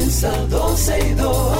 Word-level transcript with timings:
comienza 0.00 0.30
12 0.48 0.98
y 0.98 1.14
2. 1.14 1.56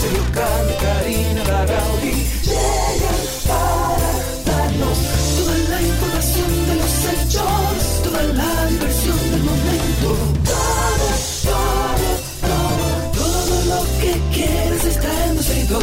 Sergio 0.00 0.22
Carlos, 0.34 0.76
Karina, 0.82 1.44
Larrauri 1.44 2.12
llegan 2.44 3.20
para 3.48 4.10
darnos 4.44 4.98
toda 5.36 5.56
la 5.70 5.80
información 5.80 6.50
de 6.68 6.74
los 6.74 6.92
hechos, 7.10 8.02
toda 8.04 8.22
la 8.22 8.66
diversión 8.66 9.18
del 9.30 9.42
momento. 9.42 10.08
Todo, 10.44 11.08
todo, 11.48 12.08
todo, 12.48 12.84
todo 13.14 13.54
lo 13.72 13.80
que 14.00 14.12
quieres 14.34 14.84
está 14.84 15.10
en 15.26 15.36
12 15.36 15.60
y 15.60 15.66
2. 15.66 15.82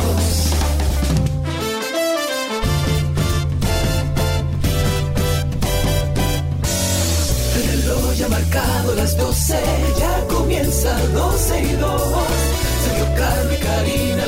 El 7.56 7.82
reloj 7.82 8.14
ya 8.14 8.28
marcado 8.30 8.96
las 8.96 9.18
12, 9.18 9.58
comienza 10.78 11.08
12 11.14 11.62
y 11.62 11.74
2. 11.74 12.02
Sergio 12.84 13.06
Carlos 13.16 13.54
y 13.54 13.64
Karina 13.64 14.27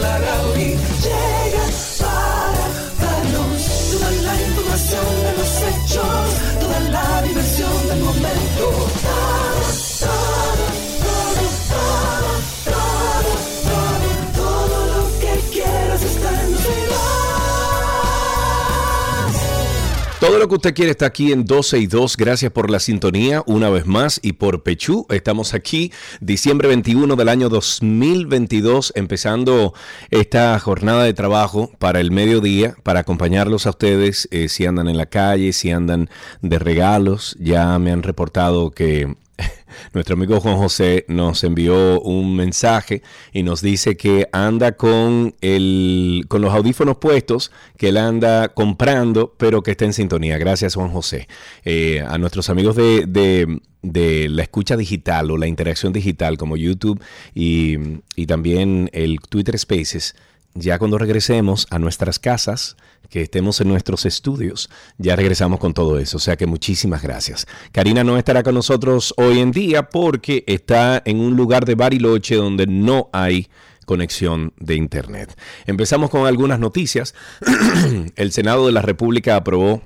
Todo 20.29 20.37
lo 20.37 20.47
que 20.47 20.55
usted 20.55 20.75
quiere 20.75 20.91
está 20.91 21.07
aquí 21.07 21.31
en 21.31 21.43
12 21.43 21.79
y 21.79 21.87
2. 21.87 22.15
Gracias 22.15 22.51
por 22.51 22.69
la 22.69 22.79
sintonía 22.79 23.41
una 23.47 23.71
vez 23.71 23.87
más 23.87 24.19
y 24.21 24.33
por 24.33 24.61
Pechú. 24.61 25.07
Estamos 25.09 25.55
aquí 25.55 25.91
diciembre 26.21 26.67
21 26.67 27.15
del 27.15 27.29
año 27.29 27.49
2022 27.49 28.93
empezando 28.95 29.73
esta 30.11 30.59
jornada 30.59 31.03
de 31.03 31.15
trabajo 31.15 31.71
para 31.79 31.99
el 31.99 32.11
mediodía 32.11 32.75
para 32.83 32.99
acompañarlos 32.99 33.65
a 33.65 33.71
ustedes 33.71 34.27
eh, 34.29 34.49
si 34.49 34.67
andan 34.67 34.87
en 34.87 34.97
la 34.97 35.07
calle, 35.07 35.51
si 35.51 35.71
andan 35.71 36.11
de 36.43 36.59
regalos. 36.59 37.35
Ya 37.39 37.79
me 37.79 37.91
han 37.91 38.03
reportado 38.03 38.69
que 38.69 39.15
nuestro 39.93 40.15
amigo 40.15 40.39
Juan 40.39 40.57
José 40.57 41.05
nos 41.07 41.43
envió 41.43 42.01
un 42.01 42.35
mensaje 42.35 43.01
y 43.31 43.43
nos 43.43 43.61
dice 43.61 43.95
que 43.97 44.27
anda 44.31 44.73
con, 44.73 45.35
el, 45.41 46.25
con 46.27 46.41
los 46.41 46.53
audífonos 46.53 46.97
puestos, 46.97 47.51
que 47.77 47.89
él 47.89 47.97
anda 47.97 48.49
comprando, 48.49 49.33
pero 49.37 49.61
que 49.63 49.71
está 49.71 49.85
en 49.85 49.93
sintonía. 49.93 50.37
Gracias, 50.37 50.75
Juan 50.75 50.89
José. 50.89 51.27
Eh, 51.65 52.03
a 52.07 52.17
nuestros 52.17 52.49
amigos 52.49 52.75
de, 52.75 53.05
de- 53.07 53.59
de 53.81 54.27
la 54.27 54.41
escucha 54.41 54.75
digital 54.75 55.31
o 55.31 55.37
la 55.37 55.47
interacción 55.47 55.93
digital 55.93 56.37
como 56.37 56.57
YouTube 56.57 57.01
y, 57.33 57.77
y 58.13 58.25
también 58.25 58.89
el 58.91 59.19
Twitter 59.21 59.57
Spaces. 59.57 60.15
Ya 60.55 60.79
cuando 60.79 60.97
regresemos 60.97 61.67
a 61.69 61.79
nuestras 61.79 62.19
casas, 62.19 62.75
que 63.09 63.21
estemos 63.21 63.59
en 63.59 63.67
nuestros 63.67 64.05
estudios, 64.05 64.69
ya 64.97 65.15
regresamos 65.15 65.59
con 65.59 65.73
todo 65.73 65.99
eso. 65.99 66.17
O 66.17 66.19
sea 66.19 66.37
que 66.37 66.45
muchísimas 66.45 67.01
gracias. 67.01 67.47
Karina 67.71 68.03
no 68.03 68.17
estará 68.17 68.43
con 68.43 68.55
nosotros 68.55 69.13
hoy 69.17 69.39
en 69.39 69.51
día 69.51 69.89
porque 69.89 70.43
está 70.47 71.01
en 71.05 71.19
un 71.19 71.35
lugar 71.35 71.65
de 71.65 71.75
Bariloche 71.75 72.35
donde 72.35 72.67
no 72.67 73.09
hay 73.11 73.47
conexión 73.85 74.53
de 74.59 74.75
internet. 74.75 75.35
Empezamos 75.65 76.11
con 76.11 76.27
algunas 76.27 76.59
noticias. 76.59 77.15
El 78.15 78.31
Senado 78.31 78.67
de 78.67 78.71
la 78.71 78.83
República 78.83 79.35
aprobó 79.35 79.81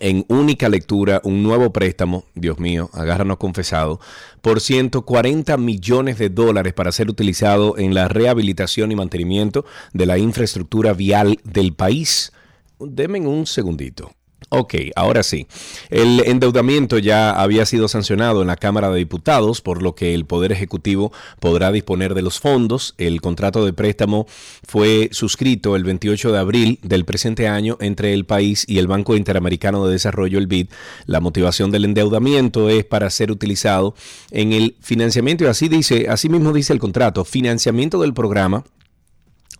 en 0.00 0.24
única 0.28 0.68
lectura 0.68 1.20
un 1.24 1.42
nuevo 1.42 1.72
préstamo, 1.72 2.24
Dios 2.34 2.58
mío, 2.58 2.90
agárranos 2.92 3.38
confesado, 3.38 4.00
por 4.42 4.60
140 4.60 5.56
millones 5.56 6.18
de 6.18 6.28
dólares 6.28 6.74
para 6.74 6.92
ser 6.92 7.08
utilizado 7.08 7.78
en 7.78 7.94
la 7.94 8.08
rehabilitación 8.08 8.92
y 8.92 8.96
mantenimiento 8.96 9.64
de 9.92 10.06
la 10.06 10.18
infraestructura 10.18 10.92
vial 10.92 11.38
del 11.44 11.72
país. 11.74 12.32
Deme 12.78 13.20
un 13.20 13.46
segundito. 13.46 14.17
Ok, 14.50 14.74
ahora 14.96 15.22
sí. 15.22 15.46
El 15.90 16.20
endeudamiento 16.20 16.98
ya 16.98 17.32
había 17.32 17.66
sido 17.66 17.86
sancionado 17.86 18.40
en 18.40 18.46
la 18.48 18.56
Cámara 18.56 18.88
de 18.88 18.96
Diputados, 18.96 19.60
por 19.60 19.82
lo 19.82 19.94
que 19.94 20.14
el 20.14 20.24
Poder 20.24 20.52
Ejecutivo 20.52 21.12
podrá 21.38 21.70
disponer 21.70 22.14
de 22.14 22.22
los 22.22 22.40
fondos. 22.40 22.94
El 22.96 23.20
contrato 23.20 23.66
de 23.66 23.74
préstamo 23.74 24.26
fue 24.66 25.10
suscrito 25.12 25.76
el 25.76 25.84
28 25.84 26.32
de 26.32 26.38
abril 26.38 26.78
del 26.82 27.04
presente 27.04 27.46
año 27.46 27.76
entre 27.80 28.14
el 28.14 28.24
país 28.24 28.64
y 28.66 28.78
el 28.78 28.86
Banco 28.86 29.16
Interamericano 29.16 29.86
de 29.86 29.92
Desarrollo, 29.92 30.38
el 30.38 30.46
BID. 30.46 30.68
La 31.04 31.20
motivación 31.20 31.70
del 31.70 31.84
endeudamiento 31.84 32.70
es 32.70 32.86
para 32.86 33.10
ser 33.10 33.30
utilizado 33.30 33.94
en 34.30 34.54
el 34.54 34.76
financiamiento, 34.80 35.44
y 35.44 35.48
así 35.48 35.68
dice, 35.68 36.06
así 36.08 36.30
mismo 36.30 36.54
dice 36.54 36.72
el 36.72 36.78
contrato, 36.78 37.26
financiamiento 37.26 38.00
del 38.00 38.14
programa 38.14 38.64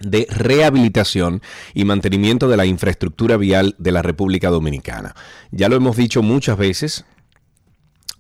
de 0.01 0.27
rehabilitación 0.31 1.43
y 1.75 1.85
mantenimiento 1.85 2.49
de 2.49 2.57
la 2.57 2.67
infraestructura 2.67 3.37
vial 3.37 3.75
de 3.79 3.93
la 3.93 4.03
República 4.03 4.51
Dominicana. 4.51 5.15
Ya 5.51 5.69
lo 5.69 5.77
hemos 5.77 5.97
dicho 5.97 6.23
muchas 6.23 6.57
veces 6.57 7.05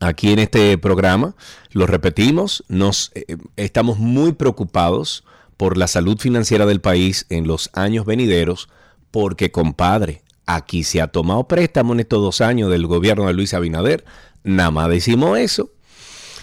aquí 0.00 0.32
en 0.32 0.38
este 0.38 0.78
programa, 0.78 1.34
lo 1.72 1.86
repetimos, 1.86 2.64
nos 2.68 3.10
eh, 3.14 3.36
estamos 3.56 3.98
muy 3.98 4.32
preocupados 4.32 5.24
por 5.56 5.76
la 5.76 5.88
salud 5.88 6.18
financiera 6.18 6.66
del 6.66 6.80
país 6.80 7.26
en 7.30 7.46
los 7.46 7.70
años 7.72 8.06
venideros, 8.06 8.68
porque 9.10 9.50
compadre, 9.50 10.22
aquí 10.46 10.84
se 10.84 11.00
ha 11.00 11.08
tomado 11.08 11.48
préstamo 11.48 11.92
en 11.92 12.00
estos 12.00 12.22
dos 12.22 12.40
años 12.40 12.70
del 12.70 12.86
gobierno 12.86 13.26
de 13.26 13.34
Luis 13.34 13.54
Abinader, 13.54 14.04
nada 14.44 14.70
más 14.70 14.88
decimos 14.88 15.38
eso. 15.38 15.70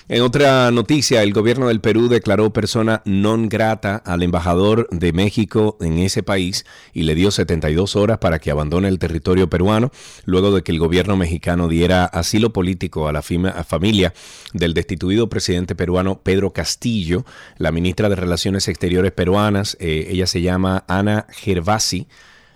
En 0.07 0.21
otra 0.21 0.69
noticia, 0.69 1.23
el 1.23 1.33
gobierno 1.33 1.67
del 1.67 1.81
Perú 1.81 2.09
declaró 2.09 2.53
persona 2.53 3.01
non 3.05 3.49
grata 3.49 3.95
al 4.05 4.21
embajador 4.21 4.87
de 4.91 5.13
México 5.13 5.79
en 5.81 5.97
ese 5.97 6.21
país 6.21 6.63
y 6.93 7.09
le 7.09 7.15
dio 7.15 7.31
72 7.31 7.95
horas 7.95 8.19
para 8.19 8.37
que 8.37 8.51
abandone 8.51 8.87
el 8.87 8.99
territorio 8.99 9.49
peruano, 9.49 9.89
luego 10.25 10.51
de 10.51 10.61
que 10.61 10.71
el 10.71 10.77
gobierno 10.77 11.17
mexicano 11.17 11.67
diera 11.67 12.05
asilo 12.05 12.53
político 12.53 13.07
a 13.07 13.13
la 13.13 13.23
familia 13.23 14.13
del 14.53 14.75
destituido 14.75 15.27
presidente 15.27 15.73
peruano 15.73 16.21
Pedro 16.21 16.53
Castillo. 16.53 17.25
La 17.57 17.71
ministra 17.71 18.07
de 18.07 18.15
Relaciones 18.15 18.67
Exteriores 18.67 19.11
peruanas, 19.11 19.75
eh, 19.79 20.05
ella 20.11 20.27
se 20.27 20.43
llama 20.43 20.85
Ana 20.87 21.25
Gervasi, 21.31 22.07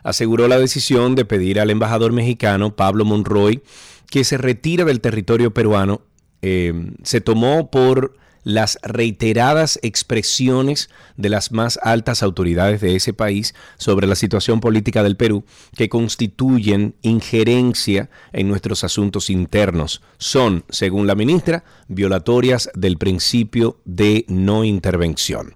aseguró 0.04 0.48
la 0.48 0.60
decisión 0.60 1.16
de 1.16 1.26
pedir 1.26 1.60
al 1.60 1.72
embajador 1.72 2.12
mexicano 2.12 2.76
Pablo 2.76 3.06
Monroy 3.06 3.64
que 4.12 4.24
se 4.24 4.38
retire 4.38 4.86
del 4.86 5.02
territorio 5.02 5.52
peruano 5.52 6.02
eh, 6.42 6.74
se 7.04 7.22
tomó 7.22 7.70
por 7.70 8.14
las 8.44 8.80
reiteradas 8.82 9.80
expresiones 9.84 10.90
de 11.18 11.30
las 11.30 11.52
más 11.52 11.80
altas 11.84 12.24
autoridades 12.24 12.82
de 12.82 12.96
ese 12.96 13.14
país 13.14 13.54
sobre 13.78 14.08
la 14.08 14.16
situación 14.16 14.60
política 14.60 15.04
del 15.04 15.18
Perú 15.18 15.44
que 15.76 15.90
constituyen 15.90 16.96
injerencia 17.02 18.10
en 18.34 18.48
nuestros 18.48 18.84
asuntos 18.84 19.30
internos. 19.30 20.02
Son, 20.18 20.64
según 20.70 21.08
la 21.08 21.16
ministra, 21.16 21.64
violatorias 21.88 22.70
del 22.74 22.98
principio 22.98 23.80
de 23.86 24.26
no 24.28 24.64
intervención. 24.64 25.54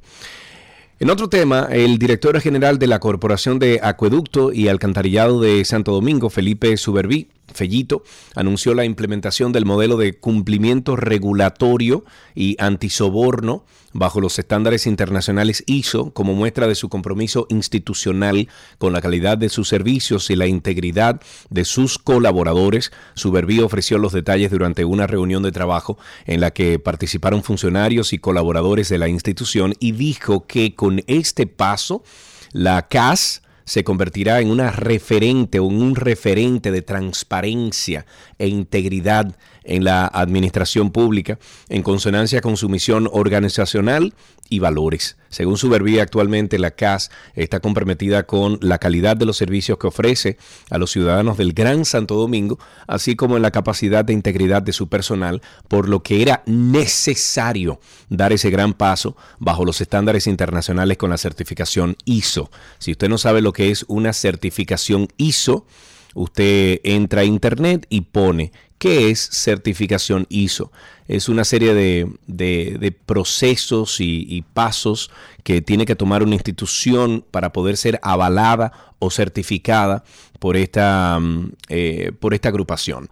En 0.99 1.09
otro 1.09 1.27
tema, 1.27 1.67
el 1.71 1.97
director 1.97 2.39
general 2.39 2.79
de 2.79 2.87
la 2.87 2.99
Corporación 2.99 3.59
de 3.59 3.79
Acueducto 3.83 4.53
y 4.53 4.67
Alcantarillado 4.69 5.41
de 5.41 5.65
Santo 5.65 5.91
Domingo, 5.91 6.29
Felipe 6.29 6.77
Suberví, 6.77 7.27
Fellito, 7.53 8.03
anunció 8.35 8.73
la 8.73 8.85
implementación 8.85 9.51
del 9.51 9.65
modelo 9.65 9.97
de 9.97 10.17
cumplimiento 10.17 10.95
regulatorio 10.95 12.03
y 12.35 12.55
antisoborno 12.59 13.65
bajo 13.93 14.19
los 14.19 14.39
estándares 14.39 14.87
internacionales 14.87 15.63
ISO 15.67 16.11
como 16.13 16.33
muestra 16.33 16.67
de 16.67 16.75
su 16.75 16.89
compromiso 16.89 17.45
institucional 17.49 18.47
con 18.79 18.91
la 18.91 19.01
calidad 19.01 19.37
de 19.37 19.49
sus 19.49 19.69
servicios 19.69 20.29
y 20.31 20.35
la 20.35 20.47
integridad 20.47 21.21
de 21.49 21.63
sus 21.63 21.99
colaboradores. 21.99 22.91
Suberví 23.13 23.59
ofreció 23.59 23.99
los 23.99 24.13
detalles 24.13 24.49
durante 24.49 24.83
una 24.83 25.05
reunión 25.05 25.43
de 25.43 25.51
trabajo 25.51 25.97
en 26.25 26.41
la 26.41 26.51
que 26.51 26.79
participaron 26.79 27.43
funcionarios 27.43 28.13
y 28.13 28.17
colaboradores 28.17 28.89
de 28.89 28.97
la 28.97 29.09
institución 29.09 29.75
y 29.79 29.91
dijo 29.91 30.47
que 30.47 30.73
con 30.73 31.03
este 31.07 31.45
paso 31.45 32.03
la 32.51 32.87
CAS 32.87 33.42
se 33.65 33.83
convertirá 33.83 34.41
en 34.41 34.49
una 34.49 34.71
referente 34.71 35.59
o 35.59 35.69
en 35.69 35.81
un 35.81 35.95
referente 35.95 36.71
de 36.71 36.81
transparencia 36.81 38.05
e 38.37 38.47
integridad 38.47 39.35
en 39.63 39.83
la 39.83 40.05
administración 40.07 40.91
pública 40.91 41.39
en 41.69 41.83
consonancia 41.83 42.41
con 42.41 42.57
su 42.57 42.69
misión 42.69 43.09
organizacional 43.11 44.13
y 44.49 44.59
valores. 44.59 45.17
Según 45.29 45.57
su 45.57 45.69
verbía, 45.69 46.03
actualmente 46.03 46.59
la 46.59 46.71
CAS 46.71 47.09
está 47.33 47.59
comprometida 47.59 48.23
con 48.23 48.59
la 48.61 48.77
calidad 48.77 49.17
de 49.17 49.25
los 49.25 49.37
servicios 49.37 49.77
que 49.77 49.87
ofrece 49.87 50.37
a 50.69 50.77
los 50.77 50.91
ciudadanos 50.91 51.37
del 51.37 51.53
Gran 51.53 51.85
Santo 51.85 52.15
Domingo, 52.15 52.59
así 52.87 53.15
como 53.15 53.35
en 53.35 53.41
la 53.41 53.51
capacidad 53.51 54.05
de 54.05 54.13
integridad 54.13 54.61
de 54.61 54.73
su 54.73 54.89
personal, 54.89 55.41
por 55.67 55.89
lo 55.89 56.03
que 56.03 56.21
era 56.21 56.43
necesario 56.45 57.79
dar 58.09 58.31
ese 58.31 58.49
gran 58.49 58.73
paso 58.73 59.15
bajo 59.39 59.65
los 59.65 59.81
estándares 59.81 60.27
internacionales 60.27 60.97
con 60.97 61.09
la 61.09 61.17
certificación 61.17 61.95
ISO. 62.05 62.51
Si 62.77 62.91
usted 62.91 63.09
no 63.09 63.17
sabe 63.17 63.41
lo 63.41 63.53
que 63.53 63.71
es 63.71 63.85
una 63.87 64.13
certificación 64.13 65.07
ISO, 65.17 65.65
usted 66.13 66.79
entra 66.83 67.21
a 67.21 67.25
internet 67.25 67.87
y 67.89 68.01
pone 68.01 68.51
¿Qué 68.83 69.11
es 69.11 69.29
certificación 69.31 70.27
ISO? 70.27 70.69
Es 71.07 71.29
una 71.29 71.45
serie 71.45 71.73
de, 71.73 72.95
procesos 73.05 74.01
y, 74.01 74.43
pasos 74.53 75.09
que 75.43 75.61
tiene 75.61 75.85
que 75.85 75.95
tomar 75.95 76.21
una 76.21 76.35
institución 76.35 77.23
para 77.31 77.53
poder 77.53 77.77
ser 77.77 77.97
avalada 78.03 78.73
o 78.99 79.09
certificada 79.09 80.03
por 80.37 80.57
esta, 80.57 81.17
mm, 81.17 81.51
eh, 81.69 82.11
por 82.19 82.33
esta 82.33 82.49
agrupación. 82.49 83.09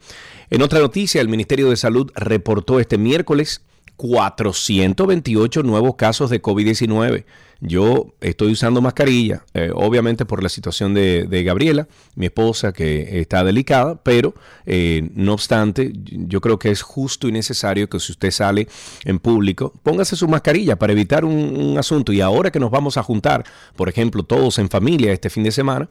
En 0.50 0.62
otra 0.62 0.82
noticia, 0.82 1.22
el 1.22 1.30
Ministerio 1.30 1.70
de 1.70 1.78
Salud 1.78 2.12
reportó 2.16 2.82
este 2.82 2.98
miércoles 2.98 3.62
428 3.98 5.64
nuevos 5.64 5.96
casos 5.96 6.30
de 6.30 6.42
COVID-19. 6.42 7.26
Yo 7.64 8.16
estoy 8.22 8.54
usando 8.54 8.82
mascarilla, 8.82 9.46
eh, 9.54 9.70
obviamente 9.76 10.26
por 10.26 10.42
la 10.42 10.50
situación 10.50 10.96
de, 10.96 11.44
Gabriela, 11.46 11.88
mi 12.16 12.26
esposa, 12.26 12.74
que 12.74 13.20
está 13.22 13.44
delicada, 13.44 14.02
pero 14.02 14.34
eh, 14.66 15.08
no 15.14 15.34
obstante, 15.34 15.92
yo 15.94 16.42
creo 16.42 16.58
que 16.58 16.72
es 16.72 16.82
justo 16.82 17.28
y 17.28 17.32
necesario 17.32 17.88
que 17.88 18.00
si 18.00 18.14
usted 18.14 18.32
sale 18.32 18.68
en 19.06 19.20
público, 19.20 19.74
póngase 19.84 20.16
su 20.16 20.28
mascarilla 20.28 20.78
para 20.78 20.94
evitar 20.94 21.24
un 21.24 21.78
asunto. 21.78 22.12
Y 22.12 22.22
ahora 22.22 22.52
que 22.52 22.60
nos 22.60 22.72
vamos 22.72 22.98
a 22.98 23.04
juntar, 23.04 23.44
por 23.76 23.90
ejemplo, 23.90 24.24
todos 24.24 24.58
en 24.58 24.68
familia 24.68 25.12
este 25.12 25.30
fin 25.30 25.44
de 25.44 25.52
semana, 25.52 25.88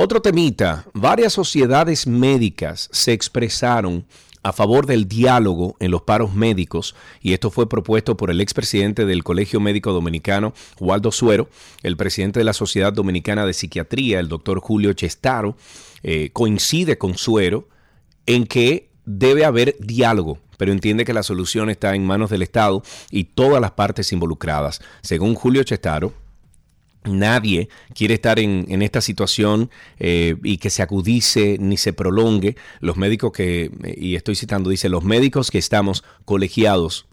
Otro 0.00 0.22
temita, 0.22 0.86
varias 0.94 1.32
sociedades 1.32 2.06
médicas 2.06 2.88
se 2.92 3.12
expresaron 3.12 4.06
a 4.48 4.52
favor 4.54 4.86
del 4.86 5.06
diálogo 5.06 5.76
en 5.78 5.90
los 5.90 6.02
paros 6.02 6.34
médicos, 6.34 6.94
y 7.20 7.34
esto 7.34 7.50
fue 7.50 7.68
propuesto 7.68 8.16
por 8.16 8.30
el 8.30 8.40
expresidente 8.40 9.04
del 9.04 9.22
Colegio 9.22 9.60
Médico 9.60 9.92
Dominicano, 9.92 10.54
Waldo 10.80 11.12
Suero, 11.12 11.50
el 11.82 11.98
presidente 11.98 12.40
de 12.40 12.44
la 12.44 12.54
Sociedad 12.54 12.92
Dominicana 12.92 13.44
de 13.44 13.52
Psiquiatría, 13.52 14.20
el 14.20 14.28
doctor 14.28 14.60
Julio 14.60 14.94
Chestaro, 14.94 15.54
eh, 16.02 16.30
coincide 16.32 16.96
con 16.96 17.18
Suero 17.18 17.68
en 18.24 18.46
que 18.46 18.88
debe 19.04 19.44
haber 19.44 19.76
diálogo, 19.80 20.38
pero 20.56 20.72
entiende 20.72 21.04
que 21.04 21.12
la 21.12 21.22
solución 21.22 21.68
está 21.68 21.94
en 21.94 22.06
manos 22.06 22.30
del 22.30 22.42
Estado 22.42 22.82
y 23.10 23.24
todas 23.24 23.60
las 23.60 23.72
partes 23.72 24.12
involucradas. 24.14 24.80
Según 25.02 25.34
Julio 25.34 25.62
Chestaro, 25.62 26.14
Nadie 27.04 27.68
quiere 27.94 28.14
estar 28.14 28.38
en, 28.38 28.82
esta 28.82 29.00
situación 29.00 29.70
eh, 29.98 30.36
y 30.42 30.58
que 30.58 30.70
se 30.70 30.82
acudice 30.82 31.56
ni 31.60 31.76
se 31.76 31.92
prolongue. 31.92 32.56
Los 32.80 32.96
médicos 32.96 33.32
que, 33.32 33.70
y 33.96 34.16
estoy 34.16 34.34
citando, 34.34 34.70
dice, 34.70 34.88
los 34.88 35.04
médicos 35.04 35.50
que 35.50 35.58
estamos 35.58 36.04
colegiados 36.24 37.06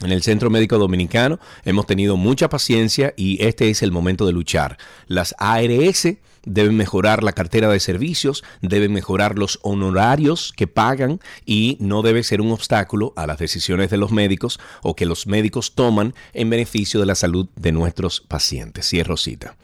en 0.00 0.10
el 0.12 0.22
Centro 0.22 0.50
Médico 0.50 0.78
Dominicano 0.78 1.38
hemos 1.64 1.86
tenido 1.86 2.16
mucha 2.16 2.48
paciencia 2.48 3.14
y 3.16 3.44
este 3.44 3.70
es 3.70 3.82
el 3.82 3.92
momento 3.92 4.26
de 4.26 4.32
luchar. 4.32 4.78
Las 5.06 5.34
ARS 5.38 6.08
deben 6.44 6.76
mejorar 6.76 7.22
la 7.22 7.32
cartera 7.32 7.68
de 7.68 7.80
servicios, 7.80 8.44
deben 8.60 8.92
mejorar 8.92 9.38
los 9.38 9.58
honorarios 9.62 10.52
que 10.56 10.66
pagan 10.66 11.20
y 11.46 11.76
no 11.80 12.02
debe 12.02 12.22
ser 12.22 12.40
un 12.40 12.52
obstáculo 12.52 13.12
a 13.16 13.26
las 13.26 13.38
decisiones 13.38 13.90
de 13.90 13.96
los 13.96 14.12
médicos 14.12 14.60
o 14.82 14.96
que 14.96 15.06
los 15.06 15.26
médicos 15.26 15.74
toman 15.74 16.14
en 16.32 16.50
beneficio 16.50 17.00
de 17.00 17.06
la 17.06 17.14
salud 17.14 17.48
de 17.56 17.72
nuestros 17.72 18.20
pacientes. 18.20 18.88
Cierro 18.88 19.16
cita. 19.16 19.56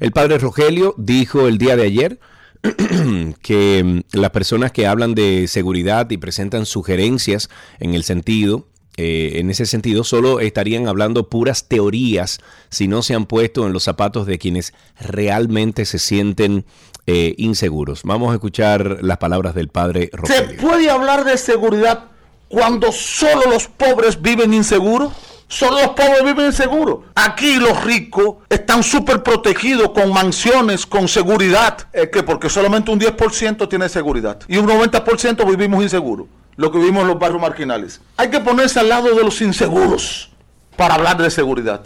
El 0.00 0.12
padre 0.12 0.38
Rogelio 0.38 0.94
dijo 0.98 1.46
el 1.48 1.58
día 1.58 1.76
de 1.76 1.84
ayer 1.84 2.20
que 3.42 4.04
las 4.12 4.30
personas 4.30 4.72
que 4.72 4.86
hablan 4.86 5.14
de 5.14 5.46
seguridad 5.48 6.10
y 6.10 6.16
presentan 6.16 6.66
sugerencias 6.66 7.48
en 7.78 7.94
el 7.94 8.04
sentido 8.04 8.66
eh, 8.96 9.32
en 9.40 9.50
ese 9.50 9.66
sentido, 9.66 10.04
solo 10.04 10.40
estarían 10.40 10.88
hablando 10.88 11.28
puras 11.28 11.68
teorías 11.68 12.40
si 12.70 12.88
no 12.88 13.02
se 13.02 13.14
han 13.14 13.26
puesto 13.26 13.66
en 13.66 13.72
los 13.72 13.84
zapatos 13.84 14.26
de 14.26 14.38
quienes 14.38 14.72
realmente 14.98 15.84
se 15.84 15.98
sienten 15.98 16.64
eh, 17.06 17.34
inseguros. 17.36 18.02
Vamos 18.04 18.30
a 18.30 18.34
escuchar 18.34 18.98
las 19.02 19.18
palabras 19.18 19.54
del 19.54 19.68
padre 19.68 20.10
Rogelio. 20.12 20.48
¿Se 20.48 20.54
puede 20.54 20.90
hablar 20.90 21.24
de 21.24 21.36
seguridad 21.36 22.06
cuando 22.48 22.90
solo 22.90 23.50
los 23.50 23.68
pobres 23.68 24.20
viven 24.20 24.54
inseguros? 24.54 25.12
Solo 25.48 25.80
los 25.82 25.90
pobres 25.90 26.24
viven 26.24 26.46
inseguros. 26.46 27.00
Aquí 27.14 27.56
los 27.56 27.84
ricos 27.84 28.36
están 28.48 28.82
súper 28.82 29.22
protegidos 29.22 29.90
con 29.90 30.12
mansiones, 30.12 30.86
con 30.86 31.06
seguridad. 31.06 31.86
Es 31.92 32.08
que 32.08 32.24
porque 32.24 32.48
solamente 32.48 32.90
un 32.90 32.98
10% 32.98 33.68
tiene 33.68 33.88
seguridad 33.88 34.40
y 34.48 34.56
un 34.56 34.66
90% 34.66 35.48
vivimos 35.48 35.82
inseguros 35.84 36.26
lo 36.56 36.72
que 36.72 36.78
vivimos 36.78 37.02
en 37.02 37.08
los 37.08 37.18
barrios 37.18 37.40
marginales. 37.40 38.00
Hay 38.16 38.30
que 38.30 38.40
ponerse 38.40 38.80
al 38.80 38.88
lado 38.88 39.14
de 39.14 39.22
los 39.22 39.40
inseguros 39.40 40.30
para 40.76 40.94
hablar 40.94 41.16
de 41.18 41.30
seguridad. 41.30 41.82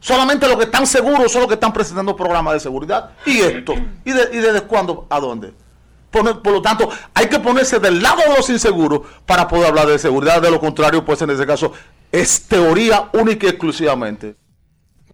Solamente 0.00 0.46
los 0.46 0.56
que 0.56 0.64
están 0.64 0.86
seguros 0.86 1.32
son 1.32 1.42
los 1.42 1.48
que 1.48 1.54
están 1.54 1.72
presentando 1.72 2.14
programas 2.14 2.54
de 2.54 2.60
seguridad. 2.60 3.10
Y 3.24 3.38
esto. 3.38 3.74
¿Y, 4.04 4.12
desde 4.12 4.62
cuándo? 4.62 5.06
¿A 5.10 5.18
dónde? 5.18 5.52
Por, 6.10 6.42
por, 6.42 6.52
lo 6.52 6.62
tanto, 6.62 6.88
hay 7.12 7.26
que 7.26 7.40
ponerse 7.40 7.78
del 7.78 8.00
lado 8.00 8.22
de 8.22 8.36
los 8.36 8.48
inseguros 8.48 9.00
para 9.26 9.48
poder 9.48 9.66
hablar 9.66 9.88
de 9.88 9.98
seguridad. 9.98 10.40
De 10.40 10.50
lo 10.50 10.60
contrario, 10.60 11.04
pues 11.04 11.20
en 11.22 11.30
ese 11.30 11.46
caso 11.46 11.72
es 12.12 12.42
teoría 12.42 13.10
única 13.12 13.46
y 13.46 13.50
exclusivamente. 13.50 14.36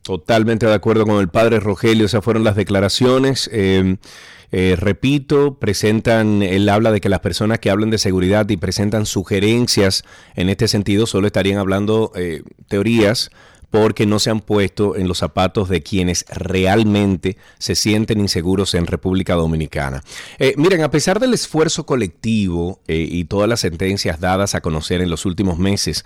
Totalmente 0.02 0.66
de 0.66 0.74
acuerdo 0.74 1.06
con 1.06 1.18
el 1.18 1.28
padre 1.28 1.60
Rogelio. 1.60 2.06
Esas 2.06 2.24
fueron 2.24 2.44
las 2.44 2.56
declaraciones. 2.56 3.48
Eh, 3.52 3.96
eh, 4.52 4.76
repito, 4.78 5.54
presentan, 5.58 6.42
él 6.42 6.68
habla 6.68 6.92
de 6.92 7.00
que 7.00 7.08
las 7.08 7.20
personas 7.20 7.58
que 7.58 7.70
hablan 7.70 7.88
de 7.88 7.96
seguridad 7.96 8.46
y 8.50 8.58
presentan 8.58 9.06
sugerencias 9.06 10.04
en 10.36 10.50
este 10.50 10.68
sentido 10.68 11.06
solo 11.06 11.26
estarían 11.26 11.58
hablando 11.58 12.12
eh, 12.14 12.42
teorías 12.68 13.30
porque 13.70 14.04
no 14.04 14.18
se 14.18 14.28
han 14.28 14.40
puesto 14.40 14.96
en 14.96 15.08
los 15.08 15.16
zapatos 15.16 15.70
de 15.70 15.82
quienes 15.82 16.26
realmente 16.28 17.38
se 17.58 17.74
sienten 17.74 18.20
inseguros 18.20 18.74
en 18.74 18.86
República 18.86 19.32
Dominicana. 19.32 20.04
Eh, 20.38 20.52
miren, 20.58 20.82
a 20.82 20.90
pesar 20.90 21.18
del 21.18 21.32
esfuerzo 21.32 21.86
colectivo 21.86 22.80
y 22.86 23.24
todas 23.24 23.48
las 23.48 23.60
sentencias 23.60 24.20
dadas 24.20 24.54
a 24.54 24.60
conocer 24.60 25.00
en 25.00 25.08
los 25.08 25.24
últimos 25.24 25.58
meses, 25.58 26.04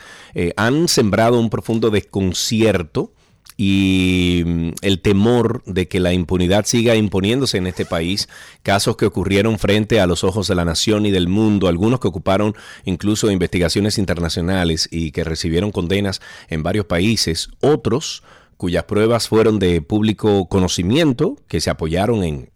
han 0.54 0.86
sembrado 0.86 1.40
un 1.40 1.50
profundo 1.50 1.90
desconcierto 1.90 3.10
y 3.56 4.42
mm, 4.44 4.70
el 4.82 5.00
temor 5.00 5.62
de 5.64 5.88
que 5.88 6.00
la 6.00 6.12
impunidad 6.12 6.66
siga 6.66 6.94
imponiéndose 6.94 7.58
en 7.58 7.66
este 7.66 7.86
país, 7.86 8.28
casos 8.62 8.96
que 8.96 9.06
ocurrieron 9.06 9.58
frente 9.58 10.00
a 10.00 10.06
los 10.06 10.24
ojos 10.24 10.48
de 10.48 10.54
la 10.54 10.64
nación 10.64 11.06
y 11.06 11.10
del 11.10 11.28
mundo, 11.28 11.68
algunos 11.68 12.00
que 12.00 12.08
ocuparon 12.08 12.54
incluso 12.84 13.30
investigaciones 13.30 13.98
internacionales 13.98 14.88
y 14.90 15.10
que 15.10 15.24
recibieron 15.24 15.72
condenas 15.72 16.20
en 16.48 16.62
varios 16.62 16.86
países, 16.86 17.48
otros 17.60 18.22
cuyas 18.56 18.84
pruebas 18.84 19.28
fueron 19.28 19.58
de 19.58 19.82
público 19.82 20.48
conocimiento, 20.48 21.36
que 21.46 21.60
se 21.60 21.68
apoyaron 21.68 22.24
en, 22.24 22.50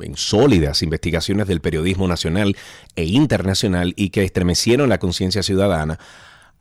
en 0.00 0.16
sólidas 0.16 0.82
investigaciones 0.82 1.46
del 1.46 1.60
periodismo 1.60 2.08
nacional 2.08 2.56
e 2.96 3.04
internacional 3.04 3.92
y 3.96 4.10
que 4.10 4.24
estremecieron 4.24 4.88
la 4.88 4.98
conciencia 4.98 5.42
ciudadana, 5.42 5.98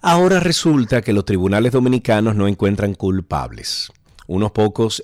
Ahora 0.06 0.42
resulta 0.42 1.02
que 1.02 1.14
los 1.14 1.24
tribunales 1.24 1.72
dominicanos 1.72 2.36
no 2.36 2.50
encuentran 2.50 2.94
culpables. 2.94 3.90
Unos 4.28 4.52
pocos 4.52 5.02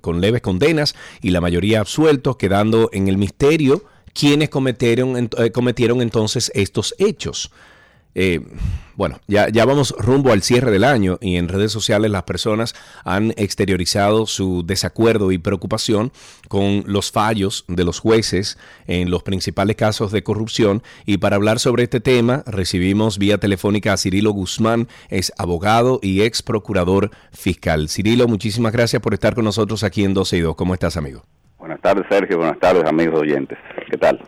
con 0.00 0.22
leves 0.22 0.40
condenas 0.40 0.94
y 1.20 1.28
la 1.28 1.42
mayoría 1.42 1.80
absueltos, 1.80 2.38
quedando 2.38 2.88
en 2.94 3.08
el 3.08 3.18
misterio 3.18 3.84
quienes 4.14 4.48
cometieron, 4.48 5.28
eh, 5.36 5.52
cometieron 5.52 6.00
entonces 6.00 6.50
estos 6.54 6.94
hechos. 6.96 7.52
Eh, 8.14 8.40
bueno, 8.96 9.18
ya, 9.26 9.48
ya 9.48 9.64
vamos 9.64 9.94
rumbo 9.98 10.30
al 10.30 10.42
cierre 10.42 10.70
del 10.70 10.84
año 10.84 11.16
y 11.22 11.36
en 11.36 11.48
redes 11.48 11.72
sociales 11.72 12.10
las 12.10 12.24
personas 12.24 12.74
han 13.04 13.30
exteriorizado 13.38 14.26
su 14.26 14.62
desacuerdo 14.66 15.32
y 15.32 15.38
preocupación 15.38 16.12
con 16.48 16.84
los 16.86 17.10
fallos 17.10 17.64
de 17.66 17.84
los 17.84 17.98
jueces 17.98 18.58
en 18.86 19.10
los 19.10 19.22
principales 19.22 19.76
casos 19.76 20.12
de 20.12 20.22
corrupción. 20.22 20.82
Y 21.06 21.16
para 21.16 21.36
hablar 21.36 21.60
sobre 21.60 21.84
este 21.84 22.00
tema, 22.00 22.42
recibimos 22.46 23.18
vía 23.18 23.38
telefónica 23.38 23.94
a 23.94 23.96
Cirilo 23.96 24.32
Guzmán, 24.32 24.88
es 25.08 25.32
abogado 25.38 25.98
y 26.02 26.20
ex 26.20 26.42
procurador 26.42 27.10
fiscal. 27.32 27.88
Cirilo, 27.88 28.28
muchísimas 28.28 28.72
gracias 28.72 29.00
por 29.00 29.14
estar 29.14 29.34
con 29.34 29.44
nosotros 29.44 29.82
aquí 29.82 30.04
en 30.04 30.12
12 30.12 30.36
y 30.36 30.40
2. 30.40 30.56
¿Cómo 30.56 30.74
estás, 30.74 30.98
amigo? 30.98 31.22
Buenas 31.58 31.80
tardes, 31.80 32.04
Sergio. 32.10 32.36
Buenas 32.36 32.58
tardes, 32.58 32.84
amigos 32.84 33.20
oyentes. 33.20 33.56
¿Qué 33.90 33.96
tal? 33.96 34.20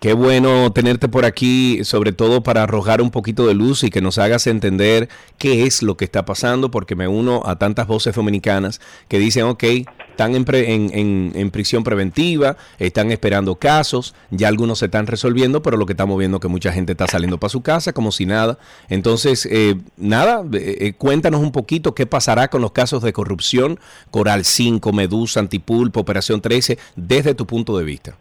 Qué 0.00 0.12
bueno 0.12 0.72
tenerte 0.72 1.08
por 1.08 1.24
aquí, 1.24 1.80
sobre 1.82 2.12
todo 2.12 2.44
para 2.44 2.62
arrojar 2.62 3.02
un 3.02 3.10
poquito 3.10 3.48
de 3.48 3.54
luz 3.54 3.82
y 3.82 3.90
que 3.90 4.00
nos 4.00 4.18
hagas 4.18 4.46
entender 4.46 5.08
qué 5.38 5.64
es 5.64 5.82
lo 5.82 5.96
que 5.96 6.04
está 6.04 6.24
pasando, 6.24 6.70
porque 6.70 6.94
me 6.94 7.08
uno 7.08 7.42
a 7.44 7.58
tantas 7.58 7.88
voces 7.88 8.14
dominicanas 8.14 8.80
que 9.08 9.18
dicen, 9.18 9.42
ok, 9.46 9.64
están 10.10 10.36
en, 10.36 11.32
en, 11.34 11.50
prisión 11.50 11.82
preventiva, 11.82 12.56
están 12.78 13.10
esperando 13.10 13.56
casos, 13.56 14.14
ya 14.30 14.46
algunos 14.46 14.78
se 14.78 14.84
están 14.84 15.08
resolviendo, 15.08 15.62
pero 15.62 15.76
lo 15.76 15.84
que 15.84 15.94
estamos 15.94 16.16
viendo 16.16 16.36
es 16.36 16.42
que 16.42 16.48
mucha 16.48 16.72
gente 16.72 16.92
está 16.92 17.08
saliendo 17.08 17.38
para 17.38 17.50
su 17.50 17.62
casa 17.62 17.92
como 17.92 18.12
si 18.12 18.24
nada. 18.24 18.56
Entonces, 18.88 19.48
eh, 19.50 19.80
nada, 19.96 20.44
eh, 20.52 20.76
eh, 20.80 20.92
cuéntanos 20.92 21.40
un 21.40 21.50
poquito 21.50 21.96
qué 21.96 22.06
pasará 22.06 22.46
con 22.50 22.62
los 22.62 22.70
casos 22.70 23.02
de 23.02 23.12
corrupción, 23.12 23.80
Coral 24.12 24.44
5, 24.44 24.92
Medusa, 24.92 25.40
Antipulpo, 25.40 25.98
Operación 25.98 26.40
13, 26.40 26.78
desde 26.94 27.34
tu 27.34 27.48
punto 27.48 27.76
de 27.76 27.84
vista 27.84 28.16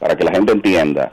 para 0.00 0.16
que 0.16 0.24
la 0.24 0.32
gente 0.32 0.52
entienda, 0.52 1.12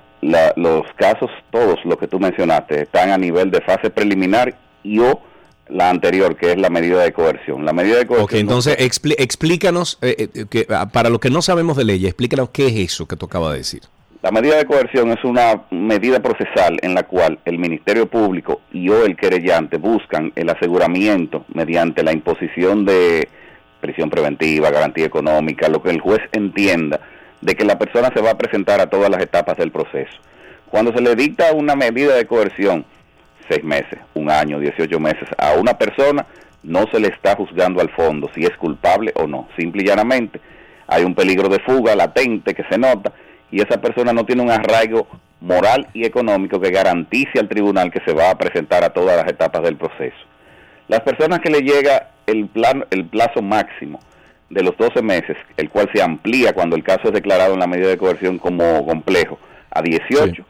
los 0.55 0.83
casos, 0.95 1.29
todos 1.51 1.77
los 1.85 1.97
que 1.97 2.07
tú 2.07 2.19
mencionaste, 2.19 2.83
están 2.83 3.11
a 3.11 3.17
nivel 3.17 3.51
de 3.51 3.61
fase 3.61 3.89
preliminar 3.89 4.55
y 4.81 4.99
o 4.99 5.21
la 5.69 5.89
anterior, 5.89 6.37
que 6.37 6.53
es 6.53 6.57
la 6.57 6.69
medida 6.69 7.03
de 7.03 7.11
coerción. 7.11 7.65
La 7.65 7.73
medida 7.73 7.97
de 7.97 8.07
coerción. 8.07 8.23
Ok, 8.23 8.33
entonces 8.35 8.77
explícanos, 8.79 9.99
eh, 10.01 10.29
eh, 10.33 10.45
que, 10.49 10.65
ah, 10.69 10.87
para 10.91 11.09
los 11.09 11.19
que 11.19 11.29
no 11.29 11.41
sabemos 11.41 11.75
de 11.75 11.83
ley, 11.83 12.05
explícanos 12.05 12.49
qué 12.49 12.67
es 12.67 12.75
eso 12.75 13.05
que 13.05 13.17
tú 13.17 13.25
acabas 13.25 13.51
de 13.51 13.57
decir. 13.57 13.81
La 14.23 14.31
medida 14.31 14.55
de 14.55 14.65
coerción 14.65 15.11
es 15.11 15.23
una 15.23 15.63
medida 15.69 16.21
procesal 16.21 16.79
en 16.81 16.95
la 16.95 17.03
cual 17.03 17.39
el 17.45 17.59
Ministerio 17.59 18.07
Público 18.07 18.61
y 18.71 18.89
o 18.89 19.05
el 19.05 19.15
querellante 19.15 19.77
buscan 19.77 20.31
el 20.35 20.49
aseguramiento 20.49 21.45
mediante 21.53 22.03
la 22.03 22.13
imposición 22.13 22.85
de 22.85 23.27
prisión 23.79 24.09
preventiva, 24.09 24.71
garantía 24.71 25.05
económica, 25.05 25.69
lo 25.69 25.83
que 25.83 25.91
el 25.91 25.99
juez 25.99 26.21
entienda 26.31 26.99
de 27.41 27.55
que 27.55 27.65
la 27.65 27.77
persona 27.77 28.11
se 28.13 28.21
va 28.21 28.31
a 28.31 28.37
presentar 28.37 28.79
a 28.81 28.89
todas 28.89 29.09
las 29.09 29.21
etapas 29.21 29.57
del 29.57 29.71
proceso. 29.71 30.17
Cuando 30.69 30.91
se 30.91 31.01
le 31.01 31.15
dicta 31.15 31.53
una 31.53 31.75
medida 31.75 32.15
de 32.15 32.25
coerción, 32.25 32.85
seis 33.49 33.63
meses, 33.63 33.99
un 34.13 34.29
año, 34.29 34.59
18 34.59 34.99
meses, 34.99 35.27
a 35.37 35.53
una 35.53 35.77
persona, 35.77 36.25
no 36.63 36.85
se 36.91 36.99
le 36.99 37.07
está 37.07 37.35
juzgando 37.35 37.81
al 37.81 37.89
fondo 37.89 38.29
si 38.35 38.43
es 38.43 38.55
culpable 38.57 39.13
o 39.15 39.27
no. 39.27 39.47
Simple 39.57 39.83
y 39.83 39.85
llanamente 39.85 40.41
hay 40.87 41.03
un 41.03 41.15
peligro 41.15 41.49
de 41.49 41.59
fuga 41.59 41.95
latente 41.95 42.53
que 42.53 42.63
se 42.63 42.77
nota 42.77 43.13
y 43.51 43.61
esa 43.61 43.79
persona 43.79 44.13
no 44.13 44.25
tiene 44.25 44.41
un 44.41 44.51
arraigo 44.51 45.07
moral 45.39 45.87
y 45.93 46.05
económico 46.05 46.59
que 46.59 46.71
garantice 46.71 47.39
al 47.39 47.47
tribunal 47.47 47.91
que 47.91 48.01
se 48.01 48.13
va 48.13 48.31
a 48.31 48.37
presentar 48.37 48.83
a 48.83 48.89
todas 48.89 49.15
las 49.15 49.27
etapas 49.27 49.63
del 49.63 49.77
proceso. 49.77 50.17
Las 50.87 51.01
personas 51.01 51.39
que 51.39 51.49
le 51.49 51.61
llega 51.61 52.09
el, 52.25 52.47
plan, 52.47 52.85
el 52.89 53.05
plazo 53.05 53.41
máximo 53.41 53.99
de 54.49 54.63
los 54.63 54.77
12 54.77 55.01
meses, 55.01 55.37
el 55.57 55.69
cual 55.69 55.89
se 55.93 56.01
amplía 56.01 56.53
cuando 56.53 56.75
el 56.75 56.83
caso 56.83 57.07
es 57.07 57.13
declarado 57.13 57.53
en 57.53 57.59
la 57.59 57.67
medida 57.67 57.89
de 57.89 57.97
coerción 57.97 58.37
como 58.37 58.85
complejo, 58.85 59.39
a 59.71 59.81
18, 59.81 60.45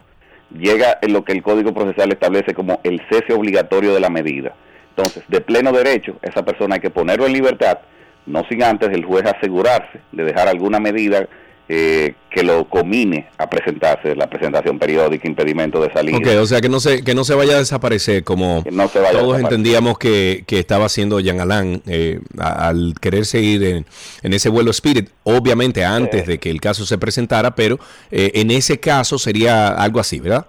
llega 0.58 1.00
en 1.02 1.14
lo 1.14 1.24
que 1.24 1.34
el 1.34 1.42
Código 1.42 1.74
Procesal 1.74 2.12
establece 2.12 2.54
como 2.54 2.80
el 2.84 3.02
cese 3.10 3.34
obligatorio 3.34 3.94
de 3.94 4.00
la 4.00 4.10
medida. 4.10 4.54
Entonces, 4.96 5.24
de 5.28 5.42
pleno 5.42 5.72
derecho, 5.72 6.18
esa 6.22 6.44
persona 6.44 6.76
hay 6.76 6.82
que 6.82 6.90
ponerlo 6.90 7.26
en 7.26 7.34
libertad, 7.34 7.80
no 8.26 8.44
sin 8.50 8.64
antes 8.64 8.90
el 8.90 9.06
juez 9.06 9.26
asegurarse 9.26 10.00
de 10.12 10.24
dejar 10.24 10.48
alguna 10.48 10.80
medida 10.80 11.28
eh, 11.70 12.14
que 12.30 12.44
lo 12.44 12.70
comine 12.70 13.28
a 13.38 13.50
presentarse, 13.50 14.16
la 14.16 14.28
presentación 14.28 14.80
periódica, 14.80 15.28
impedimento 15.28 15.82
de 15.82 15.92
salida. 15.92 16.18
Ok, 16.18 16.28
o 16.40 16.46
sea 16.46 16.62
que 16.62 16.70
no 16.70 16.80
se, 16.80 17.04
que 17.04 17.14
no 17.14 17.26
se 17.26 17.36
vaya 17.36 17.56
a 17.56 17.58
desaparecer 17.58 18.24
como 18.24 18.64
todos 19.12 19.40
entendíamos 19.40 19.98
que, 19.98 20.46
estaba 20.48 20.86
haciendo 20.86 21.20
Jean 21.20 21.42
Alain 21.42 21.82
eh, 21.88 22.20
al 22.40 22.94
querer 23.02 23.26
seguir 23.26 23.86
en, 24.24 24.34
ese 24.34 24.48
vuelo 24.48 24.72
Spirit, 24.72 25.10
obviamente 25.24 25.84
antes 25.84 26.26
de 26.26 26.38
que 26.38 26.50
el 26.50 26.62
caso 26.62 26.86
se 26.86 26.98
presentara, 26.98 27.54
pero 27.54 27.80
eh, 28.12 28.32
en 28.36 28.52
ese 28.52 28.80
caso 28.80 29.18
sería 29.18 29.70
algo 29.70 30.00
así, 30.00 30.20
¿verdad? 30.22 30.48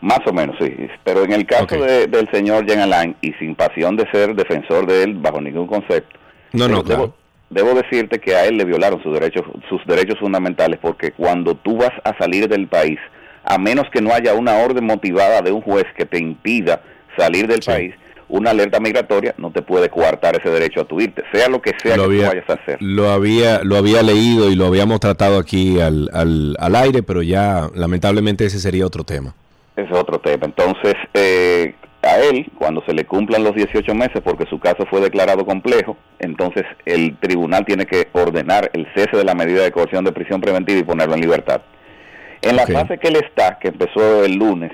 Más 0.00 0.20
o 0.26 0.32
menos, 0.32 0.54
sí. 0.60 0.72
Pero 1.02 1.24
en 1.24 1.32
el 1.32 1.44
caso 1.46 1.74
del 1.76 2.30
señor 2.30 2.66
Jean 2.66 2.80
Alain, 2.80 3.16
y 3.20 3.32
sin 3.32 3.56
pasión 3.56 3.96
de 3.96 4.08
ser 4.12 4.36
defensor 4.36 4.86
de 4.86 5.02
él 5.02 5.14
bajo 5.14 5.40
ningún 5.40 5.66
concepto, 5.66 6.18
no, 6.52 6.68
no, 6.68 6.84
claro 6.84 7.14
debo 7.50 7.74
decirte 7.74 8.18
que 8.18 8.34
a 8.34 8.44
él 8.46 8.56
le 8.56 8.64
violaron 8.64 9.02
sus 9.02 9.14
derechos, 9.14 9.44
sus 9.68 9.84
derechos 9.86 10.18
fundamentales 10.18 10.78
porque 10.80 11.12
cuando 11.12 11.54
tú 11.54 11.76
vas 11.76 11.92
a 12.04 12.16
salir 12.18 12.48
del 12.48 12.66
país, 12.66 12.98
a 13.44 13.58
menos 13.58 13.86
que 13.92 14.00
no 14.00 14.12
haya 14.12 14.34
una 14.34 14.56
orden 14.58 14.84
motivada 14.84 15.40
de 15.42 15.52
un 15.52 15.60
juez 15.60 15.84
que 15.96 16.04
te 16.04 16.18
impida 16.18 16.82
salir 17.16 17.46
del 17.46 17.60
país, 17.60 17.94
una 18.28 18.50
alerta 18.50 18.80
migratoria 18.80 19.34
no 19.38 19.52
te 19.52 19.62
puede 19.62 19.88
coartar 19.88 20.36
ese 20.36 20.50
derecho 20.50 20.80
a 20.80 20.84
tu 20.84 21.00
irte, 21.00 21.22
sea 21.32 21.48
lo 21.48 21.62
que 21.62 21.72
sea 21.80 21.94
que 21.94 22.02
tú 22.02 22.08
vayas 22.08 22.50
a 22.50 22.54
hacer. 22.54 22.78
Lo 22.80 23.10
había, 23.10 23.62
lo 23.62 23.76
había 23.76 24.02
leído 24.02 24.50
y 24.50 24.56
lo 24.56 24.66
habíamos 24.66 24.98
tratado 24.98 25.38
aquí 25.38 25.80
al, 25.80 26.10
al, 26.12 26.56
al 26.58 26.74
aire, 26.74 27.04
pero 27.04 27.22
ya 27.22 27.68
lamentablemente 27.74 28.44
ese 28.44 28.58
sería 28.58 28.84
otro 28.84 29.04
tema. 29.04 29.34
Es 29.76 29.90
otro 29.92 30.18
tema. 30.20 30.46
Entonces, 30.46 30.94
eh, 31.14 31.74
a 32.02 32.18
él, 32.18 32.50
cuando 32.56 32.82
se 32.86 32.94
le 32.94 33.04
cumplan 33.04 33.44
los 33.44 33.54
18 33.54 33.94
meses, 33.94 34.22
porque 34.24 34.46
su 34.46 34.58
caso 34.58 34.86
fue 34.88 35.00
declarado 35.00 35.44
complejo, 35.44 35.96
entonces 36.18 36.64
el 36.84 37.16
tribunal 37.18 37.64
tiene 37.64 37.84
que 37.84 38.08
ordenar 38.12 38.70
el 38.72 38.86
cese 38.94 39.16
de 39.16 39.24
la 39.24 39.34
medida 39.34 39.62
de 39.62 39.72
coerción 39.72 40.04
de 40.04 40.12
prisión 40.12 40.40
preventiva 40.40 40.78
y 40.78 40.84
ponerlo 40.84 41.14
en 41.14 41.20
libertad. 41.20 41.60
En 42.42 42.56
la 42.56 42.66
fase 42.66 42.98
que 42.98 43.08
él 43.08 43.16
está, 43.16 43.58
que 43.58 43.68
empezó 43.68 44.24
el 44.24 44.34
lunes, 44.34 44.72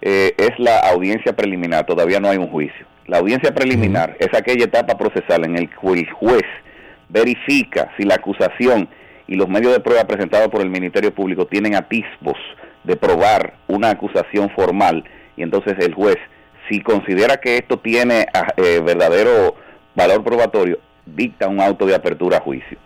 eh, 0.00 0.34
es 0.36 0.58
la 0.58 0.78
audiencia 0.78 1.34
preliminar, 1.34 1.86
todavía 1.86 2.20
no 2.20 2.28
hay 2.28 2.38
un 2.38 2.48
juicio. 2.48 2.86
La 3.06 3.18
audiencia 3.18 3.52
preliminar 3.52 4.16
es 4.18 4.28
aquella 4.32 4.64
etapa 4.64 4.96
procesal 4.96 5.44
en 5.44 5.54
la 5.54 5.58
que 5.58 5.88
el 5.92 6.10
juez 6.10 6.44
verifica 7.08 7.90
si 7.96 8.04
la 8.04 8.14
acusación 8.14 8.88
y 9.26 9.34
los 9.34 9.48
medios 9.48 9.72
de 9.72 9.80
prueba 9.80 10.04
presentados 10.04 10.48
por 10.48 10.62
el 10.62 10.70
Ministerio 10.70 11.12
Público 11.12 11.46
tienen 11.46 11.74
atisbos 11.74 12.38
de 12.84 12.96
probar 12.96 13.54
una 13.68 13.90
acusación 13.90 14.50
formal 14.50 15.04
y 15.36 15.42
entonces 15.42 15.74
el 15.78 15.94
juez 15.94 16.18
si 16.68 16.80
considera 16.80 17.38
que 17.38 17.56
esto 17.56 17.78
tiene 17.78 18.26
ah, 18.32 18.52
eh, 18.56 18.80
verdadero 18.84 19.56
valor 19.94 20.22
probatorio, 20.24 20.78
dicta 21.04 21.48
un 21.48 21.60
auto 21.60 21.86
de 21.86 21.94
apertura 21.94 22.38
a 22.38 22.40
juicio. 22.40 22.78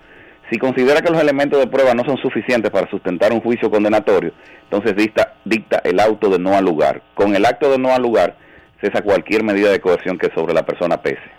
Si 0.50 0.58
considera 0.58 1.02
que 1.02 1.10
los 1.10 1.20
elementos 1.20 1.58
de 1.58 1.66
prueba 1.66 1.92
no 1.94 2.04
son 2.04 2.16
suficientes 2.18 2.70
para 2.70 2.88
sustentar 2.88 3.32
un 3.32 3.40
juicio 3.40 3.70
condenatorio, 3.70 4.32
entonces 4.62 4.96
dicta, 4.96 5.34
dicta 5.44 5.80
el 5.84 5.98
auto 6.00 6.30
de 6.30 6.38
no 6.38 6.56
al 6.56 6.64
lugar. 6.64 7.02
Con 7.14 7.34
el 7.34 7.44
acto 7.44 7.70
de 7.70 7.78
no 7.78 7.92
al 7.92 8.02
lugar 8.02 8.36
cesa 8.80 9.02
cualquier 9.02 9.42
medida 9.42 9.70
de 9.70 9.80
coerción 9.80 10.18
que 10.18 10.30
sobre 10.34 10.54
la 10.54 10.64
persona 10.64 11.02
pese. 11.02 11.36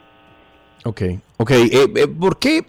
Ok, 0.84 1.02
ok. 1.38 1.52
Eh, 1.52 1.70
eh, 1.96 2.08
¿Por 2.08 2.38
qué? 2.38 2.66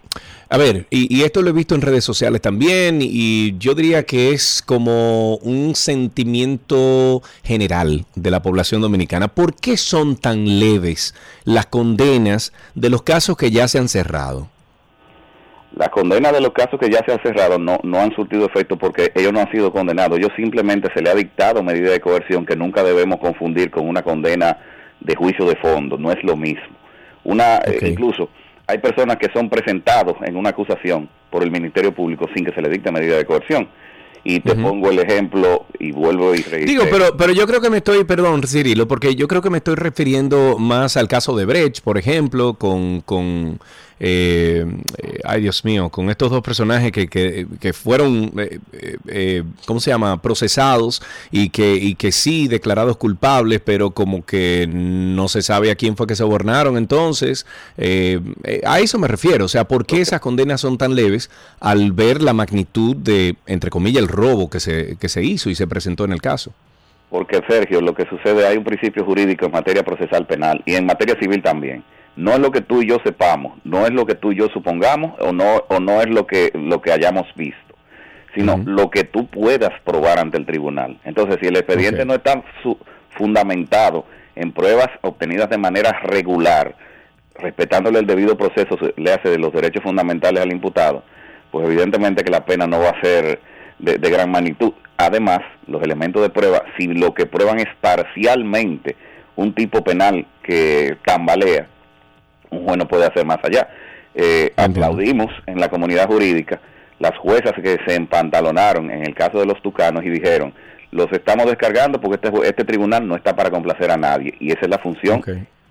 A 0.51 0.57
ver, 0.57 0.87
y, 0.89 1.23
esto 1.25 1.43
lo 1.43 1.51
he 1.51 1.53
visto 1.53 1.75
en 1.75 1.83
redes 1.83 2.05
sociales 2.05 2.41
también, 2.41 3.01
y 3.03 3.59
yo 3.59 3.75
diría 3.75 4.05
que 4.05 4.33
es 4.33 4.63
como 4.65 5.37
un 5.37 5.75
sentimiento 5.75 7.21
general 7.45 8.07
de 8.15 8.31
la 8.31 8.41
población 8.41 8.81
dominicana. 8.81 9.29
¿Por 9.29 9.55
qué 9.55 9.77
son 9.77 10.17
tan 10.17 10.59
leves 10.59 11.15
las 11.45 11.67
condenas 11.67 12.55
de 12.75 12.89
los 12.89 13.03
casos 13.03 13.37
que 13.37 13.51
ya 13.51 13.69
se 13.69 13.79
han 13.79 13.89
cerrado? 13.89 14.49
Las 15.77 15.91
condenas 15.91 16.33
de 16.33 16.41
los 16.41 16.53
casos 16.53 16.81
que 16.81 16.89
ya 16.89 17.05
se 17.05 17.13
han 17.13 17.23
cerrado 17.23 17.59
no, 17.59 17.79
no 17.83 18.01
han 18.01 18.15
surtido 18.15 18.47
efecto 18.47 18.79
porque 18.79 19.13
ellos 19.15 19.35
no 19.35 19.41
han 19.41 19.53
sido 19.53 19.71
condenados. 19.71 20.19
Ellos 20.19 20.33
simplemente 20.35 20.89
se 20.95 21.03
le 21.03 21.11
ha 21.11 21.15
dictado 21.15 21.63
medida 21.63 21.91
de 21.91 22.01
coerción 22.01 22.47
que 22.47 22.57
nunca 22.57 22.83
debemos 22.83 23.19
confundir 23.21 23.71
con 23.71 23.87
una 23.87 24.03
condena 24.03 24.57
de 25.01 25.15
juicio 25.15 25.45
de 25.45 25.57
fondo. 25.57 25.99
No 25.99 26.11
es 26.11 26.25
lo 26.25 26.37
mismo. 26.37 26.75
Una, 27.23 27.59
eh, 27.59 27.79
incluso 27.83 28.31
hay 28.69 28.79
personas 28.79 29.17
que 29.17 29.31
son 29.33 29.49
presentados 29.49 30.17
en 30.25 30.37
una 30.37 30.51
acusación 30.51 31.09
por 31.31 31.43
el 31.43 31.51
Ministerio 31.51 31.93
Público 31.93 32.29
sin 32.35 32.45
que 32.45 32.53
se 32.53 32.61
le 32.61 32.69
dicte 32.69 32.93
medida 32.93 33.17
de 33.17 33.25
coerción. 33.25 33.69
Y 34.25 34.41
te 34.41 34.55
pongo 34.57 34.91
el 34.91 34.99
ejemplo 34.99 35.65
y 35.79 35.93
vuelvo 35.93 36.35
y 36.35 36.43
Digo, 36.43 36.85
pero, 36.91 37.17
pero 37.17 37.33
yo 37.33 37.47
creo 37.47 37.63
que 37.63 37.71
me 37.71 37.79
estoy, 37.79 38.05
perdón, 38.05 38.43
Cirilo, 38.47 38.87
porque 38.87 39.15
yo 39.15 39.27
creo 39.27 39.41
que 39.41 39.49
me 39.49 39.59
estoy 39.59 39.77
refiriendo 39.77 40.59
más 40.59 40.99
al 40.99 41.09
caso 41.09 41.35
de 41.35 41.47
Brecht, 41.47 41.83
por 41.83 41.97
ejemplo, 41.97 42.55
con, 42.55 43.01
con 43.01 43.59
eh, 44.01 44.67
eh, 44.99 45.19
ay 45.25 45.43
Dios 45.43 45.65
mío, 45.65 45.89
con 45.89 46.11
estos 46.11 46.31
dos 46.31 46.43
personajes 46.43 46.93
que, 46.93 47.09
que, 47.09 47.73
fueron, 47.73 48.33
eh, 48.39 48.59
eh, 49.09 49.43
¿cómo 49.67 49.81
se 49.81 49.91
llama?, 49.91 50.21
procesados 50.23 51.03
y 51.31 51.51
que, 51.51 51.75
y 51.75 51.95
que 51.95 52.13
sí 52.13 52.49
declarados 52.49 52.97
culpables, 52.97 53.61
pero 53.65 53.91
como 53.91 54.25
que 54.25 54.69
no 54.71 55.29
se 55.29 55.43
sabe 55.43 55.71
a 55.71 55.77
quién 55.77 55.97
fue 55.97 56.07
que 56.07 56.17
sobornaron. 56.17 56.77
Entonces, 56.77 57.47
a 58.65 58.81
eso 58.81 58.99
me 58.99 59.09
refiero. 59.09 59.45
O 59.45 59.49
sea, 59.49 59.65
¿por 59.65 59.87
qué 59.87 60.01
esas 60.01 60.21
condenas 60.21 60.61
son 60.61 60.79
tan 60.79 60.95
leves 60.95 61.31
al 61.61 61.93
ver 61.93 62.23
la 62.23 62.33
magnitud 62.33 62.97
de, 62.97 63.37
entre 63.47 63.71
comillas, 63.71 64.03
el 64.03 64.09
robo 64.09 64.51
que 64.51 64.61
se, 64.61 64.97
que 64.97 65.09
se 65.09 65.23
hizo 65.23 65.51
y 65.51 65.55
se 65.55 65.67
presentó 65.67 66.05
en 66.05 66.13
el 66.13 66.23
caso? 66.23 66.53
porque 67.11 67.41
Sergio, 67.49 67.81
lo 67.81 67.95
que 67.95 68.05
sucede, 68.07 68.47
hay 68.47 68.57
un 68.57 68.65
principio 68.65 69.05
jurídico 69.05 69.47
en 69.47 69.53
materia 69.53 69.83
procesal 69.83 70.27
penal 70.27 70.63
y 70.67 70.75
en 70.75 70.87
materia 70.87 71.17
civil 71.19 71.43
también. 71.43 71.83
No 72.19 72.33
es 72.33 72.41
lo 72.41 72.51
que 72.51 72.63
tú 72.63 72.83
y 72.83 72.89
yo 72.89 72.99
sepamos, 73.05 73.61
no 73.63 73.87
es 73.87 73.93
lo 73.93 74.05
que 74.05 74.17
tú 74.17 74.33
y 74.33 74.37
yo 74.37 74.49
supongamos 74.49 75.13
o 75.21 75.33
no 75.33 75.63
o 75.69 75.79
no 75.79 76.01
es 76.01 76.09
lo 76.09 76.27
que 76.27 76.51
lo 76.53 76.83
que 76.83 76.91
hayamos 76.91 77.29
visto, 77.37 77.77
sino 78.35 78.57
lo 78.57 78.91
que 78.91 79.05
tú 79.05 79.29
puedas 79.29 79.71
probar 79.85 80.19
ante 80.19 80.37
el 80.37 80.45
tribunal. 80.45 80.99
Entonces, 81.05 81.39
si 81.41 81.47
el 81.47 81.55
expediente 81.55 82.05
no 82.05 82.15
está 82.15 82.43
fundamentado 83.11 84.05
en 84.35 84.51
pruebas 84.51 84.89
obtenidas 85.03 85.49
de 85.49 85.59
manera 85.59 85.93
regular, 86.03 86.75
respetándole 87.37 88.01
el 88.01 88.07
debido 88.07 88.37
proceso, 88.37 88.77
le 88.97 89.13
hace 89.13 89.31
de 89.31 89.39
los 89.39 89.53
derechos 89.53 89.85
fundamentales 89.85 90.43
al 90.43 90.51
imputado, 90.51 91.05
pues 91.53 91.69
evidentemente 91.69 92.25
que 92.25 92.33
la 92.33 92.45
pena 92.45 92.67
no 92.67 92.81
va 92.81 92.91
a 92.91 93.01
ser 93.01 93.41
de, 93.79 94.11
gran 94.11 94.29
magnitud. 94.29 94.73
Además, 94.97 95.39
los 95.69 95.81
elementos 95.85 96.21
de 96.21 96.31
prueba, 96.31 96.65
si 96.77 96.89
lo 96.89 97.15
que 97.15 97.27
prueban 97.27 97.61
es 97.61 97.69
parcialmente 97.81 98.97
un 99.37 99.55
tipo 99.55 99.85
penal 99.85 100.27
que 100.43 100.97
tambalea, 101.05 101.69
un 102.51 102.65
juez 102.65 102.77
no 102.77 102.89
puede 102.89 103.07
hacer 103.07 103.25
más 103.25 103.39
allá. 103.43 103.69
Eh, 104.15 104.53
aplaudimos 104.57 105.33
en 105.47 105.61
la 105.61 105.69
comunidad 105.69 106.07
jurídica 106.07 106.61
las 106.99 107.17
juezas 107.19 107.53
que 107.53 107.79
se 107.87 107.95
empantalonaron 107.95 108.91
en 108.91 109.07
el 109.07 109.15
caso 109.15 109.39
de 109.39 109.47
los 109.47 109.61
tucanos 109.63 110.05
y 110.05 110.11
dijeron, 110.11 110.53
los 110.91 111.11
estamos 111.13 111.47
descargando 111.47 112.01
porque 112.01 112.27
este, 112.27 112.49
este 112.49 112.65
tribunal 112.65 113.07
no 113.07 113.15
está 113.15 113.37
para 113.37 113.51
complacer 113.51 113.91
a 113.91 113.97
nadie 113.97 114.35
y 114.41 114.51
esa 114.51 114.63
es 114.63 114.69
la 114.69 114.79
función 114.79 115.23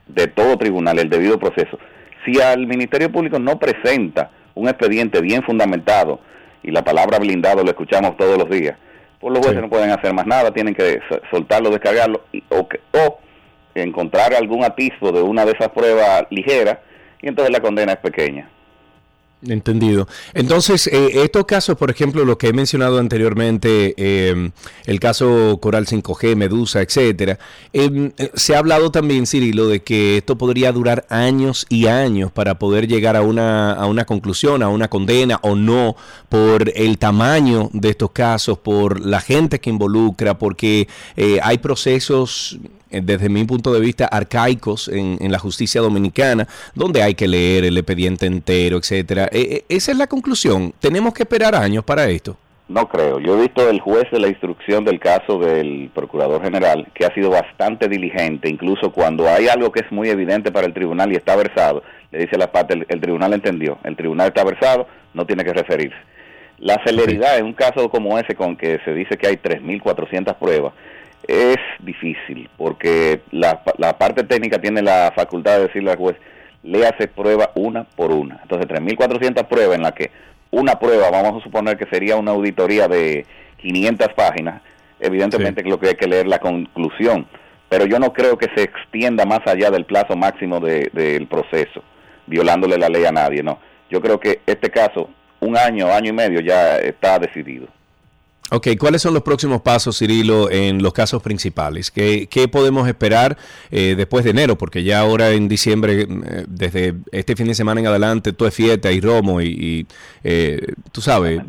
de 0.07 0.27
todo 0.27 0.57
tribunal, 0.57 0.99
el 0.99 1.09
debido 1.09 1.37
proceso. 1.37 1.77
Si 2.25 2.39
al 2.41 2.65
Ministerio 2.67 3.11
Público 3.11 3.39
no 3.39 3.59
presenta 3.59 4.31
un 4.55 4.67
expediente 4.67 5.21
bien 5.21 5.43
fundamentado, 5.43 6.19
y 6.63 6.71
la 6.71 6.83
palabra 6.83 7.19
blindado 7.19 7.63
lo 7.63 7.69
escuchamos 7.69 8.17
todos 8.17 8.37
los 8.37 8.49
días, 8.49 8.77
pues 9.19 9.33
los 9.33 9.45
jueces 9.45 9.61
no 9.61 9.69
pueden 9.69 9.91
hacer 9.91 10.13
más 10.13 10.25
nada, 10.25 10.51
tienen 10.51 10.73
que 10.73 10.99
soltarlo, 11.31 11.69
descargarlo, 11.69 12.23
o, 12.49 12.67
o 12.93 13.19
encontrar 13.83 14.33
algún 14.33 14.63
atisbo 14.63 15.11
de 15.11 15.21
una 15.21 15.45
de 15.45 15.51
esas 15.51 15.69
pruebas 15.69 16.25
ligeras, 16.29 16.79
y 17.21 17.27
entonces 17.27 17.51
la 17.51 17.61
condena 17.61 17.93
es 17.93 17.99
pequeña. 17.99 18.49
Entendido. 19.45 20.07
Entonces, 20.33 20.87
eh, 20.87 21.21
estos 21.23 21.45
casos, 21.45 21.77
por 21.77 21.91
ejemplo, 21.91 22.25
los 22.25 22.37
que 22.37 22.47
he 22.47 22.53
mencionado 22.53 22.97
anteriormente, 22.97 23.93
em, 23.97 24.51
el 24.87 24.99
caso 24.99 25.59
Coral 25.61 25.85
5G, 25.85 26.35
Medusa, 26.35 26.81
etcétera, 26.81 27.37
em, 27.71 28.11
se 28.33 28.55
ha 28.55 28.57
hablado 28.57 28.89
también, 28.89 29.27
Cirilo, 29.27 29.67
de 29.67 29.83
que 29.83 30.17
esto 30.17 30.39
podría 30.39 30.71
durar 30.71 31.05
años 31.09 31.67
y 31.69 31.85
años 31.85 32.31
para 32.31 32.57
poder 32.57 32.87
llegar 32.87 33.15
a 33.15 33.21
una, 33.21 33.73
a 33.73 33.85
una 33.85 34.05
conclusión, 34.05 34.63
a 34.63 34.69
una 34.69 34.87
condena 34.87 35.39
o 35.43 35.55
no, 35.55 35.95
por 36.29 36.71
el 36.75 36.97
tamaño 36.97 37.69
de 37.73 37.91
estos 37.91 38.09
casos, 38.11 38.57
por 38.57 39.05
la 39.05 39.21
gente 39.21 39.59
que 39.59 39.69
involucra, 39.69 40.39
porque 40.39 40.87
eh, 41.15 41.39
hay 41.43 41.59
procesos 41.59 42.57
desde 42.89 43.29
mi 43.29 43.43
punto 43.45 43.73
de 43.73 43.79
vista, 43.79 44.05
arcaicos 44.05 44.87
en, 44.87 45.31
la 45.31 45.39
justicia 45.39 45.81
dominicana, 45.81 46.47
donde 46.73 47.03
hay 47.03 47.15
que 47.15 47.27
leer 47.27 47.65
el 47.65 47.77
expediente 47.77 48.25
entero, 48.25 48.77
etcétera. 48.77 49.25
Eh, 49.31 49.47
eh, 49.51 49.65
esa 49.69 49.91
es 49.91 49.97
la 49.97 50.07
conclusión. 50.07 50.73
¿Tenemos 50.79 51.13
que 51.13 51.23
esperar 51.23 51.55
años 51.55 51.83
para 51.83 52.07
esto? 52.07 52.37
No 52.67 52.89
creo. 52.89 53.19
Yo 53.19 53.37
he 53.37 53.41
visto 53.43 53.69
el 53.69 53.79
juez 53.79 54.11
de 54.11 54.19
la 54.19 54.27
instrucción 54.27 54.83
del 54.83 54.99
caso 54.99 55.39
del 55.39 55.89
procurador 55.93 56.43
general, 56.43 56.87
que 56.93 57.05
ha 57.05 57.13
sido 57.13 57.29
bastante 57.29 57.87
diligente, 57.87 58.49
incluso 58.49 58.91
cuando 58.91 59.29
hay 59.29 59.47
algo 59.47 59.71
que 59.71 59.79
es 59.81 59.91
muy 59.91 60.09
evidente 60.09 60.51
para 60.51 60.67
el 60.67 60.73
tribunal 60.73 61.11
y 61.13 61.15
está 61.15 61.37
versado, 61.37 61.81
le 62.11 62.19
dice 62.19 62.35
a 62.35 62.39
la 62.39 62.51
parte, 62.51 62.73
el, 62.87 63.01
tribunal 63.01 63.33
entendió, 63.33 63.77
el 63.83 63.95
tribunal 63.95 64.27
está 64.27 64.43
versado, 64.43 64.87
no 65.13 65.25
tiene 65.25 65.45
que 65.45 65.53
referirse. 65.53 65.97
La 66.59 66.81
celeridad 66.85 67.37
en 67.37 67.45
un 67.45 67.53
caso 67.53 67.89
como 67.89 68.19
ese, 68.19 68.35
con 68.35 68.57
que 68.57 68.79
se 68.83 68.93
dice 68.93 69.17
que 69.17 69.27
hay 69.27 69.35
3.400 69.35 70.35
pruebas, 70.35 70.73
es 71.27 71.57
difícil 71.79 72.49
porque 72.57 73.21
la, 73.31 73.61
la 73.77 73.97
parte 73.97 74.23
técnica 74.23 74.59
tiene 74.59 74.81
la 74.81 75.11
facultad 75.15 75.57
de 75.57 75.67
decirle 75.67 75.91
al 75.91 75.97
juez, 75.97 76.17
le 76.63 76.85
hace 76.85 77.07
prueba 77.07 77.51
una 77.55 77.83
por 77.83 78.11
una. 78.11 78.39
Entonces, 78.43 78.67
3.400 78.69 79.45
pruebas 79.45 79.77
en 79.77 79.83
la 79.83 79.93
que 79.93 80.11
una 80.51 80.79
prueba, 80.79 81.09
vamos 81.09 81.39
a 81.39 81.43
suponer 81.43 81.77
que 81.77 81.85
sería 81.87 82.15
una 82.15 82.31
auditoría 82.31 82.87
de 82.87 83.25
500 83.57 84.13
páginas, 84.13 84.61
evidentemente 84.99 85.63
que 85.63 85.69
lo 85.69 85.79
que 85.79 85.89
hay 85.89 85.95
que 85.95 86.07
leer 86.07 86.27
la 86.27 86.39
conclusión, 86.39 87.27
pero 87.69 87.85
yo 87.85 87.99
no 87.99 88.13
creo 88.13 88.37
que 88.37 88.49
se 88.55 88.63
extienda 88.63 89.25
más 89.25 89.45
allá 89.45 89.71
del 89.71 89.85
plazo 89.85 90.15
máximo 90.15 90.59
del 90.59 90.89
de, 90.93 91.27
proceso, 91.29 91.83
violándole 92.25 92.77
la 92.77 92.89
ley 92.89 93.05
a 93.05 93.11
nadie, 93.11 93.43
no. 93.43 93.59
Yo 93.89 94.01
creo 94.01 94.19
que 94.19 94.41
este 94.45 94.69
caso, 94.69 95.09
un 95.39 95.57
año, 95.57 95.87
año 95.91 96.09
y 96.09 96.13
medio 96.13 96.39
ya 96.41 96.77
está 96.77 97.19
decidido. 97.19 97.67
Ok, 98.49 98.67
¿cuáles 98.79 99.01
son 99.01 99.13
los 99.13 99.23
próximos 99.23 99.61
pasos, 99.61 99.99
Cirilo, 99.99 100.49
en 100.49 100.81
los 100.81 100.93
casos 100.93 101.21
principales? 101.21 101.91
¿Qué, 101.91 102.49
podemos 102.49 102.87
esperar 102.87 103.37
eh, 103.71 103.95
después 103.97 104.23
de 104.23 104.31
enero? 104.31 104.57
Porque 104.57 104.83
ya 104.83 104.99
ahora 104.99 105.31
en 105.31 105.49
diciembre, 105.49 106.03
eh, 106.03 106.45
desde 106.47 106.95
este 107.11 107.35
fin 107.35 107.47
de 107.47 107.55
semana 107.55 107.81
en 107.81 107.87
adelante, 107.87 108.31
todo 108.31 108.47
es 108.47 108.55
fiesta 108.55 108.89
y 108.91 109.01
romo 109.01 109.41
y, 109.41 109.85
eh, 110.23 110.61
tú 110.93 111.01
sabes. 111.01 111.41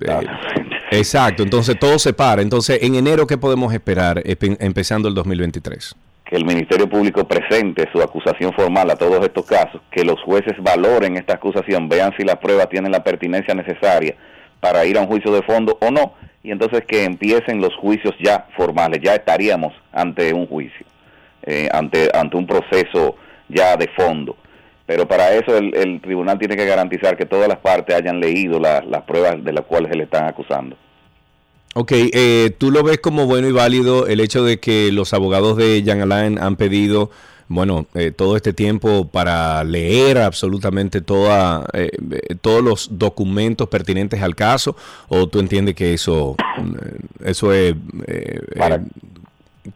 exacto, 0.90 1.44
entonces 1.44 1.78
todo 1.78 2.00
se 2.00 2.12
para. 2.12 2.42
Entonces, 2.42 2.80
en 2.82 2.96
enero, 2.96 3.28
¿qué 3.28 3.38
podemos 3.38 3.72
esperar 3.72 4.20
empezando 4.24 5.08
el 5.08 5.14
2023? 5.14 5.94
Que 6.24 6.36
el 6.36 6.44
Ministerio 6.44 6.90
Público 6.90 7.26
presente 7.28 7.88
su 7.92 8.02
acusación 8.02 8.52
formal 8.54 8.90
a 8.90 8.96
todos 8.96 9.24
estos 9.24 9.46
casos, 9.46 9.80
que 9.92 10.04
los 10.04 10.20
jueces 10.22 10.54
valoren 10.60 11.16
esta 11.16 11.34
acusación, 11.34 11.88
vean 11.88 12.12
si 12.18 12.24
las 12.24 12.38
pruebas 12.38 12.68
tienen 12.68 12.90
la 12.90 13.04
pertinencia 13.04 13.54
necesaria 13.54 14.16
para 14.60 14.84
ir 14.84 14.98
a 14.98 15.02
un 15.02 15.06
juicio 15.06 15.32
de 15.32 15.42
fondo 15.42 15.78
o 15.80 15.90
no 15.90 16.14
y 16.42 16.50
entonces 16.50 16.84
que 16.86 17.04
empiecen 17.04 17.60
los 17.60 17.74
juicios 17.76 18.14
ya 18.20 18.46
formales, 18.56 19.00
ya 19.02 19.14
estaríamos 19.14 19.74
ante 19.92 20.32
un 20.32 20.46
juicio, 20.46 20.86
eh, 21.42 21.68
ante, 21.72 22.08
ante 22.14 22.36
un 22.36 22.46
proceso 22.46 23.16
ya 23.48 23.76
de 23.76 23.88
fondo. 23.88 24.36
Pero 24.86 25.06
para 25.06 25.34
eso 25.34 25.56
el, 25.58 26.00
tribunal 26.00 26.38
tiene 26.38 26.56
que 26.56 26.64
garantizar 26.64 27.16
que 27.16 27.26
todas 27.26 27.48
las 27.48 27.58
partes 27.58 27.94
hayan 27.94 28.20
leído 28.20 28.58
las 28.58 29.02
pruebas 29.02 29.44
de 29.44 29.52
las 29.52 29.66
cuales 29.66 29.90
se 29.90 29.98
le 29.98 30.04
están 30.04 30.26
acusando. 30.26 30.76
Ok, 31.74 31.92
eh, 31.92 32.50
¿tú 32.56 32.70
lo 32.70 32.82
ves 32.82 32.98
como 32.98 33.26
bueno 33.26 33.46
y 33.46 33.52
válido 33.52 34.06
el 34.06 34.20
hecho 34.20 34.42
de 34.42 34.58
que 34.58 34.90
los 34.90 35.12
abogados 35.12 35.58
de 35.58 35.82
Jan 35.84 36.00
Alain 36.00 36.38
han 36.38 36.56
pedido 36.56 37.10
bueno, 37.48 37.86
eh, 37.94 38.10
todo 38.10 38.36
este 38.36 38.52
tiempo 38.52 39.08
para 39.08 39.64
leer 39.64 40.18
absolutamente 40.18 41.00
toda, 41.00 41.66
eh, 41.72 41.90
eh, 42.10 42.34
todos 42.40 42.62
los 42.62 42.98
documentos 42.98 43.68
pertinentes 43.68 44.22
al 44.22 44.34
caso? 44.34 44.76
¿O 45.08 45.26
tú 45.28 45.40
entiendes 45.40 45.74
que 45.74 45.94
eso, 45.94 46.36
eso 47.24 47.52
es 47.52 47.74
para, 48.56 48.82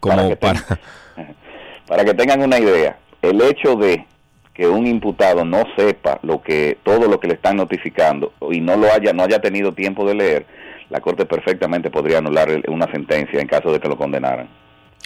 como 0.00 0.37
para 0.37 0.61
que, 0.61 0.76
para... 1.88 2.04
que 2.04 2.14
tengan 2.14 2.42
una 2.42 2.58
idea, 2.58 2.98
el 3.22 3.40
hecho 3.40 3.74
de 3.76 4.06
que 4.52 4.68
un 4.68 4.87
imputado 4.87 5.46
no 5.46 5.64
sepa 5.74 6.20
lo 6.22 6.42
que 6.42 6.76
todo 6.82 7.08
lo 7.08 7.18
que 7.18 7.28
le 7.28 7.35
están 7.35 7.56
notificando 7.56 8.35
y 8.50 8.61
no 8.61 8.76
lo 8.76 8.92
haya 8.92 9.14
no 9.14 9.22
haya 9.22 9.40
tenido 9.40 9.72
tiempo 9.72 10.06
de 10.06 10.14
leer, 10.14 10.46
la 10.90 11.00
corte 11.00 11.24
perfectamente 11.24 11.90
podría 11.90 12.18
anular 12.18 12.50
una 12.68 12.87
sentencia 12.92 13.40
en 13.40 13.46
caso 13.46 13.72
de 13.72 13.80
que 13.80 13.88
lo 13.88 13.96
condenaran, 13.96 14.46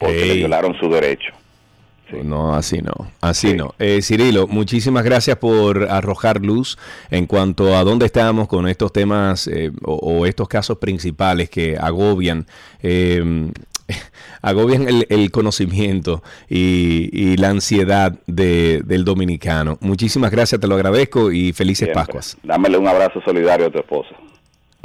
porque 0.00 0.24
le 0.24 0.34
violaron 0.34 0.76
su 0.80 0.90
derecho. 0.90 1.32
No, 2.24 2.54
así 2.54 2.82
no, 2.82 2.92
así 3.20 3.54
no. 3.54 3.74
Eh, 3.78 4.00
Cirilo, 4.02 4.46
muchísimas 4.46 5.04
gracias 5.04 5.36
por 5.38 5.84
arrojar 5.90 6.40
luz 6.44 6.78
en 7.10 7.26
cuanto 7.26 7.76
a 7.76 7.84
dónde 7.84 8.06
estamos 8.06 8.48
con 8.48 8.68
estos 8.68 8.92
temas 8.92 9.48
eh, 9.48 9.72
o, 9.82 10.26
estos 10.26 10.48
casos 10.48 10.78
principales 10.78 11.50
que 11.50 11.76
agobian. 11.76 12.46
Eh, 12.82 13.50
agobian 14.42 14.86
el, 15.08 15.30
conocimiento 15.30 16.22
y, 16.48 17.36
la 17.36 17.50
ansiedad 17.50 18.18
del 18.26 19.04
dominicano. 19.04 19.78
Muchísimas 19.80 20.30
gracias, 20.30 20.60
te 20.60 20.66
lo 20.66 20.74
agradezco 20.74 21.30
y 21.30 21.52
felices 21.52 21.90
Pascuas. 21.92 22.36
Dámele 22.42 22.78
un 22.78 22.88
abrazo 22.88 23.20
solidario 23.24 23.66
a 23.66 23.70
tu 23.70 23.78
esposa. 23.78 24.16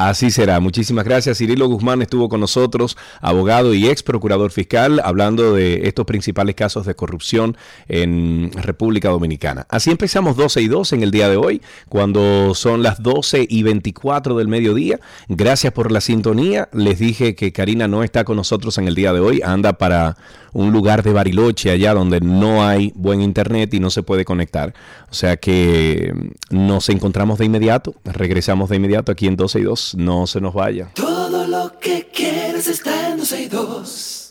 Así 0.10 0.32
será. 0.32 0.60
Muchísimas 0.60 1.06
gracias. 1.06 1.38
Cirilo 1.38 1.68
Guzmán 1.68 2.02
estuvo 2.02 2.28
con 2.28 2.40
nosotros, 2.40 2.98
abogado 3.20 3.74
y 3.76 3.88
ex 3.88 4.02
procurador 4.02 4.52
fiscal, 4.52 5.00
hablando 5.04 5.54
de 5.54 5.88
estos 5.88 6.06
principales 6.06 6.56
casos 6.56 6.88
de 6.88 6.96
corrupción 6.96 7.56
en 7.88 8.52
República 8.54 9.10
Dominicana. 9.10 9.68
Así 9.70 9.92
empezamos 9.92 10.36
12 10.38 10.62
y 10.64 10.68
2 10.68 10.94
en 10.94 11.04
el 11.04 11.12
día 11.12 11.30
de 11.30 11.38
hoy, 11.38 11.62
cuando 11.88 12.56
son 12.56 12.82
las 12.82 13.04
12 13.04 13.46
y 13.48 13.62
24 13.62 14.36
del 14.38 14.48
mediodía. 14.48 15.00
Gracias 15.28 15.72
por 15.72 15.92
la 15.92 16.02
sintonía. 16.02 16.68
Les 16.74 16.98
dije 16.98 17.36
que 17.36 17.52
Karina 17.52 17.88
no 17.88 18.04
está 18.04 18.24
con 18.24 18.38
nosotros 18.38 18.80
en 18.80 18.88
el 18.88 18.96
día 18.96 19.14
de 19.14 19.20
hoy, 19.20 19.42
anda 19.44 19.74
para 19.74 20.18
un 20.54 20.72
lugar 20.72 21.04
de 21.04 21.14
Bariloche, 21.14 21.72
allá 21.72 21.94
donde 21.94 22.20
no 22.22 22.64
hay 22.66 22.92
buen 22.96 23.22
internet 23.22 23.74
y 23.74 23.80
no 23.80 23.90
se 23.90 24.04
puede 24.04 24.26
conectar. 24.26 24.74
O 25.10 25.14
sea 25.14 25.38
que 25.38 26.14
nos 26.50 26.90
encontramos 26.90 27.40
de 27.40 27.46
inmediato, 27.46 27.96
regresamos 28.04 28.70
de 28.70 28.78
inmediato 28.78 29.12
aquí 29.12 29.28
en 29.28 29.36
12 29.36 29.60
y 29.60 29.64
2. 29.64 29.96
No 29.96 30.28
se 30.28 30.42
nos 30.42 30.54
vaya. 30.54 30.90
Todo 30.96 31.48
lo 31.48 31.80
que 31.80 32.08
quieres 32.14 32.68
está 32.68 33.10
en 33.10 33.18
12 33.18 33.42
y 33.42 33.48
2. 33.48 34.22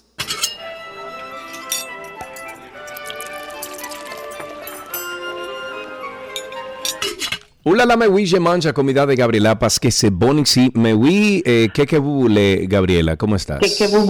Hola 7.63 7.85
la 7.85 7.95
me 7.95 8.09
oui, 8.09 8.25
je 8.25 8.41
mange 8.41 8.73
comida 8.73 9.05
de 9.05 9.15
Gabriela 9.15 9.59
parce 9.59 9.79
que 9.79 9.91
bon 10.11 10.39
ici. 10.39 10.73
Me 10.75 10.95
oui, 10.95 11.43
eh, 11.45 11.69
que 11.75 11.85
que 11.85 11.99
vous 11.99 12.27
Gabriela, 12.67 13.19
¿cómo 13.19 13.37
estás? 13.37 13.61
Que 13.61 13.69
que 13.77 13.87
vous 13.89 14.07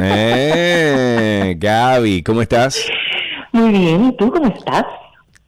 Eh, 0.00 1.54
Gaby, 1.58 2.22
¿cómo 2.22 2.42
estás? 2.42 2.86
Muy 3.52 3.70
bien, 3.70 4.04
¿y 4.06 4.16
tú 4.16 4.30
cómo 4.30 4.46
estás? 4.46 4.84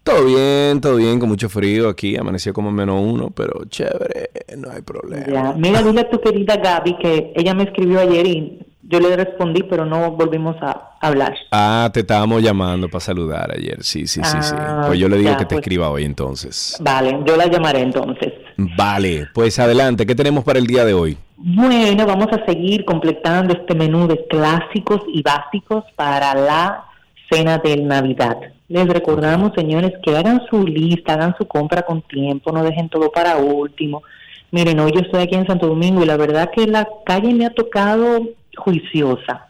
Todo 0.03 0.25
bien, 0.25 0.81
todo 0.81 0.97
bien, 0.97 1.21
con 1.21 1.29
mucho 1.29 1.49
frío 1.49 1.89
aquí. 1.89 2.17
Amaneció 2.17 2.53
como 2.53 2.73
menos 2.73 3.01
uno, 3.01 3.31
pero 3.31 3.65
chévere, 3.69 4.31
no 4.57 4.71
hay 4.71 4.83
problema. 4.83 5.27
Ya. 5.27 5.53
Mira, 5.57 5.83
dile 5.83 6.01
a 6.01 6.11
tu 6.11 6.21
querida 6.21 6.57
Gaby 6.57 6.97
que 6.99 7.33
ella 7.37 7.55
me 7.55 7.65
escribió 7.65 8.01
ayer 8.01 8.27
y 8.27 8.59
yo 8.83 8.99
le 8.99 9.15
respondí, 9.15 9.63
pero 9.63 9.85
no 9.85 10.11
volvimos 10.13 10.57
a 10.63 10.97
hablar. 11.01 11.35
Ah, 11.53 11.91
te 11.93 12.01
estábamos 12.01 12.43
llamando 12.43 12.89
para 12.89 13.01
saludar 13.01 13.53
ayer. 13.55 13.85
Sí, 13.85 14.07
sí, 14.07 14.21
sí, 14.25 14.37
sí. 14.41 14.55
Ah, 14.59 14.85
Pues 14.89 14.99
yo 14.99 15.09
le 15.09 15.19
digo 15.19 15.31
ya, 15.31 15.37
que 15.37 15.45
te 15.45 15.55
pues. 15.55 15.61
escriba 15.61 15.91
hoy 15.91 16.05
entonces. 16.05 16.77
Vale, 16.81 17.21
yo 17.25 17.37
la 17.37 17.47
llamaré 17.47 17.83
entonces. 17.83 18.33
Vale, 18.57 19.29
pues 19.33 19.59
adelante. 19.61 20.07
¿Qué 20.07 20.15
tenemos 20.17 20.43
para 20.43 20.59
el 20.59 20.67
día 20.67 20.85
de 20.85 20.95
hoy? 20.95 21.17
Bueno, 21.43 22.05
vamos 22.07 22.27
a 22.33 22.45
seguir 22.45 22.85
completando 22.85 23.55
este 23.55 23.75
menú 23.75 24.07
de 24.07 24.27
clásicos 24.27 25.01
y 25.09 25.23
básicos 25.23 25.85
para 25.97 26.35
la 26.35 26.85
cena 27.31 27.57
de 27.57 27.79
Navidad. 27.79 28.37
Les 28.69 28.87
recordamos, 28.87 29.53
señores, 29.57 29.93
que 30.03 30.15
hagan 30.17 30.43
su 30.51 30.67
lista, 30.67 31.15
hagan 31.15 31.35
su 31.39 31.47
compra 31.47 31.81
con 31.83 32.03
tiempo, 32.03 32.53
no 32.53 32.63
dejen 32.63 32.91
todo 32.91 33.11
para 33.11 33.37
último. 33.39 34.03
Miren, 34.51 34.81
hoy 34.81 34.93
yo 34.93 35.01
estoy 35.01 35.23
aquí 35.23 35.35
en 35.35 35.47
Santo 35.47 35.67
Domingo 35.67 36.03
y 36.03 36.07
la 36.07 36.19
verdad 36.19 36.51
que 36.55 36.67
la 36.67 36.87
calle 37.07 37.33
me 37.33 37.47
ha 37.47 37.55
tocado 37.55 38.21
juiciosa. 38.57 39.47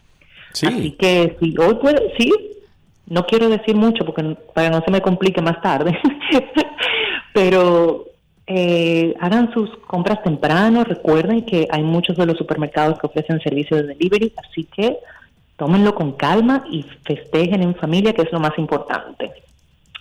Así 0.53 0.67
Sí. 0.69 0.91
que 0.93 1.37
si 1.41 1.57
hoy 1.59 1.75
puede, 1.75 2.13
sí, 2.17 2.33
no 3.09 3.27
quiero 3.27 3.49
decir 3.49 3.75
mucho 3.75 4.05
porque 4.05 4.23
no- 4.23 4.37
para 4.55 4.71
no 4.71 4.81
se 4.85 4.93
me 4.93 5.01
complique 5.01 5.43
más 5.43 5.61
tarde, 5.61 5.99
pero 7.35 8.05
eh, 8.53 9.15
hagan 9.21 9.53
sus 9.53 9.71
compras 9.87 10.25
temprano, 10.25 10.83
recuerden 10.83 11.47
que 11.47 11.69
hay 11.71 11.85
muchos 11.85 12.17
de 12.17 12.27
los 12.27 12.37
supermercados 12.37 12.99
que 12.99 13.07
ofrecen 13.07 13.41
servicios 13.41 13.83
de 13.83 13.95
delivery, 13.95 14.33
así 14.45 14.65
que 14.65 14.99
tómenlo 15.57 15.95
con 15.95 16.15
calma 16.15 16.65
y 16.69 16.85
festejen 17.05 17.63
en 17.63 17.77
familia, 17.77 18.13
que 18.13 18.23
es 18.23 18.33
lo 18.33 18.41
más 18.41 18.59
importante. 18.59 19.31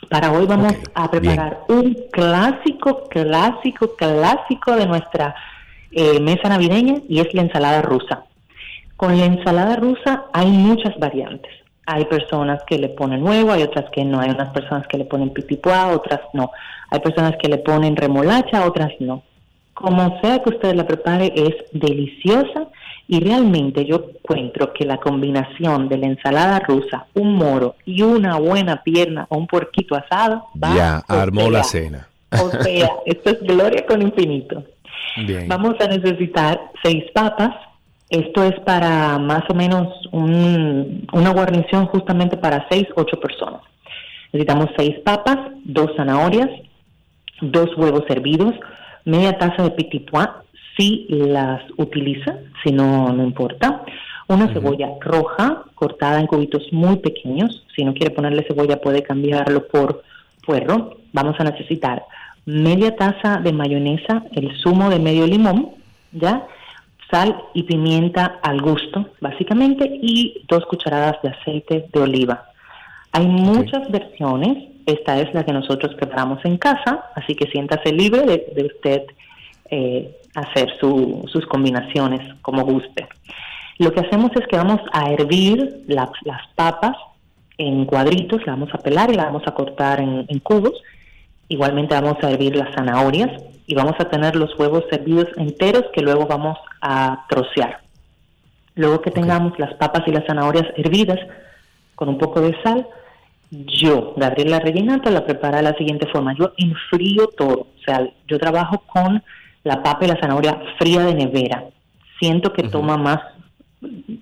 Para 0.09 0.31
hoy 0.31 0.47
vamos 0.47 0.73
a 0.95 1.11
preparar 1.11 1.59
un 1.67 1.95
clásico, 2.11 3.03
clásico, 3.07 3.95
clásico 3.95 4.75
de 4.75 4.87
nuestra 4.87 5.35
eh, 5.91 6.19
mesa 6.19 6.49
navideña 6.49 7.03
y 7.07 7.19
es 7.19 7.31
la 7.35 7.43
ensalada 7.43 7.83
rusa. 7.83 8.23
Con 8.97 9.15
la 9.15 9.25
ensalada 9.25 9.75
rusa 9.75 10.25
hay 10.33 10.47
muchas 10.47 10.97
variantes. 10.97 11.51
Hay 11.91 12.05
personas 12.05 12.61
que 12.67 12.77
le 12.77 12.89
ponen 12.89 13.23
huevo, 13.23 13.51
hay 13.51 13.63
otras 13.63 13.89
que 13.91 14.05
no. 14.05 14.19
Hay 14.19 14.29
unas 14.29 14.49
personas 14.49 14.85
que 14.87 14.99
le 14.99 15.05
ponen 15.05 15.31
pipipuá, 15.31 15.87
otras 15.87 16.21
no. 16.33 16.51
Hay 16.91 16.99
personas 16.99 17.35
que 17.41 17.49
le 17.49 17.57
ponen 17.57 17.95
remolacha, 17.95 18.65
otras 18.65 18.91
no. 18.99 19.23
Como 19.73 20.19
sea 20.21 20.43
que 20.43 20.49
usted 20.49 20.75
la 20.75 20.85
prepare, 20.85 21.33
es 21.35 21.55
deliciosa 21.71 22.67
y 23.07 23.21
realmente 23.21 23.85
yo 23.85 24.05
encuentro 24.13 24.71
que 24.71 24.85
la 24.85 24.97
combinación 24.97 25.89
de 25.89 25.97
la 25.97 26.05
ensalada 26.05 26.59
rusa, 26.59 27.07
un 27.15 27.33
moro 27.33 27.75
y 27.85 28.03
una 28.03 28.37
buena 28.37 28.83
pierna 28.83 29.25
o 29.29 29.37
un 29.37 29.47
puerquito 29.47 29.95
asado, 29.95 30.45
va 30.61 30.75
Ya, 30.75 30.97
armó 31.07 31.49
la 31.49 31.63
cena. 31.63 32.07
O 32.31 32.51
sea, 32.51 32.91
esto 33.07 33.31
es 33.31 33.41
gloria 33.41 33.83
con 33.87 34.03
infinito. 34.03 34.63
Bien. 35.25 35.47
Vamos 35.47 35.73
a 35.79 35.87
necesitar 35.87 36.61
seis 36.83 37.05
papas. 37.15 37.55
Esto 38.09 38.43
es 38.43 38.59
para 38.61 39.19
más 39.19 39.43
o 39.49 39.53
menos 39.53 39.87
un- 40.11 41.07
una 41.13 41.31
guarnición 41.31 41.85
justamente 41.87 42.37
para 42.37 42.65
seis, 42.69 42.87
ocho 42.95 43.19
personas. 43.19 43.61
Necesitamos 44.33 44.69
seis 44.77 44.95
papas, 45.05 45.37
dos 45.63 45.91
zanahorias, 45.95 46.49
dos 47.41 47.69
huevos 47.77 48.03
hervidos, 48.09 48.53
media 49.05 49.37
taza 49.37 49.63
de 49.63 49.71
petit 49.71 50.09
pois, 50.09 50.27
si 50.77 51.05
las 51.09 51.61
utiliza, 51.77 52.37
si 52.63 52.71
no, 52.71 53.11
no 53.13 53.23
importa. 53.23 53.83
Una 54.27 54.47
cebolla 54.53 54.89
roja 55.01 55.63
cortada 55.75 56.19
en 56.19 56.27
cubitos 56.27 56.63
muy 56.71 56.97
pequeños. 56.97 57.65
Si 57.75 57.83
no 57.83 57.93
quiere 57.93 58.13
ponerle 58.13 58.45
cebolla, 58.47 58.79
puede 58.79 59.01
cambiarlo 59.03 59.67
por 59.67 60.03
puerro. 60.45 60.97
Vamos 61.13 61.35
a 61.39 61.43
necesitar 61.43 62.03
media 62.45 62.95
taza 62.95 63.37
de 63.37 63.51
mayonesa, 63.51 64.23
el 64.33 64.55
zumo 64.61 64.89
de 64.89 64.99
medio 64.99 65.25
limón, 65.25 65.71
¿ya? 66.11 66.45
Sal 67.11 67.35
y 67.53 67.63
pimienta 67.63 68.39
al 68.43 68.61
gusto, 68.61 69.09
básicamente, 69.19 69.89
y 70.01 70.43
dos 70.47 70.65
cucharadas 70.65 71.21
de 71.23 71.29
aceite 71.29 71.87
de 71.91 71.99
oliva. 71.99 72.45
Hay 73.11 73.25
muchas 73.27 73.89
versiones, 73.89 74.67
esta 74.85 75.19
es 75.19 75.33
la 75.33 75.43
que 75.43 75.51
nosotros 75.53 75.95
preparamos 75.95 76.43
en 76.45 76.57
casa, 76.57 77.05
así 77.15 77.33
que 77.35 77.49
siéntase 77.49 77.91
libre 77.91 78.21
de, 78.21 78.53
de 78.55 78.65
usted 78.65 79.01
eh, 79.71 80.15
hacer 80.35 80.71
su- 80.79 81.25
sus 81.31 81.45
combinaciones 81.47 82.21
como 82.43 82.63
guste. 82.63 83.07
Lo 83.79 83.91
que 83.91 84.01
hacemos 84.01 84.31
es 84.35 84.45
que 84.47 84.57
vamos 84.57 84.81
a 84.91 85.09
hervir 85.11 85.83
las, 85.87 86.09
las 86.25 86.41
papas 86.53 86.95
en 87.57 87.85
cuadritos, 87.85 88.45
la 88.45 88.53
vamos 88.53 88.69
a 88.73 88.77
pelar 88.77 89.11
y 89.11 89.15
la 89.15 89.25
vamos 89.25 89.43
a 89.47 89.51
cortar 89.55 89.99
en, 89.99 90.25
en 90.27 90.39
cubos. 90.39 90.73
Igualmente 91.47 91.95
vamos 91.95 92.17
a 92.23 92.29
hervir 92.29 92.55
las 92.55 92.73
zanahorias 92.75 93.31
y 93.69 93.75
vamos 93.75 93.93
a 93.99 94.09
tener 94.09 94.35
los 94.35 94.57
huevos 94.57 94.83
hervidos 94.89 95.27
enteros 95.37 95.83
que 95.93 96.01
luego 96.01 96.25
vamos 96.25 96.57
a 96.81 97.27
trocear. 97.29 97.81
Luego 98.73 98.99
que 98.99 99.11
tengamos 99.11 99.59
las 99.59 99.75
papas 99.75 100.01
y 100.07 100.11
las 100.11 100.25
zanahorias 100.25 100.65
hervidas 100.75 101.19
con 101.93 102.09
un 102.09 102.17
poco 102.17 102.41
de 102.41 102.59
sal, 102.63 102.87
yo, 103.51 104.15
Gabriela 104.17 104.57
Reginato, 104.57 105.11
la 105.11 105.23
prepara 105.23 105.57
de 105.57 105.63
la 105.65 105.77
siguiente 105.77 106.07
forma. 106.07 106.33
Yo 106.35 106.53
enfrío 106.57 107.27
todo. 107.27 107.67
O 107.77 107.81
sea, 107.85 108.09
yo 108.27 108.39
trabajo 108.39 108.79
con 108.87 109.21
la 109.63 109.83
papa 109.83 110.05
y 110.05 110.07
la 110.07 110.19
zanahoria 110.19 110.59
fría 110.79 111.01
de 111.01 111.13
nevera. 111.13 111.65
Siento 112.19 112.51
que 112.51 112.63
toma 112.63 112.97
más, 112.97 113.19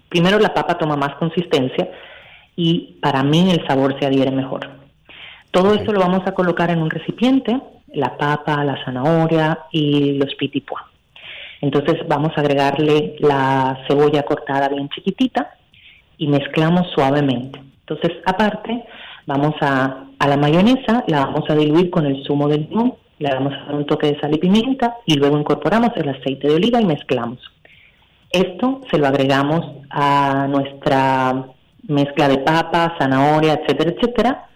primero 0.10 0.40
la 0.40 0.54
papa 0.54 0.78
toma 0.78 0.98
más 0.98 1.16
consistencia 1.16 1.90
y 2.58 2.98
para 3.02 3.24
mí 3.24 3.50
el 3.50 3.66
sabor 3.66 3.98
se 3.98 4.06
adhiere 4.06 4.32
mejor. 4.32 4.70
Todo 5.52 5.74
esto 5.74 5.94
lo 5.94 6.02
vamos 6.02 6.28
a 6.28 6.34
colocar 6.34 6.70
en 6.70 6.82
un 6.82 6.90
recipiente, 6.90 7.62
la 7.94 8.18
papa, 8.18 8.64
la 8.64 8.84
zanahoria 8.84 9.60
y 9.72 10.14
los 10.14 10.34
pitipua. 10.36 10.90
Entonces 11.62 11.96
vamos 12.08 12.32
a 12.36 12.42
agregarle 12.42 13.16
la 13.20 13.80
cebolla 13.88 14.24
cortada 14.24 14.70
bien 14.70 14.90
chiquitita 14.90 15.56
y 16.18 16.28
mezclamos 16.28 16.88
suavemente. 16.94 17.60
Entonces, 17.80 18.18
aparte, 18.26 18.84
vamos 19.26 19.56
a, 19.62 20.06
a 20.20 20.28
la 20.28 20.38
mayonesa, 20.38 21.04
la 21.08 21.26
vamos 21.26 21.50
a 21.50 21.56
diluir 21.56 21.90
con 21.90 22.06
el 22.06 22.24
zumo 22.26 22.48
del 22.48 22.68
limón, 22.70 22.96
le 23.20 23.34
vamos 23.34 23.54
a 23.54 23.66
dar 23.66 23.76
un 23.76 23.86
toque 23.86 24.08
de 24.08 24.20
sal 24.20 24.36
y 24.36 24.38
pimienta 24.38 24.98
y 25.06 25.16
luego 25.16 25.38
incorporamos 25.40 25.92
el 25.96 26.10
aceite 26.10 26.48
de 26.48 26.56
oliva 26.56 26.82
y 26.82 26.86
mezclamos. 26.86 27.40
Esto 28.30 28.82
se 28.92 28.98
lo 28.98 29.08
agregamos 29.08 29.66
a 29.90 30.48
nuestra 30.50 31.48
mezcla 31.88 32.28
de 32.28 32.40
papa, 32.40 32.96
zanahoria, 33.00 33.54
etcétera, 33.54 33.92
etcétera. 33.92 34.50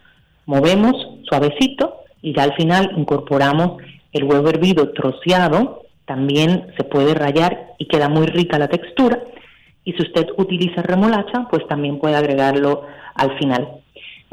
Movemos 0.45 0.93
suavecito 1.23 2.00
y 2.21 2.33
ya 2.35 2.43
al 2.43 2.53
final 2.55 2.91
incorporamos 2.97 3.81
el 4.11 4.23
huevo 4.23 4.49
hervido 4.49 4.91
troceado. 4.91 5.83
También 6.05 6.67
se 6.77 6.83
puede 6.83 7.13
rayar 7.13 7.73
y 7.77 7.87
queda 7.87 8.09
muy 8.09 8.27
rica 8.27 8.59
la 8.59 8.67
textura. 8.67 9.23
Y 9.83 9.93
si 9.93 10.01
usted 10.01 10.27
utiliza 10.37 10.81
remolacha, 10.81 11.47
pues 11.49 11.67
también 11.67 11.99
puede 11.99 12.15
agregarlo 12.15 12.85
al 13.15 13.37
final. 13.37 13.67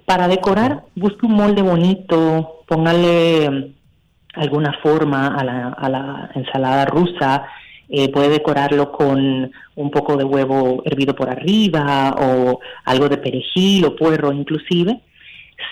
Para 0.04 0.28
decorar, 0.28 0.84
busque 0.94 1.26
un 1.26 1.34
molde 1.34 1.62
bonito, 1.62 2.64
póngale 2.66 3.50
mm, 3.50 3.64
alguna 4.34 4.72
forma 4.82 5.28
a 5.28 5.44
la, 5.44 5.68
a 5.68 5.88
la 5.88 6.30
ensalada 6.34 6.84
rusa, 6.86 7.46
eh, 7.90 8.10
puede 8.10 8.28
decorarlo 8.28 8.92
con 8.92 9.50
un 9.76 9.90
poco 9.90 10.16
de 10.16 10.24
huevo 10.24 10.82
hervido 10.84 11.14
por 11.14 11.30
arriba 11.30 12.14
o 12.18 12.60
algo 12.84 13.08
de 13.08 13.16
perejil 13.16 13.86
o 13.86 13.96
puerro 13.96 14.32
inclusive. 14.32 15.00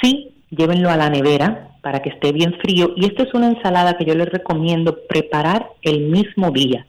Sí, 0.01 0.36
llévenlo 0.57 0.91
a 0.91 0.97
la 0.97 1.11
nevera 1.11 1.69
para 1.83 2.01
que 2.01 2.11
esté 2.11 2.33
bien 2.33 2.55
frío 2.61 2.93
y 2.97 3.07
esta 3.07 3.23
es 3.23 3.35
una 3.35 3.49
ensalada 3.49 3.97
que 3.97 4.05
yo 4.05 4.15
les 4.15 4.29
recomiendo 4.29 4.99
preparar 5.09 5.69
el 5.83 6.01
mismo 6.01 6.51
día, 6.51 6.87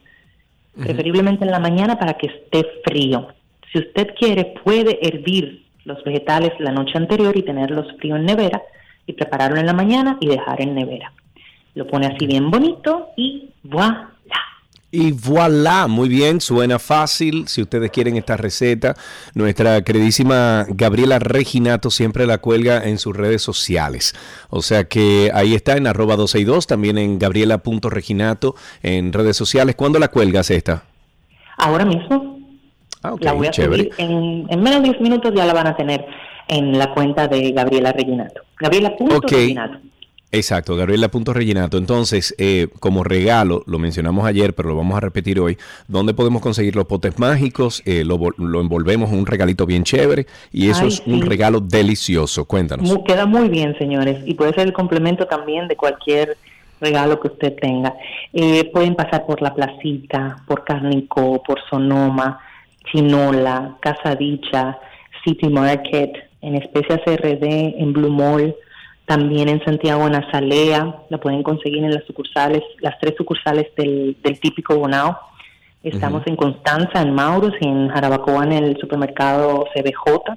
preferiblemente 0.74 1.44
en 1.44 1.50
la 1.50 1.60
mañana 1.60 1.98
para 1.98 2.14
que 2.14 2.26
esté 2.26 2.66
frío. 2.84 3.28
Si 3.72 3.78
usted 3.78 4.08
quiere, 4.18 4.54
puede 4.64 4.98
hervir 5.06 5.66
los 5.84 6.02
vegetales 6.04 6.52
la 6.58 6.72
noche 6.72 6.96
anterior 6.96 7.36
y 7.36 7.42
tenerlos 7.42 7.86
frío 7.98 8.16
en 8.16 8.24
nevera 8.24 8.62
y 9.06 9.12
prepararlo 9.12 9.58
en 9.58 9.66
la 9.66 9.72
mañana 9.72 10.18
y 10.20 10.26
dejar 10.26 10.60
en 10.60 10.74
nevera. 10.74 11.12
Lo 11.74 11.86
pone 11.86 12.06
así 12.06 12.26
bien 12.26 12.50
bonito 12.50 13.08
y 13.16 13.50
voilà. 13.62 14.10
Y 14.90 15.12
voilà, 15.12 15.86
muy 15.86 16.08
bien, 16.08 16.40
suena 16.40 16.78
fácil. 16.78 17.46
Si 17.46 17.60
ustedes 17.60 17.90
quieren 17.90 18.16
esta 18.16 18.38
receta, 18.38 18.94
nuestra 19.34 19.82
queridísima 19.82 20.64
Gabriela 20.70 21.18
Reginato 21.18 21.90
siempre 21.90 22.26
la 22.26 22.38
cuelga 22.38 22.82
en 22.82 22.98
sus 22.98 23.14
redes 23.14 23.42
sociales. 23.42 24.14
O 24.48 24.62
sea 24.62 24.84
que 24.84 25.30
ahí 25.34 25.54
está 25.54 25.76
en 25.76 25.86
arroba 25.86 26.16
262, 26.16 26.66
también 26.66 26.96
en 26.96 27.18
gabriela.reginato 27.18 28.54
en 28.82 29.12
redes 29.12 29.36
sociales. 29.36 29.74
¿Cuándo 29.76 29.98
la 29.98 30.08
cuelgas 30.08 30.50
esta? 30.50 30.84
Ahora 31.58 31.84
mismo 31.84 32.38
Ah, 33.02 33.12
ok, 33.12 33.22
la 33.22 33.32
voy 33.32 33.46
a 33.46 33.50
chévere. 33.50 33.90
subir 33.90 33.94
en, 33.98 34.46
en 34.48 34.60
menos 34.62 34.82
de 34.82 34.88
10 34.88 35.00
minutos 35.02 35.32
ya 35.34 35.44
la 35.44 35.52
van 35.52 35.66
a 35.68 35.76
tener 35.76 36.04
en 36.48 36.78
la 36.78 36.94
cuenta 36.94 37.28
de 37.28 37.52
Gabriela 37.52 37.92
Reginato. 37.92 38.40
Gabriela.reginato. 38.58 39.76
Ok. 39.76 39.82
Exacto, 40.30 40.76
Gabriela 40.76 41.08
Punto 41.08 41.32
Reginato. 41.32 41.78
Entonces, 41.78 42.34
eh, 42.38 42.68
como 42.80 43.02
regalo, 43.02 43.62
lo 43.66 43.78
mencionamos 43.78 44.26
ayer, 44.26 44.54
pero 44.54 44.68
lo 44.68 44.76
vamos 44.76 44.96
a 44.96 45.00
repetir 45.00 45.40
hoy, 45.40 45.56
¿dónde 45.86 46.12
podemos 46.12 46.42
conseguir 46.42 46.76
los 46.76 46.84
potes 46.84 47.18
mágicos? 47.18 47.82
Eh, 47.86 48.04
lo, 48.04 48.18
lo, 48.36 48.60
envolvemos 48.60 49.10
en 49.10 49.20
un 49.20 49.26
regalito 49.26 49.64
bien 49.64 49.84
chévere 49.84 50.26
y 50.52 50.68
eso 50.68 50.86
es 50.86 51.02
un 51.06 51.22
regalo 51.22 51.60
delicioso. 51.60 52.44
Cuéntanos. 52.44 52.98
queda 53.06 53.24
muy 53.24 53.48
bien, 53.48 53.76
señores, 53.78 54.18
y 54.26 54.34
puede 54.34 54.52
ser 54.52 54.66
el 54.66 54.74
complemento 54.74 55.26
también 55.26 55.66
de 55.66 55.76
cualquier 55.76 56.36
regalo 56.80 57.18
que 57.20 57.28
usted 57.28 57.54
tenga. 57.60 57.94
Eh, 58.34 58.70
pueden 58.72 58.94
pasar 58.94 59.24
por 59.24 59.40
La 59.40 59.54
Placita, 59.54 60.42
por 60.46 60.64
Carnico, 60.64 61.42
por 61.42 61.58
Sonoma, 61.70 62.38
Chinola, 62.90 63.76
Casadicha, 63.80 64.78
City 65.24 65.48
Market, 65.48 66.12
en 66.42 66.54
Especias 66.56 67.00
RD, 67.04 67.80
en 67.80 67.92
Blue 67.92 68.10
Mall, 68.10 68.54
también 69.08 69.48
en 69.48 69.64
Santiago, 69.64 70.06
en 70.06 70.16
Azalea, 70.16 70.96
la 71.08 71.18
pueden 71.18 71.42
conseguir 71.42 71.82
en 71.82 71.94
las 71.94 72.04
sucursales, 72.04 72.62
las 72.80 72.98
tres 73.00 73.14
sucursales 73.16 73.74
del, 73.74 74.16
típico 74.40 74.76
Bonao. 74.76 75.18
Estamos 75.82 76.26
en 76.26 76.36
Constanza, 76.36 77.00
en 77.00 77.14
Mauros 77.14 77.54
y 77.58 77.66
en 77.66 77.88
Jarabacoa, 77.88 78.44
en 78.44 78.52
el 78.52 78.76
supermercado 78.78 79.64
CBJ. 79.74 80.36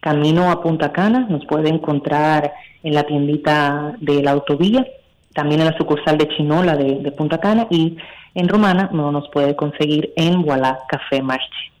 Camino 0.00 0.50
a 0.50 0.62
Punta 0.62 0.90
Cana, 0.90 1.26
nos 1.28 1.44
puede 1.44 1.68
encontrar 1.68 2.54
en 2.82 2.94
la 2.94 3.02
tiendita 3.02 3.94
de 4.00 4.22
la 4.22 4.30
autovía, 4.30 4.86
también 5.34 5.60
en 5.60 5.66
la 5.66 5.76
sucursal 5.76 6.16
de 6.16 6.28
Chinola 6.28 6.76
de, 6.76 7.12
Punta 7.12 7.38
Cana 7.38 7.66
y 7.68 7.98
en 8.34 8.48
Romana 8.48 8.88
no 8.90 9.12
nos 9.12 9.28
puede 9.28 9.54
conseguir 9.54 10.14
en 10.16 10.42
Voilà 10.42 10.78
Café 10.88 11.20
Marche. 11.20 11.72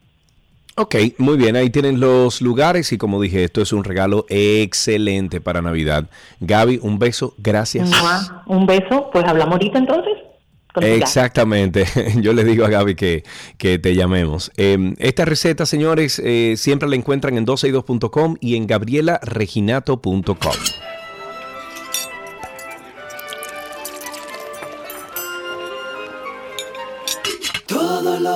Ok, 0.80 0.94
muy 1.18 1.36
bien, 1.36 1.56
ahí 1.56 1.70
tienen 1.70 1.98
los 1.98 2.40
lugares 2.40 2.92
y 2.92 2.98
como 2.98 3.20
dije, 3.20 3.42
esto 3.42 3.60
es 3.60 3.72
un 3.72 3.82
regalo 3.82 4.26
excelente 4.28 5.40
para 5.40 5.60
Navidad. 5.60 6.08
Gaby, 6.38 6.78
un 6.82 7.00
beso, 7.00 7.34
gracias. 7.36 7.90
Un 8.46 8.64
beso, 8.64 9.10
pues 9.12 9.24
hablamos 9.24 9.54
ahorita 9.54 9.78
entonces. 9.78 10.12
Exactamente, 10.80 11.84
yo 12.20 12.32
le 12.32 12.44
digo 12.44 12.64
a 12.64 12.68
Gaby 12.68 12.94
que, 12.94 13.24
que 13.56 13.80
te 13.80 13.96
llamemos. 13.96 14.52
Em, 14.56 14.94
esta 14.98 15.24
receta, 15.24 15.66
señores, 15.66 16.22
eh, 16.24 16.54
siempre 16.56 16.88
la 16.88 16.94
encuentran 16.94 17.36
en 17.36 17.44
12y2.com 17.44 18.36
y 18.40 18.54
en 18.54 18.68
gabrielareginato.com. 18.68 20.52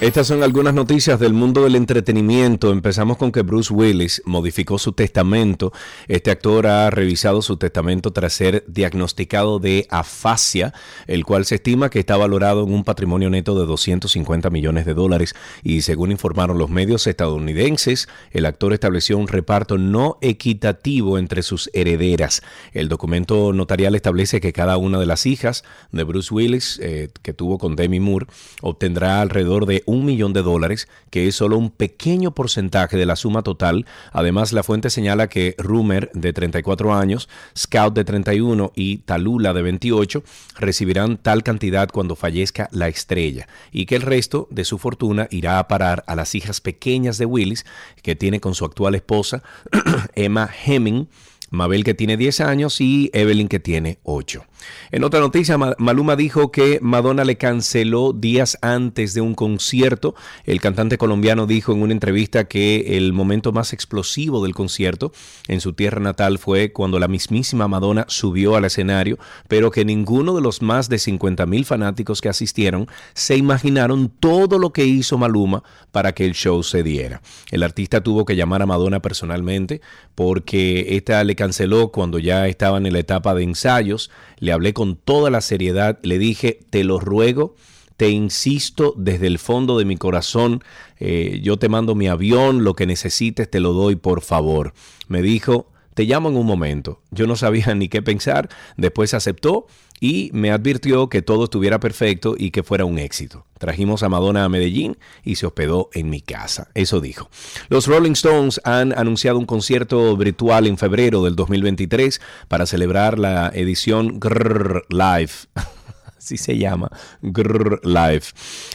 Estas 0.00 0.28
son 0.28 0.44
algunas 0.44 0.74
noticias 0.74 1.18
del 1.18 1.32
mundo 1.32 1.64
del 1.64 1.74
entretenimiento. 1.74 2.70
Empezamos 2.70 3.16
con 3.16 3.32
que 3.32 3.42
Bruce 3.42 3.74
Willis 3.74 4.22
modificó 4.24 4.78
su 4.78 4.92
testamento. 4.92 5.72
Este 6.06 6.30
actor 6.30 6.68
ha 6.68 6.88
revisado 6.90 7.42
su 7.42 7.56
testamento 7.56 8.12
tras 8.12 8.32
ser 8.32 8.62
diagnosticado 8.68 9.58
de 9.58 9.88
afasia, 9.90 10.72
el 11.08 11.24
cual 11.24 11.46
se 11.46 11.56
estima 11.56 11.90
que 11.90 11.98
está 11.98 12.16
valorado 12.16 12.62
en 12.62 12.74
un 12.74 12.84
patrimonio 12.84 13.28
neto 13.28 13.58
de 13.58 13.66
250 13.66 14.50
millones 14.50 14.86
de 14.86 14.94
dólares. 14.94 15.34
Y 15.64 15.82
según 15.82 16.12
informaron 16.12 16.58
los 16.58 16.70
medios 16.70 17.08
estadounidenses, 17.08 18.08
el 18.30 18.46
actor 18.46 18.72
estableció 18.72 19.18
un 19.18 19.26
reparto 19.26 19.78
no 19.78 20.18
equitativo 20.20 21.18
entre 21.18 21.42
sus 21.42 21.70
herederas. 21.72 22.42
El 22.72 22.88
documento 22.88 23.52
notarial 23.52 23.96
establece 23.96 24.40
que 24.40 24.52
cada 24.52 24.76
una 24.76 25.00
de 25.00 25.06
las 25.06 25.26
hijas 25.26 25.64
de 25.90 26.04
Bruce 26.04 26.32
Willis, 26.32 26.78
eh, 26.80 27.08
que 27.22 27.32
tuvo 27.32 27.58
con 27.58 27.74
Demi 27.74 27.98
Moore, 27.98 28.26
obtendrá 28.62 29.20
alrededor 29.20 29.66
de 29.66 29.87
un 29.88 30.04
millón 30.04 30.32
de 30.32 30.42
dólares, 30.42 30.86
que 31.10 31.26
es 31.26 31.34
solo 31.34 31.56
un 31.56 31.70
pequeño 31.70 32.32
porcentaje 32.32 32.96
de 32.96 33.06
la 33.06 33.16
suma 33.16 33.42
total. 33.42 33.86
Además, 34.12 34.52
la 34.52 34.62
fuente 34.62 34.90
señala 34.90 35.28
que 35.28 35.54
Rumer, 35.58 36.10
de 36.12 36.32
34 36.32 36.94
años, 36.94 37.28
Scout, 37.56 37.94
de 37.94 38.04
31 38.04 38.72
y 38.76 38.98
Talula, 38.98 39.54
de 39.54 39.62
28, 39.62 40.22
recibirán 40.58 41.16
tal 41.16 41.42
cantidad 41.42 41.88
cuando 41.88 42.16
fallezca 42.16 42.68
la 42.70 42.88
estrella 42.88 43.48
y 43.72 43.86
que 43.86 43.96
el 43.96 44.02
resto 44.02 44.46
de 44.50 44.64
su 44.64 44.78
fortuna 44.78 45.26
irá 45.30 45.58
a 45.58 45.68
parar 45.68 46.04
a 46.06 46.14
las 46.14 46.34
hijas 46.34 46.60
pequeñas 46.60 47.16
de 47.16 47.24
Willis, 47.24 47.64
que 48.02 48.14
tiene 48.14 48.40
con 48.40 48.54
su 48.54 48.64
actual 48.64 48.94
esposa, 48.94 49.42
Emma 50.14 50.50
Hemming, 50.64 51.08
Mabel 51.50 51.84
que 51.84 51.94
tiene 51.94 52.16
10 52.16 52.40
años 52.40 52.80
y 52.80 53.10
Evelyn 53.14 53.48
que 53.48 53.58
tiene 53.58 53.98
8. 54.02 54.44
En 54.90 55.04
otra 55.04 55.20
noticia, 55.20 55.58
Maluma 55.58 56.16
dijo 56.16 56.50
que 56.50 56.78
Madonna 56.80 57.24
le 57.24 57.36
canceló 57.36 58.12
días 58.12 58.58
antes 58.62 59.14
de 59.14 59.20
un 59.20 59.34
concierto. 59.34 60.14
El 60.44 60.60
cantante 60.60 60.98
colombiano 60.98 61.46
dijo 61.46 61.72
en 61.72 61.82
una 61.82 61.92
entrevista 61.92 62.44
que 62.44 62.96
el 62.96 63.12
momento 63.12 63.52
más 63.52 63.72
explosivo 63.72 64.42
del 64.42 64.54
concierto 64.54 65.12
en 65.46 65.60
su 65.60 65.72
tierra 65.72 66.00
natal 66.00 66.38
fue 66.38 66.72
cuando 66.72 66.98
la 66.98 67.08
mismísima 67.08 67.68
Madonna 67.68 68.04
subió 68.08 68.56
al 68.56 68.64
escenario, 68.64 69.18
pero 69.48 69.70
que 69.70 69.84
ninguno 69.84 70.34
de 70.34 70.42
los 70.42 70.62
más 70.62 70.88
de 70.88 70.98
50 70.98 71.46
mil 71.46 71.64
fanáticos 71.64 72.20
que 72.20 72.28
asistieron 72.28 72.88
se 73.14 73.36
imaginaron 73.36 74.08
todo 74.08 74.58
lo 74.58 74.72
que 74.72 74.86
hizo 74.86 75.18
Maluma 75.18 75.62
para 75.92 76.12
que 76.12 76.24
el 76.24 76.34
show 76.34 76.62
se 76.62 76.82
diera. 76.82 77.20
El 77.50 77.62
artista 77.62 78.02
tuvo 78.02 78.24
que 78.24 78.36
llamar 78.36 78.62
a 78.62 78.66
Madonna 78.66 79.00
personalmente 79.00 79.80
porque 80.14 80.96
esta 80.96 81.22
le 81.24 81.36
canceló 81.36 81.88
cuando 81.92 82.18
ya 82.18 82.48
estaban 82.48 82.86
en 82.86 82.92
la 82.92 82.98
etapa 82.98 83.34
de 83.34 83.44
ensayos 83.44 84.10
le 84.40 84.52
hablé 84.52 84.72
con 84.72 84.96
toda 84.96 85.30
la 85.30 85.40
seriedad, 85.40 85.98
le 86.02 86.18
dije, 86.18 86.60
te 86.70 86.84
lo 86.84 87.00
ruego, 87.00 87.54
te 87.96 88.10
insisto 88.10 88.94
desde 88.96 89.26
el 89.26 89.38
fondo 89.38 89.78
de 89.78 89.84
mi 89.84 89.96
corazón, 89.96 90.62
eh, 91.00 91.40
yo 91.42 91.58
te 91.58 91.68
mando 91.68 91.94
mi 91.94 92.06
avión, 92.06 92.62
lo 92.62 92.74
que 92.74 92.86
necesites 92.86 93.50
te 93.50 93.60
lo 93.60 93.72
doy, 93.72 93.96
por 93.96 94.20
favor. 94.20 94.72
Me 95.08 95.20
dijo, 95.20 95.66
te 95.98 96.04
llamo 96.04 96.28
en 96.28 96.36
un 96.36 96.46
momento. 96.46 97.00
Yo 97.10 97.26
no 97.26 97.34
sabía 97.34 97.74
ni 97.74 97.88
qué 97.88 98.02
pensar, 98.02 98.48
después 98.76 99.14
aceptó 99.14 99.66
y 99.98 100.30
me 100.32 100.52
advirtió 100.52 101.08
que 101.08 101.22
todo 101.22 101.42
estuviera 101.42 101.80
perfecto 101.80 102.36
y 102.38 102.52
que 102.52 102.62
fuera 102.62 102.84
un 102.84 103.00
éxito. 103.00 103.46
Trajimos 103.58 104.04
a 104.04 104.08
Madonna 104.08 104.44
a 104.44 104.48
Medellín 104.48 104.96
y 105.24 105.34
se 105.34 105.46
hospedó 105.46 105.90
en 105.92 106.08
mi 106.08 106.20
casa. 106.20 106.68
Eso 106.74 107.00
dijo. 107.00 107.30
Los 107.68 107.88
Rolling 107.88 108.12
Stones 108.12 108.60
han 108.62 108.96
anunciado 108.96 109.40
un 109.40 109.46
concierto 109.46 110.16
virtual 110.16 110.68
en 110.68 110.78
febrero 110.78 111.24
del 111.24 111.34
2023 111.34 112.20
para 112.46 112.66
celebrar 112.66 113.18
la 113.18 113.50
edición 113.52 114.20
Grrr 114.20 114.84
Live. 114.90 115.32
así 116.18 116.36
se 116.36 116.58
llama, 116.58 116.90
Grrr 117.22 117.80
Live. 117.84 118.22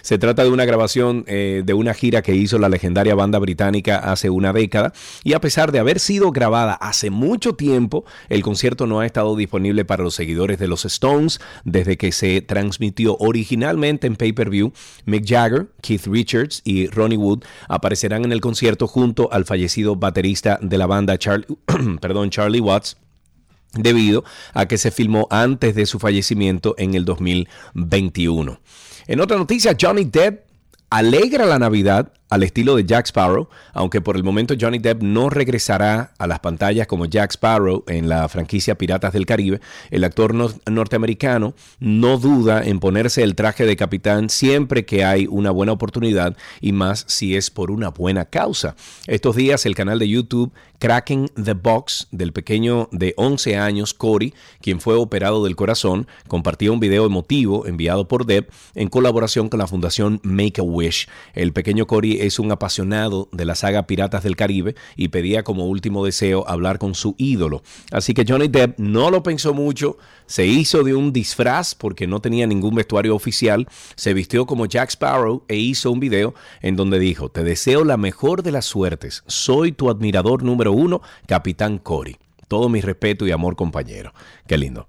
Se 0.01 0.17
trata 0.17 0.43
de 0.43 0.49
una 0.49 0.65
grabación 0.65 1.23
eh, 1.27 1.61
de 1.65 1.73
una 1.73 1.93
gira 1.93 2.21
que 2.21 2.35
hizo 2.35 2.57
la 2.57 2.69
legendaria 2.69 3.15
banda 3.15 3.39
británica 3.39 3.97
hace 3.97 4.29
una 4.29 4.53
década 4.53 4.93
y 5.23 5.33
a 5.33 5.41
pesar 5.41 5.71
de 5.71 5.79
haber 5.79 5.99
sido 5.99 6.31
grabada 6.31 6.73
hace 6.73 7.09
mucho 7.09 7.55
tiempo, 7.55 8.05
el 8.29 8.41
concierto 8.41 8.87
no 8.87 8.99
ha 8.99 9.05
estado 9.05 9.35
disponible 9.35 9.85
para 9.85 10.03
los 10.03 10.15
seguidores 10.15 10.57
de 10.59 10.67
los 10.67 10.85
Stones 10.85 11.39
desde 11.63 11.97
que 11.97 12.11
se 12.11 12.41
transmitió 12.41 13.17
originalmente 13.19 14.07
en 14.07 14.15
pay-per-view. 14.15 14.71
Mick 15.05 15.25
Jagger, 15.27 15.67
Keith 15.81 16.07
Richards 16.07 16.61
y 16.63 16.87
Ronnie 16.87 17.17
Wood 17.17 17.43
aparecerán 17.67 18.25
en 18.25 18.31
el 18.31 18.41
concierto 18.41 18.87
junto 18.87 19.31
al 19.31 19.45
fallecido 19.45 19.95
baterista 19.95 20.57
de 20.61 20.77
la 20.77 20.87
banda 20.87 21.17
perdón, 22.01 22.29
Charlie 22.29 22.61
Watts 22.61 22.97
debido 23.73 24.23
a 24.53 24.67
que 24.67 24.77
se 24.77 24.91
filmó 24.91 25.27
antes 25.29 25.75
de 25.75 25.85
su 25.85 25.99
fallecimiento 25.99 26.75
en 26.77 26.93
el 26.93 27.05
2021. 27.05 28.59
En 29.07 29.19
otra 29.19 29.37
noticia, 29.37 29.75
Johnny 29.79 30.05
Depp 30.05 30.45
alegra 30.89 31.45
la 31.45 31.59
Navidad 31.59 32.13
al 32.33 32.41
estilo 32.41 32.75
de 32.75 32.83
Jack 32.83 33.05
Sparrow, 33.05 33.47
aunque 33.73 34.01
por 34.01 34.15
el 34.15 34.23
momento 34.23 34.55
Johnny 34.59 34.79
Depp 34.79 35.03
no 35.03 35.29
regresará 35.29 36.13
a 36.17 36.25
las 36.25 36.39
pantallas 36.39 36.87
como 36.87 37.05
Jack 37.05 37.33
Sparrow 37.33 37.83
en 37.85 38.09
la 38.09 38.27
franquicia 38.27 38.75
Piratas 38.75 39.13
del 39.13 39.27
Caribe, 39.27 39.61
el 39.91 40.03
actor 40.03 40.33
norteamericano 40.33 41.53
no 41.79 42.17
duda 42.17 42.63
en 42.63 42.79
ponerse 42.79 43.21
el 43.21 43.35
traje 43.35 43.67
de 43.67 43.75
capitán 43.75 44.31
siempre 44.31 44.83
que 44.83 45.05
hay 45.05 45.27
una 45.29 45.51
buena 45.51 45.73
oportunidad 45.73 46.35
y 46.59 46.71
más 46.71 47.05
si 47.07 47.35
es 47.35 47.51
por 47.51 47.69
una 47.69 47.89
buena 47.89 48.25
causa. 48.25 48.75
Estos 49.05 49.35
días 49.35 49.67
el 49.67 49.75
canal 49.75 49.99
de 49.99 50.09
YouTube 50.09 50.51
Cracking 50.83 51.29
the 51.41 51.53
Box 51.53 52.09
del 52.11 52.33
pequeño 52.33 52.89
de 52.91 53.13
11 53.15 53.55
años 53.55 53.93
Cory, 53.93 54.33
quien 54.59 54.81
fue 54.81 54.95
operado 54.95 55.45
del 55.45 55.55
corazón, 55.55 56.07
compartió 56.27 56.73
un 56.73 56.81
video 56.81 57.05
emotivo 57.05 57.65
enviado 57.65 58.09
por 58.09 58.25
Depp 58.25 58.49
en 58.75 58.89
colaboración 58.89 59.47
con 59.47 59.59
la 59.59 59.67
fundación 59.67 60.19
Make 60.23 60.59
a 60.59 60.63
Wish. 60.63 61.07
El 61.35 61.53
pequeño 61.53 61.87
Cory 61.87 62.19
es 62.25 62.39
un 62.39 62.51
apasionado 62.51 63.29
de 63.31 63.45
la 63.45 63.55
saga 63.55 63.87
Piratas 63.87 64.23
del 64.23 64.35
Caribe 64.35 64.75
y 64.95 65.09
pedía 65.09 65.43
como 65.43 65.65
último 65.65 66.05
deseo 66.05 66.47
hablar 66.47 66.79
con 66.79 66.95
su 66.95 67.15
ídolo. 67.17 67.63
Así 67.91 68.13
que 68.13 68.25
Johnny 68.27 68.47
Depp 68.47 68.79
no 68.79 69.11
lo 69.11 69.23
pensó 69.23 69.53
mucho, 69.53 69.97
se 70.25 70.45
hizo 70.45 70.83
de 70.83 70.95
un 70.95 71.13
disfraz 71.13 71.75
porque 71.75 72.07
no 72.07 72.21
tenía 72.21 72.47
ningún 72.47 72.75
vestuario 72.75 73.15
oficial, 73.15 73.67
se 73.95 74.13
vistió 74.13 74.45
como 74.45 74.65
Jack 74.65 74.89
Sparrow 74.89 75.43
e 75.47 75.57
hizo 75.57 75.91
un 75.91 75.99
video 75.99 76.33
en 76.61 76.75
donde 76.75 76.99
dijo, 76.99 77.29
te 77.29 77.43
deseo 77.43 77.83
la 77.83 77.97
mejor 77.97 78.43
de 78.43 78.51
las 78.51 78.65
suertes, 78.65 79.23
soy 79.27 79.71
tu 79.71 79.89
admirador 79.89 80.43
número 80.43 80.71
uno, 80.71 81.01
Capitán 81.27 81.77
Cory. 81.77 82.17
Todo 82.47 82.69
mi 82.69 82.81
respeto 82.81 83.25
y 83.25 83.31
amor, 83.31 83.55
compañero. 83.55 84.13
Qué 84.45 84.59
lindo. 84.59 84.87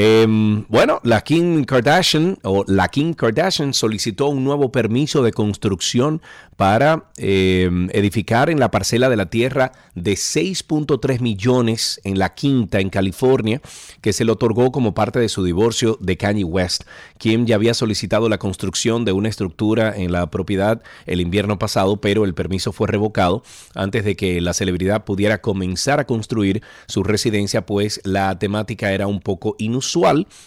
Em, 0.00 0.64
bueno, 0.68 1.00
la 1.02 1.22
Kim 1.22 1.64
Kardashian 1.64 2.38
o 2.44 2.64
la 2.68 2.86
Kim 2.86 3.14
Kardashian 3.14 3.74
solicitó 3.74 4.28
un 4.28 4.44
nuevo 4.44 4.70
permiso 4.70 5.24
de 5.24 5.32
construcción 5.32 6.22
para 6.54 7.10
em, 7.16 7.88
edificar 7.92 8.48
en 8.48 8.60
la 8.60 8.70
parcela 8.70 9.08
de 9.08 9.16
la 9.16 9.26
tierra 9.26 9.72
de 9.96 10.12
6.3 10.12 11.20
millones 11.20 12.00
en 12.04 12.18
la 12.20 12.34
Quinta, 12.34 12.78
en 12.78 12.90
California, 12.90 13.60
que 14.00 14.12
se 14.12 14.24
le 14.24 14.30
otorgó 14.30 14.70
como 14.70 14.94
parte 14.94 15.18
de 15.18 15.28
su 15.28 15.42
divorcio 15.42 15.98
de 16.00 16.16
Kanye 16.16 16.44
West. 16.44 16.84
Kim 17.18 17.46
ya 17.46 17.56
había 17.56 17.74
solicitado 17.74 18.28
la 18.28 18.38
construcción 18.38 19.04
de 19.04 19.10
una 19.10 19.28
estructura 19.28 19.96
en 19.96 20.12
la 20.12 20.30
propiedad 20.30 20.80
el 21.06 21.20
invierno 21.20 21.58
pasado, 21.58 22.00
pero 22.00 22.24
el 22.24 22.34
permiso 22.34 22.72
fue 22.72 22.86
revocado 22.86 23.42
antes 23.74 24.04
de 24.04 24.14
que 24.14 24.40
la 24.40 24.54
celebridad 24.54 25.04
pudiera 25.04 25.40
comenzar 25.40 25.98
a 25.98 26.06
construir 26.06 26.62
su 26.86 27.02
residencia, 27.02 27.66
pues 27.66 28.00
la 28.04 28.38
temática 28.38 28.92
era 28.92 29.08
un 29.08 29.20
poco 29.20 29.56
inusual, 29.58 29.87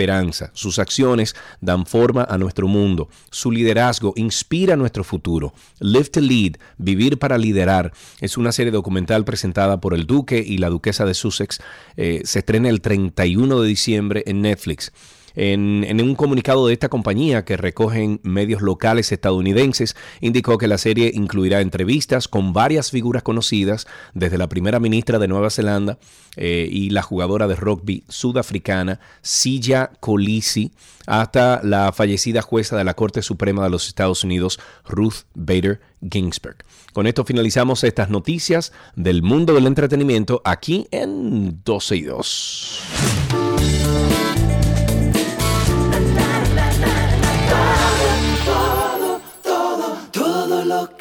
sus 0.52 0.78
acciones 0.78 1.34
dan 1.60 1.86
forma 1.86 2.26
a 2.28 2.38
nuestro 2.38 2.68
mundo, 2.68 3.08
su 3.30 3.50
liderazgo 3.50 4.12
inspira 4.16 4.76
nuestro 4.76 5.04
futuro. 5.04 5.54
Live 5.80 6.10
to 6.10 6.20
Lead, 6.20 6.56
Vivir 6.76 7.18
para 7.18 7.38
Liderar, 7.38 7.92
es 8.20 8.36
una 8.36 8.52
serie 8.52 8.70
documental 8.70 9.24
presentada 9.24 9.80
por 9.80 9.94
el 9.94 10.06
Duque 10.06 10.44
y 10.46 10.58
la 10.58 10.68
Duquesa 10.68 11.04
de 11.04 11.14
Sussex. 11.14 11.60
Eh, 11.96 12.20
se 12.24 12.40
estrena 12.40 12.68
el 12.68 12.80
31 12.80 13.60
de 13.60 13.68
diciembre 13.68 14.22
en 14.26 14.42
Netflix. 14.42 14.92
En, 15.36 16.00
un 16.00 16.14
comunicado 16.14 16.66
de 16.66 16.72
esta 16.72 16.88
compañía 16.88 17.44
que 17.44 17.58
recogen 17.58 18.20
medios 18.22 18.62
locales 18.62 19.12
estadounidenses, 19.12 19.94
indicó 20.20 20.56
que 20.56 20.66
la 20.66 20.78
serie 20.78 21.12
incluirá 21.14 21.60
entrevistas 21.60 22.26
con 22.26 22.54
varias 22.54 22.90
figuras 22.90 23.22
conocidas, 23.22 23.86
desde 24.14 24.38
la 24.38 24.48
primera 24.48 24.80
ministra 24.80 25.18
de 25.18 25.28
Nueva 25.28 25.50
Zelanda 25.50 25.98
eh, 26.36 26.66
y 26.70 26.90
la 26.90 27.02
jugadora 27.02 27.46
de 27.46 27.54
rugby 27.54 28.04
sudafricana 28.08 28.98
Silla 29.20 29.90
Colisi, 30.00 30.72
hasta 31.06 31.60
la 31.62 31.92
fallecida 31.92 32.40
jueza 32.40 32.76
de 32.76 32.84
la 32.84 32.94
Corte 32.94 33.20
Suprema 33.20 33.62
de 33.62 33.70
los 33.70 33.88
Estados 33.88 34.24
Unidos, 34.24 34.58
Ruth 34.86 35.26
Bader 35.34 35.80
Ginsburg. 36.10 36.56
Con 36.94 37.06
esto 37.06 37.24
finalizamos 37.26 37.84
estas 37.84 38.08
noticias 38.08 38.72
del 38.94 39.22
mundo 39.22 39.54
del 39.54 39.66
entretenimiento 39.66 40.40
aquí 40.44 40.86
en 40.90 41.62
12 41.62 41.96
y 41.96 42.02
2. 42.02 43.45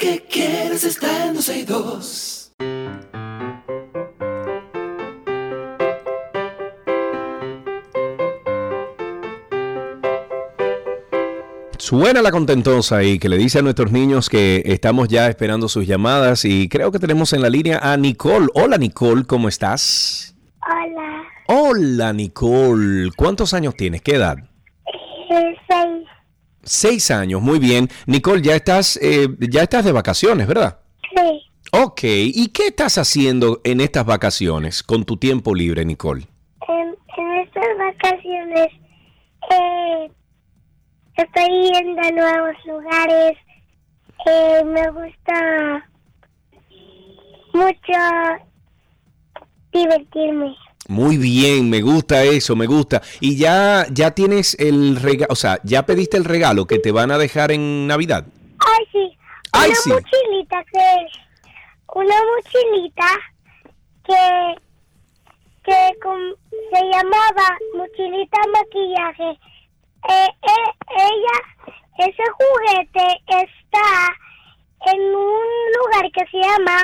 Que 0.06 0.22
quieres 0.22 0.84
está 0.84 1.26
en 1.26 1.34
12 1.34 1.58
y 1.58 1.64
2. 1.64 2.52
Suena 11.80 12.22
la 12.22 12.32
contentosa 12.32 13.04
y 13.04 13.18
que 13.18 13.30
le 13.30 13.38
dice 13.38 13.60
a 13.60 13.62
nuestros 13.64 13.92
niños 13.92 14.30
que 14.30 14.62
estamos 14.66 15.08
ya 15.08 15.28
esperando 15.28 15.68
sus 15.68 15.88
llamadas 15.88 16.46
y 16.46 16.70
creo 16.70 16.92
que 16.92 17.00
tenemos 17.00 17.34
en 17.34 17.42
la 17.42 17.50
línea 17.50 17.80
a 17.82 17.98
Nicole. 17.98 18.48
Hola 18.54 18.78
Nicole, 18.78 19.24
¿cómo 19.26 19.48
estás? 19.48 20.36
Hola. 20.68 21.24
Hola 21.48 22.14
Nicole, 22.14 23.10
¿cuántos 23.18 23.56
años 23.56 23.76
tienes? 23.76 24.04
¿Qué 24.04 24.16
edad? 24.16 24.38
Eh, 25.32 25.56
seis. 25.68 25.95
Seis 26.66 27.12
años, 27.12 27.44
muy 27.44 27.60
bien. 27.60 27.88
Nicole, 28.08 28.42
ya 28.42 28.56
estás, 28.56 28.98
eh, 29.02 29.28
ya 29.40 29.62
estás 29.62 29.86
de 29.86 29.92
vacaciones, 29.92 30.48
¿verdad? 30.48 30.80
Sí. 31.16 31.44
Ok, 31.72 32.00
¿y 32.04 32.48
qué 32.50 32.68
estás 32.68 32.98
haciendo 32.98 33.62
en 33.64 33.82
estas 33.82 34.06
vacaciones 34.06 34.82
con 34.82 35.06
tu 35.06 35.18
tiempo 35.18 35.54
libre, 35.54 35.86
Nicole? 35.86 36.26
En, 36.68 36.96
estas 37.40 37.66
vacaciones 37.78 38.68
eh, 39.52 40.12
estoy 41.18 41.72
yendo 41.72 42.02
a 42.02 42.12
nuevos 42.12 42.56
lugares. 42.66 43.38
Eh, 44.26 44.64
me 44.66 44.90
gusta 44.90 45.90
mucho 47.54 48.46
divertirme. 49.72 50.56
Muy 50.88 51.18
bien, 51.18 51.70
me 51.70 51.82
gusta 51.82 52.24
eso, 52.24 52.56
me 52.56 52.68
gusta. 52.68 53.02
Y 53.20 53.38
ya, 53.38 53.88
ya 53.90 54.12
tienes 54.12 54.56
el 54.60 54.98
regalo, 54.98 55.28
o 55.32 55.36
sea, 55.36 55.60
ya 55.64 55.86
pediste 55.86 56.18
el 56.18 56.26
regalo 56.26 56.68
que 56.68 56.78
te 56.80 56.92
van 56.92 57.12
a 57.12 57.18
dejar 57.18 57.52
en 57.52 57.88
Navidad. 57.88 58.26
Ay, 58.60 58.86
sí. 58.92 59.18
Ay, 59.52 59.70
una 59.70 59.76
sí. 59.80 59.90
mochilita 59.90 60.64
que, 60.72 61.08
una 61.96 62.16
mochilita 62.36 63.08
que, 64.06 64.56
que 65.64 66.00
con- 66.04 66.36
se 66.72 66.84
llamaba 66.86 67.58
mochilita 67.76 68.38
maquillaje. 68.54 69.40
Eh, 70.08 70.28
eh, 70.44 70.72
ella, 70.90 72.08
ese 72.08 72.24
juguete 72.38 73.08
está 73.28 74.16
en 74.94 75.02
un 75.02 75.48
lugar 75.80 76.12
que 76.12 76.26
se 76.30 76.38
llama 76.38 76.84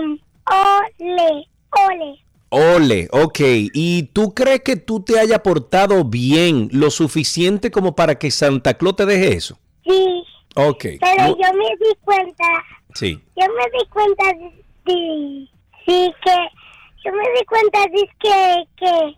um, 0.00 0.18
Ole, 0.50 1.46
Ole. 1.88 2.23
Ole, 2.54 3.08
ok. 3.10 3.38
¿Y 3.74 4.04
tú 4.12 4.32
crees 4.32 4.60
que 4.60 4.76
tú 4.76 5.00
te 5.02 5.18
haya 5.18 5.42
portado 5.42 6.04
bien, 6.04 6.68
lo 6.72 6.90
suficiente 6.90 7.70
como 7.70 7.94
para 7.96 8.16
que 8.18 8.30
Santa 8.30 8.74
Claus 8.74 8.96
te 8.96 9.06
deje 9.06 9.34
eso? 9.34 9.58
Sí, 9.84 10.22
Ok. 10.56 10.84
pero 11.00 11.28
Mu- 11.30 11.36
yo 11.42 11.52
me 11.54 11.64
di 11.64 11.94
cuenta, 12.02 12.44
Sí. 12.94 13.18
yo 13.36 13.46
me 13.54 13.64
di 13.78 13.88
cuenta 13.90 14.24
de, 14.34 14.92
de- 14.92 15.48
sí 15.84 16.12
que, 16.24 16.36
yo 17.04 17.12
me 17.12 17.22
di 17.38 17.44
cuenta 17.46 17.80
de 17.80 18.08
que, 18.20 18.64
que 18.76 19.16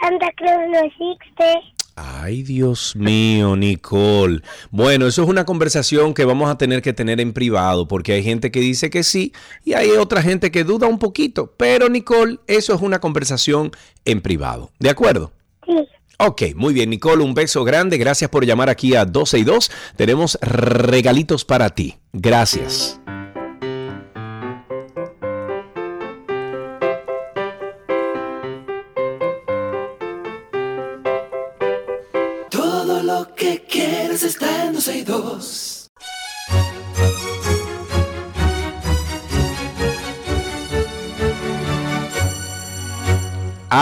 Santa 0.00 0.30
Claus 0.36 0.62
no 0.70 0.78
existe. 0.78 1.73
Ay, 1.96 2.42
Dios 2.42 2.96
mío, 2.96 3.56
Nicole. 3.56 4.42
Bueno, 4.70 5.06
eso 5.06 5.22
es 5.22 5.28
una 5.28 5.44
conversación 5.44 6.12
que 6.14 6.24
vamos 6.24 6.50
a 6.50 6.58
tener 6.58 6.82
que 6.82 6.92
tener 6.92 7.20
en 7.20 7.32
privado, 7.32 7.86
porque 7.86 8.12
hay 8.14 8.24
gente 8.24 8.50
que 8.50 8.60
dice 8.60 8.90
que 8.90 9.04
sí 9.04 9.32
y 9.64 9.74
hay 9.74 9.90
otra 9.90 10.22
gente 10.22 10.50
que 10.50 10.64
duda 10.64 10.88
un 10.88 10.98
poquito. 10.98 11.54
Pero, 11.56 11.88
Nicole, 11.88 12.38
eso 12.46 12.74
es 12.74 12.80
una 12.82 13.00
conversación 13.00 13.70
en 14.04 14.20
privado. 14.20 14.70
¿De 14.78 14.90
acuerdo? 14.90 15.32
Sí, 15.66 15.72
Ok, 16.18 16.42
muy 16.54 16.72
bien, 16.72 16.90
Nicole, 16.90 17.24
un 17.24 17.34
beso 17.34 17.64
grande. 17.64 17.98
Gracias 17.98 18.30
por 18.30 18.46
llamar 18.46 18.70
aquí 18.70 18.94
a 18.94 19.04
12 19.04 19.38
y 19.38 19.44
2. 19.44 19.70
Tenemos 19.96 20.38
regalitos 20.40 21.44
para 21.44 21.70
ti. 21.70 21.96
Gracias. 22.12 23.00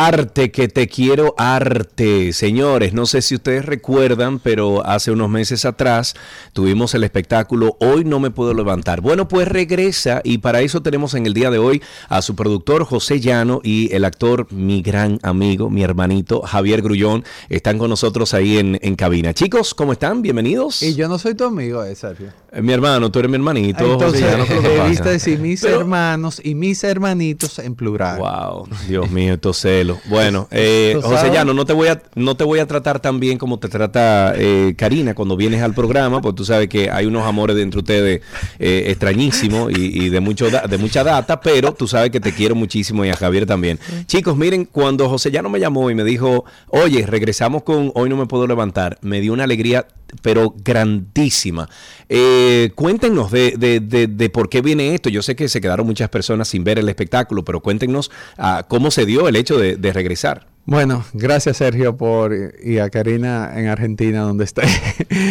Arte, 0.07 0.51
que 0.51 0.67
te 0.67 0.89
quiero 0.89 1.33
arte. 1.39 2.33
Señores, 2.33 2.93
no 2.93 3.07
sé 3.07 3.23
si 3.23 3.37
ustedes 3.37 3.65
recuerdan, 3.65 4.41
pero 4.41 4.85
hace 4.85 5.13
unos 5.13 5.31
meses 5.31 5.65
atrás 5.65 6.15
tuvimos 6.53 6.93
el 6.97 7.05
espectáculo 7.05 7.77
Hoy 7.79 8.03
no 8.05 8.19
me 8.19 8.33
puedo 8.33 8.53
levantar. 8.53 9.01
Bueno, 9.01 9.29
pues 9.29 9.47
regresa 9.47 10.21
y 10.25 10.39
para 10.39 10.61
eso 10.61 10.83
tenemos 10.83 11.15
en 11.15 11.27
el 11.27 11.35
día 11.35 11.53
de 11.53 11.59
hoy 11.59 11.81
a 12.09 12.21
su 12.21 12.35
productor 12.35 12.85
José 12.85 13.21
Llano 13.21 13.61
y 13.63 13.95
el 13.95 14.05
actor, 14.05 14.49
mi 14.53 14.83
gran 14.83 15.21
amigo, 15.23 15.71
mi 15.71 15.85
hermanito 15.85 16.43
Javier 16.43 16.83
Grullón. 16.83 17.23
Están 17.49 17.79
con 17.79 17.89
nosotros 17.89 18.35
ahí 18.35 18.59
en, 18.59 18.81
en 18.83 18.97
cabina. 18.97 19.33
Chicos, 19.35 19.73
¿cómo 19.73 19.93
están? 19.93 20.21
Bienvenidos. 20.21 20.83
Y 20.83 20.97
yo 20.97 21.07
no 21.09 21.17
soy 21.21 21.37
tu 21.37 21.45
amigo, 21.45 21.85
eh, 21.85 21.95
Sergio. 21.95 22.33
Eh, 22.51 22.61
mi 22.61 22.73
hermano, 22.73 23.13
tú 23.13 23.21
eres 23.21 23.31
mi 23.31 23.37
hermanito. 23.37 23.93
Entonces, 23.93 24.21
José 24.21 24.33
Llano, 24.33 24.47
¿qué 24.49 24.79
pasa? 24.79 25.11
decir 25.11 25.39
mis 25.39 25.61
Pero- 25.61 25.79
hermanos 25.79 26.41
y 26.43 26.57
mis 26.57 26.83
hermanitos 26.83 27.61
en 27.61 27.77
plural. 27.77 28.19
Wow, 28.19 28.67
Dios 28.89 29.09
mío, 29.09 29.35
estos 29.35 29.65
Bueno, 30.07 30.49
eh, 30.51 30.93
¿Tú 30.95 31.03
José? 31.03 31.31
Llano, 31.31 31.55
no 31.55 31.65
te 31.65 31.73
voy 31.73 31.89
a, 31.89 32.03
no 32.15 32.37
te 32.37 32.45
voy 32.45 32.59
a 32.59 32.67
tratar 32.67 33.01
tan 33.01 33.21
bien 33.21 33.39
como 33.39 33.59
te 33.59 33.69
trata 33.69 34.35
eh, 34.37 34.75
Karina 34.77 35.15
cuando 35.15 35.37
vienes 35.37 35.63
al 35.63 35.75
programa, 35.75 36.21
porque 36.21 36.37
tú 36.37 36.45
sabes 36.45 36.69
que 36.69 36.91
hay 36.91 37.07
unos 37.07 37.27
amores 37.27 37.57
de 37.57 37.63
entre 37.63 37.79
ustedes 37.81 38.21
eh, 38.59 38.85
extrañísimos 38.89 39.73
y, 39.73 40.05
y 40.05 40.09
de 40.09 40.21
mucho 40.21 40.49
de 40.51 40.79
mucha 40.79 41.05
data, 41.05 41.41
pero 41.41 41.73
tú 41.73 41.87
sabes 41.87 42.11
que 42.11 42.21
te 42.21 42.33
quiero 42.33 42.55
muchísimo 42.55 43.05
y 43.05 43.11
a 43.11 43.17
Javier 43.17 43.47
también. 43.47 43.79
Chicos, 44.07 44.37
miren, 44.37 44.65
cuando 44.65 45.09
José 45.09 45.31
Llano 45.31 45.49
me 45.49 45.61
llamó 45.61 45.91
y 45.91 45.95
me 45.95 46.05
dijo, 46.05 46.45
oye, 46.69 47.07
regresamos 47.07 47.63
con 47.63 47.93
Hoy 47.95 48.09
no 48.09 48.17
me 48.17 48.27
puedo 48.27 48.47
levantar, 48.47 48.99
me 49.03 49.21
dio 49.21 49.33
una 49.33 49.45
alegría 49.45 49.87
pero 50.21 50.55
grandísima. 50.65 51.69
Eh, 52.09 52.71
cuéntenos 52.75 53.31
de, 53.31 53.55
de- 53.57 53.81
de- 53.81 54.07
de 54.07 54.31
por 54.31 54.49
qué 54.49 54.61
viene 54.61 54.95
esto. 54.95 55.09
Yo 55.09 55.23
sé 55.23 55.35
que 55.35 55.49
se 55.49 55.61
quedaron 55.61 55.87
muchas 55.87 56.09
personas 56.11 56.49
sin 56.49 56.65
ver 56.65 56.79
el 56.79 56.89
espectáculo, 56.89 57.45
pero 57.45 57.61
cuéntenos 57.61 58.11
ah, 58.37 58.67
cómo 58.69 58.91
se 58.91 59.07
dio 59.07 59.29
el 59.29 59.37
hecho 59.37 59.59
de, 59.59 59.93
regresar. 59.93 60.47
Bueno, 60.65 61.05
gracias 61.13 61.57
Sergio 61.57 61.97
por 61.97 62.33
y 62.63 62.79
a 62.79 62.89
Karina 62.89 63.53
en 63.57 63.67
Argentina 63.67 64.21
donde 64.21 64.45
está. 64.45 64.63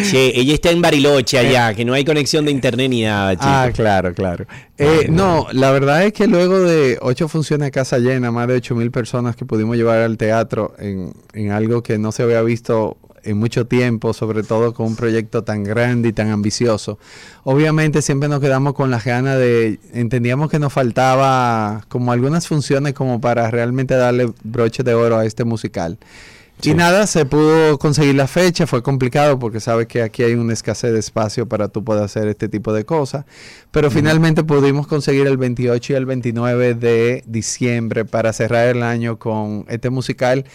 Sí, 0.04 0.32
ella 0.36 0.54
está 0.54 0.72
en 0.72 0.82
Bariloche 0.82 1.38
allá, 1.40 1.74
que 1.74 1.86
no 1.86 1.94
hay 1.94 2.04
conexión 2.04 2.44
de 2.46 2.52
internet 2.52 2.90
ni 2.90 3.04
nada, 3.04 3.36
ah, 3.40 3.70
claro, 3.74 4.14
claro. 4.14 4.46
Eh, 4.78 5.08
no, 5.10 5.48
la 5.54 5.72
verdad 5.72 6.06
es 6.06 6.14
que 6.14 6.28
luego 6.28 6.60
de 6.60 6.98
ocho 7.02 7.28
funciones 7.28 7.70
a 7.70 7.72
casa 7.72 7.98
llena, 8.00 8.30
más 8.32 8.48
de 8.48 8.56
ocho 8.56 8.76
mil 8.76 8.92
personas 8.92 9.36
que 9.36 9.46
pudimos 9.46 9.78
llevar 9.78 10.00
al 10.00 10.18
teatro 10.18 10.74
en, 10.80 11.14
en 11.34 11.52
algo 11.52 11.82
que 11.82 11.98
no 11.98 12.12
se 12.12 12.24
había 12.24 12.42
visto 12.42 12.98
en 13.24 13.38
mucho 13.38 13.66
tiempo, 13.68 14.14
sobre 14.14 14.44
todo 14.44 14.74
con 14.74 14.88
un 14.88 14.96
proyecto 14.96 15.44
tan 15.44 15.64
grande 15.64 16.10
y 16.10 16.14
tan 16.14 16.30
ambicioso. 16.30 17.00
Obviamente 17.44 18.02
siempre 18.02 18.30
nos 18.30 18.40
quedamos 18.40 18.74
con 18.74 18.92
las 18.92 19.04
ganas 19.04 19.38
de, 19.38 19.80
entendíamos 19.94 20.50
que 20.50 20.60
nos 20.60 20.74
faltaba 20.74 21.86
como 21.88 22.12
algunas 22.12 22.48
funciones 22.48 22.94
como 22.94 23.22
para 23.22 23.50
realmente 23.52 23.96
darle 23.96 24.32
broche 24.44 24.84
de 24.84 24.94
oro 24.94 25.18
a 25.18 25.26
este 25.26 25.44
musical. 25.44 25.98
Y 26.64 26.76
nada, 26.76 27.08
se 27.08 27.26
pudo 27.26 27.80
conseguir 27.80 28.14
la 28.14 28.28
fecha, 28.28 28.68
fue 28.68 28.84
complicado 28.84 29.40
porque 29.40 29.60
sabes 29.60 29.88
que 29.88 30.04
aquí 30.04 30.22
hay 30.22 30.36
una 30.36 30.54
escasez 30.54 30.94
de 30.94 31.00
espacio 31.00 31.48
para 31.48 31.70
tú 31.70 31.84
poder 31.84 32.04
hacer 32.04 32.28
este 32.28 32.50
tipo 32.50 32.72
de 32.72 32.86
cosas, 32.86 33.26
pero 33.72 33.90
finalmente 33.90 34.44
pudimos 34.44 34.86
conseguir 34.86 35.26
el 35.26 35.38
28 35.38 35.94
y 35.94 35.96
el 35.96 36.06
29 36.06 36.76
de 36.76 37.24
diciembre 37.26 38.06
para 38.06 38.32
cerrar 38.32 38.68
el 38.68 38.84
año 38.84 39.18
con 39.18 39.66
este 39.70 39.90
musical 39.90 40.46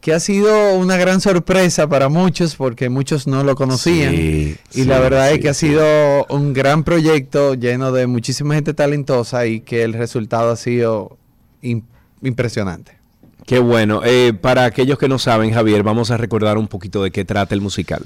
que 0.00 0.12
ha 0.14 0.20
sido 0.20 0.74
una 0.76 0.96
gran 0.96 1.20
sorpresa 1.20 1.88
para 1.88 2.08
muchos 2.08 2.54
porque 2.54 2.88
muchos 2.88 3.26
no 3.26 3.42
lo 3.42 3.54
conocían 3.56 4.14
Sí, 4.14 4.56
y 4.70 4.74
sí, 4.74 4.84
la 4.84 5.00
verdad 5.00 5.28
sí, 5.28 5.34
es 5.34 5.40
que 5.40 5.48
ha 5.48 5.54
sido 5.54 6.24
un 6.30 6.52
gran 6.52 6.84
proyecto 6.84 7.54
lleno 7.54 7.90
de 7.92 8.06
muchísima 8.06 8.54
gente 8.54 8.74
talentosa 8.74 9.46
y 9.46 9.60
que 9.60 9.82
el 9.82 9.92
resultado 9.94 10.50
ha 10.52 10.56
sido 10.56 11.18
im- 11.62 11.82
impresionante. 12.22 12.96
Qué 13.44 13.58
bueno. 13.58 14.02
Eh, 14.04 14.34
para 14.38 14.64
aquellos 14.66 14.98
que 14.98 15.08
no 15.08 15.18
saben, 15.18 15.52
Javier, 15.52 15.82
vamos 15.82 16.10
a 16.10 16.16
recordar 16.16 16.58
un 16.58 16.68
poquito 16.68 17.02
de 17.02 17.10
qué 17.10 17.24
trata 17.24 17.54
el 17.54 17.60
musical. 17.60 18.04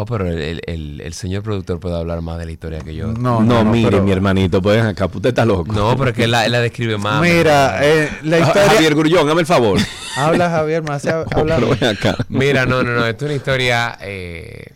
Oh, 0.00 0.04
pero 0.06 0.26
el, 0.28 0.38
el- 0.40 0.60
el- 0.66 1.00
el 1.00 1.12
señor 1.14 1.42
productor 1.42 1.80
puede 1.80 1.96
hablar 1.96 2.20
más 2.22 2.38
de 2.38 2.46
la 2.46 2.52
historia 2.52 2.78
que 2.80 2.94
yo. 2.94 3.08
No, 3.08 3.14
No, 3.14 3.40
no, 3.42 3.64
no, 3.64 3.70
mire, 3.72 3.90
pero- 3.90 4.02
mi 4.04 4.12
hermanito, 4.12 4.62
pues 4.62 4.82
acá, 4.82 5.06
usted 5.06 5.30
está 5.30 5.44
loco. 5.44 5.72
No, 5.72 5.96
pero 5.96 6.10
es 6.10 6.16
que 6.16 6.24
él 6.24 6.30
la, 6.30 6.46
él 6.46 6.52
la 6.52 6.60
describe 6.60 6.98
más. 6.98 7.20
Mira, 7.20 7.80
eh, 7.84 8.08
la 8.22 8.36
Ah, 8.36 8.40
historia... 8.40 8.70
Javier 8.70 8.94
Grullón, 8.94 9.28
hazme 9.28 9.40
el 9.40 9.46
favor. 9.46 9.78
Habla 10.16 10.50
Javier, 10.50 10.82
más 10.82 11.04
No, 11.06 11.24
habla. 11.32 11.56
pero 11.56 11.68
ven 11.70 11.84
acá. 11.84 12.16
Mira, 12.28 12.64
no, 12.66 12.82
no, 12.82 12.92
no. 12.92 13.06
Esto 13.06 13.24
es 13.24 13.28
una 13.30 13.36
historia 13.36 13.98
eh, 14.00 14.72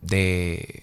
de. 0.00 0.78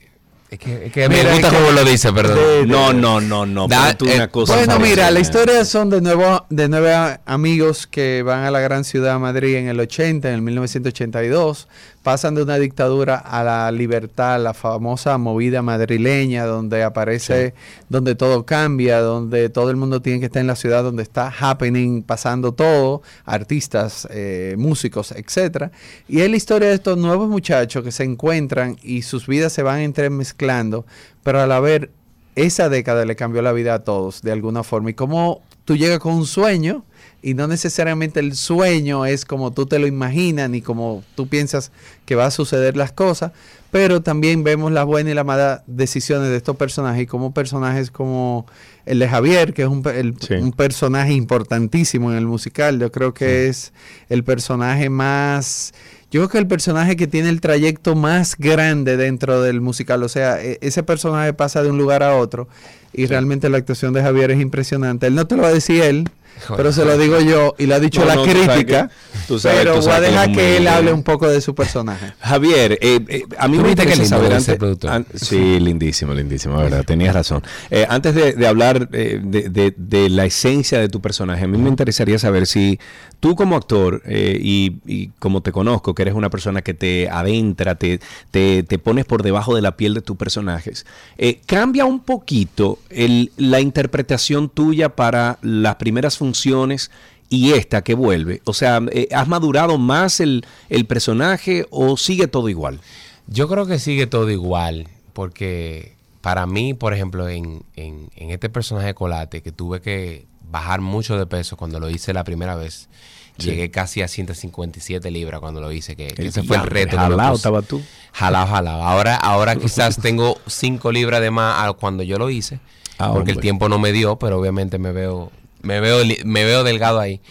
Es 0.50 0.58
que, 0.58 0.88
es 0.88 0.92
que 0.92 1.08
me 1.08 1.18
Mira, 1.18 1.32
gusta 1.34 1.48
es 1.48 1.54
que- 1.54 1.60
como 1.60 1.72
lo 1.74 1.84
dice, 1.86 2.12
perdón. 2.12 2.36
de- 2.38 2.66
No, 2.66 2.92
no, 2.92 3.22
no, 3.22 3.46
no. 3.46 3.68
Da- 3.68 3.94
tú 3.96 4.06
eh, 4.06 4.16
una 4.16 4.30
cosa 4.30 4.56
Bueno, 4.56 4.80
mira, 4.80 5.12
la 5.12 5.20
historia 5.20 5.64
son 5.64 5.92
de 5.92 6.02
nuevo 6.02 6.44
de 6.50 6.68
nueve 6.68 7.20
amigos 7.28 7.86
que 7.86 8.24
van 8.24 8.44
a 8.44 8.50
la 8.50 8.60
gran 8.60 8.84
ciudad 8.84 9.14
de 9.14 9.20
Madrid 9.20 9.56
en 9.58 9.68
el 9.68 9.80
80, 9.80 10.28
en 10.30 10.34
el 10.34 10.42
1982, 10.42 11.68
pasan 12.04 12.36
de 12.36 12.44
una 12.44 12.58
dictadura 12.58 13.18
a 13.18 13.44
la 13.44 13.72
libertad, 13.72 14.42
la 14.42 14.54
famosa 14.54 15.18
movida 15.18 15.62
madrileña, 15.62 16.46
donde 16.46 16.84
aparece, 16.84 17.54
donde 17.90 18.16
todo 18.16 18.46
cambia, 18.46 19.02
donde 19.02 19.50
todo 19.50 19.70
el 19.70 19.76
mundo 19.76 20.02
tiene 20.02 20.20
que 20.20 20.28
estar 20.28 20.42
en 20.42 20.48
la 20.48 20.56
ciudad 20.56 20.84
donde 20.84 21.04
está 21.04 21.34
happening, 21.40 22.04
pasando 22.04 22.54
todo, 22.54 23.02
artistas, 23.26 24.08
eh, 24.12 24.56
músicos, 24.58 25.12
etcétera. 25.12 25.72
Y 26.08 26.22
es 26.22 26.30
la 26.30 26.38
historia 26.38 26.70
de 26.70 26.76
estos 26.76 26.98
nuevos 26.98 27.30
muchachos 27.30 27.84
que 27.84 27.92
se 27.92 28.04
encuentran 28.04 28.78
y 28.82 29.02
sus 29.02 29.28
vidas 29.28 29.54
se 29.54 29.64
van 29.64 29.80
entremezclando, 29.82 30.86
pero 31.24 31.42
al 31.42 31.52
haber 31.52 31.92
esa 32.36 32.70
década 32.70 33.06
le 33.06 33.16
cambió 33.16 33.42
la 33.42 33.52
vida 33.52 33.74
a 33.74 33.84
todos 33.84 34.22
de 34.22 34.32
alguna 34.32 34.64
forma. 34.64 34.92
Y 34.92 34.94
cómo 34.94 35.42
tú 35.66 35.76
llegas 35.76 36.00
con 36.00 36.14
un 36.14 36.26
sueño 36.26 36.86
y 37.22 37.34
no 37.34 37.48
necesariamente 37.48 38.20
el 38.20 38.36
sueño 38.36 39.06
es 39.06 39.26
como 39.26 39.52
tú 39.52 39.66
te 39.66 39.78
lo 39.80 39.88
imaginas 39.88 40.50
ni 40.50 40.62
como 40.62 41.04
tú 41.16 41.28
piensas 41.28 41.72
que 42.06 42.16
va 42.16 42.26
a 42.26 42.32
suceder 42.32 42.78
las 42.78 42.92
cosas, 42.92 43.32
pero 43.72 44.02
también 44.02 44.44
vemos 44.44 44.72
las 44.72 44.86
buenas 44.86 45.12
y 45.12 45.16
las 45.16 45.26
malas 45.26 45.62
decisiones 45.68 46.30
de 46.30 46.38
estos 46.38 46.56
personajes 46.56 47.04
y 47.04 47.06
como 47.08 47.34
personajes 47.34 47.92
como 47.92 48.46
el 48.86 49.00
de 49.00 49.08
Javier, 49.08 49.54
que 49.54 49.64
es 49.64 49.68
un, 49.68 49.84
el- 49.94 50.16
Sí. 50.20 50.36
un 50.36 50.52
personaje 50.54 51.14
importantísimo 51.14 52.12
en 52.12 52.18
el 52.18 52.26
musical. 52.26 52.80
Yo 52.80 52.92
creo 52.92 53.14
que 53.14 53.48
es 53.48 53.74
el 54.10 54.24
personaje 54.24 54.90
más... 54.90 55.74
Yo 56.12 56.22
creo 56.22 56.30
que 56.30 56.38
el 56.40 56.48
personaje 56.48 56.96
que 56.96 57.06
tiene 57.06 57.30
el 57.30 57.40
trayecto 57.40 57.94
más 57.96 58.36
grande 58.36 58.98
dentro 58.98 59.44
del 59.44 59.62
musical, 59.62 60.02
o 60.02 60.10
sea, 60.10 60.42
e- 60.44 60.58
ese 60.62 60.82
personaje 60.82 61.34
pasa 61.34 61.62
de 61.62 61.70
un 61.70 61.78
lugar 61.78 62.02
a 62.02 62.16
otro 62.18 62.48
y 62.94 63.06
realmente 63.06 63.48
la 63.50 63.60
actuación 63.60 63.94
de 63.94 64.02
Javier 64.02 64.32
es 64.32 64.40
impresionante. 64.42 65.06
Él 65.06 65.14
no 65.14 65.28
te 65.28 65.36
lo 65.36 65.44
va 65.44 65.50
a 65.50 65.54
decir 65.54 65.84
él, 65.84 66.10
pero 66.56 66.72
se 66.72 66.86
lo 66.86 66.98
digo 66.98 67.20
yo 67.20 67.56
y 67.58 67.66
lo 67.66 67.76
ha 67.76 67.80
dicho 67.80 68.00
No, 68.02 68.08
la 68.08 68.16
no, 68.16 68.24
tú 68.24 68.30
sabes 68.32 68.48
crítica, 68.50 68.88
que- 68.88 69.20
tú 69.28 69.40
sabes- 69.40 69.58
pero 69.60 69.76
tú 69.76 69.82
voy 69.82 69.92
a 69.92 69.96
que 69.98 70.02
dejar 70.02 70.32
que 70.32 70.58
él 70.58 70.68
hable 70.68 70.94
un 70.94 71.04
poco 71.04 71.28
de 71.28 71.42
su 71.42 71.54
personaje. 71.54 72.14
Javier, 72.20 72.80
eh, 72.82 73.00
eh, 73.08 73.24
a 73.38 73.48
mí 73.48 73.58
¿Tú 73.58 73.64
me 73.64 73.70
interesa 73.72 73.96
lindo 74.02 74.10
saber 74.10 74.34
antes. 74.34 74.56
productor? 74.58 74.92
an- 74.92 75.06
sí, 75.14 75.60
lindísimo, 75.60 76.14
lindísimo, 76.14 76.56
la 76.58 76.64
verdad, 76.64 76.84
tenías 76.86 77.14
razón. 77.14 77.44
Eh, 77.70 77.86
antes 77.90 78.16
de, 78.16 78.34
de 78.34 78.48
hablar 78.48 78.90
eh, 78.94 79.20
de, 79.24 79.50
de- 79.50 79.74
de 79.78 80.10
la 80.10 80.26
esencia 80.26 80.80
de 80.80 80.88
tu 80.90 81.02
personaje, 81.02 81.44
a 81.44 81.48
mí 81.48 81.58
me 81.58 81.70
interesaría 81.70 82.18
saber 82.20 82.48
si 82.48 82.80
tú 83.20 83.36
como 83.36 83.56
actor 83.58 84.02
eh, 84.06 84.40
y, 84.42 84.78
y 84.86 85.08
como 85.20 85.42
te 85.42 85.52
conozco, 85.52 85.94
que 85.94 86.04
eres 86.04 86.14
una 86.14 86.30
persona 86.30 86.62
que 86.62 86.74
te 86.74 87.10
adentra, 87.10 87.76
te, 87.76 88.00
te, 88.32 88.64
te 88.64 88.80
pones 88.80 89.04
por 89.06 89.24
debajo 89.24 89.56
de 89.56 89.62
la 89.62 89.76
piel 89.76 89.94
de 89.94 90.02
tus 90.02 90.16
personajes, 90.16 90.86
eh, 91.18 91.42
cambia 91.46 91.84
un 91.86 92.00
poquito 92.00 92.80
el- 92.90 93.32
la 93.38 93.60
interpretación 93.60 94.48
tuya 94.50 94.90
para 94.90 95.38
las 95.42 95.76
primeras 95.76 96.18
funciones 96.20 96.92
y 97.30 97.54
esta 97.54 97.82
que 97.84 97.96
vuelve? 97.96 98.42
O 98.46 98.54
sea, 98.54 98.80
eh, 98.92 99.08
¿has 99.12 99.28
madurado 99.28 99.78
más 99.80 100.20
el, 100.20 100.46
el 100.70 100.86
personaje 100.86 101.66
o 101.72 101.98
sigue 101.98 102.28
todo 102.28 102.48
igual? 102.50 102.80
Yo 103.26 103.48
creo 103.48 103.66
que 103.66 103.80
sigue 103.80 104.06
todo 104.08 104.30
igual, 104.30 104.88
porque 105.14 105.96
para 106.22 106.46
mí, 106.46 106.74
por 106.74 106.94
ejemplo, 106.94 107.28
en, 107.30 107.64
en- 107.76 108.10
en 108.16 108.30
este 108.32 108.50
personaje 108.50 108.88
de 108.88 108.94
Colate, 108.94 109.42
que 109.42 109.52
tuve 109.52 109.82
que 109.82 110.26
bajar 110.52 110.82
mucho 110.82 111.18
de 111.18 111.26
peso 111.26 111.56
cuando 111.58 111.80
lo 111.80 111.90
hice 111.90 112.14
la 112.14 112.24
primera 112.24 112.56
vez, 112.56 112.90
llegué 113.38 113.70
casi 113.72 114.02
a 114.02 114.08
157 114.08 115.12
libras 115.12 115.40
cuando 115.40 115.62
lo 115.62 115.72
hice, 115.72 115.96
que, 115.96 116.08
que 116.08 116.28
ese 116.28 116.44
fue 116.44 116.58
el 116.58 116.64
reto. 116.64 116.98
puse. 117.32 117.36
estaba 117.36 117.62
tú. 117.62 117.82
Jalao, 118.14 118.48
jalao. 118.48 118.84
Ahora, 118.84 119.16
ahora 119.16 119.56
quizás 119.64 119.98
tengo 120.02 120.38
5 120.48 120.92
libras 120.92 121.22
de 121.22 121.32
más 121.32 121.64
a 121.68 121.72
cuando 121.74 122.04
yo 122.04 122.18
lo 122.18 122.30
hice, 122.30 122.60
Ah, 122.98 123.12
porque 123.14 123.32
el 123.32 123.40
tiempo 123.40 123.70
no 123.70 123.80
me 123.80 123.92
dio, 123.94 124.18
pero 124.18 124.40
obviamente 124.40 124.78
me 124.78 124.92
veo... 124.92 125.32
Me 125.62 125.80
veo, 125.80 126.04
me 126.26 126.44
veo 126.46 126.64
delgado 126.64 127.00
ahí. 127.00 127.22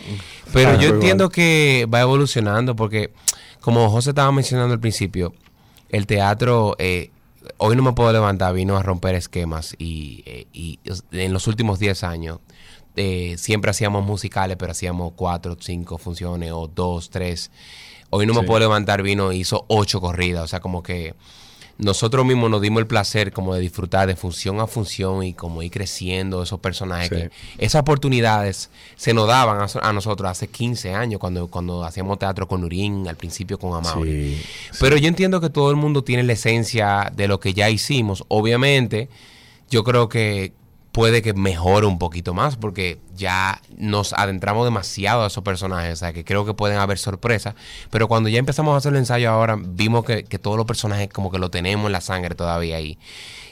Pero 0.53 0.71
Claro, 0.71 0.79
yo 0.81 0.87
igual. 0.89 0.95
entiendo 1.01 1.29
que 1.31 1.87
va 1.93 2.01
evolucionando 2.01 2.77
porque, 2.77 3.13
como 3.61 3.89
José 3.91 4.11
estaba 4.11 4.31
mencionando 4.33 4.75
al 4.75 4.81
principio, 4.81 5.33
el 5.89 6.07
teatro, 6.07 6.77
eh, 6.79 7.11
hoy 7.57 7.77
no 7.77 7.83
me 7.83 7.93
puedo 7.93 8.13
levantar, 8.13 8.53
vino 8.55 8.77
a 8.77 8.83
romper 8.83 9.15
esquemas 9.15 9.75
y, 9.79 10.23
eh, 10.27 10.47
y 10.53 10.79
en 11.13 11.33
los 11.33 11.47
últimos 11.47 11.79
10 11.79 12.05
años 12.05 12.41
eh, 12.97 13.37
siempre 13.39 13.71
hacíamos 13.71 14.05
musicales, 14.05 14.57
pero 14.59 14.73
hacíamos 14.73 15.13
4, 15.17 15.57
5 15.61 15.99
funciones 15.99 16.51
o 16.53 16.67
2, 16.69 17.11
3. 17.11 17.51
Hoy 18.11 18.27
no 18.27 18.35
me 18.35 18.41
Sí. 18.41 18.47
puedo 18.47 18.61
levantar, 18.61 19.03
vino 19.03 19.33
hizo 19.33 19.65
8 19.69 20.01
corridas, 20.01 20.45
o 20.45 20.49
sea, 20.49 20.61
como 20.61 20.83
que 20.83 21.15
nosotros 21.79 22.27
mismos 22.27 22.51
nos 22.51 22.61
dimos 22.61 22.81
el 22.81 22.89
placer 22.89 23.33
como 23.33 23.55
de 23.55 23.61
disfrutar 23.61 24.09
de 24.09 24.17
función 24.17 24.59
a 24.59 24.67
función 24.67 25.23
y 25.23 25.33
como 25.33 25.63
ir 25.63 25.71
creciendo 25.71 26.43
esos 26.43 26.59
personajes. 26.59 27.09
Sí. 27.09 27.15
Que 27.59 27.65
esas 27.65 27.83
oportunidades 27.83 28.69
se 28.97 29.15
nos 29.15 29.29
daban 29.29 29.61
a, 29.61 29.89
a 29.89 29.93
nosotros 29.93 30.29
hace 30.29 30.49
15 30.49 30.93
años 30.93 31.21
cuando, 31.21 31.47
cuando 31.47 31.85
hacíamos 31.85 32.19
teatro 32.19 32.49
con 32.49 32.65
Urín, 32.65 33.07
al 33.07 33.17
principio 33.17 33.59
con. 33.59 33.85
Sí, 33.85 34.43
Pero 34.81 34.97
yo 34.97 35.07
entiendo 35.07 35.41
que 35.41 35.51
todo 35.51 35.71
el 35.71 35.77
mundo 35.77 36.03
tiene 36.03 36.25
la 36.25 36.33
esencia 36.33 37.13
de 37.15 37.29
lo 37.29 37.39
que 37.39 37.55
ya 37.55 37.71
hicimos. 37.71 38.25
Obviamente, 38.27 39.09
yo 39.71 39.85
creo 39.85 40.09
que 40.09 40.53
puede 40.99 41.23
que 41.23 41.33
mejore 41.33 41.87
un 41.87 41.97
poquito 41.97 42.35
más 42.35 42.57
porque 42.57 42.99
ya 43.17 43.63
nos 43.77 44.13
adentramos 44.15 44.65
demasiado 44.65 45.23
a 45.23 45.29
esos 45.29 45.45
personajes, 45.45 45.93
o 45.93 45.97
sea 45.97 46.13
que 46.13 46.25
creo 46.25 46.45
que 46.45 46.55
pueden 46.55 46.79
haber 46.79 46.99
sorpresas, 46.99 47.55
pero 47.89 48.09
cuando 48.09 48.29
ya 48.29 48.41
empezamos 48.41 48.75
a 48.75 48.79
hacer 48.79 48.95
el 48.95 48.99
ensayo 48.99 49.31
ahora, 49.31 49.57
vimos 49.57 50.05
que, 50.05 50.25
que 50.25 50.41
todos 50.41 50.57
los 50.57 50.67
personajes 50.67 51.09
como 51.09 51.31
que 51.31 51.39
lo 51.39 51.53
tenemos 51.53 51.87
en 51.87 51.93
la 51.93 52.01
sangre 52.01 52.35
todavía 52.35 52.79
ahí. 52.79 52.99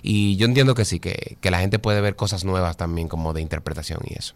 Y 0.02 0.34
yo 0.34 0.46
entiendo 0.46 0.74
que 0.74 0.84
sí, 0.84 0.98
que, 0.98 1.38
que 1.40 1.52
la 1.52 1.60
gente 1.60 1.78
puede 1.78 2.00
ver 2.00 2.16
cosas 2.16 2.44
nuevas 2.44 2.76
también 2.76 3.06
como 3.06 3.32
de 3.32 3.42
interpretación 3.42 4.00
y 4.06 4.14
eso. 4.18 4.34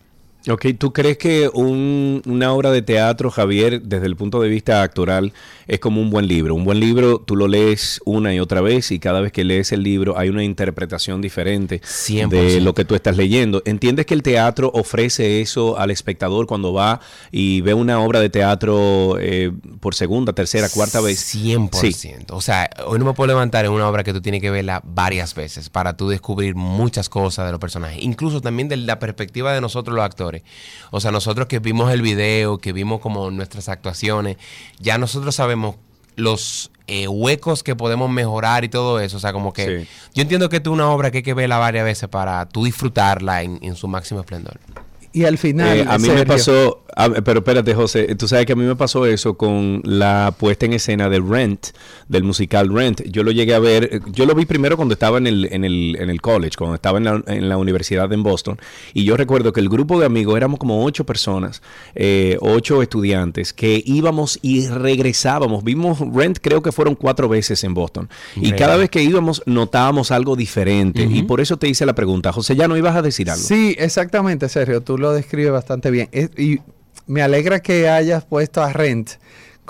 Ok, 0.49 0.67
¿tú 0.79 0.93
crees 0.95 1.19
que 1.19 1.51
un- 1.53 2.23
una 2.27 2.53
obra 2.55 2.71
de 2.71 2.81
teatro, 2.81 3.31
Javier, 3.31 3.83
desde 3.83 4.07
el 4.07 4.17
punto 4.17 4.41
de 4.41 4.49
vista 4.49 4.83
actoral, 4.83 5.35
es 5.67 5.81
como 5.81 6.01
un 6.01 6.09
buen 6.09 6.27
libro? 6.29 6.55
Un 6.55 6.65
buen 6.65 6.81
libro, 6.81 7.19
tú 7.19 7.37
lo 7.37 7.47
lees 7.47 8.01
una 8.07 8.35
y 8.35 8.41
otra 8.41 8.63
vez 8.63 8.91
y 8.91 8.99
cada 8.99 9.21
vez 9.21 9.33
que 9.33 9.45
lees 9.45 9.71
el 9.73 9.83
libro 9.83 10.17
hay 10.19 10.31
una 10.31 10.43
interpretación 10.43 11.21
diferente 11.21 11.83
100%. 11.85 12.29
de 12.31 12.61
lo 12.63 12.75
que 12.75 12.87
tú 12.87 12.95
estás 12.95 13.19
leyendo. 13.19 13.61
¿Entiendes 13.67 14.07
que 14.07 14.15
el 14.15 14.23
teatro 14.23 14.71
ofrece 14.73 15.43
eso 15.43 15.79
al 15.79 15.91
espectador 15.91 16.47
cuando 16.47 16.73
va 16.73 17.01
y 17.31 17.61
ve 17.61 17.75
una 17.75 18.01
obra 18.01 18.21
de 18.21 18.31
teatro 18.31 19.19
eh, 19.21 19.53
por 19.81 19.95
segunda, 19.95 20.33
tercera, 20.33 20.71
cuarta 20.71 21.03
vez? 21.03 21.19
100%. 21.35 21.91
Sí. 21.93 22.13
O 22.31 22.41
sea, 22.41 22.71
hoy 22.87 22.99
no 22.99 23.05
me 23.05 23.13
puedo 23.13 23.29
levantar 23.29 23.67
en 23.67 23.73
una 23.73 23.87
obra 23.89 24.05
que 24.05 24.15
tú 24.15 24.23
tienes 24.23 24.41
que 24.41 24.51
verla 24.51 24.81
varias 24.85 25.35
veces 25.35 25.69
para 25.69 25.99
tú 25.99 26.09
descubrir 26.09 26.55
muchas 26.55 27.11
cosas 27.11 27.45
de 27.45 27.53
los 27.53 27.61
personajes. 27.61 28.03
Incluso 28.03 28.41
también 28.41 28.69
de 28.71 28.79
la 28.79 28.99
perspectiva 28.99 29.53
de 29.53 29.61
nosotros 29.61 29.95
los 29.95 30.03
actores. 30.05 30.30
O 30.91 31.01
sea, 31.01 31.11
nosotros 31.11 31.47
que 31.47 31.59
vimos 31.59 31.93
el 31.93 32.03
video, 32.03 32.59
que 32.59 32.73
vimos 32.73 33.01
como 33.01 33.31
nuestras 33.31 33.69
actuaciones, 33.69 34.37
ya 34.79 34.99
nosotros 34.99 35.35
sabemos 35.35 35.77
los 36.17 36.71
eh, 36.87 37.07
huecos 37.09 37.63
que 37.63 37.77
podemos 37.77 38.11
mejorar 38.11 38.65
y 38.65 38.69
todo 38.69 39.01
eso. 39.01 39.17
O 39.17 39.21
sea, 39.21 39.33
como 39.33 39.53
que 39.53 39.81
Sí. 39.83 39.89
yo 40.15 40.23
entiendo 40.23 40.49
que 40.49 40.57
esto 40.57 40.71
es 40.71 40.75
una 40.75 40.91
obra 40.91 41.11
que 41.11 41.19
hay 41.19 41.23
que 41.23 41.35
verla 41.35 41.59
varias 41.59 41.85
veces 41.85 42.09
para 42.09 42.47
tú 42.47 42.65
disfrutarla 42.65 43.43
en, 43.43 43.59
en 43.63 43.77
su 43.77 43.87
máximo 43.89 44.21
esplendor. 44.21 44.59
Y 45.13 45.25
al 45.25 45.39
final, 45.39 45.79
Eh, 45.79 45.85
a 45.89 45.99
mí 45.99 46.09
me 46.09 46.25
pasó, 46.25 46.85
a- 46.97 47.09
pero 47.11 47.41
espérate 47.41 47.75
José, 47.75 48.15
tú 48.15 48.29
sabes 48.29 48.47
que 48.47 48.53
a 48.53 48.57
mí 48.57 48.63
me 48.65 48.77
pasó 48.77 49.07
eso 49.07 49.35
con 49.35 49.81
la 49.85 50.33
puesta 50.39 50.67
en 50.67 50.73
escena 50.73 51.09
de 51.09 51.19
Rent, 51.19 51.69
del 52.09 52.23
musical 52.23 52.73
Rent. 52.73 53.03
Yo 53.11 53.25
lo 53.25 53.33
llegué 53.33 53.55
a 53.55 53.59
ver, 53.59 54.01
yo 54.13 54.25
lo 54.25 54.37
vi 54.37 54.47
primero 54.47 54.77
cuando 54.77 54.93
estaba 54.95 55.19
en 55.19 55.27
el, 55.27 55.49
en 55.51 55.65
el, 55.65 55.97
en 55.99 56.11
el 56.11 56.21
college, 56.21 56.53
cuando 56.57 56.77
estaba 56.77 56.99
en 56.99 57.05
la, 57.05 57.23
en 57.27 57.49
la 57.49 57.57
universidad 57.57 58.13
en 58.13 58.23
Boston. 58.23 58.59
Y 58.95 59.03
yo 59.05 59.17
recuerdo 59.17 59.53
que 59.53 59.59
el 59.61 59.69
grupo 59.69 59.99
de 59.99 60.07
amigos 60.07 60.37
éramos 60.37 60.61
como 60.61 60.85
ocho 60.85 61.05
personas, 61.05 61.61
eh, 61.97 62.37
ocho 62.41 62.81
estudiantes, 62.81 63.53
que 63.53 63.83
íbamos 63.85 64.39
y 64.43 64.69
regresábamos. 64.69 65.65
Vimos 65.65 65.99
Rent 66.15 66.39
creo 66.41 66.63
que 66.63 66.71
fueron 66.71 66.95
cuatro 66.95 67.29
veces 67.29 67.65
en 67.65 67.75
Boston. 67.75 68.09
Y 68.37 68.53
cada 68.53 68.77
vez 68.77 68.91
que 68.91 69.03
íbamos 69.03 69.43
notábamos 69.47 70.11
algo 70.13 70.37
diferente. 70.37 71.03
Y 71.03 71.23
por 71.25 71.41
eso 71.41 71.57
te 71.57 71.69
hice 71.69 71.85
la 71.85 71.95
pregunta. 71.95 72.33
José, 72.33 72.55
ya 72.55 72.69
no 72.69 72.77
ibas 72.77 72.95
a 72.95 73.03
decir 73.03 73.29
algo. 73.31 73.43
Sí, 73.43 73.75
exactamente, 73.79 74.49
Sergio. 74.49 74.81
Tú 74.83 74.99
lo 75.01 75.13
describes 75.13 75.53
bastante 75.53 75.91
bien. 75.91 76.09
Y 76.37 76.61
me 77.07 77.23
alegra 77.23 77.61
que 77.61 77.89
hayas 77.89 78.25
puesto 78.25 78.63
a 78.63 78.73
Rent 78.73 79.11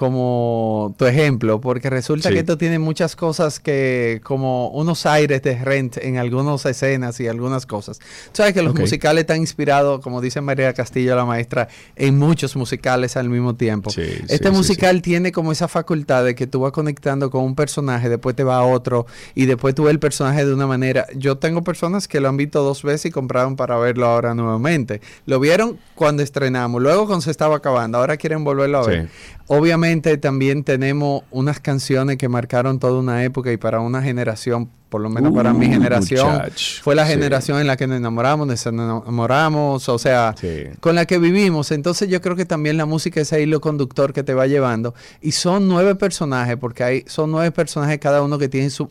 como 0.01 0.95
tu 0.97 1.05
ejemplo, 1.05 1.61
porque 1.61 1.91
resulta 1.91 2.31
Sí. 2.31 2.35
que 2.35 2.41
esto 2.41 2.57
tiene 2.57 2.79
muchas 2.79 3.15
cosas 3.17 3.61
que, 3.61 4.23
como 4.25 4.71
unos 4.71 5.05
aires 5.05 5.43
de 5.43 5.55
Rent 5.63 5.99
en 5.99 6.17
algunas 6.17 6.65
escenas 6.65 7.21
y 7.21 7.29
algunas 7.29 7.67
cosas. 7.67 7.99
Tú 7.99 8.05
sabes 8.39 8.55
que 8.55 8.63
los 8.63 8.75
musicales 8.75 9.21
están 9.25 9.37
inspirados, 9.41 10.01
como 10.01 10.23
dice 10.23 10.41
María 10.41 10.73
Castillo, 10.73 11.15
la 11.17 11.27
maestra, 11.27 11.69
en 11.97 12.19
muchos 12.19 12.57
musicales 12.57 13.19
al 13.19 13.29
mismo 13.29 13.57
tiempo. 13.57 13.91
Sí, 13.91 14.01
este 14.29 14.49
sí, 14.49 14.55
musical 14.55 15.03
tiene 15.03 15.33
como 15.33 15.53
esa 15.53 15.69
facultad 15.69 16.25
de 16.25 16.35
que 16.35 16.47
tú 16.47 16.61
vas 16.61 16.73
conectando 16.73 17.29
con 17.31 17.45
un 17.45 17.55
personaje, 17.55 18.09
después 18.09 18.35
te 18.35 18.43
va 18.43 18.57
a 18.57 18.65
otro 18.65 19.05
y 19.35 19.45
después 19.45 19.75
tú 19.75 19.83
ves 19.85 19.91
el 19.91 19.99
personaje 20.01 20.47
de 20.47 20.55
una 20.55 20.67
manera. 20.67 21.09
Yo 21.15 21.37
tengo 21.37 21.63
personas 21.63 22.09
que 22.09 22.21
lo 22.21 22.31
han 22.31 22.39
visto 22.39 22.63
dos 22.63 22.83
veces 22.83 23.05
y 23.05 23.11
compraron 23.11 23.55
para 23.55 23.77
verlo 23.77 24.07
ahora 24.07 24.35
nuevamente. 24.35 25.03
Lo 25.27 25.39
vieron 25.41 25.79
cuando 25.95 26.23
estrenamos, 26.23 26.81
luego 26.81 27.05
cuando 27.05 27.21
se 27.21 27.31
estaba 27.31 27.57
acabando, 27.57 27.99
ahora 27.99 28.17
quieren 28.17 28.45
volverlo 28.45 28.79
a 28.79 28.87
ver. 28.87 29.11
Obviamente 29.53 30.17
también 30.17 30.63
tenemos 30.63 31.25
unas 31.33 31.59
canciones 31.59 32.19
que 32.19 32.29
marcaron 32.29 32.79
toda 32.79 33.01
una 33.01 33.25
época 33.25 33.51
y 33.51 33.57
para 33.57 33.81
una 33.81 34.01
generación, 34.01 34.71
por 34.89 35.01
lo 35.01 35.11
menos 35.11 35.35
para 35.35 35.53
mi 35.53 35.67
Uh, 35.67 35.71
generación, 35.73 36.41
fue 36.83 36.95
la 36.95 37.05
sí. 37.05 37.11
generación 37.15 37.59
en 37.61 37.67
la 37.67 37.77
que 37.77 37.89
nos 37.89 37.97
enamoramos, 37.97 38.47
nos 38.47 38.65
enamoramos, 38.65 39.89
o 39.89 39.99
sea, 39.99 40.37
Sí. 40.41 40.67
con 40.79 40.95
la 40.95 41.05
que 41.05 41.19
vivimos. 41.19 41.73
Entonces 41.73 42.09
yo 42.09 42.21
creo 42.21 42.37
que 42.37 42.45
también 42.45 42.77
la 42.77 42.87
música 42.87 43.21
es 43.21 43.33
ahí 43.33 43.45
lo 43.45 43.61
conductor 43.61 44.13
que 44.13 44.23
te 44.23 44.35
va 44.35 44.47
llevando. 44.47 44.95
Y 45.21 45.33
son 45.33 45.67
nueve 45.67 45.97
personajes, 45.97 46.57
porque 46.57 46.85
hay, 46.85 47.05
son 47.09 47.33
nueve 47.33 47.51
personajes 47.51 47.99
cada 47.99 48.23
uno 48.23 48.39
que 48.39 48.49
tienen 48.49 48.71
su, 48.71 48.89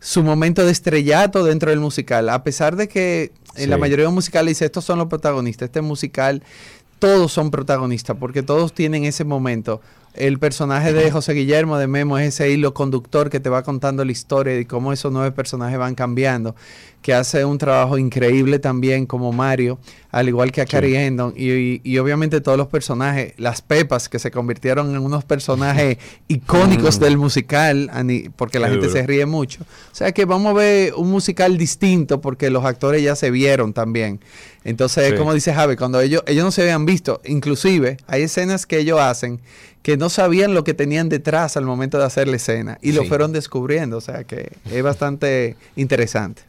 su 0.00 0.22
momento 0.22 0.66
de 0.66 0.72
estrellato 0.72 1.44
dentro 1.44 1.70
del 1.70 1.80
musical. 1.80 2.28
A 2.28 2.44
pesar 2.44 2.76
de 2.76 2.88
que 2.88 3.32
en 3.56 3.70
la 3.70 3.78
mayoría 3.78 4.02
de 4.02 4.08
los 4.08 4.12
musicales 4.14 4.50
dice, 4.50 4.66
estos 4.66 4.84
son 4.84 4.98
los 4.98 5.06
protagonistas, 5.08 5.68
este 5.68 5.80
musical, 5.80 6.42
todos 6.98 7.32
son 7.32 7.50
protagonistas, 7.50 8.16
porque 8.18 8.42
todos 8.42 8.72
tienen 8.72 9.04
ese 9.04 9.24
momento. 9.24 9.80
El 10.14 10.38
personaje 10.38 10.92
de 10.92 11.10
José 11.10 11.32
Guillermo 11.32 11.76
de 11.76 11.88
Memo 11.88 12.18
es 12.18 12.28
ese 12.34 12.48
hilo 12.50 12.72
conductor 12.72 13.30
que 13.30 13.40
te 13.40 13.48
va 13.50 13.64
contando 13.64 14.04
la 14.04 14.12
historia 14.12 14.56
y 14.60 14.64
cómo 14.64 14.92
esos 14.92 15.10
nueve 15.12 15.32
personajes 15.32 15.76
van 15.76 15.96
cambiando, 15.96 16.54
que 17.02 17.12
hace 17.14 17.44
un 17.44 17.58
trabajo 17.58 17.98
increíble 17.98 18.60
también 18.60 19.06
como 19.06 19.32
Mario, 19.32 19.80
al 20.12 20.28
igual 20.28 20.52
que 20.52 20.60
a 20.60 20.66
Carrie 20.66 21.04
Endon, 21.04 21.34
y, 21.36 21.50
y- 21.50 21.80
y 21.82 21.98
obviamente 21.98 22.40
todos 22.40 22.56
los 22.56 22.68
personajes, 22.68 23.34
las 23.38 23.60
Pepas 23.60 24.08
que 24.08 24.20
se 24.20 24.30
convirtieron 24.30 24.94
en 24.94 24.98
unos 25.02 25.24
personajes 25.24 25.98
icónicos 26.28 27.00
del 27.00 27.18
musical, 27.18 27.90
ani- 27.92 28.28
porque 28.36 28.60
la 28.60 28.68
Qué 28.68 28.74
gente 28.74 28.86
duro. 28.86 29.00
se 29.00 29.06
ríe 29.08 29.26
mucho. 29.26 29.62
O 29.62 29.94
sea 29.96 30.12
que 30.12 30.26
vamos 30.26 30.50
a 30.50 30.54
ver 30.54 30.94
un 30.94 31.10
musical 31.10 31.58
distinto 31.58 32.20
porque 32.20 32.50
los 32.50 32.64
actores 32.64 33.02
ya 33.02 33.16
se 33.16 33.32
vieron 33.32 33.72
también. 33.72 34.20
Entonces, 34.62 35.10
Sí. 35.10 35.16
como 35.16 35.34
dice 35.34 35.52
Javi, 35.52 35.74
cuando 35.74 36.00
ellos, 36.00 36.22
ellos 36.28 36.44
no 36.44 36.52
se 36.52 36.62
habían 36.62 36.86
visto, 36.86 37.20
inclusive 37.24 37.96
hay 38.06 38.22
escenas 38.22 38.64
que 38.64 38.78
ellos 38.78 39.00
hacen 39.00 39.40
que 39.84 39.96
no 39.96 40.08
sabían 40.08 40.54
lo 40.54 40.64
que 40.64 40.72
tenían 40.74 41.08
detrás 41.08 41.56
al 41.56 41.64
momento 41.66 41.98
de 41.98 42.04
hacer 42.06 42.26
la 42.26 42.36
escena 42.36 42.78
y 42.82 42.90
lo 42.92 43.04
fueron 43.04 43.32
descubriendo, 43.32 43.98
o 43.98 44.00
sea 44.00 44.24
que 44.24 44.50
es 44.72 44.82
bastante 44.82 45.56
interesante. 45.76 46.42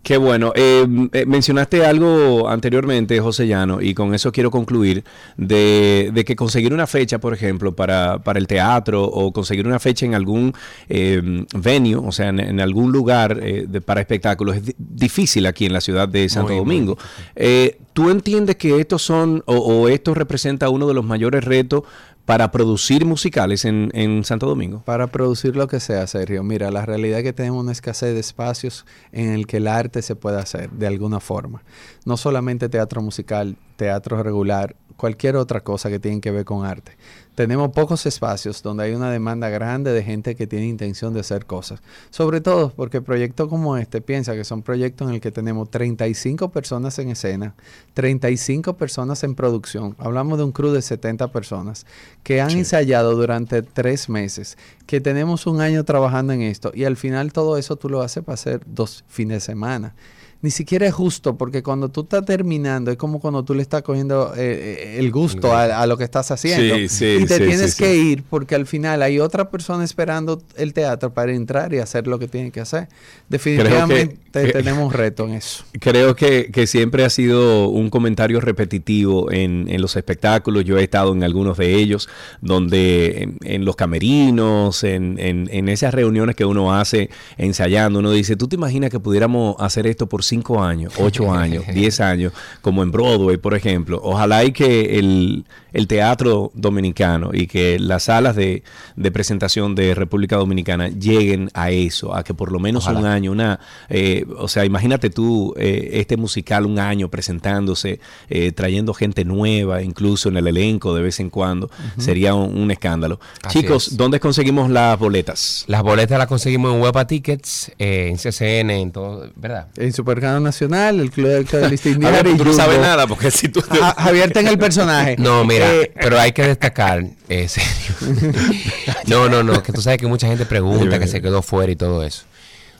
Qué 0.00 0.16
bueno. 0.16 0.52
Eh, 0.54 0.86
eh, 1.12 1.26
mencionaste 1.26 1.84
algo 1.84 2.48
anteriormente, 2.48 3.18
José 3.20 3.48
Llano, 3.48 3.82
y 3.82 3.94
con 3.94 4.14
eso 4.14 4.30
quiero 4.30 4.50
concluir, 4.50 5.02
de, 5.36 6.10
de 6.14 6.24
que 6.24 6.36
conseguir 6.36 6.72
una 6.72 6.86
fecha, 6.86 7.18
por 7.18 7.34
ejemplo, 7.34 7.74
para, 7.74 8.20
para 8.22 8.38
el 8.38 8.46
teatro 8.46 9.02
o 9.04 9.32
conseguir 9.32 9.66
una 9.66 9.80
fecha 9.80 10.06
en 10.06 10.14
algún 10.14 10.54
eh, 10.88 11.20
venue, 11.52 11.96
o 11.96 12.12
sea, 12.12 12.28
en, 12.28 12.38
en 12.38 12.60
algún 12.60 12.92
lugar 12.92 13.40
eh, 13.42 13.66
de- 13.68 13.80
para 13.80 14.00
espectáculos, 14.00 14.56
es 14.56 14.66
di- 14.66 14.74
difícil 14.78 15.44
aquí 15.46 15.66
en 15.66 15.72
la 15.72 15.80
ciudad 15.80 16.08
de 16.08 16.28
Santo 16.28 16.52
Muy, 16.54 16.62
muy 16.62 16.76
Domingo. 16.76 16.98
Eh, 17.34 17.78
¿Tú 17.92 18.10
entiendes 18.10 18.54
que 18.54 18.78
estos 18.80 19.02
son, 19.02 19.42
o, 19.46 19.56
o 19.56 19.88
esto 19.88 20.14
representa 20.14 20.68
uno 20.70 20.86
de 20.86 20.94
los 20.94 21.04
mayores 21.04 21.42
retos 21.44 21.82
para 22.28 22.50
producir 22.50 23.06
musicales 23.06 23.64
en, 23.64 23.90
en 23.94 24.22
Santo 24.22 24.46
Domingo? 24.46 24.82
Para 24.84 25.06
producir 25.06 25.56
lo 25.56 25.66
que 25.66 25.80
sea, 25.80 26.06
Sergio. 26.06 26.42
Mira, 26.42 26.70
la 26.70 26.84
realidad 26.84 27.20
es 27.20 27.24
que 27.24 27.32
tenemos 27.32 27.62
una 27.62 27.72
escasez 27.72 28.12
de 28.12 28.20
espacios 28.20 28.84
en 29.12 29.32
el 29.32 29.46
que 29.46 29.56
el 29.56 29.66
arte 29.66 30.02
se 30.02 30.14
puede 30.14 30.38
hacer 30.38 30.68
de 30.72 30.86
alguna 30.86 31.20
forma. 31.20 31.62
No 32.04 32.18
solamente 32.18 32.68
teatro 32.68 33.00
musical, 33.00 33.56
teatro 33.76 34.22
regular, 34.22 34.76
cualquier 34.98 35.36
otra 35.36 35.60
cosa 35.60 35.88
que 35.88 36.00
tiene 36.00 36.20
que 36.20 36.32
ver 36.32 36.44
con 36.44 36.66
arte. 36.66 36.96
Tenemos 37.36 37.70
pocos 37.70 38.04
espacios 38.04 38.64
donde 38.64 38.82
hay 38.82 38.94
una 38.94 39.12
demanda 39.12 39.48
grande 39.48 39.92
de 39.92 40.02
gente 40.02 40.34
que 40.34 40.48
tiene 40.48 40.66
intención 40.66 41.14
de 41.14 41.20
hacer 41.20 41.46
cosas. 41.46 41.80
Sobre 42.10 42.40
todo 42.40 42.72
porque 42.74 43.00
proyectos 43.00 43.48
como 43.48 43.76
este, 43.76 44.00
piensa 44.00 44.34
que 44.34 44.42
son 44.42 44.62
proyectos 44.62 45.08
en 45.08 45.14
el 45.14 45.20
que 45.20 45.30
tenemos 45.30 45.70
35 45.70 46.50
personas 46.50 46.98
en 46.98 47.10
escena, 47.10 47.54
35 47.94 48.76
personas 48.76 49.22
en 49.22 49.36
producción. 49.36 49.94
Hablamos 49.98 50.36
de 50.36 50.44
un 50.44 50.50
crew 50.50 50.72
de 50.72 50.82
70 50.82 51.30
personas 51.30 51.86
que 52.24 52.40
han 52.40 52.50
ensayado 52.50 53.14
durante 53.14 53.62
tres 53.62 54.08
meses, 54.08 54.58
que 54.86 55.00
tenemos 55.00 55.46
un 55.46 55.60
año 55.60 55.84
trabajando 55.84 56.32
en 56.32 56.42
esto 56.42 56.72
y 56.74 56.82
al 56.84 56.96
final 56.96 57.32
todo 57.32 57.56
eso 57.56 57.76
tú 57.76 57.88
lo 57.88 58.02
haces 58.02 58.24
para 58.24 58.34
hacer 58.34 58.62
dos 58.66 59.04
fines 59.06 59.36
de 59.36 59.40
semana. 59.42 59.94
Ni 60.40 60.52
siquiera 60.52 60.86
es 60.86 60.94
justo 60.94 61.36
porque 61.36 61.64
cuando 61.64 61.88
tú 61.88 62.02
estás 62.02 62.24
terminando 62.24 62.92
es 62.92 62.96
como 62.96 63.18
cuando 63.18 63.44
tú 63.44 63.54
le 63.54 63.62
estás 63.62 63.82
cogiendo 63.82 64.34
eh, 64.36 64.94
eh, 64.94 64.96
el 65.00 65.10
gusto 65.10 65.52
a, 65.52 65.64
a 65.82 65.86
lo 65.88 65.96
que 65.96 66.04
estás 66.04 66.30
haciendo. 66.30 66.76
Sí, 66.76 66.88
sí, 66.88 67.18
y 67.22 67.26
te 67.26 67.38
sí, 67.38 67.44
tienes 67.44 67.74
que 67.74 67.96
ir 67.96 68.22
porque 68.30 68.54
al 68.54 68.64
final 68.66 69.02
hay 69.02 69.18
otra 69.18 69.50
persona 69.50 69.82
esperando 69.82 70.40
el 70.56 70.72
teatro 70.74 71.12
para 71.12 71.32
entrar 71.34 71.74
y 71.74 71.78
hacer 71.78 72.06
lo 72.06 72.20
que 72.20 72.28
tiene 72.28 72.52
que 72.52 72.60
hacer. 72.60 72.88
Definitivamente 73.28 74.16
que- 74.32 74.52
tenemos 74.52 74.84
un 74.86 74.92
reto 74.92 75.24
en 75.26 75.34
eso. 75.34 75.64
Creo 75.80 76.14
que, 76.14 76.50
que 76.52 76.68
siempre 76.68 77.04
ha 77.04 77.10
sido 77.10 77.68
un 77.68 77.90
comentario 77.90 78.40
repetitivo 78.40 79.32
en, 79.32 79.66
en 79.68 79.80
los 79.80 79.96
espectáculos. 79.96 80.64
Yo 80.64 80.78
he 80.78 80.84
estado 80.84 81.12
en 81.12 81.24
algunos 81.24 81.56
de 81.58 81.74
ellos, 81.74 82.08
donde 82.40 83.22
en, 83.22 83.38
en 83.42 83.64
los 83.64 83.74
camerinos, 83.76 84.84
en, 84.84 85.18
en- 85.18 85.48
en 85.52 85.68
esas 85.68 85.92
reuniones 85.94 86.36
que 86.36 86.44
uno 86.44 86.72
hace 86.74 87.10
ensayando, 87.36 87.98
uno 87.98 88.12
dice, 88.12 88.36
¿tú 88.36 88.46
te 88.48 88.56
imaginas 88.56 88.90
que 88.90 89.00
pudiéramos 89.00 89.56
hacer 89.58 89.86
esto 89.86 90.08
por 90.08 90.22
cinco 90.28 90.62
años, 90.62 90.94
ocho 90.98 91.32
años, 91.32 91.64
diez 91.72 92.00
años, 92.00 92.32
como 92.60 92.82
en 92.82 92.90
Broadway, 92.90 93.36
por 93.36 93.54
ejemplo? 93.54 94.00
Ojalá 94.02 94.44
y 94.44 94.52
que 94.52 94.98
el, 94.98 95.44
el 95.72 95.86
teatro 95.86 96.50
dominicano 96.54 97.30
y 97.32 97.46
que 97.46 97.78
las 97.78 98.04
salas 98.04 98.36
de, 98.36 98.62
de 98.96 99.10
presentación 99.10 99.74
de 99.74 99.94
República 99.94 100.36
Dominicana 100.36 100.88
lleguen 100.88 101.50
a 101.54 101.70
eso, 101.70 102.14
a 102.14 102.24
que 102.24 102.34
por 102.34 102.52
lo 102.52 102.58
menos 102.58 102.86
un 102.86 103.06
año, 103.06 103.32
una, 103.32 103.60
eh, 103.88 104.24
o 104.38 104.48
sea, 104.48 104.64
imagínate 104.64 105.10
tú 105.10 105.54
eh, 105.56 105.90
este 105.94 106.16
musical 106.16 106.66
un 106.66 106.78
año 106.78 107.08
presentándose, 107.08 108.00
eh, 108.28 108.52
trayendo 108.52 108.94
gente 108.94 109.24
nueva, 109.24 109.82
incluso 109.82 110.28
en 110.28 110.36
el 110.36 110.46
elenco 110.46 110.94
de 110.94 111.02
vez 111.02 111.20
en 111.20 111.30
cuando, 111.30 111.70
sería 111.98 112.34
un, 112.34 112.56
un 112.56 112.70
escándalo. 112.70 113.20
Así 113.42 113.60
Chicos, 113.60 113.88
es. 113.88 113.96
¿dónde 113.96 114.20
conseguimos 114.20 114.70
las 114.70 114.98
boletas? 114.98 115.64
Las 115.66 115.82
boletas 115.82 116.18
las 116.18 116.26
conseguimos 116.26 116.74
en 116.74 116.80
Huepa 116.80 117.06
Tickets, 117.06 117.72
eh, 117.78 118.08
en 118.08 118.16
CCN, 118.16 118.70
en 118.70 118.92
todo, 118.92 119.30
¿verdad? 119.36 119.68
En 119.76 119.92
Nacional, 120.20 121.00
el 121.00 121.10
Club 121.10 121.26
A 121.52 121.58
ver, 121.68 121.78
Diario 121.98 122.34
y 122.34 122.36
tú 122.36 122.44
no 122.44 122.52
sabes 122.52 122.78
nada, 122.80 123.06
porque 123.06 123.30
si 123.30 123.48
tú... 123.48 123.60
Ja- 123.62 123.94
Javier 123.98 124.26
está 124.28 124.40
en 124.40 124.48
el 124.48 124.58
personaje. 124.58 125.16
No, 125.18 125.44
mira, 125.44 125.72
Eh, 125.74 125.92
pero 126.00 126.18
hay 126.18 126.32
que 126.32 126.42
destacar, 126.46 127.04
eh, 127.28 127.48
serio. 127.48 128.24
no, 129.06 129.28
no, 129.28 129.42
no, 129.42 129.62
que 129.62 129.72
tú 129.72 129.80
sabes 129.80 129.98
que 129.98 130.06
mucha 130.06 130.26
gente 130.26 130.44
pregunta 130.46 130.98
que 130.98 131.06
se 131.06 131.20
quedó 131.22 131.42
fuera 131.42 131.70
y 131.72 131.76
todo 131.76 132.02
eso. 132.04 132.24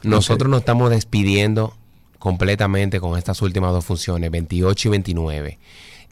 Nosotros 0.02 0.50
nos 0.50 0.60
estamos 0.60 0.90
despidiendo 0.90 1.74
completamente 2.18 3.00
con 3.00 3.16
estas 3.18 3.40
últimas 3.42 3.72
dos 3.72 3.84
funciones, 3.84 4.30
28 4.30 4.88
y 4.88 4.90
29. 4.90 5.58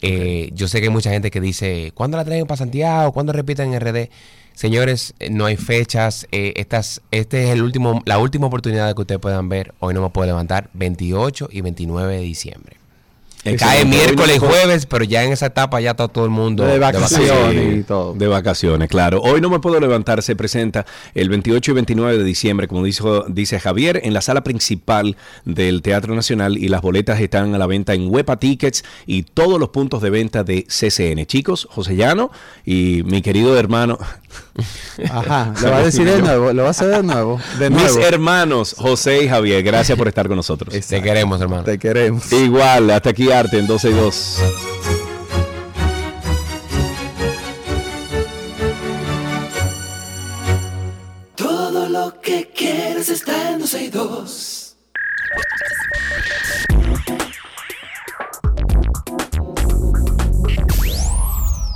Eh, 0.02 0.50
Yo 0.52 0.68
sé 0.68 0.78
que 0.80 0.86
hay 0.86 0.92
mucha 0.92 1.10
gente 1.10 1.30
que 1.30 1.40
dice, 1.40 1.92
¿cuándo 1.94 2.16
la 2.16 2.24
traen 2.24 2.46
para 2.46 2.58
Santiago? 2.58 3.12
¿Cuándo 3.12 3.32
repiten 3.32 3.72
en 3.74 3.80
RD? 3.80 4.10
Señores, 4.56 5.12
eh, 5.18 5.28
no 5.28 5.44
hay 5.44 5.56
fechas. 5.58 6.26
eh, 6.32 6.54
estas, 6.56 7.02
este 7.10 7.44
es 7.44 7.50
el 7.50 7.60
último, 7.62 8.00
la 8.06 8.18
última 8.18 8.46
oportunidad 8.46 8.94
que 8.94 9.02
ustedes 9.02 9.20
puedan 9.20 9.50
ver. 9.50 9.74
Hoy 9.80 9.92
no 9.92 10.00
me 10.00 10.08
puedo 10.08 10.26
levantar, 10.26 10.70
28 10.72 11.50
y 11.52 11.60
29 11.60 12.16
de 12.16 12.22
diciembre. 12.22 12.75
Cae 13.54 13.84
miércoles 13.84 14.36
y 14.36 14.38
jueves, 14.38 14.86
pero 14.86 15.04
ya 15.04 15.22
en 15.24 15.32
esa 15.32 15.46
etapa 15.46 15.80
ya 15.80 15.92
está 15.92 16.08
todo 16.08 16.24
el 16.24 16.30
mundo 16.30 16.64
De 16.64 16.78
vacaciones. 16.78 17.52
Sí, 17.52 17.78
y 17.80 17.82
todo. 17.82 18.14
De 18.14 18.26
vacaciones, 18.26 18.88
claro. 18.88 19.20
Hoy 19.22 19.40
no 19.40 19.50
me 19.50 19.60
puedo 19.60 19.78
levantar, 19.78 20.22
se 20.22 20.34
presenta 20.34 20.84
el 21.14 21.28
28 21.28 21.70
y 21.70 21.74
29 21.74 22.18
de 22.18 22.24
diciembre, 22.24 22.68
como 22.68 22.84
dijo, 22.84 23.24
dice 23.28 23.60
Javier, 23.60 24.00
en 24.02 24.14
la 24.14 24.20
sala 24.20 24.42
principal 24.42 25.16
del 25.44 25.82
Teatro 25.82 26.14
Nacional 26.14 26.58
y 26.58 26.68
las 26.68 26.82
boletas 26.82 27.20
están 27.20 27.54
a 27.54 27.58
la 27.58 27.66
venta 27.66 27.94
en 27.94 28.12
Huepa 28.12 28.36
Tickets 28.38 28.84
y 29.06 29.22
todos 29.22 29.60
los 29.60 29.68
puntos 29.68 30.02
de 30.02 30.10
venta 30.10 30.42
de 30.42 30.64
CCN. 30.64 31.26
Chicos, 31.26 31.68
José 31.70 31.96
Llano 31.96 32.30
y 32.64 33.02
mi 33.04 33.22
querido 33.22 33.58
hermano, 33.58 33.98
Ajá, 35.10 35.52
lo 35.62 35.70
va 35.70 35.78
a 35.78 35.82
decir 35.82 36.04
de 36.10 36.20
nuevo, 36.20 36.52
lo 36.52 36.62
va 36.62 36.68
a 36.68 36.70
hacer 36.70 36.88
de 36.88 37.02
nuevo. 37.02 37.40
De 37.58 37.70
mis 37.70 37.96
hermanos 37.96 38.74
José 38.78 39.24
y 39.24 39.28
Javier, 39.28 39.62
gracias 39.62 39.96
por 39.96 40.08
estar 40.08 40.26
con 40.28 40.36
nosotros. 40.36 40.74
Te 40.86 41.02
queremos, 41.02 41.40
hermano. 41.40 41.64
Te 41.64 41.78
queremos. 41.78 42.32
Igual, 42.32 42.90
hasta 42.90 43.10
aquí 43.10 43.30
Arte 43.36 43.58
en 43.58 43.66
12 43.66 43.90
y 43.90 43.92
2. 43.92 44.42
Todo 51.34 51.88
lo 51.90 52.18
que 52.22 52.50
quieres 52.56 53.10
está 53.10 53.50
en 53.50 53.58
12 53.58 53.84
y 53.84 53.88
2. 53.88 54.76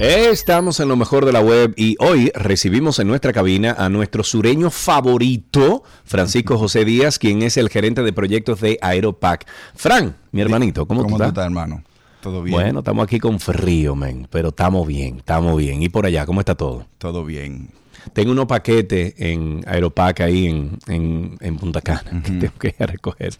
Estamos 0.03 0.81
en 0.81 0.89
lo 0.89 0.97
mejor 0.97 1.27
de 1.27 1.33
la 1.33 1.43
web 1.43 1.75
y 1.77 1.95
hoy 1.99 2.33
recibimos 2.35 2.99
en 3.01 3.07
nuestra 3.07 3.35
cabina 3.35 3.75
a 3.77 3.91
nuestro 3.91 4.25
sureño 4.25 4.71
favorito, 4.71 5.83
Francisco 6.05 6.57
José 6.57 6.87
Díaz, 6.87 7.19
quien 7.19 7.43
es 7.43 7.59
el 7.59 7.69
gerente 7.69 8.03
de 8.03 8.11
proyectos 8.15 8.63
de 8.63 8.79
Aeropac. 8.81 9.47
Fran, 9.75 10.17
mi 10.33 10.41
hermanito, 10.41 10.87
¿cómo, 10.87 11.03
¿Cómo 11.03 11.19
tú 11.19 11.25
estás? 11.25 11.45
hermano? 11.45 11.83
¿Todo 12.23 12.43
bien? 12.43 12.55
Bueno, 12.55 12.79
estamos 12.79 13.05
aquí 13.05 13.19
con 13.19 13.39
frío, 13.41 13.95
men, 13.95 14.27
pero 14.31 14.49
estamos 14.49 14.87
bien, 14.87 15.19
estamos 15.19 15.59
bien. 15.59 15.83
¿Y 15.83 15.91
por 15.91 16.07
allá, 16.07 16.25
cómo 16.25 16.41
está 16.41 16.55
todo? 16.55 16.87
Todo 16.97 17.23
bien. 17.27 17.69
Tengo 18.15 18.33
unos 18.33 18.47
paquetes 18.47 19.13
en 19.19 19.63
Aeropac 19.67 20.21
ahí 20.21 20.47
en, 20.47 20.79
en, 20.87 21.37
en 21.41 21.57
Punta 21.59 21.83
Cana 21.83 22.23
que 22.25 22.31
tengo 22.31 22.55
que 22.59 22.69
ir 22.69 22.77
a 22.83 22.87
recoger. 22.87 23.35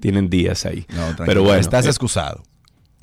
Tienen 0.00 0.30
días 0.30 0.64
ahí. 0.64 0.86
No, 0.88 0.94
tranquilo. 1.04 1.26
pero 1.26 1.42
bueno, 1.42 1.60
Estás 1.60 1.84
eh, 1.84 1.90
excusado. 1.90 2.42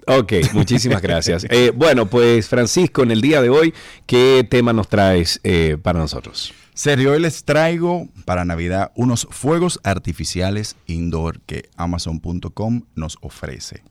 Ok, 0.08 0.34
muchísimas 0.54 1.02
gracias. 1.02 1.46
Eh, 1.50 1.72
bueno, 1.76 2.08
pues 2.08 2.48
Francisco, 2.48 3.04
en 3.04 3.12
el 3.12 3.22
día 3.22 3.42
de 3.42 3.50
hoy, 3.50 3.74
¿qué 4.06 4.46
tema 4.50 4.74
nos 4.74 4.90
traes 4.90 5.40
eh, 5.44 5.78
para 5.82 6.00
nosotros? 6.00 6.54
Sergio, 6.74 7.12
hoy 7.12 7.20
les 7.20 7.44
traigo 7.44 8.08
para 8.26 8.46
Navidad 8.46 8.92
unos 8.96 9.28
fuegos 9.30 9.80
artificiales 9.84 10.76
indoor 10.88 11.40
que 11.42 11.70
Amazon.com 11.78 12.82
nos 12.96 13.18
ofrece. 13.22 13.84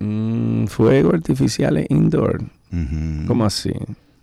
Mm, 0.00 0.66
fuego 0.66 1.14
artificiales 1.14 1.86
indoor. 1.88 2.42
¿Cómo 3.26 3.46
así? 3.46 3.72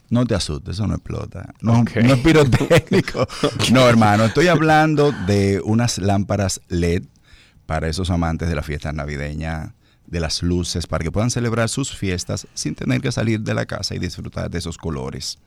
No 0.10 0.28
te 0.28 0.36
asustes, 0.36 0.76
eso 0.76 0.86
no 0.86 0.96
explota. 0.96 1.54
No 1.62 1.84
es 1.84 2.20
pirotécnico. 2.20 3.28
No, 3.72 3.88
hermano, 3.90 4.26
estoy 4.26 4.48
hablando 4.48 5.12
de 5.26 5.62
unas 5.64 5.98
lámparas 5.98 6.62
LED 6.68 7.04
para 7.66 7.88
esos 7.88 8.12
amantes 8.12 8.50
de 8.50 8.56
la 8.56 8.62
fiesta 8.62 8.92
navideña, 8.92 9.74
de 10.14 10.22
las 10.22 10.42
luces, 10.44 10.88
para 10.88 11.04
que 11.04 11.12
puedan 11.12 11.30
celebrar 11.32 11.68
sus 11.68 11.94
fiestas 11.98 12.48
sin 12.54 12.76
tener 12.76 13.02
que 13.02 13.12
salir 13.12 13.42
de 13.42 13.54
la 13.54 13.66
casa 13.66 13.96
y 13.96 14.00
disfrutar 14.00 14.50
de 14.50 14.60
esos 14.60 14.78
colores. 14.78 15.40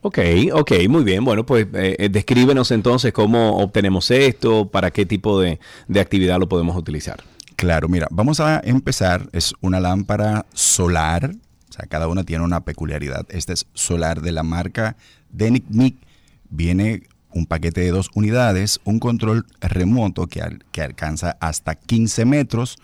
Ok, 0.00 0.18
ok, 0.52 0.72
muy 0.88 1.04
bien. 1.04 1.24
Bueno, 1.24 1.46
pues 1.46 1.66
eh, 1.74 1.96
eh, 1.98 2.08
descríbenos 2.10 2.70
entonces 2.72 3.12
cómo 3.12 3.58
obtenemos 3.58 4.10
esto, 4.10 4.68
para 4.68 4.90
qué 4.90 5.06
tipo 5.06 5.40
de, 5.40 5.60
de 5.88 6.00
actividad 6.00 6.38
lo 6.38 6.48
podemos 6.48 6.76
utilizar. 6.76 7.22
Claro, 7.56 7.88
mira, 7.88 8.08
vamos 8.10 8.40
a 8.40 8.60
empezar. 8.64 9.28
Es 9.32 9.54
una 9.60 9.80
lámpara 9.80 10.44
solar. 10.52 11.30
O 11.70 11.72
sea, 11.72 11.86
cada 11.86 12.08
una 12.08 12.24
tiene 12.24 12.44
una 12.44 12.60
peculiaridad. 12.64 13.26
Esta 13.30 13.52
es 13.52 13.66
solar 13.74 14.20
de 14.20 14.32
la 14.32 14.42
marca 14.42 14.96
Denic 15.30 15.64
Mic. 15.68 15.96
Viene 16.50 17.04
un 17.30 17.46
paquete 17.46 17.80
de 17.80 17.90
dos 17.90 18.10
unidades, 18.14 18.80
un 18.84 18.98
control 19.00 19.46
remoto 19.60 20.26
que, 20.26 20.40
al- 20.42 20.64
que 20.70 20.82
alcanza 20.82 21.36
hasta 21.40 21.74
15 21.74 22.24
metros, 22.26 22.76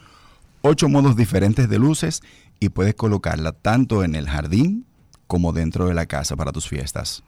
ocho 0.62 0.88
modos 0.88 1.16
diferentes 1.16 1.68
de 1.68 1.78
luces 1.78 2.22
y 2.58 2.68
puedes 2.68 2.94
colocarla 2.94 3.52
tanto 3.52 4.04
en 4.04 4.14
el 4.14 4.28
jardín 4.28 4.86
como 5.26 5.52
dentro 5.52 5.86
de 5.86 5.94
la 5.94 6.06
casa 6.06 6.36
para 6.36 6.52
tus 6.52 6.68
fiestas. 6.68 7.22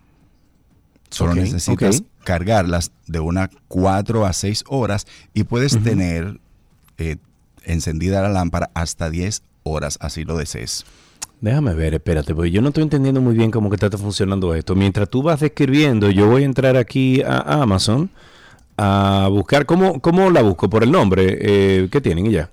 Solo 1.10 1.34
necesitas 1.34 2.02
cargarlas 2.24 2.90
de 3.06 3.20
unas 3.20 3.50
4 3.68 4.24
a 4.24 4.32
6 4.32 4.64
horas 4.68 5.06
y 5.34 5.44
puedes 5.44 5.82
tener 5.82 6.40
eh, 6.96 7.16
encendida 7.64 8.22
la 8.22 8.30
lámpara 8.30 8.70
hasta 8.74 9.10
10 9.10 9.42
horas, 9.62 9.98
así 10.00 10.24
lo 10.24 10.36
desees. 10.36 10.84
Déjame 11.42 11.74
ver, 11.74 11.94
espérate, 11.94 12.34
porque 12.34 12.50
yo 12.50 12.62
no 12.62 12.68
estoy 12.68 12.84
entendiendo 12.84 13.20
muy 13.20 13.34
bien 13.34 13.50
cómo 13.50 13.68
que 13.68 13.74
está 13.74 13.90
funcionando 13.98 14.54
esto. 14.54 14.74
Mientras 14.74 15.08
tú 15.10 15.22
vas 15.22 15.40
describiendo, 15.40 16.08
yo 16.08 16.28
voy 16.28 16.42
a 16.42 16.46
entrar 16.46 16.76
aquí 16.76 17.20
a 17.22 17.62
Amazon 17.62 18.10
a 18.76 19.28
buscar, 19.30 19.66
¿cómo, 19.66 20.00
cómo 20.00 20.30
la 20.30 20.42
busco? 20.42 20.70
¿Por 20.70 20.82
el 20.82 20.92
nombre? 20.92 21.38
Eh, 21.40 21.88
¿Qué 21.90 22.00
tienen 22.00 22.26
y 22.26 22.32
ya? 22.32 22.50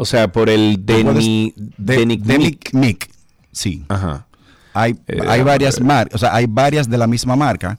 O 0.00 0.06
sea, 0.06 0.32
por 0.32 0.48
el 0.48 0.86
Deni, 0.86 1.52
de- 1.76 1.96
Denic 1.98 2.22
Denic 2.22 2.72
Mic, 2.72 3.10
sí. 3.52 3.84
Ajá. 3.88 4.26
Hay, 4.72 4.96
Eh, 5.06 5.18
hay 5.28 5.42
varias 5.42 5.78
marcas, 5.78 6.14
o 6.14 6.18
sea, 6.18 6.34
hay 6.34 6.46
varias 6.48 6.88
de 6.88 6.96
la 6.96 7.06
misma 7.06 7.36
marca. 7.36 7.78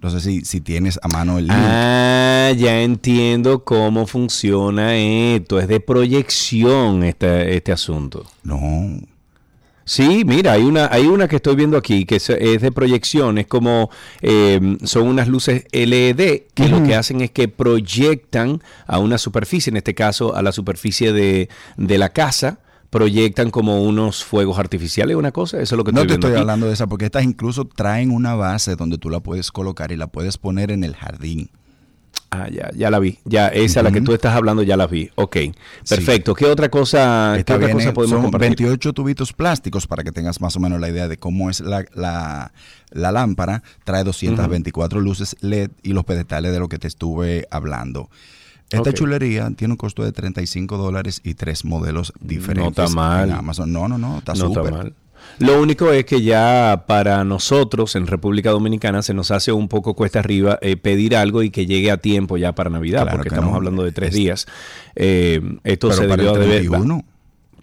No 0.00 0.10
sé 0.10 0.20
si, 0.20 0.44
si 0.44 0.60
tienes 0.60 1.00
a 1.02 1.08
mano 1.08 1.38
el 1.38 1.46
link. 1.46 1.56
Ah, 1.58 2.52
ya 2.54 2.82
entiendo 2.82 3.64
cómo 3.64 4.06
funciona 4.06 4.94
esto. 4.94 5.58
Es 5.58 5.66
de 5.66 5.80
proyección 5.80 7.02
este, 7.04 7.56
este 7.56 7.72
asunto. 7.72 8.26
No. 8.42 8.98
Sí, 9.86 10.24
mira, 10.24 10.52
hay 10.52 10.62
una, 10.62 10.88
hay 10.90 11.06
una 11.06 11.28
que 11.28 11.36
estoy 11.36 11.56
viendo 11.56 11.76
aquí 11.76 12.06
que 12.06 12.16
es, 12.16 12.30
es 12.30 12.62
de 12.62 12.72
proyección, 12.72 13.36
es 13.38 13.46
como 13.46 13.90
eh, 14.22 14.78
son 14.84 15.08
unas 15.08 15.28
luces 15.28 15.64
LED 15.72 16.42
que 16.54 16.68
lo 16.68 16.82
que 16.82 16.94
hacen 16.94 17.20
es 17.20 17.30
que 17.30 17.48
proyectan 17.48 18.62
a 18.86 18.98
una 18.98 19.18
superficie, 19.18 19.70
en 19.70 19.76
este 19.76 19.94
caso 19.94 20.34
a 20.34 20.42
la 20.42 20.52
superficie 20.52 21.12
de, 21.12 21.48
de 21.76 21.98
la 21.98 22.08
casa, 22.10 22.60
proyectan 22.88 23.50
como 23.50 23.82
unos 23.82 24.24
fuegos 24.24 24.58
artificiales, 24.58 25.16
una 25.16 25.32
cosa, 25.32 25.60
eso 25.60 25.74
es 25.74 25.76
lo 25.76 25.84
que 25.84 25.92
No 25.92 26.00
estoy 26.02 26.08
te 26.08 26.14
estoy 26.14 26.30
aquí. 26.30 26.40
hablando 26.40 26.66
de 26.66 26.72
esa, 26.74 26.86
porque 26.86 27.04
estas 27.06 27.24
incluso 27.24 27.64
traen 27.66 28.10
una 28.10 28.34
base 28.34 28.76
donde 28.76 28.98
tú 28.98 29.10
la 29.10 29.20
puedes 29.20 29.50
colocar 29.52 29.92
y 29.92 29.96
la 29.96 30.06
puedes 30.06 30.38
poner 30.38 30.70
en 30.70 30.84
el 30.84 30.94
jardín. 30.94 31.50
Ah, 32.42 32.48
ya, 32.50 32.70
ya 32.74 32.90
la 32.90 32.98
vi. 32.98 33.18
Ya, 33.24 33.48
esa 33.48 33.82
la 33.82 33.92
que 33.92 34.00
tú 34.00 34.12
estás 34.14 34.34
hablando, 34.34 34.62
ya 34.62 34.76
la 34.76 34.86
vi. 34.86 35.10
Ok, 35.14 35.36
perfecto. 35.88 36.34
¿Qué 36.34 36.46
otra 36.46 36.68
cosa, 36.68 37.34
qué 37.36 37.40
otra 37.54 37.70
cosa 37.72 37.92
podemos 37.94 38.10
son 38.10 38.22
compartir? 38.22 38.48
28 38.48 38.92
tubitos 38.92 39.32
plásticos 39.32 39.86
para 39.86 40.02
que 40.02 40.10
tengas 40.12 40.40
más 40.40 40.56
o 40.56 40.60
menos 40.60 40.80
la 40.80 40.88
idea 40.88 41.06
de 41.08 41.16
cómo 41.16 41.50
es 41.50 41.60
la, 41.60 41.84
la- 41.94 42.52
la 42.90 43.12
lámpara. 43.12 43.62
Trae 43.84 44.04
224 44.04 45.00
luces 45.00 45.36
LED 45.40 45.70
y 45.82 45.92
los 45.92 46.04
pedestales 46.04 46.52
de 46.52 46.58
lo 46.60 46.68
que 46.68 46.78
te 46.78 46.88
estuve 46.88 47.46
hablando. 47.50 48.08
Esta 48.70 48.92
chulería 48.92 49.50
tiene 49.56 49.74
un 49.74 49.76
costo 49.76 50.02
de 50.02 50.10
35 50.12 50.76
dólares 50.78 51.20
y 51.22 51.34
tres 51.34 51.64
modelos 51.64 52.12
diferentes. 52.20 52.84
está 52.84 52.88
mal. 52.96 53.28
En 53.28 53.34
Amazon. 53.36 53.72
No, 53.72 53.86
no, 53.88 53.98
no, 53.98 54.18
está 54.18 54.32
no 54.34 54.46
súper. 54.48 54.64
está 54.64 54.76
mal. 54.78 54.94
Lo 55.38 55.60
único 55.60 55.90
es 55.92 56.04
que 56.04 56.22
ya 56.22 56.84
para 56.86 57.24
nosotros 57.24 57.96
en 57.96 58.06
República 58.06 58.50
Dominicana 58.50 59.02
se 59.02 59.14
nos 59.14 59.30
hace 59.30 59.52
un 59.52 59.68
poco 59.68 59.94
cuesta 59.94 60.20
arriba 60.20 60.58
eh, 60.62 60.76
pedir 60.76 61.16
algo 61.16 61.42
y 61.42 61.50
que 61.50 61.66
llegue 61.66 61.90
a 61.90 61.96
tiempo 61.96 62.36
ya 62.36 62.54
para 62.54 62.70
Navidad, 62.70 63.02
Claro 63.02 63.16
porque 63.16 63.28
que 63.30 63.34
estamos 63.34 63.50
no. 63.52 63.56
hablando 63.56 63.82
de 63.84 63.92
tres 63.92 64.10
Es- 64.10 64.14
días. 64.14 64.46
Eh, 64.96 65.40
esto 65.64 65.88
Pero 65.88 66.00
se 66.02 66.08
para 66.08 66.22
debió 66.22 66.34
el 66.36 66.40
de 66.40 66.46
ver. 66.46 66.58
31. 66.68 67.04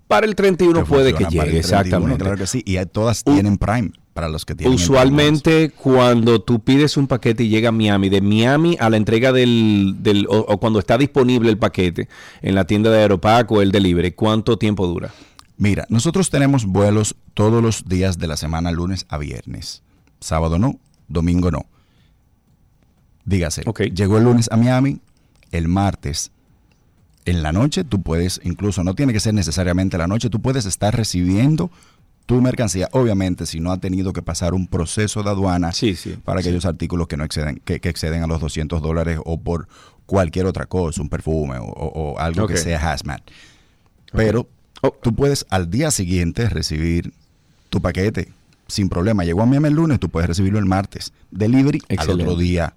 Para 0.07 0.25
el 0.25 0.35
31 0.35 0.83
que 0.83 0.85
puede 0.89 1.13
que 1.13 1.23
para 1.23 1.29
llegue, 1.29 1.41
el 1.43 1.49
31, 1.51 1.59
exactamente. 1.59 2.17
Claro 2.23 2.37
que 2.37 2.47
sí. 2.47 2.61
Y 2.65 2.77
todas 2.87 3.23
tienen 3.23 3.57
Prime 3.57 3.91
para 4.13 4.27
los 4.27 4.43
que 4.43 4.55
tienen. 4.55 4.75
Usualmente 4.75 5.69
cuando 5.69 6.41
tú 6.41 6.59
pides 6.59 6.97
un 6.97 7.07
paquete 7.07 7.45
y 7.45 7.47
llega 7.47 7.69
a 7.69 7.71
Miami, 7.71 8.09
de 8.09 8.19
Miami 8.19 8.75
a 8.77 8.89
la 8.89 8.97
entrega 8.97 9.31
del, 9.31 9.95
del 9.99 10.25
o, 10.27 10.39
o 10.39 10.59
cuando 10.59 10.79
está 10.79 10.97
disponible 10.97 11.49
el 11.49 11.57
paquete 11.57 12.09
en 12.41 12.55
la 12.55 12.65
tienda 12.65 12.91
de 12.91 12.99
Aeropac 12.99 13.49
o 13.53 13.61
el 13.61 13.71
delivery, 13.71 14.11
¿cuánto 14.11 14.57
tiempo 14.57 14.85
dura? 14.85 15.13
Mira, 15.61 15.85
nosotros 15.89 16.31
tenemos 16.31 16.65
vuelos 16.65 17.15
todos 17.35 17.61
los 17.61 17.85
días 17.87 18.17
de 18.17 18.25
la 18.25 18.35
semana, 18.35 18.71
lunes 18.71 19.05
a 19.09 19.19
viernes. 19.19 19.83
Sábado 20.19 20.57
no, 20.57 20.79
domingo 21.07 21.51
no. 21.51 21.67
Dígase, 23.25 23.61
Ok. 23.67 23.81
llegó 23.93 24.17
el 24.17 24.23
lunes 24.23 24.49
a 24.51 24.57
Miami, 24.57 25.01
el 25.51 25.67
martes 25.67 26.31
en 27.25 27.43
la 27.43 27.51
noche, 27.51 27.83
tú 27.83 28.01
puedes, 28.01 28.41
incluso 28.43 28.83
no 28.83 28.95
tiene 28.95 29.13
que 29.13 29.19
ser 29.19 29.35
necesariamente 29.35 29.99
la 29.99 30.07
noche, 30.07 30.31
tú 30.31 30.41
puedes 30.41 30.65
estar 30.65 30.95
recibiendo 30.97 31.69
tu 32.25 32.41
mercancía, 32.41 32.89
obviamente 32.93 33.45
si 33.45 33.59
no 33.59 33.71
ha 33.71 33.77
tenido 33.77 34.13
que 34.13 34.23
pasar 34.23 34.55
un 34.55 34.65
proceso 34.65 35.21
de 35.21 35.29
aduana 35.29 35.73
Sí, 35.73 35.95
sí, 35.95 36.17
para 36.25 36.41
sí. 36.41 36.47
aquellos 36.47 36.65
artículos 36.65 37.07
que 37.07 37.17
no 37.17 37.23
exceden, 37.23 37.61
que, 37.63 37.79
que 37.79 37.89
exceden 37.89 38.23
a 38.23 38.27
los 38.27 38.41
200 38.41 38.81
dólares 38.81 39.19
o 39.23 39.39
por 39.39 39.67
cualquier 40.07 40.47
otra 40.47 40.65
cosa, 40.65 41.03
un 41.03 41.09
perfume 41.09 41.59
o, 41.59 41.65
o- 41.65 42.13
o 42.13 42.19
algo 42.19 42.47
que 42.47 42.57
sea 42.57 42.91
hazmat. 42.91 43.21
Pero 44.11 44.47
Oh. 44.81 44.91
tú 45.01 45.13
puedes 45.15 45.45
al 45.49 45.69
día 45.69 45.91
siguiente 45.91 46.49
recibir 46.49 47.13
tu 47.69 47.81
paquete 47.81 48.29
sin 48.67 48.89
problema. 48.89 49.23
Llegó 49.23 49.41
a 49.41 49.45
Miami 49.45 49.67
el 49.67 49.75
lunes, 49.75 49.99
tú 49.99 50.09
puedes 50.09 50.27
recibirlo 50.27 50.59
el 50.59 50.65
martes. 50.65 51.13
Delivery 51.31 51.81
al 51.97 52.09
otro 52.09 52.35
día. 52.35 52.73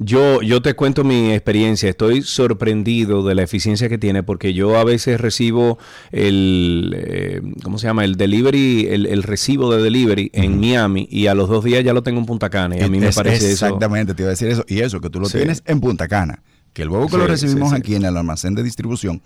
Yo, 0.00 0.42
yo 0.42 0.60
te 0.60 0.74
cuento 0.74 1.04
mi 1.04 1.30
experiencia. 1.32 1.88
Estoy 1.88 2.22
sorprendido 2.22 3.22
de 3.24 3.36
la 3.36 3.42
eficiencia 3.44 3.88
que 3.88 3.96
tiene 3.96 4.24
porque 4.24 4.52
yo 4.52 4.76
a 4.76 4.82
veces 4.82 5.20
recibo 5.20 5.78
el, 6.10 6.92
eh, 6.98 7.40
¿cómo 7.62 7.78
se 7.78 7.86
llama? 7.86 8.04
El 8.04 8.16
delivery, 8.16 8.88
el, 8.90 9.06
el 9.06 9.22
recibo 9.22 9.72
de 9.72 9.80
delivery 9.82 10.30
en 10.34 10.58
Miami 10.58 11.06
y 11.10 11.28
a 11.28 11.34
los 11.34 11.48
dos 11.48 11.62
días 11.62 11.84
ya 11.84 11.92
lo 11.92 12.02
tengo 12.02 12.18
en 12.18 12.26
Punta 12.26 12.50
Cana 12.50 12.76
y 12.76 12.80
a 12.82 12.88
mí 12.88 12.98
me 12.98 13.12
parece 13.12 13.52
eso. 13.52 13.66
Exactamente, 13.66 14.14
te 14.14 14.22
iba 14.22 14.30
a 14.30 14.30
decir 14.30 14.48
eso. 14.48 14.64
Y 14.66 14.80
eso, 14.80 15.00
que 15.00 15.10
tú 15.10 15.20
lo 15.20 15.28
Sí. 15.28 15.38
tienes 15.38 15.62
en 15.64 15.80
Punta 15.80 16.08
Cana. 16.08 16.42
Que 16.72 16.84
luego 16.84 17.06
que 17.06 17.12
Sí, 17.12 17.18
lo 17.18 17.26
recibimos 17.28 17.70
sí. 17.70 17.76
aquí 17.76 17.94
en 17.94 18.04
el 18.04 18.16
almacén 18.16 18.56
de 18.56 18.64
distribución, 18.64 19.22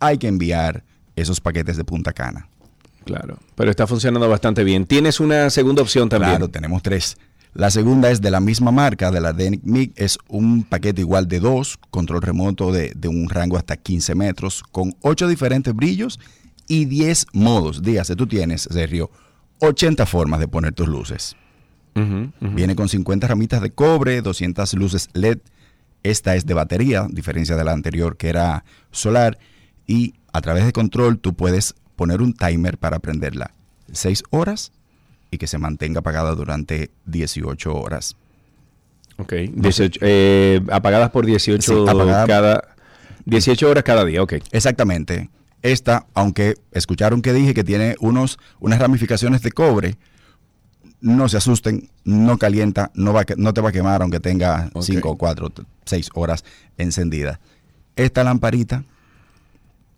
hay 0.00 0.18
que 0.18 0.26
enviar 0.28 0.84
esos 1.16 1.40
paquetes 1.40 1.76
de 1.76 1.84
Punta 1.84 2.12
Cana. 2.12 2.48
Claro, 3.04 3.38
pero 3.54 3.70
está 3.70 3.86
funcionando 3.86 4.28
bastante 4.28 4.64
bien. 4.64 4.86
Tienes 4.86 5.20
una 5.20 5.50
segunda 5.50 5.82
opción 5.82 6.08
también. 6.08 6.32
Claro, 6.32 6.48
tenemos 6.48 6.82
tres. 6.82 7.16
La 7.54 7.70
segunda 7.70 8.10
es 8.10 8.20
de 8.20 8.30
la 8.30 8.40
misma 8.40 8.70
marca, 8.70 9.10
de 9.10 9.20
la 9.20 9.32
Denic 9.32 9.62
MIG. 9.64 9.92
Es 9.96 10.18
un 10.28 10.62
paquete 10.64 11.00
igual 11.00 11.26
de 11.26 11.40
dos, 11.40 11.78
control 11.90 12.22
remoto 12.22 12.72
de, 12.72 12.92
de 12.94 13.08
un 13.08 13.28
rango 13.28 13.56
hasta 13.56 13.76
15 13.76 14.14
metros, 14.14 14.62
con 14.70 14.94
ocho 15.00 15.26
diferentes 15.26 15.74
brillos 15.74 16.20
y 16.68 16.84
10 16.84 17.26
modos. 17.32 17.82
Dígase, 17.82 18.14
tú 18.14 18.28
tienes, 18.28 18.68
Sergio, 18.70 19.10
80 19.60 20.06
formas 20.06 20.40
de 20.40 20.48
poner 20.48 20.72
tus 20.72 20.88
luces. 20.88 21.36
Viene 22.40 22.76
con 22.76 22.88
50 22.88 23.26
ramitas 23.26 23.60
de 23.60 23.72
cobre, 23.72 24.22
200 24.22 24.72
luces 24.74 25.10
LED. 25.12 25.38
Esta 26.02 26.34
es 26.34 26.46
de 26.46 26.54
batería, 26.54 27.02
a 27.02 27.08
diferencia 27.08 27.56
de 27.56 27.64
la 27.64 27.72
anterior 27.72 28.16
que 28.16 28.28
era 28.28 28.64
solar. 28.90 29.38
Y 29.90 30.14
a 30.32 30.40
través 30.40 30.64
de 30.64 30.72
control 30.72 31.18
tú 31.18 31.34
puedes 31.34 31.74
poner 31.96 32.22
un 32.22 32.32
timer 32.32 32.78
para 32.78 33.00
prenderla 33.00 33.50
6 33.90 34.22
horas 34.30 34.70
y 35.32 35.38
que 35.38 35.48
se 35.48 35.58
mantenga 35.58 35.98
apagada 35.98 36.32
durante 36.36 36.92
18 37.06 37.74
horas. 37.74 38.14
Ok, 39.18 39.32
18, 39.52 39.98
eh, 40.02 40.60
apagadas 40.70 41.10
por 41.10 41.26
18 41.26 41.84
Sí, 41.84 41.90
apagada- 41.90 42.24
cada 42.28 42.68
18 43.24 43.68
horas 43.68 43.82
cada 43.82 44.04
día, 44.04 44.22
ok. 44.22 44.34
Exactamente. 44.52 45.28
Esta, 45.62 46.06
aunque 46.14 46.54
escucharon 46.70 47.20
que 47.20 47.32
dije 47.32 47.52
que 47.52 47.64
tiene 47.64 47.96
unos, 47.98 48.38
unas 48.60 48.78
ramificaciones 48.78 49.42
de 49.42 49.50
cobre, 49.50 49.96
no 51.00 51.28
se 51.28 51.36
asusten, 51.38 51.90
no 52.04 52.38
calienta, 52.38 52.92
no, 52.94 53.12
va, 53.12 53.24
no 53.36 53.52
te 53.52 53.60
va 53.60 53.70
a 53.70 53.72
quemar 53.72 54.02
aunque 54.02 54.20
tenga 54.20 54.70
Ok. 54.72 54.84
5, 54.84 55.16
4, 55.18 55.50
6 55.84 56.10
horas 56.14 56.44
encendida. 56.78 57.40
Esta 57.96 58.22
lamparita 58.22 58.84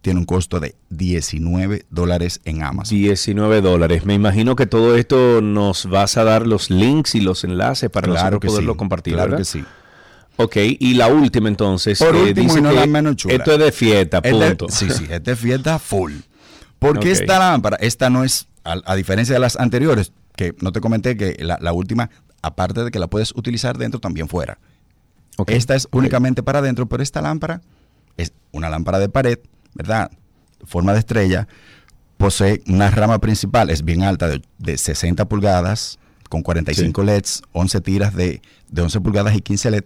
tiene 0.02 0.18
un 0.18 0.26
costo 0.26 0.60
de 0.60 0.74
19 0.90 1.86
dólares 1.88 2.40
en 2.44 2.62
Amazon. 2.62 2.96
19 2.96 3.60
dólares. 3.60 4.04
Me 4.04 4.14
imagino 4.14 4.56
que 4.56 4.66
todo 4.66 4.96
esto 4.96 5.40
nos 5.40 5.86
vas 5.86 6.16
a 6.16 6.24
dar 6.24 6.46
los 6.46 6.70
links 6.70 7.14
y 7.14 7.20
los 7.20 7.44
enlaces 7.44 7.88
para 7.88 8.08
nosotros 8.08 8.40
poderlo 8.44 8.72
sí, 8.72 8.78
compartir, 8.78 9.14
Claro 9.14 9.30
¿verdad? 9.30 9.38
que 9.38 9.44
sí. 9.44 9.64
Ok, 10.36 10.56
y 10.56 10.94
la 10.94 11.08
última 11.08 11.48
entonces. 11.48 11.98
Por 11.98 12.16
eh, 12.16 12.20
último, 12.22 12.48
dice 12.48 12.58
y 12.58 12.62
no 12.62 12.70
que 12.70 12.74
la 12.74 12.86
menos 12.86 13.16
chula. 13.16 13.34
Esto 13.34 13.52
es 13.52 13.58
de 13.58 13.72
fiesta, 13.72 14.20
punto. 14.20 14.66
sí, 14.68 14.90
sí, 14.90 15.06
es 15.08 15.22
de 15.22 15.36
fiesta 15.36 15.78
full. 15.78 16.14
Porque 16.78 17.12
esta 17.12 17.38
lámpara, 17.38 17.76
esta 17.76 18.10
no 18.10 18.24
es, 18.24 18.48
a, 18.64 18.76
a 18.84 18.96
diferencia 18.96 19.34
de 19.34 19.38
las 19.40 19.56
anteriores, 19.56 20.12
que 20.34 20.52
no 20.60 20.72
te 20.72 20.80
comenté 20.80 21.16
que 21.16 21.36
la, 21.38 21.58
la 21.60 21.72
última, 21.72 22.10
aparte 22.42 22.82
de 22.82 22.90
que 22.90 22.98
la 22.98 23.06
puedes 23.06 23.32
utilizar 23.36 23.78
dentro, 23.78 24.00
también 24.00 24.28
fuera. 24.28 24.58
Esta 25.46 25.76
es 25.76 25.86
únicamente 25.92 26.42
para 26.42 26.58
adentro, 26.58 26.86
pero 26.86 27.02
esta 27.02 27.22
lámpara 27.22 27.62
es 28.16 28.32
una 28.50 28.68
lámpara 28.68 28.98
de 28.98 29.08
pared, 29.08 29.38
¿verdad? 29.74 30.10
Forma 30.64 30.92
de 30.92 30.98
estrella. 31.00 31.48
Posee 32.16 32.62
una 32.68 32.90
rama 32.90 33.18
principal, 33.18 33.68
es 33.70 33.84
bien 33.84 34.02
alta, 34.02 34.28
de, 34.28 34.42
de 34.58 34.78
60 34.78 35.24
pulgadas, 35.26 35.98
con 36.28 36.42
45 36.42 37.02
LEDs, 37.02 37.42
11 37.52 37.80
tiras 37.80 38.14
de, 38.14 38.40
de 38.68 38.82
11 38.82 39.00
pulgadas 39.00 39.34
y 39.34 39.40
15 39.40 39.70
LED. 39.72 39.84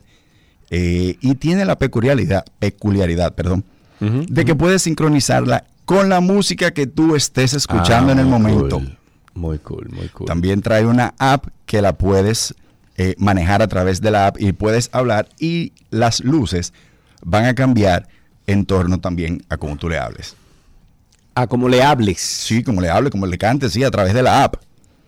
eh, 0.71 1.17
y 1.21 1.35
tiene 1.37 1.65
la 1.65 1.77
peculiaridad, 1.79 2.45
peculiaridad, 2.59 3.35
perdón, 3.35 3.65
de 4.01 4.45
que 4.45 4.55
puedes 4.55 4.83
sincronizarla 4.83 5.65
con 5.87 6.09
la 6.11 6.21
música 6.21 6.73
que 6.73 6.87
tú 6.87 7.17
estés 7.17 7.55
escuchando 7.55 8.11
Ah, 8.11 8.13
en 8.13 8.19
el 8.19 8.27
momento. 8.27 8.79
cool. 8.81 8.99
Muy 9.35 9.59
cool, 9.61 9.89
muy 9.91 10.09
cool. 10.09 10.27
También 10.27 10.61
trae 10.61 10.85
una 10.85 11.15
app 11.19 11.47
que 11.67 11.81
la 11.81 11.97
puedes 11.97 12.55
eh, 12.99 13.15
manejar 13.19 13.63
a 13.63 13.69
través 13.69 14.01
de 14.03 14.11
la 14.11 14.27
app 14.27 14.37
y 14.41 14.53
puedes 14.53 14.91
hablar 14.93 15.29
y 15.39 15.73
las 15.91 16.21
luces 16.21 16.73
van 17.23 17.45
a 17.47 17.55
cambiar 17.55 18.09
en 18.47 18.67
torno 18.67 19.01
también 19.01 19.45
a 19.49 19.57
cómo 19.57 19.77
tú 19.77 19.89
le 19.89 19.99
hables. 19.99 20.37
Ah, 21.35 21.47
como 21.47 21.69
le 21.69 21.83
hables. 21.83 22.21
Sí, 22.21 22.63
como 22.63 22.81
le 22.81 22.89
hables, 22.89 23.11
como 23.11 23.27
le 23.27 23.37
cantes, 23.37 23.73
sí, 23.73 23.85
a 23.85 23.91
través 23.91 24.15
de 24.15 24.23
la 24.23 24.45
app. 24.45 24.57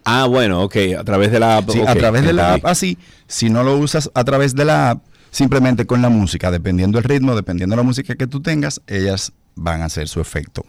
Ah, 0.05 0.26
bueno, 0.26 0.62
ok, 0.62 0.76
a 0.99 1.05
través 1.05 1.32
de 1.32 1.41
la 1.41 1.59
app. 1.59 1.70
Sí, 1.70 1.80
a 1.86 1.95
través 1.95 2.24
de 2.24 2.32
la 2.32 2.55
app, 2.55 2.66
así. 2.66 2.99
Si 3.26 3.51
no 3.51 3.62
lo 3.62 3.76
usas 3.76 4.11
a 4.14 4.24
través 4.24 4.55
de 4.55 4.64
la 4.64 4.91
app, 4.91 5.03
simplemente 5.30 5.86
con 5.86 6.03
la 6.03 6.09
música, 6.09 6.51
dependiendo 6.51 6.99
del 6.99 7.05
ritmo, 7.05 7.34
dependiendo 7.34 7.74
de 7.74 7.78
la 7.78 7.82
música 7.82 8.14
que 8.14 8.26
tú 8.26 8.41
tengas, 8.41 8.80
ellas 8.86 9.32
van 9.55 9.82
a 9.82 9.86
hacer 9.86 10.09
su 10.09 10.20
efecto. 10.20 10.64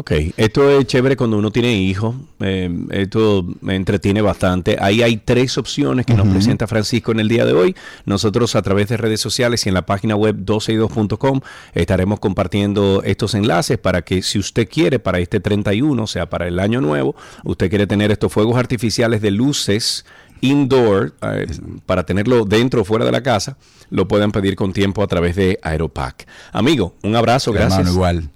Ok, 0.00 0.12
esto 0.36 0.70
es 0.70 0.86
chévere 0.86 1.16
cuando 1.16 1.36
uno 1.38 1.50
tiene 1.50 1.74
hijos, 1.74 2.14
eh, 2.38 2.70
esto 2.90 3.44
me 3.60 3.74
entretiene 3.74 4.22
bastante. 4.22 4.76
Ahí 4.78 5.02
hay 5.02 5.16
tres 5.16 5.58
opciones 5.58 6.06
que 6.06 6.14
nos 6.14 6.28
presenta 6.28 6.68
Francisco 6.68 7.10
en 7.10 7.18
el 7.18 7.26
día 7.26 7.44
de 7.44 7.52
hoy. 7.52 7.74
Nosotros 8.04 8.54
a 8.54 8.62
través 8.62 8.88
de 8.88 8.96
redes 8.96 9.20
sociales 9.20 9.66
y 9.66 9.70
en 9.70 9.74
la 9.74 9.86
página 9.86 10.14
web 10.14 10.36
12y2.com 10.36 11.40
estaremos 11.74 12.20
compartiendo 12.20 13.02
estos 13.04 13.34
enlaces 13.34 13.76
para 13.76 14.02
que 14.02 14.22
si 14.22 14.38
usted 14.38 14.68
quiere 14.68 15.00
para 15.00 15.18
este 15.18 15.40
31, 15.40 16.00
o 16.00 16.06
sea, 16.06 16.30
para 16.30 16.46
el 16.46 16.60
año 16.60 16.80
nuevo, 16.80 17.16
usted 17.42 17.68
quiere 17.68 17.88
tener 17.88 18.12
estos 18.12 18.32
fuegos 18.32 18.56
artificiales 18.56 19.20
de 19.20 19.32
luces 19.32 20.06
indoor 20.40 21.14
eh, 21.22 21.48
para 21.86 22.06
tenerlo 22.06 22.44
dentro 22.44 22.82
o 22.82 22.84
fuera 22.84 23.04
de 23.04 23.10
la 23.10 23.24
casa, 23.24 23.56
lo 23.90 24.06
pueden 24.06 24.30
pedir 24.30 24.54
con 24.54 24.72
tiempo 24.72 25.02
a 25.02 25.08
través 25.08 25.34
de 25.34 25.58
Aeropack. 25.60 26.28
Amigo, 26.52 26.94
un 27.02 27.16
abrazo, 27.16 27.50
gracias. 27.50 27.80
Hermano, 27.80 27.92
igual. 27.92 28.30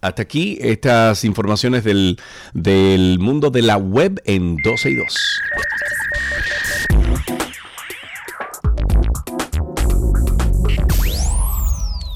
Hasta 0.00 0.22
aquí 0.22 0.56
estas 0.60 1.24
informaciones 1.24 1.84
del, 1.84 2.18
del 2.54 3.18
mundo 3.18 3.50
de 3.50 3.62
la 3.62 3.76
web 3.76 4.22
en 4.24 4.56
12 4.56 4.90
y 4.90 4.94
2. 4.94 5.40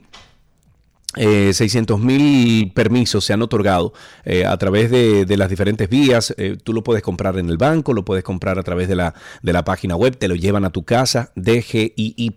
eh, 1.15 1.53
600 1.53 1.99
mil 1.99 2.71
permisos 2.73 3.25
se 3.25 3.33
han 3.33 3.41
otorgado 3.41 3.93
eh, 4.23 4.45
a 4.45 4.55
través 4.57 4.91
de, 4.91 5.25
las 5.37 5.49
diferentes 5.49 5.89
vías. 5.89 6.33
Eh, 6.37 6.57
tú 6.61 6.73
lo 6.73 6.83
puedes 6.83 7.01
comprar 7.03 7.37
en 7.37 7.49
el 7.49 7.57
banco, 7.57 7.93
lo 7.93 8.03
puedes 8.05 8.23
comprar 8.23 8.59
a 8.59 8.63
través 8.63 8.87
de 8.87 8.95
la, 8.95 9.15
de 9.41 9.53
la 9.53 9.63
página 9.63 9.95
web, 9.95 10.17
te 10.17 10.27
lo 10.27 10.35
llevan 10.35 10.65
a 10.65 10.71
tu 10.71 10.83
casa, 10.83 11.31
dgii.gov.do. 11.35 12.35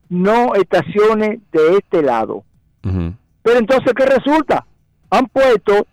no 0.10 0.54
estaciones 0.56 1.40
de 1.52 1.78
este 1.78 2.02
lado. 2.02 2.44
Pero 2.82 3.60
entonces, 3.60 3.94
¿qué 3.96 4.06
resulta? 4.06 4.66
Han 5.10 5.28
puesto 5.28 5.86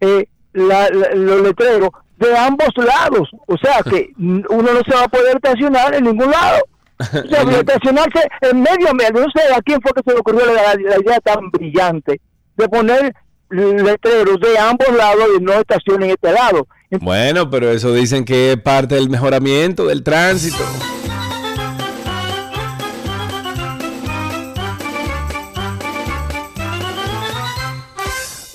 eh, 0.00 0.26
la- 0.52 0.88
los 0.88 1.42
letreros 1.42 1.90
de 2.18 2.36
ambos 2.36 2.70
lados. 2.76 3.30
O 3.46 3.56
sea 3.56 3.82
que 3.84 4.10
uno 4.18 4.62
no 4.72 4.80
se 4.86 4.94
va 4.94 5.04
a 5.04 5.08
poder 5.08 5.36
estacionar 5.36 5.94
en 5.94 6.04
ningún 6.04 6.30
lado. 6.30 6.62
En 7.12 7.48
el- 7.48 7.54
estacionarse 7.56 8.20
en 8.42 8.60
medio, 8.60 8.92
medio. 8.94 9.12
No 9.24 9.26
sé 9.34 9.54
a 9.54 9.60
quién 9.62 9.80
fue 9.80 9.92
que 9.92 10.02
se 10.04 10.12
le 10.12 10.20
ocurrió 10.20 10.46
la, 10.46 10.74
la 10.74 10.98
idea 11.00 11.20
tan 11.20 11.50
brillante 11.50 12.20
de 12.56 12.68
poner 12.68 13.14
letreros 13.50 14.40
de 14.40 14.58
ambos 14.58 14.88
lados 14.96 15.24
y 15.38 15.42
no 15.42 15.52
estacionen 15.54 16.04
en 16.04 16.10
este 16.10 16.32
lado. 16.32 16.66
Bueno, 17.00 17.48
pero 17.50 17.70
eso 17.70 17.92
dicen 17.92 18.24
que 18.24 18.52
es 18.52 18.56
parte 18.58 18.94
del 18.96 19.08
mejoramiento 19.10 19.86
del 19.86 20.02
tránsito. 20.02 20.62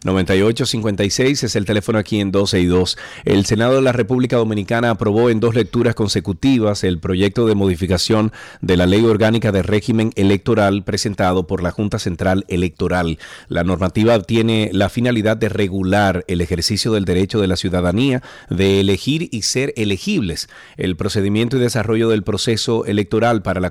...829-236-9856... 0.05 1.45
...es 1.45 1.57
el 1.57 1.65
teléfono 1.65 1.99
aquí 1.99 2.21
en 2.21 2.31
12 2.31 2.61
y 2.61 2.67
2... 2.67 2.99
...el 3.25 3.47
Senado 3.47 3.77
de 3.77 3.83
la 3.83 3.93
República 3.93 4.37
Dominicana... 4.37 4.91
...aprobó 4.91 5.31
en 5.31 5.41
dos 5.41 5.55
lecturas 5.55 5.95
consecutivas... 5.95 6.85
...el 6.85 6.99
proyecto 6.99 7.47
de 7.47 7.55
modificación... 7.55 8.31
...de 8.61 8.77
la 8.77 8.85
Ley 8.85 9.07
Orgánica 9.07 9.53
de 9.53 9.63
Régimen 9.63 10.13
Electoral... 10.17 10.85
...presentado 10.85 11.47
por 11.47 11.63
la 11.63 11.71
Junta 11.71 11.99
Central 11.99 12.45
Electoral... 12.49 13.19
...la 13.49 13.65
normativa 13.65 14.21
tiene 14.21 14.69
la 14.73 14.91
finalidad 14.91 15.39
de 15.39 15.49
regular... 15.49 16.27
...el 16.29 16.43
ejercicio 16.43 16.93
del 16.93 17.07
derecho 17.07 17.41
de 17.41 17.47
la 17.47 17.57
ciudadanía... 17.57 18.23
...de 18.51 18.81
elegir 18.81 19.31
y 19.33 19.41
ser 19.43 19.73
elegibles... 19.77 20.51
...el 20.77 20.97
procedimiento 20.97 21.57
y 21.57 21.61
desarrollo 21.61 22.11
del 22.11 22.23
proceso 22.23 22.85
electoral... 22.85 23.41
...para 23.41 23.61
la 23.61 23.71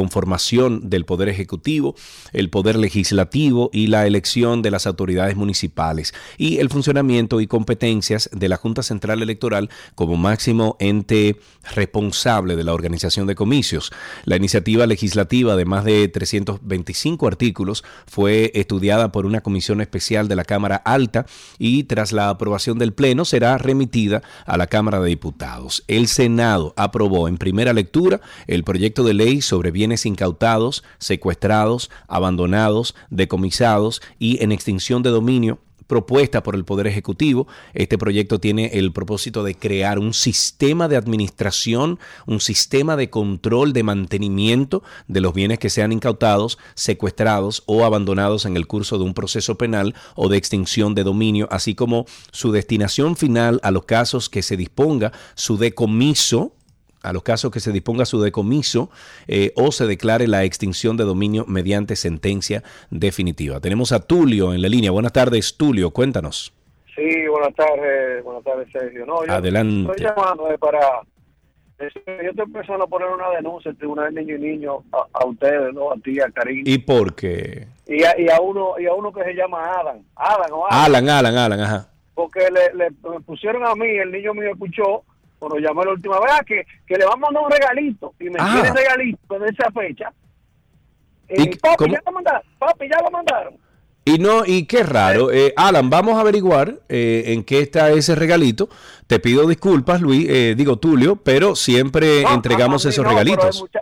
conformación 0.00 0.88
del 0.88 1.04
Poder 1.04 1.28
Ejecutivo, 1.28 1.94
el 2.32 2.48
Poder 2.48 2.76
Legislativo 2.76 3.68
y 3.70 3.88
la 3.88 4.06
elección 4.06 4.62
de 4.62 4.70
las 4.70 4.86
autoridades 4.86 5.36
municipales 5.36 6.14
y 6.38 6.56
el 6.56 6.70
funcionamiento 6.70 7.42
y 7.42 7.46
competencias 7.46 8.30
de 8.32 8.48
la 8.48 8.56
Junta 8.56 8.82
Central 8.82 9.20
Electoral 9.20 9.68
como 9.94 10.16
máximo 10.16 10.78
ente 10.80 11.36
responsable 11.74 12.56
de 12.56 12.64
la 12.64 12.72
organización 12.72 13.26
de 13.26 13.34
comicios. 13.34 13.92
La 14.24 14.36
iniciativa 14.36 14.86
legislativa 14.86 15.54
de 15.54 15.66
más 15.66 15.84
de 15.84 16.08
325 16.08 17.26
artículos 17.26 17.84
fue 18.06 18.52
estudiada 18.54 19.12
por 19.12 19.26
una 19.26 19.42
comisión 19.42 19.82
especial 19.82 20.28
de 20.28 20.36
la 20.36 20.44
Cámara 20.44 20.76
Alta 20.76 21.26
y 21.58 21.84
tras 21.84 22.12
la 22.12 22.30
aprobación 22.30 22.78
del 22.78 22.94
Pleno 22.94 23.26
será 23.26 23.58
remitida 23.58 24.22
a 24.46 24.56
la 24.56 24.66
Cámara 24.66 24.98
de 24.98 25.10
Diputados. 25.10 25.84
El 25.88 26.08
Senado 26.08 26.72
aprobó 26.78 27.28
en 27.28 27.36
primera 27.36 27.74
lectura 27.74 28.22
el 28.46 28.64
proyecto 28.64 29.04
de 29.04 29.12
ley 29.12 29.42
sobre 29.42 29.70
bienes 29.70 29.89
incautados, 30.06 30.84
secuestrados, 30.98 31.90
abandonados, 32.08 32.94
decomisados 33.10 34.02
y 34.18 34.42
en 34.42 34.52
extinción 34.52 35.02
de 35.02 35.10
dominio 35.10 35.58
propuesta 35.90 36.44
por 36.44 36.54
el 36.54 36.64
Poder 36.64 36.86
Ejecutivo. 36.86 37.48
Este 37.74 37.98
proyecto 37.98 38.38
tiene 38.38 38.78
el 38.78 38.92
propósito 38.92 39.42
de 39.42 39.56
crear 39.56 39.98
un 39.98 40.14
sistema 40.14 40.86
de 40.86 40.96
administración, 40.96 41.98
un 42.26 42.38
sistema 42.38 42.94
de 42.96 43.10
control 43.10 43.72
de 43.72 43.82
mantenimiento 43.82 44.84
de 45.08 45.20
los 45.20 45.34
bienes 45.34 45.58
que 45.58 45.68
sean 45.68 45.90
incautados, 45.90 46.58
secuestrados 46.76 47.64
o 47.66 47.84
abandonados 47.84 48.46
en 48.46 48.56
el 48.56 48.68
curso 48.68 48.98
de 48.98 49.04
un 49.04 49.14
proceso 49.14 49.58
penal 49.58 49.96
o 50.14 50.28
de 50.28 50.36
extinción 50.36 50.94
de 50.94 51.02
dominio, 51.02 51.48
así 51.50 51.74
como 51.74 52.06
su 52.30 52.52
destinación 52.52 53.16
final 53.16 53.58
a 53.64 53.72
los 53.72 53.84
casos 53.84 54.28
que 54.28 54.42
se 54.42 54.56
disponga 54.56 55.10
su 55.34 55.58
decomiso 55.58 56.52
a 57.02 57.12
los 57.12 57.22
casos 57.22 57.50
que 57.50 57.60
se 57.60 57.72
disponga 57.72 58.04
su 58.04 58.20
decomiso 58.20 58.90
eh, 59.26 59.52
o 59.56 59.72
se 59.72 59.86
declare 59.86 60.26
la 60.26 60.44
extinción 60.44 60.96
de 60.96 61.04
dominio 61.04 61.44
mediante 61.46 61.96
sentencia 61.96 62.62
definitiva. 62.90 63.60
Tenemos 63.60 63.92
a 63.92 64.00
Tulio 64.00 64.52
en 64.52 64.62
la 64.62 64.68
línea. 64.68 64.90
Buenas 64.90 65.12
tardes, 65.12 65.56
Tulio, 65.56 65.90
cuéntanos. 65.90 66.52
Sí, 66.94 67.26
buenas 67.28 67.54
tardes, 67.54 68.22
buenas 68.22 68.44
tardes, 68.44 68.68
Sergio. 68.72 69.06
No, 69.06 69.24
yo 69.24 69.32
Adelante. 69.32 69.92
Estoy 69.92 70.06
llamando 70.06 70.50
eh, 70.50 70.58
para. 70.58 70.80
Yo 71.78 71.86
estoy 72.30 72.46
pensando 72.52 72.86
poner 72.86 73.08
una 73.08 73.30
denuncia 73.30 73.70
en 73.70 73.76
Tribunal 73.78 74.12
de 74.12 74.20
Niño 74.22 74.36
y 74.36 74.38
Niño 74.38 74.84
a, 74.92 75.06
a 75.14 75.24
ustedes, 75.24 75.72
¿no? 75.72 75.92
A 75.92 75.96
ti, 75.96 76.20
a 76.20 76.30
Karim. 76.30 76.62
¿Y 76.66 76.76
por 76.76 77.14
qué? 77.14 77.68
Y 77.86 78.02
a, 78.04 78.20
y 78.20 78.28
a 78.28 78.38
uno 78.38 78.78
y 78.78 78.84
a 78.84 78.92
uno 78.92 79.10
que 79.10 79.24
se 79.24 79.32
llama 79.32 79.64
Adam. 79.80 80.02
Adam 80.14 80.52
o 80.52 80.66
Adam. 80.66 80.84
Alan, 80.84 81.08
Alan, 81.08 81.36
Alan, 81.38 81.60
ajá. 81.60 81.88
Porque 82.12 82.40
le, 82.50 82.74
le 82.74 82.90
pusieron 83.22 83.64
a 83.64 83.74
mí, 83.74 83.88
el 83.88 84.12
niño 84.12 84.34
mío 84.34 84.50
escuchó, 84.52 85.04
cuando 85.40 85.58
llamé 85.58 85.84
la 85.86 85.90
última 85.92 86.20
vez, 86.20 86.30
ah, 86.32 86.44
que, 86.46 86.64
que 86.86 86.94
le 86.96 87.04
van 87.04 87.14
a 87.14 87.16
mandar 87.16 87.42
un 87.42 87.50
regalito. 87.50 88.14
Y 88.20 88.24
me 88.30 88.36
Ah. 88.38 88.50
tiene 88.62 88.72
regalito 88.72 89.38
de 89.40 89.48
esa 89.48 89.70
fecha. 89.72 90.12
¿Y 91.28 91.42
Eh, 91.42 91.58
papi, 91.60 91.76
cómo? 91.78 91.94
ya 91.94 92.02
lo 92.06 92.12
mandaron. 92.12 92.42
Papi, 92.58 92.88
ya 92.88 93.02
lo 93.02 93.10
mandaron. 93.10 93.54
Y 94.04 94.18
no, 94.18 94.44
y 94.46 94.64
qué 94.66 94.82
raro. 94.82 95.30
Eh, 95.30 95.52
Alan, 95.56 95.90
vamos 95.90 96.16
a 96.16 96.20
averiguar 96.20 96.74
eh, 96.88 97.24
en 97.28 97.44
qué 97.44 97.60
está 97.60 97.90
ese 97.90 98.14
regalito. 98.14 98.68
Te 99.06 99.18
pido 99.20 99.46
disculpas, 99.46 100.00
Luis, 100.00 100.26
eh, 100.28 100.54
digo 100.56 100.78
Tulio, 100.78 101.16
pero 101.16 101.54
siempre 101.54 102.22
No, 102.22 102.34
entregamos 102.34 102.84
esos 102.86 103.04
no, 103.04 103.10
pero 103.10 103.18
hay 103.18 103.24
regalitos. 103.24 103.60
mucha- 103.60 103.80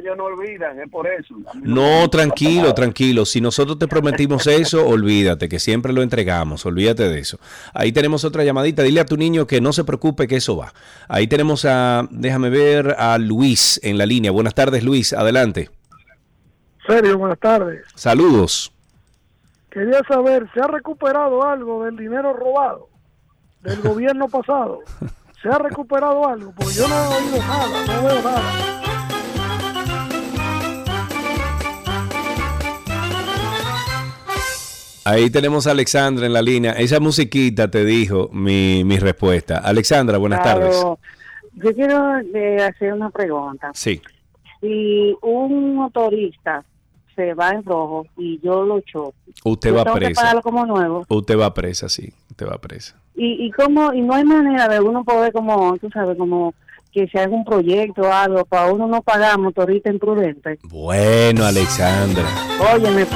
ellos 0.00 0.16
no 0.16 0.24
olvidan, 0.24 0.80
es 0.80 0.90
por 0.90 1.06
eso. 1.06 1.34
No, 1.54 2.08
tranquilo, 2.10 2.74
tranquilo. 2.74 3.24
Si 3.24 3.40
nosotros 3.40 3.78
te 3.78 3.88
prometimos 3.88 4.46
eso, 4.46 4.86
olvídate, 4.88 5.48
que 5.48 5.58
siempre 5.58 5.92
lo 5.92 6.02
entregamos. 6.02 6.66
Olvídate 6.66 7.08
de 7.08 7.20
eso. 7.20 7.38
Ahí 7.72 7.92
tenemos 7.92 8.24
otra 8.24 8.44
llamadita. 8.44 8.82
Dile 8.82 9.00
a 9.00 9.06
tu 9.06 9.16
niño 9.16 9.46
que 9.46 9.60
no 9.60 9.72
se 9.72 9.84
preocupe, 9.84 10.26
que 10.26 10.36
eso 10.36 10.56
va. 10.56 10.72
Ahí 11.08 11.26
tenemos 11.26 11.64
a, 11.64 12.06
déjame 12.10 12.50
ver, 12.50 12.96
a 12.98 13.18
Luis 13.18 13.80
en 13.82 13.98
la 13.98 14.06
línea. 14.06 14.30
Buenas 14.30 14.54
tardes, 14.54 14.82
Luis. 14.82 15.12
Adelante. 15.12 15.70
Sergio, 16.86 17.18
buenas 17.18 17.38
tardes. 17.38 17.84
Saludos. 17.94 18.72
Quería 19.70 20.02
saber, 20.08 20.48
¿se 20.52 20.60
ha 20.60 20.66
recuperado 20.66 21.44
algo 21.44 21.84
del 21.84 21.96
dinero 21.96 22.32
robado 22.32 22.88
del 23.62 23.80
gobierno 23.82 24.28
pasado? 24.28 24.80
¿Se 25.42 25.48
ha 25.48 25.58
recuperado 25.58 26.28
algo? 26.28 26.52
Porque 26.56 26.74
yo 26.74 26.88
no 26.88 26.94
he 26.94 27.16
oído 27.16 27.38
nada, 27.38 27.86
no 27.86 28.08
veo 28.08 28.22
nada. 28.22 28.89
Ahí 35.04 35.30
tenemos 35.30 35.66
a 35.66 35.70
Alexandra 35.70 36.26
en 36.26 36.32
la 36.32 36.42
línea. 36.42 36.72
Esa 36.72 37.00
musiquita 37.00 37.70
te 37.70 37.84
dijo 37.84 38.28
mi, 38.32 38.84
mi 38.84 38.98
respuesta. 38.98 39.58
Alexandra, 39.58 40.18
buenas 40.18 40.42
tardes. 40.42 40.76
Yo 41.54 41.74
quiero 41.74 42.18
eh, 42.34 42.62
hacer 42.62 42.92
una 42.92 43.10
pregunta. 43.10 43.70
Sí. 43.74 44.00
Si 44.60 45.16
un 45.22 45.74
motorista 45.74 46.64
se 47.16 47.34
va 47.34 47.50
en 47.50 47.64
rojo 47.64 48.06
y 48.16 48.38
yo 48.42 48.64
lo 48.64 48.80
choco, 48.80 49.14
Usted 49.44 49.74
va 49.74 49.84
presa. 49.92 50.40
como 50.42 50.64
nuevo. 50.66 51.04
Usted 51.08 51.38
va 51.38 51.52
presa, 51.54 51.88
sí. 51.88 52.12
Usted 52.30 52.46
va 52.46 52.58
presa. 52.58 52.96
Y, 53.14 53.46
y 53.46 53.50
cómo, 53.50 53.92
y 53.92 54.00
no 54.02 54.14
hay 54.14 54.24
manera 54.24 54.68
de 54.68 54.80
uno 54.80 55.02
poder 55.04 55.32
como, 55.32 55.76
tú 55.78 55.88
sabes, 55.90 56.16
como 56.16 56.54
que 56.92 57.06
se 57.08 57.18
haga 57.18 57.30
un 57.34 57.44
proyecto 57.44 58.02
o 58.02 58.12
algo 58.12 58.44
para 58.44 58.72
uno 58.72 58.86
no 58.86 59.00
pagar 59.02 59.38
motorista 59.38 59.90
imprudente. 59.90 60.58
Bueno, 60.64 61.44
Alexandra. 61.44 62.24
Óyeme, 62.74 63.06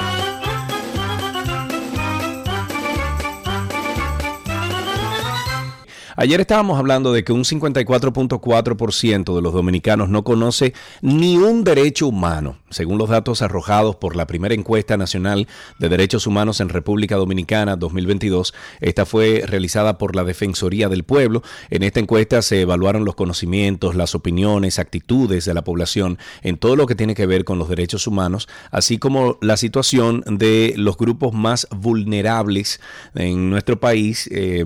Ayer 6.16 6.40
estábamos 6.40 6.78
hablando 6.78 7.12
de 7.12 7.24
que 7.24 7.32
un 7.32 7.42
54.4% 7.42 9.34
de 9.34 9.42
los 9.42 9.52
dominicanos 9.52 10.08
no 10.08 10.22
conoce 10.22 10.72
ni 11.02 11.36
un 11.36 11.64
derecho 11.64 12.06
humano, 12.06 12.58
según 12.70 12.98
los 12.98 13.08
datos 13.08 13.42
arrojados 13.42 13.96
por 13.96 14.14
la 14.14 14.26
primera 14.26 14.54
encuesta 14.54 14.96
nacional 14.96 15.48
de 15.80 15.88
derechos 15.88 16.28
humanos 16.28 16.60
en 16.60 16.68
República 16.68 17.16
Dominicana 17.16 17.74
2022. 17.74 18.54
Esta 18.80 19.06
fue 19.06 19.42
realizada 19.44 19.98
por 19.98 20.14
la 20.14 20.22
Defensoría 20.22 20.88
del 20.88 21.02
Pueblo. 21.02 21.42
En 21.70 21.82
esta 21.82 21.98
encuesta 21.98 22.42
se 22.42 22.60
evaluaron 22.60 23.04
los 23.04 23.16
conocimientos, 23.16 23.96
las 23.96 24.14
opiniones, 24.14 24.78
actitudes 24.78 25.44
de 25.44 25.54
la 25.54 25.64
población 25.64 26.18
en 26.42 26.58
todo 26.58 26.76
lo 26.76 26.86
que 26.86 26.94
tiene 26.94 27.16
que 27.16 27.26
ver 27.26 27.44
con 27.44 27.58
los 27.58 27.68
derechos 27.68 28.06
humanos, 28.06 28.48
así 28.70 28.98
como 28.98 29.36
la 29.40 29.56
situación 29.56 30.22
de 30.26 30.74
los 30.76 30.96
grupos 30.96 31.34
más 31.34 31.66
vulnerables 31.72 32.80
en 33.16 33.50
nuestro 33.50 33.80
país. 33.80 34.28
eh, 34.30 34.64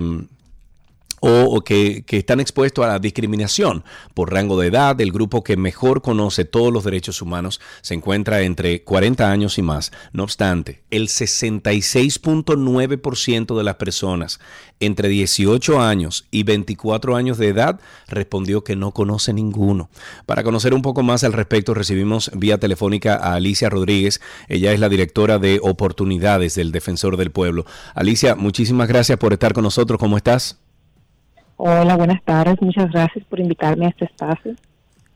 o, 1.19 1.61
que 1.61 2.03
están 2.09 2.39
expuestos 2.39 2.85
a 2.85 2.89
la 2.89 2.99
discriminación 2.99 3.83
por 4.13 4.31
rango 4.31 4.59
de 4.59 4.67
edad. 4.67 4.99
El 5.01 5.11
grupo 5.11 5.43
que 5.43 5.57
mejor 5.57 6.01
conoce 6.01 6.45
todos 6.45 6.71
los 6.71 6.83
derechos 6.83 7.21
humanos 7.21 7.59
se 7.81 7.93
encuentra 7.93 8.41
entre 8.41 8.83
40 8.83 9.31
años 9.31 9.57
y 9.57 9.61
más. 9.61 9.91
No 10.13 10.23
obstante, 10.23 10.81
el 10.91 11.07
66.9% 11.07 13.57
de 13.57 13.63
las 13.63 13.75
personas 13.75 14.39
entre 14.79 15.09
18 15.09 15.81
años 15.81 16.27
y 16.31 16.43
24 16.43 17.15
años 17.15 17.37
de 17.37 17.49
edad 17.49 17.79
respondió 18.07 18.63
que 18.63 18.75
no 18.75 18.91
conoce 18.91 19.33
ninguno. 19.33 19.89
Para 20.25 20.43
conocer 20.43 20.73
un 20.73 20.81
poco 20.81 21.03
más 21.03 21.23
al 21.23 21.33
respecto, 21.33 21.73
recibimos 21.73 22.31
vía 22.33 22.57
telefónica 22.57 23.15
a 23.15 23.35
Alicia 23.35 23.69
Rodríguez. 23.69 24.21
Ella 24.47 24.73
es 24.73 24.79
la 24.79 24.89
directora 24.89 25.39
de 25.39 25.59
oportunidades 25.61 26.55
del 26.55 26.71
Defensor 26.71 27.17
del 27.17 27.31
Pueblo. 27.31 27.65
Alicia, 27.93 28.35
muchísimas 28.35 28.87
gracias 28.87 29.17
por 29.17 29.33
estar 29.33 29.53
con 29.53 29.63
nosotros. 29.63 29.99
¿Cómo 29.99 30.17
estás? 30.17 30.57
Hola, 31.61 31.97
buenas 31.97 32.23
tardes. 32.23 32.55
Muchas 32.61 32.89
gracias 32.89 33.25
por 33.25 33.37
invitarme 33.37 33.85
a 33.85 33.89
este 33.89 34.05
espacio. 34.05 34.55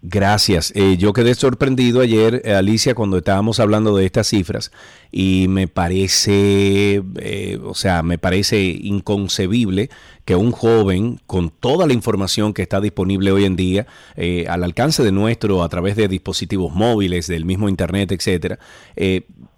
Gracias. 0.01 0.73
Eh, 0.75 0.97
yo 0.97 1.13
quedé 1.13 1.33
sorprendido 1.35 2.01
ayer, 2.01 2.41
eh, 2.43 2.53
Alicia, 2.53 2.95
cuando 2.95 3.15
estábamos 3.15 3.61
hablando 3.61 3.95
de 3.95 4.05
estas 4.05 4.27
cifras 4.27 4.69
y 5.09 5.45
me 5.47 5.69
parece, 5.69 7.01
eh, 7.15 7.59
o 7.63 7.73
sea, 7.73 8.03
me 8.03 8.17
parece 8.17 8.61
inconcebible 8.61 9.89
que 10.25 10.35
un 10.35 10.51
joven 10.51 11.21
con 11.27 11.49
toda 11.49 11.87
la 11.87 11.93
información 11.93 12.53
que 12.53 12.63
está 12.63 12.81
disponible 12.81 13.31
hoy 13.31 13.45
en 13.45 13.55
día 13.55 13.87
eh, 14.17 14.45
al 14.49 14.65
alcance 14.65 15.01
de 15.01 15.13
nuestro 15.13 15.63
a 15.63 15.69
través 15.69 15.95
de 15.95 16.09
dispositivos 16.09 16.73
móviles, 16.73 17.27
del 17.27 17.45
mismo 17.45 17.69
internet, 17.69 18.11
etcétera, 18.11 18.59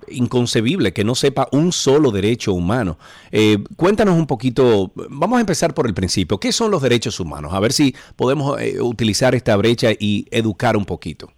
inconcebible 0.10 0.94
que 0.94 1.04
no 1.04 1.16
sepa 1.16 1.48
un 1.52 1.72
solo 1.72 2.12
derecho 2.12 2.54
humano. 2.54 2.98
Eh, 3.32 3.58
cuéntanos 3.76 4.16
un 4.16 4.28
poquito, 4.28 4.92
vamos 5.10 5.38
a 5.38 5.42
empezar 5.42 5.74
por 5.74 5.88
el 5.88 5.94
principio. 5.94 6.40
¿Qué 6.40 6.52
son 6.52 6.72
los 6.72 6.82
derechos 6.82 7.20
humanos? 7.20 7.54
A 7.54 7.60
ver 7.60 7.72
si 7.72 7.96
podemos 8.16 8.60
eh, 8.60 8.82
utilizar 8.82 9.36
esta 9.36 9.56
brecha 9.56 9.92
y 9.98 10.28
educar 10.32 10.78
un 10.78 10.86
poquito. 10.86 11.32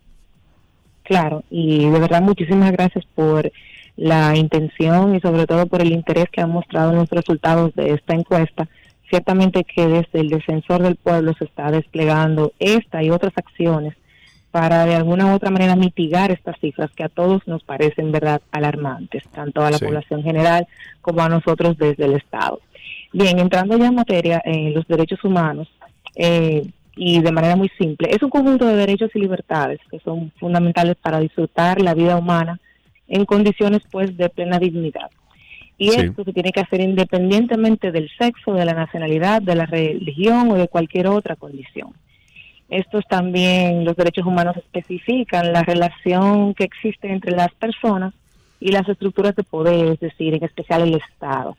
Claro, 1.03 1.43
y 1.49 1.89
de 1.89 1.99
verdad 1.99 2.22
muchísimas 2.22 2.72
gracias 2.72 3.05
por 3.15 3.51
la 3.95 4.36
intención 4.36 5.15
y 5.15 5.22
sobre 5.22 5.47
todo 5.47 5.65
por 5.65 5.82
el 5.82 5.91
interés 5.91 6.26
que 6.32 6.41
han 6.41 6.51
mostrado 6.51 6.91
en 6.91 6.97
los 6.97 7.09
resultados 7.09 7.74
de 7.76 7.93
esta 7.93 8.13
encuesta. 8.13 8.68
Ciertamente 9.09 9.63
que 9.63 9.88
desde 9.88 10.20
el 10.20 10.30
Defensor 10.30 10.84
del 10.84 10.97
Pueblo 10.97 11.34
se 11.39 11.45
está 11.45 11.72
desplegando 11.72 12.51
esta 12.59 13.01
y 13.03 13.09
otras 13.09 13.32
acciones 13.38 13.95
para 14.51 14.85
de 14.85 14.95
alguna 14.95 15.27
u 15.27 15.35
otra 15.35 15.51
manera 15.51 15.75
mitigar 15.75 16.31
estas 16.31 16.57
cifras 16.59 16.89
que 16.91 17.03
a 17.03 17.09
todos 17.09 17.47
nos 17.47 17.63
parecen 17.63 18.11
verdad 18.11 18.41
alarmantes, 18.51 19.23
tanto 19.33 19.61
a 19.63 19.69
la 19.71 19.77
Sí. 19.77 19.85
población 19.85 20.23
general 20.23 20.67
como 21.01 21.21
a 21.21 21.29
nosotros 21.29 21.77
desde 21.77 22.05
el 22.05 22.13
Estado. 22.13 22.59
Bien, 23.13 23.39
entrando 23.39 23.77
ya 23.77 23.87
en 23.87 23.95
materia 23.95 24.41
en 24.43 24.73
los 24.73 24.87
derechos 24.87 25.23
humanos, 25.23 25.67
eh, 26.15 26.65
y 26.95 27.21
de 27.21 27.31
manera 27.31 27.55
muy 27.55 27.69
simple, 27.77 28.09
es 28.09 28.23
un 28.23 28.29
conjunto 28.31 28.65
de 28.65 28.75
derechos 28.75 29.11
y 29.13 29.19
libertades 29.19 29.79
que 29.91 29.99
son 29.99 30.31
fundamentales 30.39 30.95
para 30.95 31.19
disfrutar 31.19 31.79
la 31.79 31.93
vida 31.93 32.17
humana 32.17 32.59
en 33.07 33.23
condiciones 33.25 33.81
pues 33.91 34.17
de 34.17 34.29
plena 34.29 34.57
dignidad. 34.57 35.09
Y 35.77 35.91
Sí. 35.91 35.99
esto 36.01 36.23
se 36.23 36.33
tiene 36.33 36.51
que 36.51 36.61
hacer 36.61 36.81
independientemente 36.81 37.91
del 37.91 38.09
sexo, 38.17 38.53
de 38.53 38.65
la 38.65 38.73
nacionalidad, 38.73 39.43
de 39.43 39.53
la 39.55 39.67
religión 39.67 40.49
o 40.49 40.55
de 40.55 40.67
cualquier 40.67 41.05
otra 41.07 41.35
condición. 41.35 41.89
Estos 42.70 43.05
también, 43.07 43.86
los 43.86 43.95
derechos 43.95 44.26
humanos 44.26 44.57
especifican 44.57 45.53
la 45.53 45.63
relación 45.63 46.53
que 46.53 46.65
existe 46.65 47.11
entre 47.11 47.32
las 47.32 47.53
personas 47.53 48.13
y 48.59 48.72
las 48.72 48.88
estructuras 48.89 49.36
de 49.36 49.43
poder, 49.43 49.93
es 49.93 49.99
decir, 49.99 50.34
en 50.34 50.43
especial 50.43 50.82
el 50.82 50.95
Estado. 50.95 51.55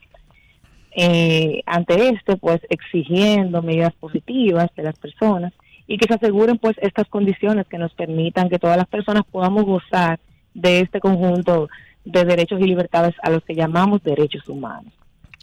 Eh, 0.95 1.61
ante 1.65 2.09
este, 2.09 2.35
pues 2.35 2.59
exigiendo 2.69 3.61
medidas 3.61 3.93
positivas 3.93 4.69
de 4.75 4.83
las 4.83 4.97
personas 4.97 5.53
y 5.87 5.97
que 5.97 6.07
se 6.07 6.15
aseguren 6.15 6.57
pues 6.57 6.77
estas 6.81 7.07
condiciones 7.07 7.67
que 7.67 7.77
nos 7.77 7.93
permitan 7.93 8.49
que 8.49 8.59
todas 8.59 8.77
las 8.77 8.87
personas 8.87 9.23
podamos 9.31 9.63
gozar 9.65 10.19
de 10.53 10.81
este 10.81 10.99
conjunto 10.99 11.69
de 12.05 12.25
derechos 12.25 12.59
y 12.59 12.65
libertades 12.65 13.15
a 13.23 13.29
los 13.29 13.43
que 13.43 13.55
llamamos 13.55 14.03
derechos 14.03 14.47
humanos. 14.47 14.93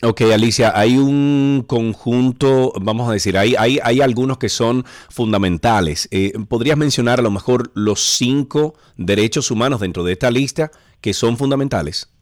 Ok, 0.03 0.21
Alicia, 0.33 0.73
hay 0.75 0.99
un 0.99 1.65
conjunto, 1.67 2.73
vamos 2.79 3.09
a 3.09 3.13
decir, 3.13 3.39
hay, 3.39 3.55
hay, 3.59 3.79
hay 3.83 4.03
algunos 4.03 4.37
que 4.37 4.51
son 4.51 4.85
fundamentales. 5.09 6.07
Eh, 6.13 6.33
¿Podrías 6.49 6.77
mencionar 6.77 7.19
a 7.19 7.23
lo 7.23 7.31
mejor 7.31 7.71
los 7.75 8.01
cinco 8.01 8.75
derechos 8.99 9.51
humanos 9.51 9.81
dentro 9.81 10.05
de 10.05 10.13
esta 10.13 10.31
lista 10.31 10.71
que 11.01 11.15
son 11.15 11.39
fundamentales? 11.39 12.13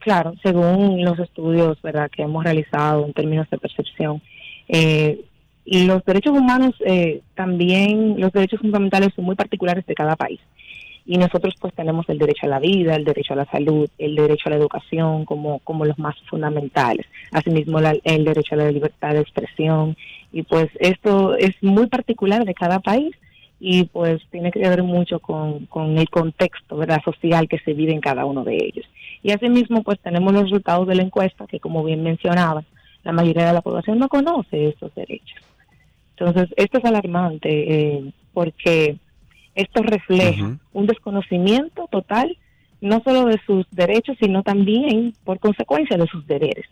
Claro, 0.00 0.34
según 0.42 1.02
los 1.02 1.18
estudios 1.18 1.80
¿verdad? 1.80 2.10
que 2.14 2.22
hemos 2.22 2.44
realizado 2.44 3.06
en 3.06 3.14
términos 3.14 3.48
de 3.50 3.56
percepción, 3.56 4.22
eh, 4.68 5.24
los 5.64 6.04
derechos 6.04 6.38
humanos 6.38 6.74
eh, 6.84 7.22
también, 7.34 8.20
los 8.20 8.32
derechos 8.32 8.60
fundamentales 8.60 9.14
son 9.16 9.24
muy 9.24 9.34
particulares 9.34 9.86
de 9.86 9.94
cada 9.94 10.14
país 10.14 10.40
y 11.06 11.18
nosotros 11.18 11.54
pues 11.60 11.72
tenemos 11.74 12.08
el 12.08 12.18
derecho 12.18 12.46
a 12.46 12.48
la 12.48 12.58
vida, 12.58 12.96
el 12.96 13.04
derecho 13.04 13.34
a 13.34 13.36
la 13.36 13.44
salud, 13.46 13.88
el 13.96 14.16
derecho 14.16 14.48
a 14.48 14.50
la 14.50 14.56
educación 14.56 15.24
como, 15.24 15.60
como 15.60 15.84
los 15.84 15.98
más 15.98 16.16
fundamentales, 16.28 17.06
asimismo 17.30 17.78
el 17.78 18.24
derecho 18.24 18.54
a 18.54 18.58
la 18.58 18.70
libertad 18.70 19.12
de 19.14 19.20
expresión 19.20 19.96
y 20.32 20.42
pues 20.42 20.68
esto 20.80 21.36
es 21.36 21.54
muy 21.62 21.86
particular 21.86 22.44
de 22.44 22.54
cada 22.54 22.80
país 22.80 23.14
y 23.60 23.84
pues 23.84 24.20
tiene 24.30 24.50
que 24.50 24.68
ver 24.68 24.82
mucho 24.82 25.20
con, 25.20 25.66
con 25.66 25.96
el 25.96 26.10
contexto 26.10 26.76
¿verdad? 26.76 27.00
social 27.04 27.48
que 27.48 27.58
se 27.60 27.72
vive 27.72 27.92
en 27.92 28.00
cada 28.00 28.24
uno 28.24 28.44
de 28.44 28.56
ellos. 28.56 28.84
Y 29.22 29.30
asimismo 29.30 29.82
pues 29.82 29.98
tenemos 30.00 30.32
los 30.32 30.42
resultados 30.42 30.88
de 30.88 30.96
la 30.96 31.02
encuesta 31.02 31.46
que 31.46 31.60
como 31.60 31.84
bien 31.84 32.02
mencionaba, 32.02 32.64
la 33.04 33.12
mayoría 33.12 33.46
de 33.46 33.52
la 33.52 33.62
población 33.62 33.98
no 33.98 34.08
conoce 34.08 34.68
estos 34.68 34.92
derechos. 34.94 35.40
Entonces 36.18 36.48
esto 36.56 36.78
es 36.78 36.84
alarmante 36.84 37.48
eh, 37.50 38.12
porque 38.32 38.96
esto 39.56 39.82
refleja 39.82 40.58
un 40.72 40.86
desconocimiento 40.86 41.88
total, 41.90 42.36
no 42.80 43.00
solo 43.02 43.24
de 43.24 43.40
sus 43.46 43.66
derechos, 43.70 44.16
sino 44.20 44.42
también 44.42 45.14
por 45.24 45.40
consecuencia 45.40 45.96
de 45.96 46.06
sus 46.06 46.26
deberes. 46.26 46.66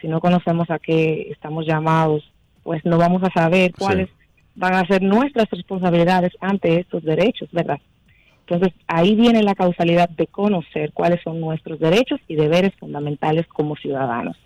Si 0.00 0.08
no 0.08 0.20
conocemos 0.20 0.70
a 0.70 0.78
qué 0.78 1.28
estamos 1.30 1.66
llamados, 1.66 2.24
pues 2.62 2.84
no 2.84 2.96
vamos 2.96 3.22
a 3.22 3.30
saber 3.30 3.72
cuáles 3.78 4.08
van 4.54 4.74
a 4.74 4.86
ser 4.86 5.02
nuestras 5.02 5.50
responsabilidades 5.50 6.32
ante 6.40 6.80
estos 6.80 7.04
derechos, 7.04 7.48
¿verdad? 7.52 7.78
Entonces 8.46 8.72
ahí 8.88 9.14
viene 9.14 9.42
la 9.42 9.54
causalidad 9.54 10.08
de 10.08 10.26
conocer 10.26 10.92
cuáles 10.92 11.22
son 11.22 11.40
nuestros 11.40 11.78
derechos 11.78 12.20
y 12.26 12.34
deberes 12.34 12.74
fundamentales 12.80 13.46
como 13.46 13.76
ciudadanos. 13.76 14.36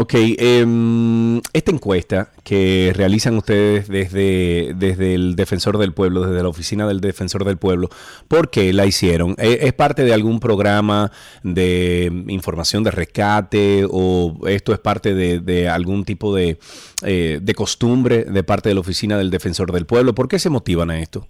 Ok, 0.00 0.14
em, 0.14 1.38
esta 1.52 1.72
encuesta 1.72 2.30
que 2.44 2.92
realizan 2.94 3.36
ustedes 3.36 3.88
desde, 3.88 4.72
desde 4.76 5.16
el 5.16 5.34
Defensor 5.34 5.76
del 5.76 5.92
Pueblo, 5.92 6.22
desde 6.22 6.40
la 6.40 6.48
oficina 6.48 6.86
del 6.86 7.00
Defensor 7.00 7.44
del 7.44 7.56
Pueblo, 7.56 7.88
¿por 8.28 8.48
qué 8.48 8.72
la 8.72 8.86
hicieron? 8.86 9.34
¿E, 9.38 9.58
¿Es 9.62 9.72
parte 9.72 10.04
de 10.04 10.14
algún 10.14 10.38
programa 10.38 11.10
de 11.42 12.12
información 12.28 12.84
de 12.84 12.92
rescate 12.92 13.88
o 13.90 14.38
esto 14.46 14.72
es 14.72 14.78
parte 14.78 15.14
de, 15.14 15.68
algún 15.68 16.04
tipo 16.04 16.32
de, 16.32 16.60
eh, 17.04 17.40
de 17.42 17.54
costumbre 17.54 18.22
de 18.22 18.44
parte 18.44 18.68
de 18.68 18.76
la 18.76 18.82
oficina 18.82 19.18
del 19.18 19.30
Defensor 19.30 19.72
del 19.72 19.84
Pueblo? 19.84 20.14
¿Por 20.14 20.28
qué 20.28 20.38
se 20.38 20.48
motivan 20.48 20.92
a 20.92 21.00
esto? 21.00 21.26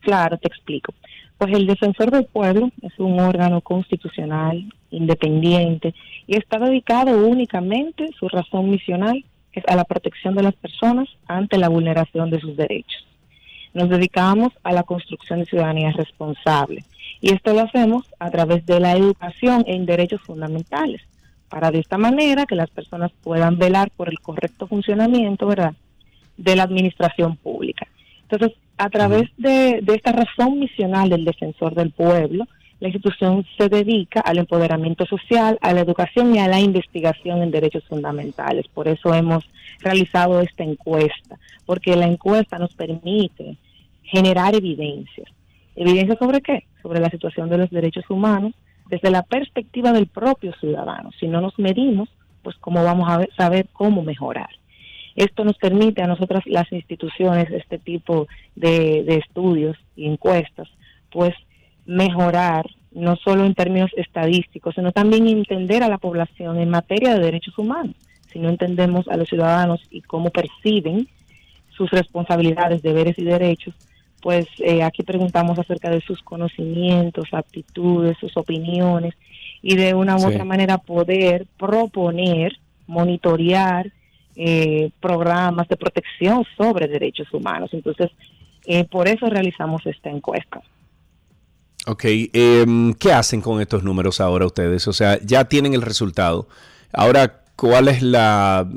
Claro, 0.00 0.38
te 0.38 0.48
explico. 0.48 0.92
Pues 1.38 1.52
el 1.52 1.66
Defensor 1.66 2.10
del 2.10 2.24
Pueblo 2.24 2.70
es 2.80 2.98
un 2.98 3.20
órgano 3.20 3.60
constitucional 3.60 4.72
independiente 4.90 5.94
y 6.26 6.36
está 6.36 6.58
dedicado 6.58 7.26
únicamente, 7.26 8.08
su 8.18 8.28
razón 8.28 8.70
misional 8.70 9.22
es 9.52 9.64
a 9.68 9.76
la 9.76 9.84
protección 9.84 10.34
de 10.34 10.42
las 10.42 10.54
personas 10.54 11.08
ante 11.26 11.58
la 11.58 11.68
vulneración 11.68 12.30
de 12.30 12.40
sus 12.40 12.56
derechos. 12.56 13.06
Nos 13.74 13.90
dedicamos 13.90 14.52
a 14.62 14.72
la 14.72 14.84
construcción 14.84 15.40
de 15.40 15.46
ciudadanía 15.46 15.92
responsable 15.92 16.84
y 17.20 17.32
esto 17.32 17.52
lo 17.52 17.60
hacemos 17.60 18.06
a 18.18 18.30
través 18.30 18.64
de 18.64 18.80
la 18.80 18.92
educación 18.92 19.64
en 19.66 19.84
derechos 19.84 20.22
fundamentales, 20.22 21.02
para 21.50 21.70
de 21.70 21.80
esta 21.80 21.98
manera 21.98 22.46
que 22.46 22.54
las 22.54 22.70
personas 22.70 23.12
puedan 23.22 23.58
velar 23.58 23.90
por 23.90 24.08
el 24.08 24.20
correcto 24.20 24.66
funcionamiento, 24.66 25.46
¿verdad?, 25.46 25.74
de 26.38 26.56
la 26.56 26.62
administración 26.62 27.36
pública. 27.36 27.86
Entonces, 28.22 28.58
a 28.78 28.90
través 28.90 29.30
de, 29.38 29.82
esta 29.86 30.12
razón 30.12 30.58
misional 30.58 31.08
del 31.08 31.24
defensor 31.24 31.74
del 31.74 31.92
pueblo, 31.92 32.46
la 32.78 32.88
institución 32.88 33.46
se 33.56 33.68
dedica 33.70 34.20
al 34.20 34.38
empoderamiento 34.38 35.06
social, 35.06 35.58
a 35.62 35.72
la 35.72 35.80
educación 35.80 36.34
y 36.34 36.40
a 36.40 36.48
la 36.48 36.60
investigación 36.60 37.42
en 37.42 37.50
derechos 37.50 37.84
fundamentales. 37.84 38.68
Por 38.68 38.86
eso 38.86 39.14
hemos 39.14 39.44
realizado 39.80 40.40
esta 40.40 40.62
encuesta, 40.62 41.38
porque 41.64 41.96
la 41.96 42.06
encuesta 42.06 42.58
nos 42.58 42.74
permite 42.74 43.56
generar 44.02 44.54
evidencias. 44.54 45.28
¿Evidencia 45.74 46.16
sobre 46.18 46.42
qué? 46.42 46.64
Sobre 46.82 47.00
la 47.00 47.10
situación 47.10 47.48
de 47.48 47.58
los 47.58 47.70
derechos 47.70 48.04
humanos 48.10 48.52
desde 48.88 49.10
la 49.10 49.22
perspectiva 49.22 49.92
del 49.92 50.06
propio 50.06 50.52
ciudadano. 50.60 51.10
Si 51.18 51.26
no 51.28 51.40
nos 51.40 51.58
medimos, 51.58 52.10
pues 52.42 52.56
cómo 52.56 52.84
vamos 52.84 53.08
a 53.10 53.26
saber 53.36 53.66
cómo 53.72 54.02
mejorar. 54.02 54.50
Esto 55.16 55.44
nos 55.44 55.56
permite 55.56 56.02
a 56.02 56.06
nosotras 56.06 56.44
las 56.46 56.70
instituciones, 56.70 57.50
este 57.50 57.78
tipo 57.78 58.28
de, 58.54 59.04
estudios 59.16 59.76
y 59.96 60.06
encuestas, 60.06 60.68
pues 61.10 61.34
mejorar 61.86 62.66
no 62.92 63.16
solo 63.16 63.46
en 63.46 63.54
términos 63.54 63.90
estadísticos, 63.96 64.74
sino 64.74 64.92
también 64.92 65.26
entender 65.26 65.82
a 65.82 65.88
la 65.88 65.98
población 65.98 66.58
en 66.58 66.68
materia 66.68 67.14
de 67.14 67.24
derechos 67.24 67.58
humanos. 67.58 67.94
Si 68.30 68.38
no 68.38 68.50
entendemos 68.50 69.08
a 69.08 69.16
los 69.16 69.28
ciudadanos 69.28 69.80
y 69.90 70.02
cómo 70.02 70.30
perciben 70.30 71.08
sus 71.70 71.90
responsabilidades, 71.90 72.82
deberes 72.82 73.18
y 73.18 73.24
derechos, 73.24 73.74
pues 74.20 74.46
eh, 74.58 74.82
aquí 74.82 75.02
preguntamos 75.02 75.58
acerca 75.58 75.88
de 75.88 76.00
sus 76.00 76.22
conocimientos, 76.22 77.28
aptitudes, 77.32 78.18
sus 78.18 78.36
opiniones 78.36 79.14
y 79.62 79.76
de 79.76 79.94
una 79.94 80.16
u 80.16 80.26
otra 80.26 80.44
manera 80.44 80.78
poder 80.78 81.46
proponer, 81.56 82.58
monitorear 82.86 83.92
eh, 84.36 84.90
programas 85.00 85.66
de 85.68 85.76
protección 85.76 86.44
sobre 86.58 86.88
derechos 86.88 87.26
humanos. 87.32 87.70
Entonces, 87.72 88.10
eh, 88.66 88.84
por 88.84 89.08
eso 89.08 89.26
realizamos 89.30 89.86
esta 89.86 90.10
encuesta. 90.10 90.60
Ok, 91.86 92.04
em, 92.04 92.92
¿qué 92.94 93.12
hacen 93.12 93.40
con 93.40 93.62
estos 93.62 93.82
números 93.82 94.20
ahora 94.20 94.44
ustedes? 94.44 94.86
O 94.88 94.92
sea, 94.92 95.18
ya 95.22 95.44
tienen 95.46 95.72
el 95.72 95.80
resultado. 95.80 96.48
Ahora, 96.92 97.44
¿cuál 97.56 97.88
es 97.88 98.02
la, 98.02 98.68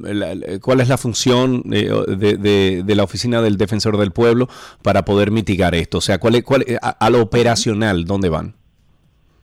cuál 0.62 0.80
es 0.80 0.88
la 0.88 0.98
función 0.98 1.64
eh, 1.74 1.90
de, 2.08 2.84
de, 2.84 2.96
la 2.96 3.04
oficina 3.04 3.42
del 3.42 3.58
defensor 3.58 3.98
del 3.98 4.12
pueblo 4.12 4.48
para 4.82 5.04
poder 5.04 5.32
mitigar 5.32 5.76
esto? 5.76 5.98
O 5.98 6.02
sea, 6.02 6.20
¿cuál 6.20 6.36
es, 6.36 6.44
cuál, 6.44 6.64
a, 6.82 6.90
a, 6.90 7.10
lo 7.10 7.22
operacional, 7.22 8.06
¿dónde 8.06 8.30
van? 8.30 8.54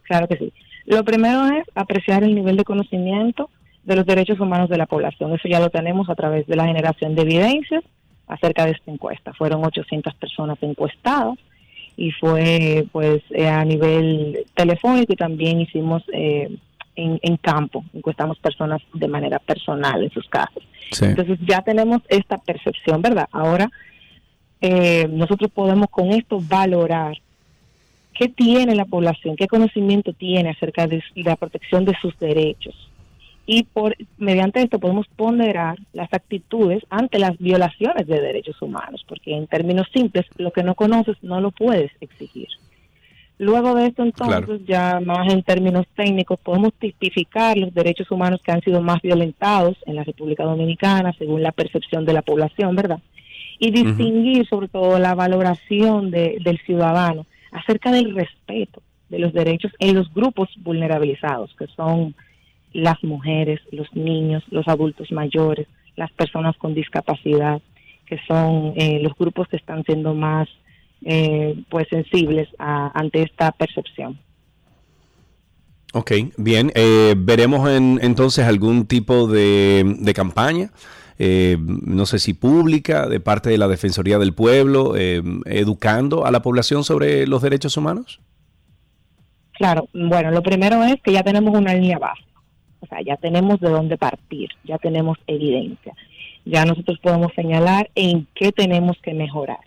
Claro 0.04 0.28
que 0.28 0.38
sí. 0.38 0.52
Lo 0.86 1.04
primero 1.04 1.46
es 1.46 1.64
apreciar 1.74 2.22
el 2.22 2.34
nivel 2.34 2.56
de 2.56 2.64
conocimiento 2.64 3.50
de 3.86 3.96
los 3.96 4.04
derechos 4.04 4.40
humanos 4.40 4.68
de 4.68 4.76
la 4.76 4.86
población. 4.86 5.32
Eso 5.32 5.48
ya 5.48 5.60
lo 5.60 5.70
tenemos 5.70 6.10
a 6.10 6.16
través 6.16 6.46
de 6.46 6.56
la 6.56 6.66
generación 6.66 7.14
de 7.14 7.22
evidencias 7.22 7.84
acerca 8.26 8.66
de 8.66 8.72
esta 8.72 8.90
encuesta. 8.90 9.32
Fueron 9.32 9.64
800 9.64 10.12
personas 10.14 10.58
encuestadas 10.60 11.38
y 11.96 12.10
fue 12.10 12.84
pues 12.90 13.22
eh, 13.30 13.46
a 13.46 13.64
nivel 13.64 14.44
telefónico 14.54 15.12
y 15.12 15.16
también 15.16 15.60
hicimos 15.60 16.02
eh, 16.12 16.50
en, 16.96 17.36
campo, 17.36 17.84
encuestamos 17.94 18.38
personas 18.38 18.82
de 18.92 19.06
manera 19.06 19.38
personal 19.38 20.02
en 20.02 20.10
sus 20.10 20.28
casas. 20.28 20.62
Entonces 21.00 21.38
ya 21.46 21.62
tenemos 21.62 22.02
esta 22.08 22.38
percepción, 22.38 23.02
¿verdad? 23.02 23.28
Ahora 23.30 23.70
eh, 24.60 25.06
nosotros 25.08 25.50
podemos 25.52 25.88
con 25.90 26.10
esto 26.10 26.40
valorar 26.40 27.16
qué 28.14 28.28
tiene 28.28 28.74
la 28.74 28.86
población, 28.86 29.36
qué 29.36 29.46
conocimiento 29.46 30.12
tiene 30.12 30.50
acerca 30.50 30.88
de 30.88 31.02
la 31.14 31.36
protección 31.36 31.84
de 31.84 31.94
sus 32.00 32.18
derechos 32.18 32.74
y 33.46 33.62
por 33.62 33.96
mediante 34.18 34.60
esto 34.60 34.80
podemos 34.80 35.06
ponderar 35.14 35.78
las 35.92 36.12
actitudes 36.12 36.82
ante 36.90 37.20
las 37.20 37.38
violaciones 37.38 38.06
de 38.06 38.20
derechos 38.20 38.60
humanos, 38.60 39.04
porque 39.08 39.36
en 39.36 39.46
términos 39.46 39.86
simples, 39.94 40.26
lo 40.36 40.50
que 40.50 40.64
no 40.64 40.74
conoces 40.74 41.16
no 41.22 41.40
lo 41.40 41.52
puedes 41.52 41.92
exigir. 42.00 42.48
Luego 43.38 43.74
de 43.74 43.86
esto, 43.86 44.02
entonces, 44.02 44.62
ya 44.66 44.98
más 45.04 45.32
en 45.32 45.42
términos 45.42 45.86
técnicos, 45.94 46.40
podemos 46.40 46.72
tipificar 46.74 47.56
los 47.56 47.72
derechos 47.72 48.10
humanos 48.10 48.40
que 48.42 48.50
han 48.50 48.62
sido 48.62 48.80
más 48.80 49.00
violentados 49.02 49.76
en 49.86 49.94
la 49.94 50.04
República 50.04 50.42
Dominicana, 50.44 51.12
según 51.18 51.42
la 51.42 51.52
percepción 51.52 52.04
de 52.04 52.14
la 52.14 52.22
población, 52.22 52.74
¿verdad? 52.74 52.98
Y 53.58 53.70
distinguir 53.70 54.46
sobre 54.48 54.68
todo 54.68 54.98
la 54.98 55.14
valoración 55.14 56.10
del 56.10 56.58
ciudadano 56.64 57.26
acerca 57.52 57.92
del 57.92 58.14
respeto 58.14 58.82
de 59.10 59.18
los 59.18 59.32
derechos 59.32 59.70
en 59.78 59.94
los 59.94 60.12
grupos 60.12 60.48
vulnerabilizados, 60.56 61.54
que 61.56 61.66
son 61.68 62.14
las 62.76 63.02
mujeres, 63.02 63.60
los 63.72 63.88
niños, 63.94 64.44
los 64.50 64.68
adultos 64.68 65.10
mayores, 65.10 65.66
las 65.96 66.12
personas 66.12 66.56
con 66.58 66.74
discapacidad, 66.74 67.62
que 68.06 68.18
son 68.28 68.74
eh, 68.76 69.00
los 69.02 69.14
grupos 69.14 69.48
que 69.48 69.56
están 69.56 69.82
siendo 69.84 70.14
más 70.14 70.46
eh, 71.02 71.58
pues 71.70 71.88
sensibles 71.88 72.48
ante 72.58 73.22
esta 73.22 73.50
percepción. 73.52 74.18
Ok, 75.94 76.12
bien. 76.36 76.70
Eh, 76.74 77.14
¿Veremos 77.16 77.68
en, 77.70 77.98
entonces 78.02 78.44
algún 78.44 78.86
tipo 78.86 79.26
de, 79.26 79.96
de 79.98 80.14
campaña? 80.14 80.70
no 81.18 82.04
sé 82.04 82.18
si 82.18 82.34
pública, 82.34 83.08
de 83.08 83.20
parte 83.20 83.48
de 83.48 83.56
la 83.56 83.68
Defensoría 83.68 84.18
del 84.18 84.34
Pueblo, 84.34 84.94
educando 85.46 86.26
a 86.26 86.30
la 86.30 86.42
población 86.42 86.84
sobre 86.84 87.26
los 87.26 87.40
derechos 87.40 87.78
humanos? 87.78 88.20
Claro, 89.54 89.88
bueno, 89.94 90.30
lo 90.30 90.42
primero 90.42 90.84
es 90.84 90.96
que 91.02 91.12
ya 91.12 91.22
tenemos 91.22 91.58
una 91.58 91.72
línea 91.72 91.98
base 91.98 92.26
O 92.86 92.88
sea, 92.88 93.00
ya 93.02 93.16
tenemos 93.16 93.60
de 93.60 93.70
dónde 93.70 93.98
partir, 93.98 94.50
ya 94.64 94.78
tenemos 94.78 95.18
evidencia. 95.26 95.94
Ya 96.44 96.64
nosotros 96.64 96.98
podemos 97.00 97.32
señalar 97.34 97.90
en 97.94 98.26
qué 98.34 98.52
tenemos 98.52 98.96
que 99.02 99.12
mejorar. 99.12 99.58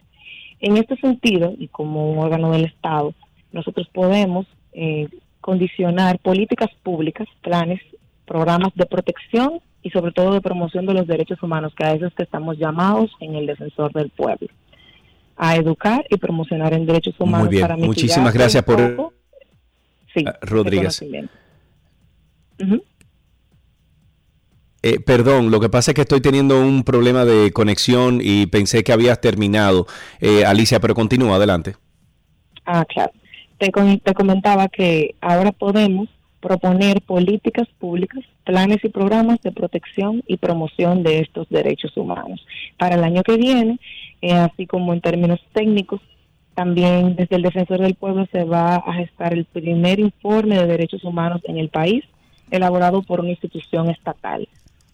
En 0.61 0.77
este 0.77 0.95
sentido, 0.97 1.53
y 1.57 1.67
como 1.67 2.09
un 2.11 2.19
órgano 2.19 2.51
del 2.51 2.65
Estado, 2.65 3.13
nosotros 3.51 3.87
podemos 3.93 4.45
eh, 4.73 5.07
condicionar 5.41 6.19
políticas 6.19 6.69
públicas, 6.83 7.27
planes, 7.41 7.81
programas 8.25 8.71
de 8.75 8.85
protección 8.85 9.59
y 9.81 9.89
sobre 9.89 10.11
todo 10.11 10.33
de 10.33 10.41
promoción 10.41 10.85
de 10.85 10.93
los 10.93 11.07
derechos 11.07 11.41
humanos, 11.41 11.73
que 11.75 11.85
a 11.85 11.93
veces 11.93 12.13
que 12.15 12.23
estamos 12.23 12.57
llamados 12.57 13.11
en 13.19 13.35
el 13.35 13.45
defensor 13.45 13.91
del 13.93 14.09
pueblo, 14.09 14.47
a 15.35 15.55
educar 15.55 16.05
y 16.09 16.17
promocionar 16.17 16.73
en 16.73 16.85
derechos 16.85 17.15
humanos. 17.19 17.47
Muy 17.47 17.55
bien, 17.55 17.61
para 17.61 17.77
muchísimas 17.77 18.33
gracias 18.33 18.63
por... 18.63 19.13
sí, 20.13 20.23
Ah, 20.25 20.37
Rodríguez. 20.41 20.99
conocimiento. 20.99 21.33
Eh, 24.81 24.99
perdón, 24.99 25.51
lo 25.51 25.59
que 25.59 25.69
pasa 25.69 25.91
es 25.91 25.95
que 25.95 26.01
estoy 26.01 26.21
teniendo 26.21 26.59
un 26.61 26.83
problema 26.83 27.25
de 27.25 27.51
conexión 27.51 28.19
y 28.21 28.45
pensé 28.47 28.83
que 28.83 28.93
habías 28.93 29.19
terminado. 29.19 29.87
Eh, 30.21 30.45
Alicia, 30.45 30.79
pero 30.79 30.95
continúa, 30.95 31.35
adelante. 31.35 31.75
Ah, 32.65 32.85
claro. 32.85 33.11
Te, 33.57 33.71
te 33.71 34.13
comentaba 34.13 34.69
que 34.69 35.15
ahora 35.19 35.51
podemos 35.51 36.07
proponer 36.39 37.01
políticas 37.01 37.67
públicas, 37.77 38.23
planes 38.45 38.77
y 38.83 38.89
programas 38.89 39.41
de 39.41 39.51
protección 39.51 40.23
y 40.27 40.37
promoción 40.37 41.03
de 41.03 41.19
estos 41.19 41.49
derechos 41.49 41.95
humanos. 41.97 42.45
Para 42.77 42.95
el 42.95 43.03
año 43.03 43.23
que 43.23 43.35
viene, 43.35 43.79
eh, 44.21 44.33
así 44.33 44.65
como 44.65 44.93
en 44.93 45.01
términos 45.01 45.39
técnicos, 45.53 46.01
también 46.55 47.15
desde 47.15 47.35
el 47.35 47.41
Defensor 47.41 47.79
del 47.79 47.95
Pueblo 47.95 48.27
se 48.31 48.43
va 48.43 48.75
a 48.75 48.93
gestar 48.93 49.33
el 49.33 49.45
primer 49.45 49.99
informe 49.99 50.57
de 50.57 50.67
derechos 50.67 51.03
humanos 51.03 51.41
en 51.45 51.57
el 51.57 51.69
país, 51.69 52.03
elaborado 52.51 53.01
por 53.01 53.19
una 53.19 53.29
institución 53.29 53.89
estatal. 53.89 54.47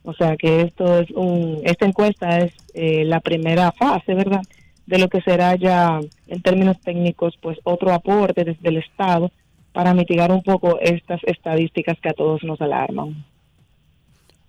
O 0.06 0.14
sea 0.14 0.38
que 0.38 0.62
esto 0.62 1.00
es 1.00 1.10
un, 1.12 1.62
esta 1.64 1.86
encuesta 1.86 2.38
es 2.38 2.54
eh, 2.74 3.04
la 3.06 3.20
primera 3.20 3.72
fase, 3.72 4.14
¿verdad? 4.14 4.42
De 4.86 5.00
lo 5.00 5.10
que 5.10 5.22
será 5.22 5.56
ya 5.56 6.00
en 6.28 6.42
términos 6.42 6.80
técnicos, 6.80 7.36
pues 7.42 7.58
otro 7.64 7.92
aporte 7.92 8.44
desde 8.44 8.70
el 8.70 8.78
Estado 8.78 9.32
para 9.74 9.94
mitigar 9.94 10.32
un 10.32 10.44
poco 10.44 10.80
estas 10.80 11.20
estadísticas 11.24 12.00
que 12.00 12.10
a 12.10 12.14
todos 12.14 12.44
nos 12.44 12.62
alarman. 12.62 13.26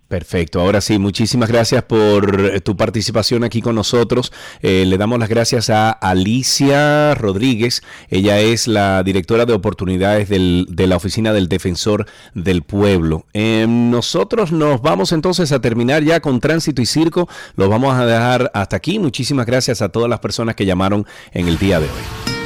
Perfecto, 0.08 0.60
ahora 0.60 0.80
sí, 0.80 1.00
muchísimas 1.00 1.48
gracias 1.48 1.82
por 1.82 2.52
eh, 2.54 2.60
tu 2.60 2.76
participación 2.76 3.42
aquí 3.42 3.60
con 3.60 3.74
nosotros. 3.74 4.32
Eh, 4.62 4.84
le 4.86 4.98
damos 4.98 5.18
las 5.18 5.28
gracias 5.28 5.68
a 5.68 5.90
Alicia 5.90 7.12
Rodríguez, 7.16 7.82
ella 8.08 8.38
es 8.38 8.68
la 8.68 9.02
directora 9.02 9.46
de 9.46 9.52
oportunidades 9.52 10.28
del- 10.28 10.66
de 10.70 10.86
la 10.86 10.94
Oficina 10.94 11.32
del 11.32 11.48
Defensor 11.48 12.06
del 12.34 12.62
Pueblo. 12.62 13.26
Eh, 13.34 13.66
nosotros 13.68 14.52
nos 14.52 14.80
vamos 14.80 15.10
entonces 15.10 15.50
a 15.50 15.60
terminar 15.60 16.04
ya 16.04 16.20
con 16.20 16.38
Tránsito 16.38 16.80
y 16.80 16.86
Circo, 16.86 17.28
los 17.56 17.68
vamos 17.68 17.92
a 17.96 18.06
dejar 18.06 18.52
hasta 18.54 18.76
aquí. 18.76 19.00
Muchísimas 19.00 19.44
gracias 19.44 19.82
a 19.82 19.88
todas 19.88 20.08
las 20.08 20.20
personas 20.20 20.54
que 20.54 20.66
llamaron 20.66 21.04
en 21.32 21.48
el 21.48 21.58
día 21.58 21.80
de 21.80 21.86
hoy. 21.86 22.45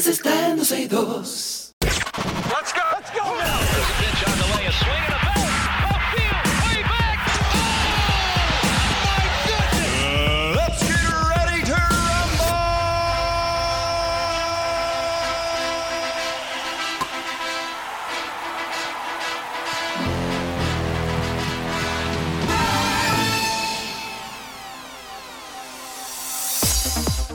Quieres 0.00 0.18
está 0.18 0.48
en 0.48 0.56
12 0.56 0.80
y 0.80 0.88
2. 0.88 1.74
Let's 1.82 2.72
go. 2.72 2.80
Let's 2.92 3.10
go 3.10 3.36
now. 3.36 3.99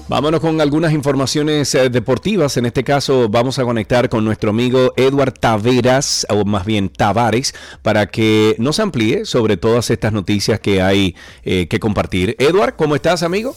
Vámonos 0.07 0.39
con 0.39 0.61
algunas 0.61 0.93
informaciones 0.93 1.73
eh, 1.73 1.89
deportivas. 1.89 2.57
En 2.57 2.67
este 2.67 2.83
caso 2.83 3.27
vamos 3.27 3.57
a 3.57 3.63
conectar 3.63 4.07
con 4.07 4.23
nuestro 4.23 4.51
amigo 4.51 4.93
Edward 4.97 5.33
Taveras, 5.33 6.27
o 6.29 6.45
más 6.45 6.63
bien 6.63 6.89
Tavares, 6.89 7.55
para 7.81 8.05
que 8.05 8.55
nos 8.59 8.79
amplíe 8.79 9.25
sobre 9.25 9.57
todas 9.57 9.89
estas 9.89 10.13
noticias 10.13 10.59
que 10.59 10.79
hay 10.79 11.15
eh, 11.43 11.67
que 11.67 11.79
compartir. 11.79 12.35
Edward, 12.37 12.75
¿cómo 12.75 12.95
estás, 12.95 13.23
amigo? 13.23 13.55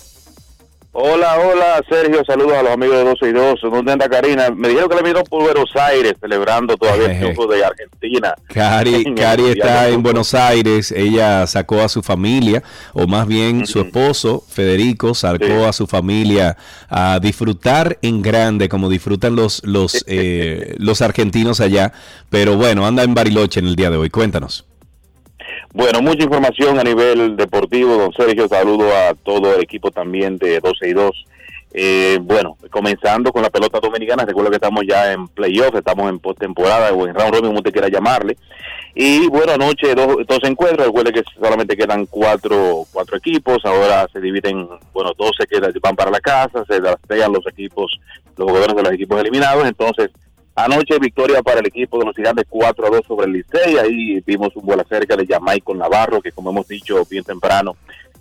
Hola, 1.00 1.38
hola, 1.38 1.80
Sergio, 1.88 2.24
saludos 2.26 2.54
a 2.54 2.62
los 2.64 2.72
amigos 2.72 2.96
de 2.96 3.04
12 3.04 3.28
y 3.28 3.32
2. 3.32 3.60
¿Dónde 3.70 3.92
anda 3.92 4.08
Karina? 4.08 4.50
Me 4.50 4.66
dijeron 4.66 4.90
que 4.90 4.96
le 4.96 5.02
vino 5.04 5.22
por 5.22 5.44
Buenos 5.44 5.70
Aires 5.76 6.14
celebrando 6.20 6.76
todavía 6.76 7.12
el 7.12 7.20
triunfo 7.20 7.46
de 7.46 7.64
Argentina. 7.64 8.34
Cari, 8.48 9.14
Cari 9.16 9.44
está 9.44 9.88
en. 9.90 10.02
Buenos 10.02 10.34
Aires. 10.34 10.90
Ella 10.90 11.46
sacó 11.46 11.82
a 11.82 11.88
su 11.88 12.02
familia, 12.02 12.64
o 12.94 13.06
más 13.06 13.28
bien 13.28 13.64
su 13.64 13.78
esposo, 13.78 14.42
Federico, 14.48 15.14
sacó 15.14 15.66
a 15.68 15.72
su 15.72 15.86
familia 15.86 16.56
a 16.88 17.20
disfrutar 17.20 17.96
en 18.02 18.20
grande, 18.20 18.68
como 18.68 18.88
disfrutan 18.88 19.36
los, 19.36 19.64
los, 19.64 20.04
eh, 20.08 20.74
los 20.78 21.00
argentinos 21.00 21.60
allá. 21.60 21.92
Pero 22.28 22.56
bueno, 22.56 22.84
anda 22.84 23.04
en 23.04 23.14
Bariloche 23.14 23.60
en 23.60 23.68
el 23.68 23.76
día 23.76 23.90
de 23.90 23.98
hoy. 23.98 24.10
Cuéntanos. 24.10 24.64
Bueno, 25.74 26.00
mucha 26.00 26.24
información 26.24 26.78
a 26.78 26.82
nivel 26.82 27.36
deportivo, 27.36 27.96
don 27.96 28.12
Sergio. 28.12 28.48
Saludo 28.48 28.88
a 28.90 29.14
todo 29.14 29.54
el 29.54 29.62
equipo 29.62 29.90
también 29.90 30.38
de 30.38 30.60
12 30.60 30.88
y 30.88 30.92
2. 30.92 31.24
Eh, 31.74 32.18
bueno, 32.22 32.56
comenzando 32.70 33.30
con 33.30 33.42
la 33.42 33.50
pelota 33.50 33.78
dominicana, 33.78 34.24
recuerdo 34.24 34.50
que 34.50 34.56
estamos 34.56 34.84
ya 34.88 35.12
en 35.12 35.28
playoff, 35.28 35.74
estamos 35.74 36.08
en 36.08 36.18
postemporada 36.18 36.92
o 36.92 37.06
en 37.06 37.14
round 37.14 37.34
robin, 37.34 37.48
como 37.48 37.58
usted 37.58 37.72
quiera 37.72 37.88
llamarle. 37.88 38.38
Y 38.94 39.28
bueno, 39.28 39.52
anoche 39.52 39.94
dos, 39.94 40.16
dos 40.26 40.40
encuentros, 40.44 40.86
recuerde 40.86 41.12
que 41.12 41.22
solamente 41.38 41.76
quedan 41.76 42.06
cuatro, 42.06 42.86
cuatro 42.90 43.18
equipos, 43.18 43.58
ahora 43.64 44.08
se 44.10 44.20
dividen, 44.20 44.66
bueno, 44.94 45.12
12 45.16 45.46
que 45.46 45.60
van 45.80 45.94
para 45.94 46.10
la 46.10 46.20
casa, 46.20 46.64
se 46.66 46.80
rastrean 46.80 47.32
los 47.32 47.46
equipos, 47.46 48.00
los 48.36 48.48
jugadores 48.48 48.74
de 48.74 48.82
los 48.82 48.92
equipos 48.92 49.20
eliminados, 49.20 49.66
entonces 49.66 50.10
Anoche 50.64 50.98
victoria 50.98 51.42
para 51.42 51.60
el 51.60 51.66
equipo 51.66 51.98
de 51.98 52.06
los 52.06 52.16
gigantes 52.16 52.44
4 52.48 52.86
a 52.86 52.90
2 52.90 53.00
sobre 53.06 53.26
el 53.26 53.32
Licey. 53.32 53.76
Ahí 53.78 54.20
vimos 54.26 54.54
un 54.56 54.66
vuelo 54.66 54.84
cerca 54.88 55.16
de 55.16 55.26
Jamaica 55.26 55.72
Navarro, 55.74 56.20
que 56.20 56.32
como 56.32 56.50
hemos 56.50 56.66
dicho 56.66 57.04
bien 57.08 57.22
temprano. 57.24 57.76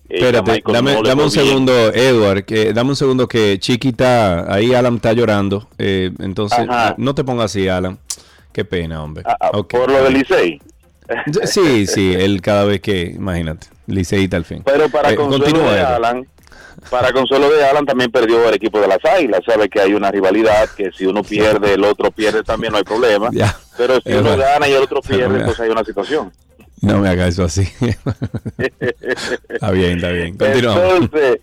eh, 0.09 0.15
Espérate, 0.19 0.63
dame, 0.71 0.93
no 0.93 1.01
dame 1.03 1.23
un 1.23 1.31
segundo, 1.31 1.71
Edward, 1.93 2.43
que, 2.45 2.73
dame 2.73 2.91
un 2.91 2.95
segundo 2.95 3.27
que 3.27 3.57
Chiquita, 3.59 4.53
ahí 4.53 4.73
Alan 4.73 4.95
está 4.97 5.13
llorando. 5.13 5.67
eh, 5.79 6.11
entonces, 6.19 6.59
Ajá. 6.69 6.93
no 6.97 7.15
te 7.15 7.23
pongas 7.23 7.45
así, 7.45 7.67
Alan. 7.67 7.97
Qué 8.53 8.63
pena, 8.65 9.03
hombre. 9.03 9.23
Ok. 9.53 9.71
Por 9.71 9.91
lo 9.91 10.03
del 10.03 10.13
Licey. 10.13 10.61
Sí, 11.43 11.87
sí, 11.87 12.13
él 12.13 12.41
cada 12.41 12.65
vez 12.65 12.81
que, 12.81 13.01
imagínate, 13.03 13.67
Liceíta 13.87 14.35
al 14.37 14.43
fin. 14.45 14.61
Pero 14.65 14.89
para 14.89 15.11
Eh, 15.11 15.15
continúa. 15.15 15.95
Alan, 15.95 16.27
para 16.89 17.11
consuelo 17.11 17.49
de 17.49 17.65
Alan 17.65 17.85
también 17.85 18.11
perdió 18.11 18.47
el 18.47 18.55
equipo 18.55 18.79
de 18.79 18.87
las 18.87 19.03
Águilas. 19.03 19.41
Sabe 19.45 19.69
que 19.69 19.81
hay 19.81 19.93
una 19.93 20.11
rivalidad 20.11 20.69
que 20.69 20.91
si 20.91 21.05
uno 21.05 21.23
pierde, 21.23 21.73
el 21.73 21.83
otro 21.83 22.11
pierde 22.11 22.43
también, 22.43 22.71
no 22.71 22.77
hay 22.77 22.83
problema. 22.83 23.29
Ya. 23.31 23.55
Pero 23.77 23.99
si 24.01 24.13
uno 24.13 24.31
verdad. 24.31 24.53
gana 24.53 24.67
y 24.67 24.73
el 24.73 24.83
otro 24.83 25.01
pierde, 25.01 25.27
mira. 25.27 25.39
entonces 25.41 25.63
hay 25.65 25.69
una 25.69 25.83
situación. 25.83 26.31
No 26.81 26.99
me 26.99 27.09
haga 27.09 27.27
eso 27.27 27.43
así. 27.43 27.63
está 29.49 29.71
bien, 29.71 29.97
está 29.97 30.09
bien. 30.11 30.37
Continuamos. 30.37 30.93
Entonces, 31.01 31.39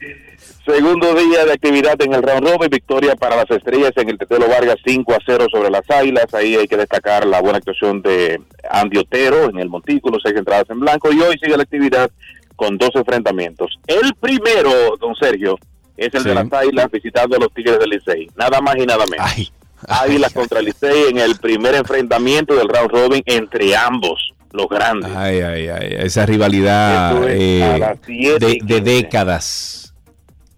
segundo 0.65 1.15
día 1.15 1.45
de 1.45 1.53
actividad 1.53 2.01
en 2.01 2.15
el 2.15 2.23
round 2.23 2.49
robin, 2.49 2.71
victoria 2.71 3.17
para 3.17 3.37
las 3.37 3.51
estrellas 3.51 3.93
en 3.97 4.11
el 4.11 4.19
Tetelo 4.19 4.49
Vargas 4.49 4.77
5 4.87 5.13
a 5.13 5.19
0 5.27 5.47
sobre 5.51 5.71
las 5.71 5.91
Águilas. 5.91 6.33
Ahí 6.35 6.55
hay 6.55 6.69
que 6.69 6.77
destacar 6.77 7.27
la 7.27 7.41
buena 7.41 7.59
actuación 7.59 8.01
de 8.03 8.41
Andy 8.71 8.99
Otero 8.99 9.51
en 9.51 9.59
el 9.59 9.69
Montículo, 9.69 10.19
seis 10.23 10.37
entradas 10.37 10.71
en 10.71 10.79
blanco. 10.79 11.13
Y 11.13 11.21
hoy 11.21 11.37
sigue 11.43 11.57
la 11.57 11.65
actividad 11.65 12.11
con 12.57 12.79
dos 12.79 12.91
enfrentamientos. 12.95 13.79
El 13.87 14.15
primero, 14.15 14.97
don 15.01 15.15
Sergio, 15.17 15.59
es 15.97 16.13
el 16.15 16.23
Sí. 16.23 16.29
de 16.29 16.35
las 16.35 16.53
Águilas 16.53 16.91
visitando 16.91 17.37
a 17.37 17.41
los 17.41 17.53
Tigres 17.53 17.79
del 17.79 17.91
Licey. 17.91 18.29
Nada 18.37 18.61
más 18.61 18.77
y 18.77 18.87
nada 18.87 19.05
menos. 19.07 19.53
Águilas 19.89 20.33
contra 20.33 20.61
Licey 20.63 21.09
en 21.11 21.19
el 21.19 21.37
primer 21.37 21.75
enfrentamiento 21.75 22.55
del 22.55 22.69
round 22.69 22.91
robin 22.91 23.23
entre 23.27 23.77
ambos, 23.77 24.33
los 24.53 24.69
grandes. 24.69 25.11
Ay, 25.15 25.41
ay, 25.41 25.69
ay, 25.69 25.89
esa 26.01 26.25
rivalidad 26.27 27.23
es 27.29 27.63
eh, 27.63 28.37
de, 28.39 28.59
de 28.63 28.81
décadas. 28.81 29.95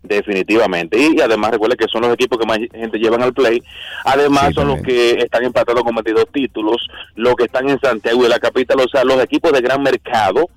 Definitivamente. 0.03 0.97
Y, 0.99 1.21
además 1.21 1.51
recuerde 1.51 1.77
que 1.77 1.89
son 1.89 2.03
los 2.03 2.13
equipos 2.15 2.39
que 2.39 2.47
más 2.47 2.59
gente 2.73 2.99
llevan 2.99 3.23
al 3.23 3.33
play. 3.35 3.61
Además 4.05 4.49
Sí, 4.49 4.55
son 4.55 4.69
los 4.69 4.81
que 4.83 5.13
están 5.19 5.45
empatados 5.45 5.83
con 5.83 5.95
22 5.97 6.27
títulos, 6.33 6.77
los 7.17 7.35
que 7.35 7.45
están 7.45 7.69
en 7.69 7.81
Santiago 7.81 8.25
y 8.25 8.29
la 8.29 8.39
capital, 8.39 8.79
o 8.81 8.89
sea, 8.89 9.03
los 9.03 9.21
equipos 9.23 9.51
de 9.53 9.61
gran 9.61 9.83
mercado 9.83 10.49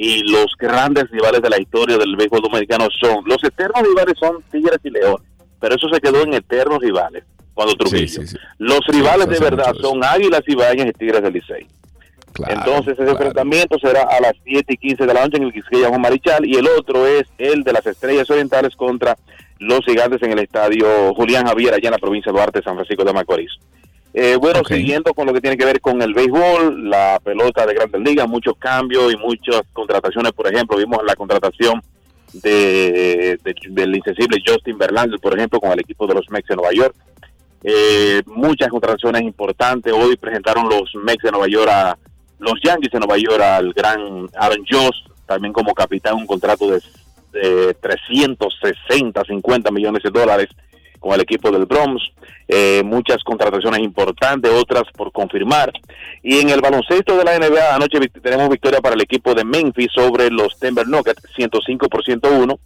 y 0.00 0.22
los 0.30 0.54
grandes 0.56 1.10
rivales 1.10 1.42
de 1.42 1.50
la 1.50 1.60
historia 1.60 1.98
del 1.98 2.14
béisbol 2.14 2.40
dominicano 2.40 2.86
son, 3.00 3.24
los 3.26 3.42
eternos 3.42 3.82
rivales 3.82 4.14
son 4.16 4.40
Tigres 4.48 4.78
y 4.84 4.90
Leones, 4.90 5.26
pero 5.58 5.74
eso 5.74 5.88
se 5.92 6.00
quedó 6.00 6.22
en 6.22 6.34
eternos 6.34 6.78
rivales 6.78 7.24
cuando 7.52 7.74
Trujillo. 7.74 8.06
Sí, 8.06 8.20
sí, 8.20 8.26
sí. 8.28 8.36
Los 8.58 8.78
rivales 8.86 9.28
de 9.28 9.40
verdad 9.40 9.74
son 9.80 10.04
Águilas 10.04 10.42
y 10.46 10.52
Ibañez 10.52 10.86
y 10.86 10.92
Tigres 10.92 11.20
del 11.20 11.32
Licey. 11.32 11.66
Entonces 12.46 12.96
ese 12.96 13.10
enfrentamiento 13.10 13.76
será 13.80 14.02
a 14.02 14.20
las 14.20 14.34
7 14.44 14.72
y 14.72 14.76
15 14.76 15.04
de 15.04 15.14
la 15.14 15.24
noche 15.24 15.38
en 15.38 15.42
el 15.42 15.52
Quisqueya 15.52 15.88
Juan 15.88 16.00
Marichal 16.00 16.46
y 16.46 16.54
el 16.54 16.68
otro 16.68 17.04
es 17.04 17.24
el 17.36 17.64
de 17.64 17.72
las 17.72 17.84
Estrellas 17.84 18.30
Orientales 18.30 18.76
contra 18.76 19.16
los 19.58 19.80
gigantes 19.84 20.22
en 20.22 20.30
el 20.30 20.38
estadio 20.38 21.12
Julián 21.14 21.48
Javier, 21.48 21.74
allá 21.74 21.88
en 21.88 21.94
la 21.94 21.98
provincia 21.98 22.30
de 22.30 22.38
Duarte, 22.38 22.62
San 22.62 22.76
Francisco 22.76 23.02
de 23.02 23.12
Macorís. 23.12 23.50
Eh, 24.20 24.34
bueno, 24.36 24.62
siguiendo 24.78 25.14
con 25.14 25.26
lo 25.26 25.32
que 25.32 25.40
tiene 25.40 25.56
que 25.56 25.64
ver 25.64 25.80
con 25.80 26.02
el 26.02 26.12
béisbol, 26.12 26.90
la 26.90 27.20
pelota 27.22 27.64
de 27.66 27.74
Grandes 27.74 28.00
Ligas, 28.00 28.26
muchos 28.28 28.56
cambios 28.58 29.12
y 29.12 29.16
muchas 29.16 29.62
contrataciones. 29.72 30.32
Por 30.32 30.52
ejemplo, 30.52 30.76
vimos 30.76 30.98
la 31.06 31.14
contratación 31.14 31.80
de, 32.32 33.38
de- 33.44 33.54
del 33.70 33.94
insensible 33.96 34.42
Justin 34.44 34.76
Verlander, 34.76 35.20
por 35.20 35.36
ejemplo, 35.36 35.60
con 35.60 35.70
el 35.70 35.78
equipo 35.80 36.06
de 36.08 36.14
los 36.14 36.28
Mex 36.30 36.48
de 36.48 36.56
Nueva 36.56 36.72
York. 36.72 36.94
Eh, 37.62 38.22
muchas 38.26 38.68
contrataciones 38.68 39.22
importantes. 39.22 39.92
Hoy 39.92 40.16
presentaron 40.16 40.68
los 40.68 40.92
Mex 40.96 41.22
de 41.22 41.30
Nueva 41.30 41.46
York 41.48 41.70
a 41.70 41.96
los 42.40 42.54
Yankees 42.62 42.90
de 42.92 42.98
Nueva 42.98 43.18
York 43.18 43.40
al 43.40 43.72
gran 43.72 44.28
Aaron 44.36 44.64
Joss, 44.68 45.04
también 45.26 45.52
como 45.52 45.74
capitán, 45.74 46.14
un 46.16 46.26
contrato 46.26 46.68
de, 46.70 46.80
de 47.32 47.74
360, 47.74 49.24
50 49.24 49.70
millones 49.70 50.02
de 50.02 50.10
dólares 50.10 50.48
con 50.98 51.12
el 51.14 51.20
equipo 51.20 51.50
del 51.50 51.66
Bronx. 51.66 52.02
Eh, 52.48 52.82
muchas 52.84 53.22
contrataciones 53.24 53.80
importantes, 53.80 54.50
otras 54.52 54.84
por 54.96 55.12
confirmar. 55.12 55.70
Y 56.22 56.40
en 56.40 56.50
el 56.50 56.60
baloncesto 56.60 57.16
de 57.16 57.24
la 57.24 57.38
NBA, 57.38 57.74
anoche 57.74 57.98
tenemos 58.22 58.48
victoria 58.48 58.80
para 58.80 58.94
el 58.94 59.00
equipo 59.02 59.34
de 59.34 59.44
Memphis 59.44 59.88
sobre 59.94 60.30
los 60.30 60.58
Denver 60.60 60.86
Nuggets, 60.88 61.22
105 61.36 61.88
por 61.88 62.04
101. 62.04 62.58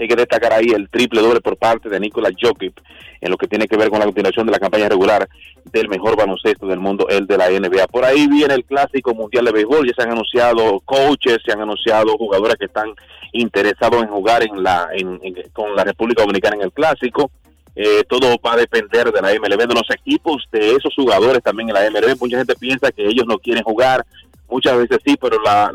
Hay 0.00 0.06
que 0.06 0.14
destacar 0.14 0.52
ahí 0.52 0.66
el 0.70 0.88
triple 0.90 1.20
doble 1.20 1.40
por 1.40 1.56
parte 1.56 1.88
de 1.88 1.98
Nikola 1.98 2.30
Jokic 2.40 2.80
en 3.20 3.32
lo 3.32 3.36
que 3.36 3.48
tiene 3.48 3.66
que 3.66 3.76
ver 3.76 3.90
con 3.90 3.98
la 3.98 4.04
continuación 4.04 4.46
de 4.46 4.52
la 4.52 4.60
campaña 4.60 4.88
regular 4.88 5.28
del 5.64 5.88
mejor 5.88 6.16
baloncesto 6.16 6.68
del 6.68 6.78
mundo, 6.78 7.08
el 7.08 7.26
de 7.26 7.36
la 7.36 7.50
NBA. 7.50 7.88
Por 7.88 8.04
ahí 8.04 8.28
viene 8.28 8.54
el 8.54 8.64
clásico 8.64 9.12
mundial 9.12 9.46
de 9.46 9.50
béisbol, 9.52 9.88
ya 9.88 9.94
se 9.96 10.02
han 10.02 10.12
anunciado 10.12 10.78
coaches, 10.84 11.38
se 11.44 11.50
han 11.52 11.62
anunciado 11.62 12.16
jugadores 12.16 12.54
que 12.60 12.66
están 12.66 12.92
interesados 13.32 14.00
en 14.02 14.08
jugar 14.08 14.44
en 14.44 14.62
la 14.62 14.86
en- 14.92 15.18
en- 15.22 15.34
con 15.52 15.74
la 15.74 15.82
República 15.82 16.22
Dominicana 16.22 16.54
en 16.56 16.62
el 16.62 16.72
clásico. 16.72 17.32
Eh, 17.80 18.02
todo 18.08 18.36
va 18.44 18.54
a 18.54 18.56
depender 18.56 19.12
de 19.12 19.22
la 19.22 19.28
MLB, 19.34 19.68
de 19.68 19.74
los 19.74 19.88
equipos 19.90 20.42
de 20.50 20.72
esos 20.72 20.92
jugadores 20.96 21.40
también 21.44 21.68
en 21.68 21.74
la 21.76 21.88
MLB. 21.88 22.18
Mucha 22.20 22.38
gente 22.38 22.56
piensa 22.56 22.90
que 22.90 23.06
ellos 23.06 23.24
no 23.24 23.38
quieren 23.38 23.62
jugar, 23.62 24.04
muchas 24.48 24.76
veces 24.78 24.98
sí, 25.04 25.16
pero 25.20 25.40
la, 25.44 25.70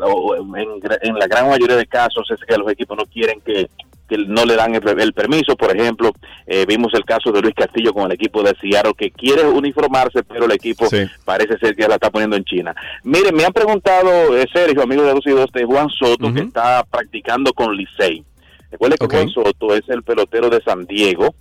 en, 1.00 1.18
la 1.18 1.26
gran 1.26 1.48
mayoría 1.48 1.76
de 1.76 1.86
casos 1.86 2.30
es 2.30 2.38
que 2.46 2.58
los 2.58 2.70
equipos 2.70 2.98
no 2.98 3.06
quieren 3.06 3.40
que, 3.40 3.70
que 4.06 4.18
no 4.18 4.44
le 4.44 4.54
dan 4.54 4.74
el, 4.74 5.00
el 5.00 5.12
permiso. 5.14 5.56
Por 5.56 5.74
ejemplo, 5.74 6.12
eh, 6.46 6.66
vimos 6.68 6.92
el 6.92 7.06
caso 7.06 7.32
de 7.32 7.40
Luis 7.40 7.54
Castillo 7.54 7.94
con 7.94 8.04
el 8.04 8.12
equipo 8.12 8.42
de 8.42 8.54
Seattle 8.60 8.92
que 8.98 9.10
quiere 9.10 9.46
uniformarse, 9.46 10.22
pero 10.24 10.44
el 10.44 10.52
equipo 10.52 10.86
Sí. 10.90 11.06
parece 11.24 11.56
ser 11.56 11.74
que 11.74 11.82
ya 11.82 11.88
la 11.88 11.94
está 11.94 12.10
poniendo 12.10 12.36
en 12.36 12.44
China. 12.44 12.74
Miren, 13.04 13.34
me 13.34 13.46
han 13.46 13.52
preguntado, 13.54 14.36
eh, 14.36 14.46
Sergio, 14.52 14.82
amigo 14.82 15.04
de 15.04 15.14
2 15.14 15.26
y 15.26 15.30
2, 15.30 15.52
de 15.52 15.64
Juan 15.64 15.88
Soto, 15.88 16.34
que 16.34 16.40
está 16.40 16.84
practicando 16.84 17.54
con 17.54 17.74
Licey. 17.74 18.22
Recuerde 18.70 18.98
que. 18.98 19.06
Juan 19.06 19.30
Soto 19.30 19.74
es 19.74 19.88
el 19.88 20.02
pelotero 20.02 20.50
de 20.50 20.60
San 20.60 20.84
Diego, 20.84 21.34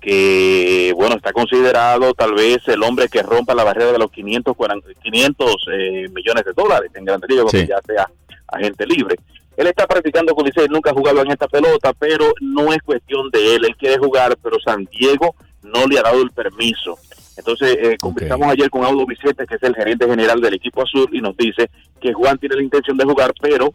que, 0.00 0.92
bueno, 0.96 1.16
está 1.16 1.32
considerado 1.32 2.14
tal 2.14 2.34
vez 2.34 2.58
el 2.68 2.82
hombre 2.82 3.08
que 3.08 3.22
rompa 3.22 3.54
la 3.54 3.64
barrera 3.64 3.92
de 3.92 3.98
los 3.98 4.10
500, 4.10 4.56
40, 4.56 4.88
500 5.02 5.56
eh, 5.72 6.08
millones 6.14 6.44
de 6.44 6.52
dólares 6.52 6.90
en 6.94 7.04
Grandes 7.04 7.28
Ligas, 7.28 7.46
Sí. 7.50 7.58
que 7.58 7.66
ya 7.66 7.80
sea 7.86 8.08
agente 8.46 8.86
libre. 8.86 9.16
Él 9.56 9.66
está 9.66 9.86
practicando 9.88 10.34
con 10.34 10.46
Licey, 10.46 10.68
nunca 10.68 10.90
ha 10.90 10.94
jugado 10.94 11.20
en 11.20 11.32
esta 11.32 11.48
pelota, 11.48 11.92
pero 11.92 12.32
no 12.40 12.72
es 12.72 12.80
cuestión 12.82 13.28
de 13.30 13.56
él. 13.56 13.64
Él 13.64 13.76
quiere 13.76 13.98
jugar, 13.98 14.36
pero 14.40 14.56
San 14.64 14.84
Diego 14.84 15.34
no 15.62 15.84
le 15.86 15.98
ha 15.98 16.02
dado 16.02 16.22
el 16.22 16.30
permiso. 16.30 16.96
Entonces, 17.36 17.76
eh, 17.80 17.96
conversamos 18.00 18.48
ayer 18.52 18.70
con 18.70 18.84
Audo 18.84 19.04
Vicente, 19.04 19.46
que 19.46 19.56
es 19.56 19.62
el 19.64 19.74
gerente 19.74 20.06
general 20.06 20.40
del 20.40 20.54
equipo 20.54 20.82
azul, 20.82 21.08
y 21.12 21.20
nos 21.20 21.36
dice 21.36 21.70
que 22.00 22.12
Juan 22.12 22.38
tiene 22.38 22.54
la 22.56 22.62
intención 22.62 22.96
de 22.96 23.04
jugar, 23.04 23.32
pero 23.40 23.72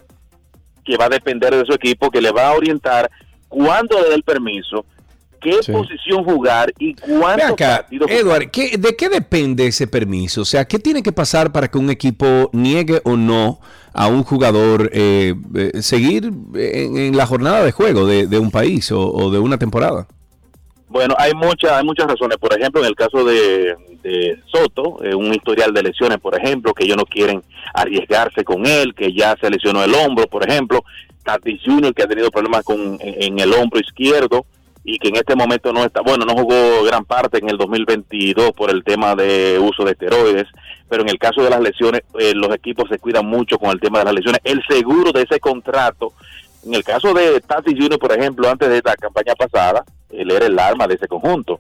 que 0.86 0.96
va 0.98 1.06
a 1.06 1.10
depender 1.10 1.54
de 1.56 1.66
su 1.66 1.74
equipo, 1.74 2.10
que 2.10 2.22
le 2.22 2.32
va 2.32 2.48
a 2.48 2.54
orientar 2.56 3.10
cuándo 3.50 4.02
le 4.02 4.10
dé 4.10 4.16
el 4.16 4.24
permiso, 4.24 4.86
qué 5.44 5.62
Sí. 5.62 5.72
posición 5.72 6.24
jugar 6.24 6.74
y 6.80 6.94
cuántos 6.96 7.52
acá, 7.52 7.78
partidos 7.82 8.10
Edward, 8.10 8.50
¿qué- 8.52 8.78
¿de 8.78 8.96
qué 8.96 9.10
depende 9.10 9.68
ese 9.68 9.86
permiso? 9.88 10.42
O 10.42 10.46
sea, 10.46 10.66
¿qué 10.66 10.80
tiene 10.80 11.04
que 11.04 11.12
pasar 11.12 11.52
para 11.52 11.68
que 11.68 11.78
un 11.78 11.90
equipo 11.90 12.50
niegue 12.54 13.02
o 13.04 13.16
no 13.18 13.60
a 13.94 14.08
un 14.08 14.24
jugador 14.24 14.90
eh, 14.94 15.36
eh, 15.56 15.72
seguir 15.82 16.32
en, 16.56 16.98
en 16.98 17.16
la 17.18 17.28
jornada 17.28 17.64
de 17.64 17.72
juego 17.72 18.08
de, 18.08 18.26
de 18.28 18.40
un 18.40 18.50
país 18.50 18.92
o, 18.92 19.00
o 19.12 19.30
de 19.30 19.40
una 19.40 19.58
temporada? 19.60 20.08
Bueno, 20.88 21.16
hay 21.18 21.34
muchas 21.34 21.72
hay 21.72 21.84
muchas 21.84 22.08
razones. 22.08 22.38
Por 22.38 22.56
ejemplo, 22.58 22.80
en 22.82 22.88
el 22.88 22.96
caso 22.96 23.24
de, 23.26 23.76
de 24.04 24.40
Soto, 24.46 25.04
eh, 25.04 25.16
un 25.16 25.34
historial 25.34 25.74
de 25.74 25.82
lesiones, 25.84 26.20
por 26.20 26.40
ejemplo, 26.40 26.74
que 26.74 26.84
ellos 26.86 26.98
no 26.98 27.06
quieren 27.06 27.42
arriesgarse 27.74 28.44
con 28.44 28.66
él, 28.68 28.94
que 28.96 29.12
ya 29.12 29.36
se 29.42 29.50
lesionó 29.50 29.84
el 29.84 29.94
hombro, 29.96 30.28
por 30.28 30.48
ejemplo. 30.48 30.84
Tatis 31.24 31.62
Jr., 31.66 31.94
que 31.96 32.04
ha 32.04 32.08
tenido 32.08 32.30
problemas 32.30 32.64
con, 32.64 32.80
en, 33.00 33.00
en 33.24 33.40
el 33.40 33.54
hombro 33.54 33.80
izquierdo 33.80 34.46
y 34.84 35.00
que 35.00 35.08
en 35.08 35.16
este 35.16 35.36
momento 35.36 35.72
no 35.72 35.84
está, 35.84 36.02
bueno, 36.02 36.26
no 36.26 36.34
jugó 36.34 36.84
gran 36.84 37.06
parte 37.06 37.38
en 37.38 37.50
el 37.50 37.58
2022 37.58 38.52
por 38.52 38.70
el 38.70 38.84
tema 38.84 39.16
de 39.16 39.58
uso 39.60 39.86
de 39.86 39.92
esteroides, 39.92 40.48
pero 40.90 41.04
en 41.04 41.10
el 41.10 41.18
caso 41.18 41.42
de 41.42 41.50
las 41.50 41.62
lesiones, 41.62 42.02
eh, 42.20 42.34
los 42.36 42.54
equipos 42.54 42.90
se 42.90 43.00
cuidan 43.00 43.26
mucho 43.26 43.58
con 43.58 43.72
el 43.72 43.80
tema 43.80 44.00
de 44.00 44.06
las 44.06 44.14
lesiones. 44.14 44.42
El 44.44 44.62
seguro 44.68 45.12
de 45.14 45.22
ese 45.22 45.40
contrato, 45.40 46.12
en 46.66 46.74
el 46.74 46.84
caso 46.84 47.14
de 47.14 47.40
Tatis 47.42 47.76
Jr., 47.78 47.98
por 47.98 48.12
ejemplo, 48.12 48.50
antes 48.50 48.70
de 48.70 48.78
esta 48.78 48.96
campaña 48.96 49.36
pasada, 49.36 49.86
él 50.10 50.30
era 50.32 50.46
el 50.46 50.60
arma 50.60 50.88
de 50.88 50.96
ese 50.96 51.08
conjunto. 51.08 51.60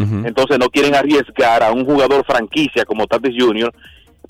Entonces 0.00 0.60
no 0.60 0.68
quieren 0.68 0.94
arriesgar 0.94 1.60
a 1.60 1.72
un 1.72 1.84
jugador 1.84 2.24
franquicia 2.24 2.84
como 2.84 3.08
Tatis 3.08 3.34
Jr., 3.36 3.72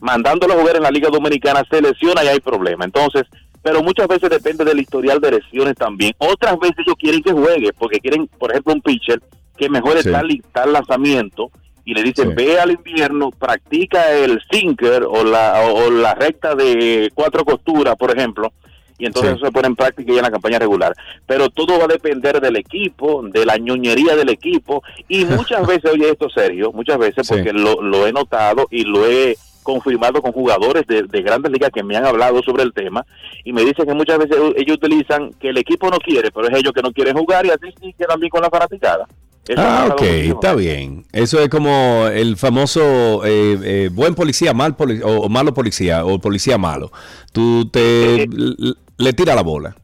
mandándolo 0.00 0.54
a 0.54 0.60
jugar 0.60 0.76
en 0.76 0.82
la 0.82 0.90
Liga 0.90 1.10
Dominicana, 1.10 1.62
se 1.70 1.82
lesiona 1.82 2.24
y 2.24 2.28
hay 2.28 2.40
problema. 2.40 2.84
Entonces, 2.86 3.24
pero 3.62 3.82
muchas 3.82 4.08
veces 4.08 4.30
depende 4.30 4.64
del 4.64 4.80
historial 4.80 5.20
de 5.20 5.32
lesiones 5.32 5.74
también. 5.76 6.12
Otras 6.18 6.58
veces 6.58 6.76
ellos 6.80 6.96
quieren 6.98 7.22
que 7.22 7.32
juegue, 7.32 7.72
porque 7.78 8.00
quieren, 8.00 8.26
por 8.38 8.50
ejemplo, 8.50 8.72
un 8.74 8.82
pitcher 8.82 9.20
que 9.56 9.68
mejore 9.68 10.02
Sí. 10.02 10.10
tal, 10.10 10.28
tal 10.52 10.72
lanzamiento 10.72 11.50
y 11.84 11.94
le 11.94 12.02
dicen, 12.02 12.28
Sí. 12.30 12.34
ve 12.36 12.60
al 12.60 12.70
invierno, 12.70 13.30
practica 13.30 14.12
el 14.12 14.40
sinker 14.50 15.04
o 15.04 15.24
la, 15.24 15.62
o, 15.72 15.90
la 15.90 16.14
recta 16.14 16.54
de 16.54 17.10
cuatro 17.14 17.44
costuras, 17.44 17.96
por 17.96 18.16
ejemplo, 18.16 18.52
y 18.98 19.06
entonces 19.06 19.32
Sí. 19.32 19.36
eso 19.38 19.46
se 19.46 19.52
pone 19.52 19.68
en 19.68 19.76
práctica 19.76 20.12
ya 20.12 20.18
en 20.18 20.24
la 20.24 20.30
campaña 20.30 20.58
regular. 20.58 20.92
Pero 21.26 21.48
todo 21.50 21.78
va 21.78 21.84
a 21.84 21.88
depender 21.88 22.40
del 22.40 22.56
equipo, 22.56 23.22
de 23.24 23.46
la 23.46 23.56
ñoñería 23.56 24.14
del 24.16 24.28
equipo, 24.28 24.82
y 25.08 25.24
muchas 25.50 25.66
veces, 25.66 25.90
oye 25.92 26.10
esto 26.10 26.28
Sergio, 26.28 26.72
muchas 26.72 26.98
veces, 26.98 27.26
porque 27.26 27.52
lo, 27.52 27.80
lo 27.82 28.06
he 28.06 28.12
notado 28.12 28.66
y 28.70 28.84
lo 28.84 29.06
he 29.06 29.36
confirmado 29.72 30.22
con 30.22 30.32
jugadores 30.32 30.86
de, 30.86 31.02
de 31.02 31.22
grandes 31.22 31.52
ligas 31.52 31.70
que 31.70 31.82
me 31.82 31.94
han 31.96 32.06
hablado 32.06 32.40
sobre 32.42 32.62
el 32.62 32.72
tema, 32.72 33.04
y 33.44 33.52
me 33.52 33.62
dicen 33.64 33.86
que 33.86 33.92
muchas 33.92 34.18
veces 34.18 34.36
ellos 34.56 34.78
utilizan 34.78 35.30
que 35.38 35.50
el 35.50 35.58
equipo 35.58 35.90
no 35.90 35.98
quiere, 35.98 36.30
pero 36.30 36.48
es 36.48 36.56
ellos 36.58 36.72
que 36.72 36.80
no 36.80 36.90
quieren 36.92 37.14
jugar, 37.16 37.44
y 37.44 37.50
así 37.50 37.68
sí 37.80 37.94
quedan 37.98 38.18
bien 38.18 38.30
con 38.30 38.40
la 38.40 38.48
fanaticada. 38.48 39.06
Eso 39.46 39.62
Ah, 39.62 39.88
ok, 39.92 40.02
está 40.02 40.54
bien. 40.54 41.04
Eso 41.12 41.40
es 41.40 41.48
como 41.48 42.06
el 42.12 42.36
famoso 42.36 43.24
eh, 43.26 43.58
eh, 43.62 43.90
buen 43.92 44.14
policía, 44.14 44.52
mal 44.54 44.74
poli- 44.74 45.02
o, 45.02 45.20
o 45.22 45.28
malo 45.28 45.52
policía, 45.52 46.04
o 46.04 46.18
policía 46.18 46.56
malo. 46.58 46.90
Tú 47.32 47.68
te 47.70 48.24
l- 48.24 48.74
le 48.96 49.12
tira 49.12 49.34
la 49.34 49.42
bola. 49.42 49.74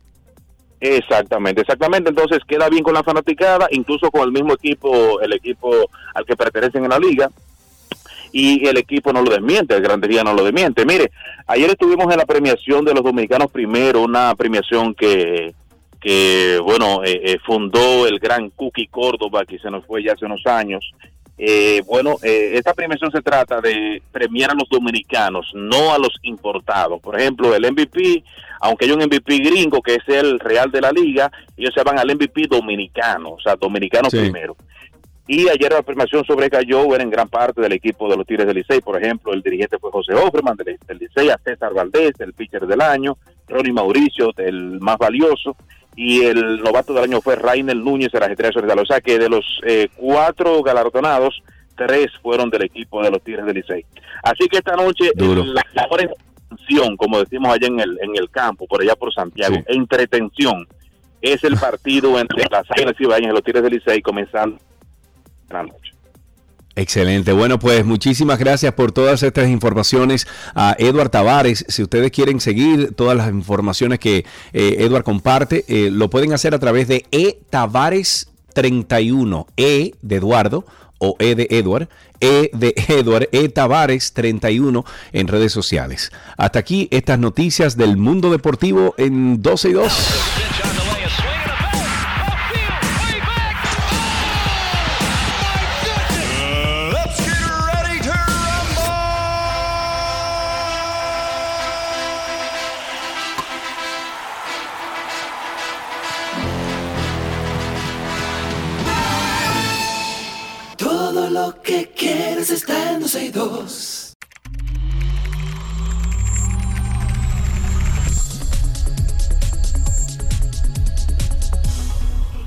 Exactamente, 0.80 1.62
exactamente. 1.62 2.10
Entonces 2.10 2.40
queda 2.46 2.68
bien 2.68 2.82
con 2.82 2.92
la 2.94 3.02
fanaticada, 3.02 3.68
incluso 3.70 4.10
con 4.10 4.22
el 4.22 4.32
mismo 4.32 4.52
equipo, 4.54 5.20
el 5.20 5.32
equipo 5.32 5.70
al 6.14 6.24
que 6.26 6.36
pertenecen 6.36 6.84
en 6.84 6.90
la 6.90 6.98
liga. 6.98 7.30
Y 8.36 8.66
el 8.66 8.76
equipo 8.78 9.12
no 9.12 9.22
lo 9.22 9.30
desmiente, 9.30 9.76
el 9.76 9.82
Grandería 9.82 10.24
no 10.24 10.34
lo 10.34 10.42
desmiente. 10.42 10.84
Mire, 10.84 11.12
ayer 11.46 11.70
estuvimos 11.70 12.10
en 12.12 12.18
la 12.18 12.26
premiación 12.26 12.84
de 12.84 12.92
los 12.92 13.04
dominicanos 13.04 13.48
primero, 13.48 14.02
una 14.02 14.34
premiación 14.34 14.92
que, 14.92 15.54
que 16.00 16.58
bueno, 16.60 17.04
eh, 17.04 17.20
eh, 17.24 17.38
fundó 17.46 18.08
el 18.08 18.18
gran 18.18 18.50
Cookie 18.50 18.88
Córdoba, 18.88 19.44
que 19.44 19.60
se 19.60 19.70
nos 19.70 19.86
fue 19.86 20.02
ya 20.02 20.14
hace 20.14 20.24
unos 20.24 20.44
años. 20.46 20.84
Eh, 21.38 21.82
bueno, 21.86 22.16
eh, 22.24 22.52
esta 22.54 22.74
premiación 22.74 23.12
se 23.12 23.22
trata 23.22 23.60
de 23.60 24.02
premiar 24.10 24.50
a 24.50 24.54
los 24.54 24.68
dominicanos, 24.68 25.50
no 25.54 25.94
a 25.94 25.98
los 25.98 26.18
importados. 26.22 27.00
Por 27.00 27.18
ejemplo, 27.18 27.54
el 27.54 27.70
MVP, 27.70 28.24
aunque 28.60 28.86
hay 28.86 28.90
un 28.90 29.00
MVP 29.04 29.38
gringo 29.38 29.80
que 29.80 29.94
es 29.94 30.08
el 30.08 30.40
real 30.40 30.72
de 30.72 30.80
la 30.80 30.90
liga, 30.90 31.30
ellos 31.56 31.72
se 31.72 31.84
van 31.84 32.00
al 32.00 32.08
MVP 32.12 32.48
dominicano, 32.48 33.30
o 33.30 33.40
sea, 33.40 33.54
dominicano 33.54 34.10
Sí. 34.10 34.18
primero. 34.18 34.56
Y 35.26 35.48
ayer 35.48 35.72
la 35.72 35.82
premiación 35.82 36.22
sobrecayó 36.24 36.94
era 36.94 37.02
en 37.02 37.08
gran 37.10 37.28
parte 37.28 37.60
del 37.62 37.72
equipo 37.72 38.08
de 38.10 38.16
los 38.16 38.26
Tigres 38.26 38.46
del 38.46 38.56
Licey. 38.56 38.80
Por 38.80 39.02
ejemplo, 39.02 39.32
el 39.32 39.40
dirigente 39.40 39.78
fue 39.78 39.90
José 39.90 40.12
Offerman 40.14 40.56
del, 40.56 40.78
del 40.86 40.98
Licey, 40.98 41.30
a 41.30 41.38
César 41.42 41.72
Valdés, 41.72 42.12
el 42.20 42.34
pitcher 42.34 42.66
del 42.66 42.82
año, 42.82 43.16
Ronnie 43.48 43.72
Mauricio, 43.72 44.32
el 44.36 44.78
más 44.80 44.98
valioso, 44.98 45.56
y 45.96 46.22
el 46.24 46.60
novato 46.62 46.92
del 46.92 47.04
año 47.04 47.20
fue 47.22 47.36
Rainer 47.36 47.76
Núñez 47.76 48.12
de 48.12 48.20
las 48.20 48.28
Estrellas 48.30 48.56
Orientales. 48.56 48.82
O 48.82 48.86
sea 48.92 49.00
que 49.00 49.18
de 49.18 49.28
los 49.30 49.44
eh, 49.64 49.88
cuatro 49.96 50.62
galardonados, 50.62 51.42
tres 51.74 52.08
fueron 52.22 52.50
del 52.50 52.64
equipo 52.64 53.02
de 53.02 53.10
los 53.10 53.22
Tigres 53.22 53.46
del 53.46 53.54
Licey. 53.56 53.84
Así 54.22 54.46
que 54.48 54.58
esta 54.58 54.76
noche, 54.76 55.10
la 55.16 55.64
mejor 55.74 56.02
entretención, 56.02 56.96
como 56.98 57.20
decimos 57.20 57.50
allá 57.54 57.68
en 57.68 57.80
el, 57.80 57.98
en 58.02 58.10
el 58.16 58.28
campo, 58.28 58.66
por 58.66 58.82
allá 58.82 58.94
por 58.94 59.12
Santiago, 59.14 59.54
Sí. 59.56 59.62
entretención, 59.68 60.68
es 61.22 61.42
el 61.44 61.56
partido 61.56 62.18
entre 62.20 62.44
las 62.50 62.70
Águilas 62.70 62.94
Cibaeñas 62.98 63.30
y 63.30 63.34
los 63.34 63.42
Tigres 63.42 63.62
del 63.62 63.72
Licey 63.72 64.02
comenzando 64.02 64.58
Excelente. 66.76 67.32
Bueno, 67.32 67.58
pues 67.60 67.84
muchísimas 67.84 68.38
gracias 68.38 68.74
por 68.74 68.90
todas 68.90 69.22
estas 69.22 69.48
informaciones 69.48 70.26
a 70.54 70.74
Edward 70.78 71.10
Tavares. 71.10 71.64
Si 71.68 71.82
ustedes 71.82 72.10
quieren 72.10 72.40
seguir 72.40 72.94
todas 72.94 73.16
las 73.16 73.30
informaciones 73.30 74.00
que 74.00 74.24
eh, 74.52 74.76
Edward 74.80 75.04
comparte, 75.04 75.64
eh, 75.68 75.90
lo 75.90 76.10
pueden 76.10 76.32
hacer 76.32 76.52
a 76.54 76.58
través 76.58 76.88
de 76.88 77.06
E 77.12 77.38
Tavares 77.48 78.32
31, 78.54 79.46
E 79.56 79.94
de 80.02 80.16
Eduardo 80.16 80.66
o 80.98 81.16
E 81.20 81.36
de 81.36 81.46
Edward, 81.50 81.88
E 82.18 82.50
de 82.52 82.74
Edward, 82.88 83.28
E 83.30 83.48
Tavares 83.50 84.12
31 84.12 84.84
en 85.12 85.28
redes 85.28 85.52
sociales. 85.52 86.10
Hasta 86.36 86.58
aquí 86.58 86.88
estas 86.90 87.20
noticias 87.20 87.76
del 87.76 87.96
mundo 87.96 88.32
deportivo 88.32 88.94
en 88.98 89.42
12 89.42 89.68
y 89.68 89.72
2. 89.74 90.63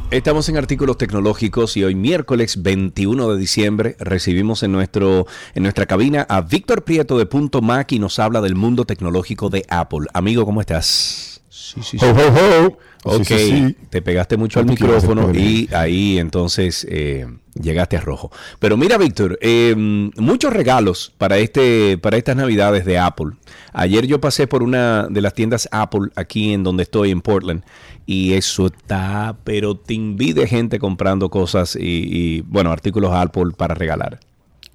Estamos 0.10 0.48
en 0.48 0.56
artículos 0.56 0.98
tecnológicos 0.98 1.76
y 1.76 1.84
hoy 1.84 1.94
miércoles 1.94 2.64
21 2.64 3.30
de 3.34 3.38
diciembre 3.38 3.98
recibimos 4.00 4.64
en 4.64 4.72
nuestro 4.72 5.28
en 5.54 5.64
nuestra 5.64 5.86
cabina 5.86 6.26
a 6.30 6.40
Víctor 6.42 6.86
Prieto 6.86 7.18
de 7.18 7.26
Punto 7.26 7.62
Mac 7.62 7.92
y 7.92 8.00
nos 8.00 8.18
habla 8.18 8.40
del 8.40 8.56
mundo 8.56 8.86
tecnológico 8.86 9.50
de 9.50 9.66
Apple. 9.68 10.08
Amigo, 10.14 10.46
¿cómo 10.46 10.62
estás? 10.62 11.42
Sí, 11.50 11.82
sí, 11.84 11.98
Ho, 12.02 12.06
ho, 12.12 12.66
ho. 12.68 12.78
Ok, 13.04 13.24
Sí, 13.26 13.38
sí, 13.38 13.68
sí. 13.68 13.76
te 13.90 14.02
pegaste 14.02 14.38
mucho 14.38 14.60
al 14.60 14.66
¿Cuánto 14.66 14.86
quieres 14.86 15.04
micrófono 15.04 15.38
y 15.38 15.68
ahí 15.74 16.18
entonces 16.20 16.88
eh, 16.90 17.28
llegaste 17.62 17.98
a 17.98 18.02
rojo. 18.02 18.32
Pero 18.60 18.78
mira, 18.78 18.98
Víctor, 18.98 19.38
eh, 19.42 19.76
muchos 19.76 20.54
regalos 20.54 21.14
para 21.18 21.38
este 21.38 21.98
para 21.98 22.18
estas 22.18 22.36
navidades 22.36 22.86
de 22.86 22.98
Apple. 22.98 23.32
Ayer 23.74 24.08
yo 24.08 24.20
pasé 24.20 24.48
por 24.48 24.64
una 24.64 25.08
de 25.08 25.22
las 25.22 25.34
tiendas 25.34 25.68
Apple 25.72 26.10
aquí 26.16 26.54
en 26.54 26.64
donde 26.64 26.84
estoy 26.84 27.12
en 27.12 27.22
Portland 27.22 27.64
y 28.06 28.34
eso 28.34 28.68
está, 28.68 29.38
pero 29.44 29.78
te 29.78 29.94
invide 29.94 30.48
gente 30.48 30.80
comprando 30.80 31.30
cosas 31.30 31.78
y, 31.80 32.42
bueno 32.42 32.72
artículos 32.72 33.12
Apple 33.14 33.52
para 33.56 33.76
regalar. 33.76 34.20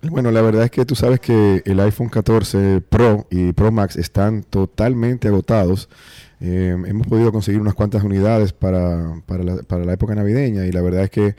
Bueno, 0.02 0.30
la 0.30 0.42
verdad 0.42 0.64
es 0.64 0.70
que 0.70 0.84
tú 0.84 0.94
sabes 0.96 1.20
que 1.20 1.62
el 1.64 1.80
iPhone 1.80 2.08
14 2.08 2.82
Pro 2.88 3.26
y 3.30 3.52
Pro 3.52 3.70
Max 3.70 3.96
están 3.96 4.42
totalmente 4.42 5.28
agotados. 5.28 5.88
Eh, 6.40 6.76
hemos 6.86 7.06
podido 7.06 7.30
conseguir 7.30 7.60
unas 7.60 7.74
cuantas 7.74 8.02
unidades 8.02 8.52
para, 8.52 9.22
para 9.26 9.84
la 9.84 9.92
época 9.92 10.14
navideña 10.14 10.66
y 10.66 10.72
la 10.72 10.82
verdad 10.82 11.04
es 11.04 11.10
que 11.10 11.36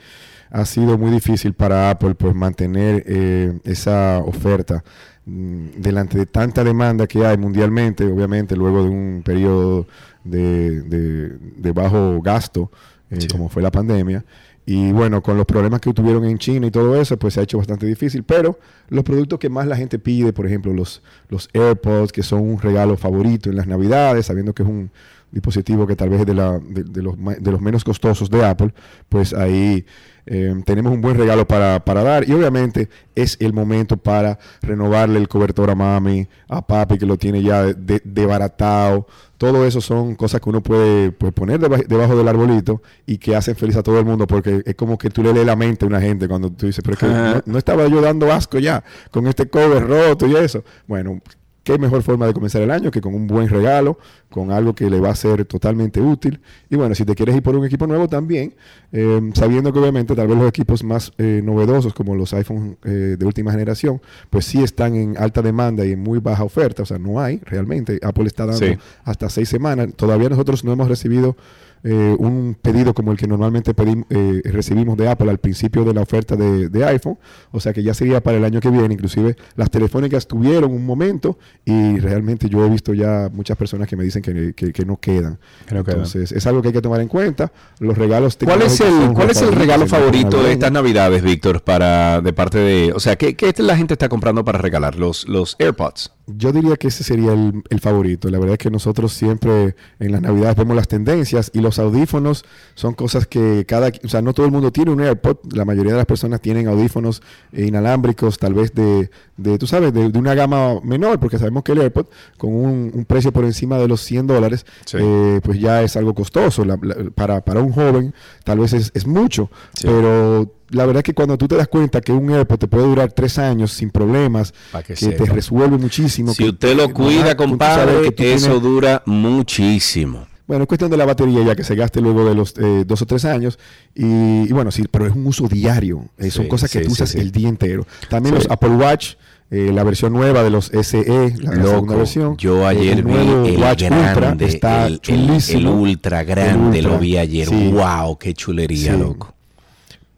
ha 0.53 0.65
sido 0.65 0.97
muy 0.97 1.11
difícil 1.11 1.53
para 1.53 1.89
Apple 1.89 2.15
pues 2.15 2.34
mantener 2.35 3.03
eh, 3.07 3.59
esa 3.65 4.19
oferta 4.19 4.84
mm, 5.25 5.81
delante 5.81 6.17
de 6.17 6.25
tanta 6.27 6.63
demanda 6.63 7.07
que 7.07 7.25
hay 7.25 7.38
mundialmente, 7.38 8.05
obviamente 8.05 8.55
luego 8.55 8.84
de 8.84 8.89
un 8.89 9.21
periodo 9.25 9.88
de, 10.23 10.81
de- 10.84 11.30
de 11.57 11.71
bajo 11.73 12.21
gasto 12.21 12.71
eh, 13.09 13.27
como 13.31 13.49
fue 13.49 13.61
la 13.61 13.71
pandemia. 13.71 14.23
Y 14.65 14.93
bueno, 14.93 15.21
con 15.21 15.35
los 15.35 15.45
problemas 15.45 15.81
que 15.81 15.93
tuvieron 15.93 16.23
en 16.23 16.38
China 16.38 16.67
y 16.67 16.71
todo 16.71 16.95
eso, 16.95 17.17
pues 17.17 17.34
se 17.34 17.41
ha 17.41 17.43
hecho 17.43 17.57
bastante 17.57 17.85
difícil. 17.85 18.23
Pero 18.23 18.57
los 18.88 19.03
productos 19.03 19.38
que 19.39 19.49
más 19.49 19.67
la 19.67 19.75
gente 19.75 19.99
pide, 19.99 20.31
por 20.31 20.45
ejemplo, 20.47 20.71
los, 20.73 21.01
los 21.27 21.49
AirPods, 21.53 22.13
que 22.13 22.23
son 22.23 22.39
un 22.41 22.57
regalo 22.61 22.95
favorito 22.95 23.49
en 23.49 23.57
las 23.57 23.67
Navidades, 23.67 24.27
sabiendo 24.27 24.53
que 24.53 24.63
es 24.63 24.69
un 24.69 24.89
dispositivo 25.31 25.85
que 25.85 25.97
tal 25.97 26.09
vez 26.09 26.21
es 26.21 26.25
de, 26.27 26.34
la, 26.35 26.59
de, 26.59 26.84
de 26.85 27.01
los, 27.01 27.15
de 27.17 27.51
los 27.51 27.59
menos 27.59 27.84
costosos 27.84 28.30
de 28.30 28.45
Apple, 28.45 28.73
pues 29.09 29.34
ahí 29.34 29.85
eh, 30.26 30.54
tenemos 30.66 30.94
un 30.94 31.02
buen 31.02 31.18
regalo 31.18 31.48
para, 31.48 31.84
para 31.84 32.04
dar. 32.04 32.28
Y 32.28 32.34
obviamente 32.34 32.90
es 33.16 33.38
el 33.40 33.54
momento 33.54 33.98
para 33.98 34.40
renovarle 34.62 35.20
el 35.20 35.28
cobertor 35.28 35.70
a 35.70 35.76
mami, 35.76 36.28
a 36.48 36.66
papi, 36.66 36.98
que 36.98 37.06
lo 37.06 37.18
tiene 37.18 37.41
ya 37.41 37.64
de, 37.64 37.74
de- 37.74 38.02
debaratado. 38.04 39.08
Todo 39.38 39.66
eso 39.66 39.82
son 39.82 40.16
cosas 40.16 40.40
que 40.40 40.50
uno 40.50 40.62
puede 40.64 41.12
pues, 41.12 41.34
poner 41.34 41.60
deba- 41.60 41.84
debajo 41.86 42.16
del 42.16 42.28
arbolito 42.28 42.82
y 43.06 43.18
que 43.18 43.36
hacen 43.36 43.56
feliz 43.56 43.76
a 43.76 43.84
todo 43.84 44.00
el 44.00 44.06
mundo 44.06 44.26
porque 44.26 44.62
es 44.66 44.76
como 44.76 44.98
que 44.98 45.10
tú 45.10 45.22
le 45.24 45.34
lees 45.34 45.45
la 45.45 45.56
mente 45.58 45.84
a 45.84 45.88
una 45.88 46.00
gente 46.00 46.28
cuando 46.30 46.50
tú 46.52 46.66
dices, 46.68 46.82
pero 46.84 46.94
es 46.94 47.00
que 47.00 47.08
no, 47.08 47.41
no 47.45 47.58
estaba 47.58 47.86
yo 47.88 48.00
dando 48.00 48.32
asco 48.32 48.58
ya 48.60 48.84
con 49.12 49.28
este 49.28 49.50
cover 49.50 49.86
roto 49.86 50.26
y 50.28 50.36
eso. 50.38 50.64
Bueno, 50.88 51.20
qué 51.64 51.77
mejor 51.77 52.03
forma 52.03 52.27
de 52.27 52.34
comenzar 52.34 52.61
el 52.61 52.72
año 52.72 52.91
que 52.91 52.99
con 53.02 53.15
un 53.15 53.26
buen 53.26 53.48
regalo, 53.48 53.98
con 54.30 54.52
algo 54.52 54.76
que 54.76 54.90
le 54.90 54.99
va 54.99 55.10
a 55.11 55.15
ser 55.15 55.45
totalmente 55.45 56.02
útil. 56.02 56.41
Y 56.69 56.76
bueno, 56.76 56.94
si 56.94 57.06
te 57.06 57.15
quieres 57.15 57.35
ir 57.35 57.44
por 57.44 57.56
un 57.56 57.65
equipo 57.65 57.88
nuevo 57.88 58.07
también, 58.07 58.53
eh, 58.91 59.31
sabiendo 59.34 59.72
que 59.72 59.80
obviamente 59.80 60.14
tal 60.15 60.27
vez 60.27 60.38
los 60.38 60.48
equipos 60.49 60.84
más 60.84 61.14
eh, 61.18 61.41
novedosos 61.44 61.94
como 61.94 62.15
los 62.15 62.34
iPhone 62.34 62.77
eh, 62.84 63.15
de 63.18 63.26
última 63.26 63.52
generación, 63.52 64.02
pues 64.30 64.45
sí 64.45 64.61
están 64.61 64.95
en 64.95 65.18
alta 65.18 65.41
demanda 65.41 65.85
y 65.85 65.94
en 65.94 65.99
muy 66.02 66.19
baja 66.19 66.44
oferta, 66.44 66.84
o 66.84 66.85
sea, 66.85 66.99
no 66.99 67.22
hay 67.22 67.40
realmente. 67.45 67.99
Apple 68.03 68.26
está 68.26 68.45
dando 68.45 68.65
Sí. 68.65 68.77
hasta 69.06 69.30
seis 69.30 69.48
semanas. 69.49 69.90
Todavía 69.95 70.30
nosotros 70.30 70.64
no 70.64 70.73
hemos 70.73 70.88
recibido 70.90 71.35
eh, 71.84 72.15
un 72.18 72.55
pedido 72.61 72.93
como 72.93 73.11
el 73.11 73.18
que 73.18 73.27
normalmente 73.27 73.76
pedim- 73.76 74.05
eh, 74.10 74.41
recibimos 74.45 74.97
de 74.97 75.10
Apple 75.10 75.30
al 75.30 75.38
principio 75.39 75.84
de 75.84 75.93
la 75.93 76.01
oferta 76.01 76.35
de, 76.35 76.69
de 76.69 76.85
iPhone, 76.85 77.18
o 77.51 77.60
sea 77.60 77.73
que 77.73 77.84
ya 77.84 77.93
sería 77.93 78.22
para 78.23 78.38
el 78.38 78.45
año 78.45 78.60
que 78.61 78.69
viene, 78.69 78.93
inclusive 78.93 79.35
las 79.55 79.69
telefónicas 79.69 80.27
tuvieron 80.27 80.72
un 80.72 80.85
momento 80.85 81.38
y 81.65 81.99
realmente 81.99 82.47
yo 82.49 82.65
he 82.65 82.69
visto 82.69 82.93
ya 82.93 83.30
muchas 83.34 83.57
personas 83.57 83.88
que 83.88 83.95
me 83.95 84.03
dicen 84.03 84.22
que, 84.22 84.53
que- 84.53 84.72
que 84.72 84.85
no 84.85 84.97
quedan. 84.97 85.39
Que 85.68 85.76
no 85.76 85.84
quedan. 85.84 85.97
Entonces 85.99 86.31
es 86.31 86.47
algo 86.47 86.61
que 86.61 86.69
hay 86.69 86.73
que 86.73 86.81
tomar 86.81 87.01
en 87.01 87.07
cuenta. 87.07 87.51
Los 87.80 87.97
regalos 87.97 88.38
¿Cuál 88.43 88.61
es 88.61 88.80
el, 88.81 89.14
cuál 89.14 89.30
es 89.30 89.41
el 89.41 89.51
regalo 89.51 89.85
favorito 89.88 90.41
de 90.43 90.53
estas 90.53 90.72
navidades, 90.72 91.22
Víctor, 91.22 91.64
para 91.64 92.22
de 92.22 92.34
parte 92.34 92.57
de, 92.60 92.93
o 92.93 92.99
sea, 92.99 93.15
¿qué, 93.15 93.35
qué 93.35 93.53
la 93.57 93.76
gente 93.77 93.93
está 93.93 94.10
comprando 94.10 94.43
para 94.45 94.57
regalar? 94.60 94.95
Los, 94.95 95.27
los 95.27 95.55
AirPods. 95.60 96.11
Yo 96.26 96.51
diría 96.53 96.77
que 96.77 96.88
ese 96.88 97.03
sería 97.03 97.34
el, 97.34 97.64
el 97.69 97.80
favorito. 97.81 98.30
La 98.30 98.39
verdad 98.39 98.53
es 98.53 98.57
que 98.60 98.72
nosotros 98.72 99.11
siempre 99.14 99.76
en 99.99 100.11
las 100.14 100.22
navidades 100.22 100.55
vemos 100.55 100.76
las 100.76 100.88
tendencias 100.88 101.51
y 101.53 101.60
los 101.60 101.73
audífonos 101.80 102.45
son 102.76 102.94
cosas 102.94 103.28
que 103.28 103.66
cada, 103.68 103.91
o 104.04 104.08
sea, 104.10 104.22
no 104.22 104.34
todo 104.34 104.45
el 104.45 104.52
mundo 104.52 104.72
tiene 104.72 104.91
un 104.91 105.02
AirPod. 105.02 105.38
La 105.54 105.66
mayoría 105.66 105.91
de 105.94 105.98
las 105.98 106.06
personas 106.06 106.41
tienen 106.41 106.68
audífonos 106.68 107.22
eh, 107.52 107.66
inalámbricos, 107.68 108.38
tal 108.38 108.54
vez 108.54 108.74
de, 108.74 109.10
de 109.38 109.58
tú 109.58 109.68
sabes, 109.68 109.94
de, 109.94 110.10
de 110.10 110.20
una 110.20 110.34
gama 110.36 110.80
menor, 110.84 111.20
porque 111.20 111.38
sabemos 111.38 111.64
que 111.64 111.72
el 111.74 111.82
AirPod 111.82 112.06
con 112.38 112.54
un, 112.54 112.91
un 112.94 113.06
precio 113.06 113.32
por 113.32 113.45
encima 113.45 113.78
de 113.78 113.88
los 113.88 114.02
100 114.02 114.28
dólares, 114.28 114.66
eh, 115.04 115.40
pues 115.44 115.60
ya 115.60 115.82
es 115.84 115.95
algo 115.95 116.14
costoso. 116.14 116.66
La- 116.66 116.78
la- 116.82 116.95
para, 117.16 117.41
para 117.41 117.62
un 117.62 117.72
joven 117.72 118.14
tal 118.44 118.60
vez 118.60 118.74
es, 118.74 118.91
es 118.94 119.06
mucho, 119.08 119.50
pero 119.82 120.52
la 120.70 120.86
verdad 120.86 121.02
es 121.02 121.04
que 121.04 121.14
cuando 121.14 121.38
tú 121.38 121.48
te 121.48 121.56
das 121.56 121.68
cuenta 121.68 122.02
que 122.02 122.12
un 122.12 122.32
AirPod 122.32 122.58
te 122.58 122.68
puede 122.68 122.86
durar 122.88 123.12
tres 123.12 123.38
años 123.38 123.72
sin 123.74 123.91
problemas, 123.91 124.54
que 124.88 124.94
que, 124.95 125.10
te 125.12 125.26
resuelve 125.26 125.78
muchísimo. 125.78 126.34
Si 126.34 126.44
que- 126.44 126.50
usted 126.50 126.76
lo 126.76 126.91
cuida, 126.94 127.36
compadre, 127.38 128.14
que 128.14 128.34
eso 128.34 128.45
tienes- 128.48 128.62
dura 128.62 129.04
muchísimo. 129.06 130.28
Bueno, 130.48 130.64
es 130.64 130.68
cuestión 130.68 130.91
de 130.91 130.98
la 130.98 131.06
batería 131.06 131.41
ya 131.44 131.56
que 131.56 131.64
se 131.64 131.74
gaste 131.76 132.02
luego 132.02 132.26
de 132.26 132.36
los 132.36 132.53
eh, 132.57 132.84
dos 132.86 133.02
o 133.02 133.06
tres 133.06 133.24
años. 133.26 133.57
Y, 133.95 134.03
y 134.03 134.52
bueno, 134.52 134.72
sí, 134.72 134.84
pero 134.91 135.06
es 135.07 135.14
un 135.15 135.26
uso 135.26 135.48
diario. 135.48 136.06
Eh, 136.18 136.30
son 136.32 136.44
Sí, 136.45 136.49
cosas 136.49 136.72
que 136.72 136.80
sí, 136.80 136.86
tú 136.86 136.91
usas 136.91 137.10
sí. 137.11 137.20
el 137.20 137.32
día 137.32 137.48
entero. 137.49 137.86
También 138.10 138.36
los 138.36 138.49
Apple 138.49 138.72
Watch, 138.72 139.14
eh, 139.52 139.72
la 139.74 139.84
versión 139.84 140.11
nueva 140.11 140.44
de 140.44 140.49
los 140.49 140.65
SE, 140.82 141.34
la, 141.40 141.53
Loco, 141.56 141.68
segunda 141.70 141.95
versión. 141.95 142.38
yo 142.38 142.61
eh, 142.64 142.65
ayer 142.65 143.03
vi 143.03 143.14
el 143.14 143.57
Watch 143.57 143.84
grande, 143.84 144.45
Ultra, 144.45 144.48
está 144.48 144.88
el, 144.88 144.94
el- 144.94 144.99
chulísimo. 145.02 145.60
el 145.60 145.68
ultra 145.68 146.24
grande, 146.24 146.80
El 146.80 146.86
lo 146.86 146.98
vi 146.99 147.18
ayer. 147.18 147.48
Wow, 147.49 148.18
qué 148.18 148.34
chulería, 148.34 148.98
loco. 148.98 149.34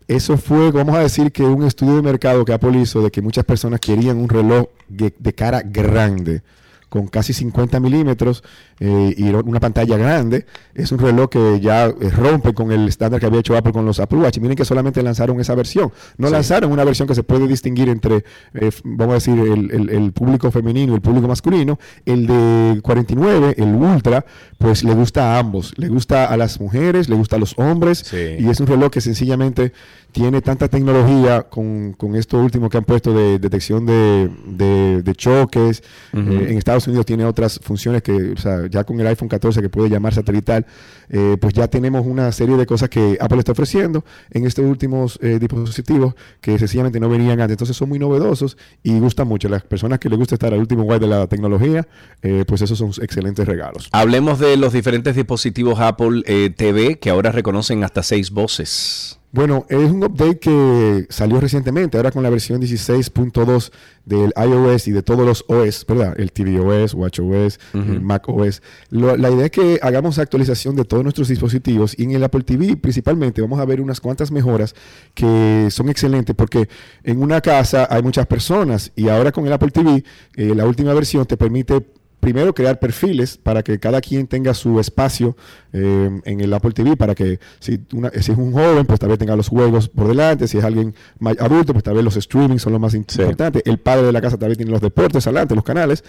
Eso 0.08 0.38
fue, 0.38 0.72
vamos 0.72 0.96
a 0.96 1.00
decir 1.00 1.32
que 1.32 1.42
un 1.44 1.64
estudio 1.66 1.96
de 1.96 2.02
mercado 2.04 2.46
que 2.46 2.54
Apple 2.54 2.80
hizo 2.80 3.02
de 3.02 3.10
que 3.10 3.22
muchas 3.24 3.44
personas 3.44 3.80
querían 3.80 4.18
un 4.18 4.30
reloj 4.30 4.68
de, 4.88 5.12
de 5.18 5.34
cara 5.34 5.64
grande, 5.66 6.44
con 6.90 7.08
casi 7.08 7.34
50 7.34 7.80
milímetros 7.80 8.44
eh, 8.80 9.14
y 9.18 9.30
una 9.30 9.60
pantalla 9.60 9.98
grande. 9.98 10.46
Es 10.74 10.92
un 10.92 11.00
reloj 11.00 11.30
que 11.30 11.60
ya 11.60 11.86
eh, 11.88 11.94
rompe 12.16 12.54
con 12.54 12.72
el 12.72 12.88
estándar 12.88 13.20
que 13.20 13.26
había 13.26 13.40
hecho 13.40 13.56
Apple 13.58 13.74
con 13.74 13.86
los 13.86 14.00
Apple 14.00 14.20
Watch. 14.20 14.38
Y 14.38 14.40
miren 14.40 14.56
que 14.56 14.66
solamente 14.66 15.02
lanzaron 15.04 15.40
esa 15.40 15.56
versión. 15.56 15.92
No 16.18 16.28
Sí. 16.28 16.34
lanzaron 16.34 16.72
una 16.72 16.84
versión 16.84 17.08
que 17.08 17.16
se 17.16 17.24
puede 17.24 17.48
distinguir 17.48 17.90
entre, 17.90 18.24
eh, 18.54 18.72
vamos 18.84 19.12
a 19.12 19.16
decir, 19.16 19.38
el, 19.40 19.72
el- 19.72 19.90
el 19.90 20.12
público 20.12 20.52
femenino 20.52 20.92
y 20.94 20.96
el 20.96 21.02
público 21.02 21.28
masculino. 21.28 21.80
El 22.06 22.28
de 22.28 22.80
49, 22.82 23.56
el 23.58 23.76
Ultra, 23.76 24.26
pues 24.58 24.84
le 24.84 24.94
gusta 24.94 25.36
a 25.36 25.40
ambos. 25.40 25.74
Le 25.78 25.88
gusta 25.88 26.26
a 26.26 26.38
las 26.38 26.60
mujeres, 26.60 27.10
le 27.10 27.16
gusta 27.16 27.36
a 27.36 27.40
los 27.40 27.58
hombres. 27.58 28.12
Y 28.14 28.48
es 28.50 28.60
un 28.60 28.68
reloj 28.68 28.90
que 28.92 29.02
sencillamente 29.02 29.74
tiene 30.12 30.42
tanta 30.42 30.68
tecnología 30.70 31.44
con, 31.44 31.94
con 31.94 32.16
esto 32.16 32.38
último 32.40 32.70
que 32.70 32.78
han 32.78 32.86
puesto 32.86 33.14
de 33.14 33.38
detección 33.40 33.86
de, 33.86 34.30
de- 34.48 35.02
de 35.04 35.16
choques. 35.16 35.82
Eh, 36.14 36.48
en 36.50 36.58
Estados 36.58 36.75
Estados 36.76 36.88
Unidos 36.88 37.06
tiene 37.06 37.26
otras 37.26 37.60
funciones 37.62 38.02
que, 38.02 38.36
ya 38.70 38.84
con 38.84 39.00
el 39.00 39.08
iPhone 39.08 39.30
14 39.30 39.62
que 39.62 39.70
puede 39.70 39.90
llamar 39.90 40.14
satelital, 40.14 40.66
eh, 41.10 41.38
pues 41.40 41.54
ya 41.54 41.68
tenemos 41.68 42.06
una 42.06 42.32
serie 42.32 42.58
de 42.58 42.66
cosas 42.66 42.90
que 42.90 43.18
Apple 43.20 43.40
está 43.40 43.54
ofreciendo 43.54 44.04
en 44.32 44.46
estos 44.46 44.66
últimos 44.66 45.18
eh, 45.22 45.40
dispositivos 45.40 46.16
que 46.42 46.60
sencillamente 46.60 47.00
no 47.00 47.10
venían 47.10 47.40
antes. 47.40 47.54
Entonces 47.54 47.78
son 47.78 47.90
muy 47.90 48.00
novedosos 48.00 48.58
y 48.84 49.00
gustan 49.00 49.28
mucho. 49.28 49.48
Las 49.48 49.64
personas 49.64 50.00
que 50.00 50.10
les 50.10 50.20
gusta 50.20 50.36
estar 50.36 50.54
al 50.54 50.60
último 50.60 50.84
guay 50.84 51.00
de 51.00 51.08
la 51.08 51.28
tecnología, 51.28 51.88
eh, 52.22 52.44
pues 52.48 52.62
esos 52.62 52.78
son 52.78 52.92
excelentes 53.02 53.46
regalos. 53.48 53.90
Hablemos 53.92 54.40
de 54.40 54.58
los 54.58 54.74
diferentes 54.74 55.16
dispositivos 55.16 55.80
Apple 55.80 56.24
TV 56.58 57.00
que 57.00 57.10
ahora 57.10 57.32
reconocen 57.32 57.84
hasta 57.84 58.04
seis 58.04 58.32
voces. 58.32 59.20
Bueno, 59.36 59.66
es 59.68 59.92
un 59.92 60.02
update 60.02 60.40
que 60.40 61.06
salió 61.10 61.42
recientemente, 61.42 61.98
ahora 61.98 62.12
con 62.12 62.24
la 62.24 62.30
versión 62.30 62.62
16.2 62.62 63.70
del 64.06 64.32
iOS 64.38 64.88
y 64.88 64.92
de 64.94 65.04
todos 65.04 65.26
los 65.26 65.44
OS, 65.50 65.86
¿verdad? 65.88 66.14
El 66.18 66.32
tvOS, 66.32 66.94
WatchOS, 66.94 67.60
el 67.74 68.02
macOS. 68.02 68.62
Lo- 68.92 69.18
la 69.18 69.30
idea 69.30 69.46
es 69.46 69.52
que 69.52 69.80
hagamos 69.82 70.20
actualización 70.20 70.76
de 70.78 70.86
todos 70.86 71.04
nuestros 71.04 71.28
dispositivos 71.28 72.00
y 72.00 72.04
en 72.04 72.12
el 72.12 72.24
Apple 72.24 72.44
TV 72.44 72.78
principalmente 72.78 73.42
vamos 73.42 73.60
a 73.60 73.66
ver 73.66 73.82
unas 73.82 74.00
cuantas 74.00 74.32
mejoras 74.32 74.74
que 75.14 75.68
son 75.70 75.90
excelentes 75.90 76.34
porque 76.36 76.70
en 77.04 77.22
una 77.22 77.42
casa 77.42 77.88
hay 77.90 78.02
muchas 78.04 78.28
personas 78.28 78.92
y 78.96 79.10
ahora 79.10 79.32
con 79.34 79.46
el 79.46 79.52
Apple 79.54 79.72
TV, 79.72 80.04
eh, 80.38 80.54
la 80.56 80.66
última 80.66 80.94
versión 80.94 81.26
te 81.26 81.36
permite 81.36 81.86
primero 82.26 82.56
crear 82.56 82.80
perfiles 82.80 83.38
para 83.38 83.62
que 83.62 83.78
cada 83.80 84.02
quien 84.02 84.26
tenga 84.26 84.56
su 84.56 84.80
espacio 84.80 85.38
eh, 85.74 86.10
en 86.26 86.42
el 86.42 86.52
Apple 86.54 86.72
TV, 86.72 86.98
para 86.98 87.14
que 87.14 87.40
si, 87.60 87.80
una- 87.94 88.10
si 88.10 88.32
es 88.32 88.38
un 88.38 88.52
joven, 88.52 88.86
pues 88.88 89.00
tal 89.00 89.10
vez 89.10 89.20
tenga 89.20 89.36
los 89.36 89.48
juegos 89.48 89.90
por 89.90 90.08
delante, 90.08 90.48
si 90.48 90.58
es 90.58 90.64
alguien 90.64 90.96
may- 91.20 91.38
adulto, 91.40 91.74
pues 91.74 91.84
tal 91.84 91.94
vez 91.94 92.04
los 92.04 92.18
streaming 92.18 92.58
son 92.58 92.74
lo 92.74 92.80
más 92.80 92.96
importante, 92.96 93.62
el 93.66 93.78
padre 93.78 94.08
de 94.08 94.12
la 94.12 94.22
casa 94.22 94.38
tal 94.38 94.50
vez 94.50 94.58
tiene 94.58 94.72
los 94.72 94.82
deportes 94.82 95.28
adelante, 95.28 95.54
los 95.54 95.64
canales, 95.64 96.04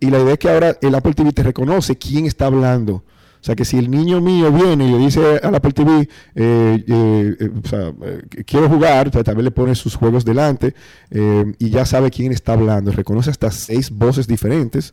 y 0.00 0.10
la 0.10 0.18
idea 0.18 0.32
es 0.32 0.38
que 0.40 0.50
ahora 0.50 0.76
el 0.82 0.94
Apple 0.94 1.14
TV 1.14 1.32
te 1.32 1.44
reconoce 1.44 1.96
quién 1.96 2.26
está 2.26 2.46
hablando. 2.46 3.04
O 3.42 3.42
sea, 3.42 3.54
que 3.56 3.64
si 3.64 3.78
el 3.78 3.90
niño 3.90 4.20
mío 4.20 4.52
viene 4.52 4.86
y 4.86 4.92
le 4.92 4.98
dice 4.98 5.40
al 5.42 5.54
Apple 5.54 5.72
TV, 5.72 6.00
eh, 6.00 6.06
eh, 6.86 7.36
eh, 7.40 7.50
o 7.64 7.66
sea, 7.66 7.90
quiero 8.44 8.68
jugar, 8.68 9.10
pues, 9.10 9.24
tal 9.24 9.34
vez 9.36 9.44
le 9.44 9.50
pone 9.50 9.74
sus 9.74 9.94
juegos 9.94 10.26
delante 10.26 10.74
y 11.58 11.70
ya 11.70 11.86
sabe 11.86 12.10
quién 12.10 12.32
está 12.32 12.52
hablando. 12.52 12.92
Reconoce 12.92 13.30
hasta 13.30 13.50
seis 13.50 13.90
voces 13.90 14.26
diferentes. 14.26 14.92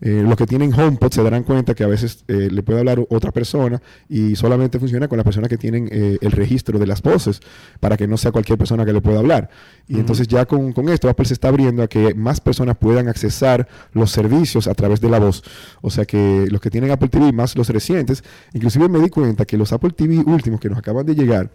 Eh, 0.00 0.22
los 0.26 0.36
que 0.36 0.46
tienen 0.46 0.72
HomePod 0.72 1.10
se 1.10 1.22
darán 1.22 1.42
cuenta 1.42 1.74
que 1.74 1.84
a 1.84 1.86
veces 1.86 2.24
eh, 2.28 2.48
le 2.50 2.62
puede 2.62 2.80
hablar 2.80 3.04
otra 3.08 3.32
persona 3.32 3.80
y 4.08 4.36
solamente 4.36 4.78
funciona 4.78 5.08
con 5.08 5.16
las 5.16 5.24
personas 5.24 5.48
que 5.48 5.56
tienen 5.56 5.88
eh, 5.90 6.18
el 6.20 6.32
registro 6.32 6.78
de 6.78 6.86
las 6.86 7.02
voces 7.02 7.40
para 7.80 7.96
que 7.96 8.06
no 8.06 8.16
sea 8.16 8.32
cualquier 8.32 8.58
persona 8.58 8.84
que 8.84 8.92
le 8.92 9.00
pueda 9.00 9.18
hablar. 9.18 9.48
Y 9.88 9.98
entonces 9.98 10.28
ya 10.28 10.44
con, 10.46 10.72
con 10.72 10.88
esto 10.88 11.08
Apple 11.08 11.26
se 11.26 11.34
está 11.34 11.48
abriendo 11.48 11.82
a 11.82 11.88
que 11.88 12.14
más 12.14 12.40
personas 12.40 12.76
puedan 12.76 13.08
accesar 13.08 13.68
los 13.92 14.10
servicios 14.10 14.66
a 14.66 14.74
través 14.74 15.00
de 15.00 15.08
la 15.08 15.18
voz. 15.18 15.42
O 15.80 15.90
sea 15.90 16.04
que 16.04 16.46
los 16.50 16.60
que 16.60 16.70
tienen 16.70 16.90
Apple 16.90 17.08
TV, 17.08 17.32
más 17.32 17.56
los 17.56 17.68
recientes, 17.68 18.24
inclusive 18.52 18.88
me 18.88 18.98
di 18.98 19.08
cuenta 19.08 19.44
que 19.44 19.56
los 19.56 19.72
Apple 19.72 19.90
TV 19.90 20.18
últimos 20.26 20.60
que 20.60 20.68
nos 20.68 20.78
acaban 20.78 21.06
de 21.06 21.14
llegar, 21.14 21.50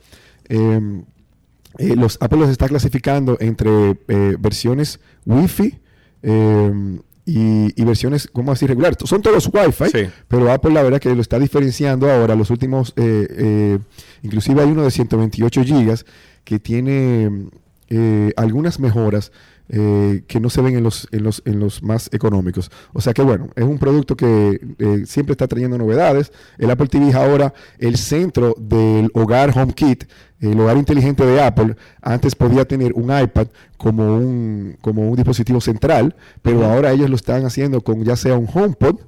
eh, 0.50 1.04
los 1.78 2.18
Apple 2.22 2.40
los 2.40 2.50
está 2.50 2.68
clasificando 2.68 3.38
entre 3.40 3.98
versiones 4.40 5.00
Wi-Fi 5.26 5.80
eh, 6.24 7.00
y, 7.34 7.82
y 7.82 7.86
versiones, 7.86 8.28
¿cómo 8.32 8.52
así? 8.52 8.68
Regular. 8.68 8.96
Son 9.06 9.22
todos 9.22 9.50
Wi-Fi, 9.54 10.10
pero 10.28 10.52
Apple 10.52 10.74
la 10.74 10.84
verdad 10.84 11.00
que 11.00 11.16
lo 11.16 11.22
está 11.22 11.40
diferenciando 11.40 12.12
ahora. 12.12 12.36
Los 12.36 12.50
últimos, 12.50 12.94
eh, 12.98 13.28
eh, 13.30 13.80
inclusive 14.22 14.62
hay 14.62 14.70
uno 14.70 14.84
de 14.84 14.92
128 14.92 15.64
gigas 15.64 16.06
que 16.44 16.60
tiene 16.60 17.50
eh, 17.90 18.34
algunas 18.36 18.80
mejoras 18.82 19.32
eh, 19.74 20.24
que 20.28 20.42
no 20.42 20.50
se 20.50 20.62
ven 20.62 20.76
en 20.76 20.84
los, 20.84 21.08
en, 21.14 21.24
los, 21.24 21.42
en 21.46 21.62
los 21.62 21.82
más 21.82 22.10
económicos. 22.12 22.70
O 22.92 23.00
sea 23.00 23.14
que 23.14 23.22
bueno, 23.22 23.48
es 23.56 23.64
un 23.64 23.78
producto 23.78 24.18
que 24.18 24.60
eh, 24.80 25.04
siempre 25.06 25.32
está 25.32 25.48
trayendo 25.48 25.78
novedades. 25.78 26.34
El 26.58 26.70
Apple 26.72 26.88
TV 26.88 27.08
es 27.08 27.16
ahora 27.16 27.54
el 27.80 27.96
centro 27.96 28.54
del 28.60 29.10
hogar 29.14 29.58
HomeKit, 29.58 30.04
el 30.42 30.60
hogar 30.60 30.76
inteligente 30.76 31.26
de 31.26 31.42
Apple. 31.42 31.78
Antes 32.02 32.36
podía 32.36 32.66
tener 32.66 32.92
un 32.96 33.18
iPad 33.18 33.48
como 33.78 34.18
un, 34.18 34.76
como 34.82 35.10
un 35.10 35.16
dispositivo 35.16 35.62
central, 35.62 36.18
pero 36.42 36.66
ahora 36.66 36.92
ellos 36.92 37.10
lo 37.10 37.16
están 37.16 37.46
haciendo 37.46 37.80
con 37.80 38.04
ya 38.04 38.18
sea 38.18 38.38
un 38.38 38.50
HomePod 38.54 39.00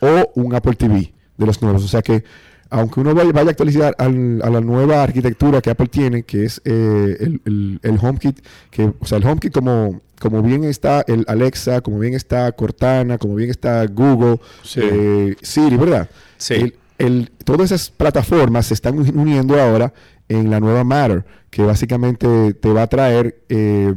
o 0.00 0.32
un 0.34 0.52
Apple 0.52 0.74
TV 0.74 1.14
de 1.36 1.46
los 1.46 1.62
nuevos. 1.62 1.84
O 1.84 1.88
sea 1.88 2.02
que 2.02 2.24
aunque 2.70 3.00
uno 3.00 3.14
vaya, 3.14 3.32
vaya 3.32 3.48
a 3.48 3.50
actualizar 3.50 3.94
al- 3.98 4.40
a 4.42 4.50
la 4.50 4.60
nueva 4.60 5.02
arquitectura 5.02 5.60
que 5.60 5.70
Apple 5.70 5.88
tiene, 5.88 6.22
que 6.24 6.44
es 6.44 6.60
eh, 6.64 7.16
el, 7.20 7.40
el- 7.44 7.80
el 7.82 7.98
HomeKit, 8.00 8.40
que, 8.70 8.92
o 8.98 9.06
sea, 9.06 9.18
el 9.18 9.24
HomeKit 9.26 9.52
como, 9.52 10.00
como 10.20 10.42
bien 10.42 10.64
está 10.64 11.02
el 11.06 11.24
Alexa, 11.28 11.80
como 11.80 11.98
bien 11.98 12.14
está 12.14 12.50
Cortana, 12.52 13.18
como 13.18 13.34
bien 13.36 13.50
está 13.50 13.86
Google, 13.86 14.38
eh, 14.84 15.36
Siri, 15.42 15.76
¿verdad? 15.76 16.08
El- 16.56 16.74
el- 16.98 17.30
todas 17.44 17.70
esas 17.70 17.90
plataformas 17.90 18.66
se 18.66 18.74
están 18.74 18.98
uni- 18.98 19.12
uniendo 19.14 19.60
ahora 19.60 19.92
en 20.28 20.50
la 20.50 20.60
nueva 20.60 20.84
Matter, 20.84 21.24
que 21.50 21.62
básicamente 21.62 22.52
te 22.54 22.72
va 22.72 22.82
a 22.82 22.86
traer 22.88 23.40
eh, 23.48 23.94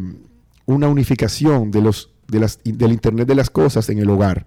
una 0.65 0.87
unificación 0.87 1.71
de 1.71 1.81
los 1.81 2.09
de 2.31 2.39
las, 2.39 2.59
del 2.63 2.91
Internet 2.91 3.27
de 3.27 3.35
las 3.35 3.49
cosas 3.49 3.87
en 3.89 3.99
el 3.99 4.09
hogar. 4.09 4.45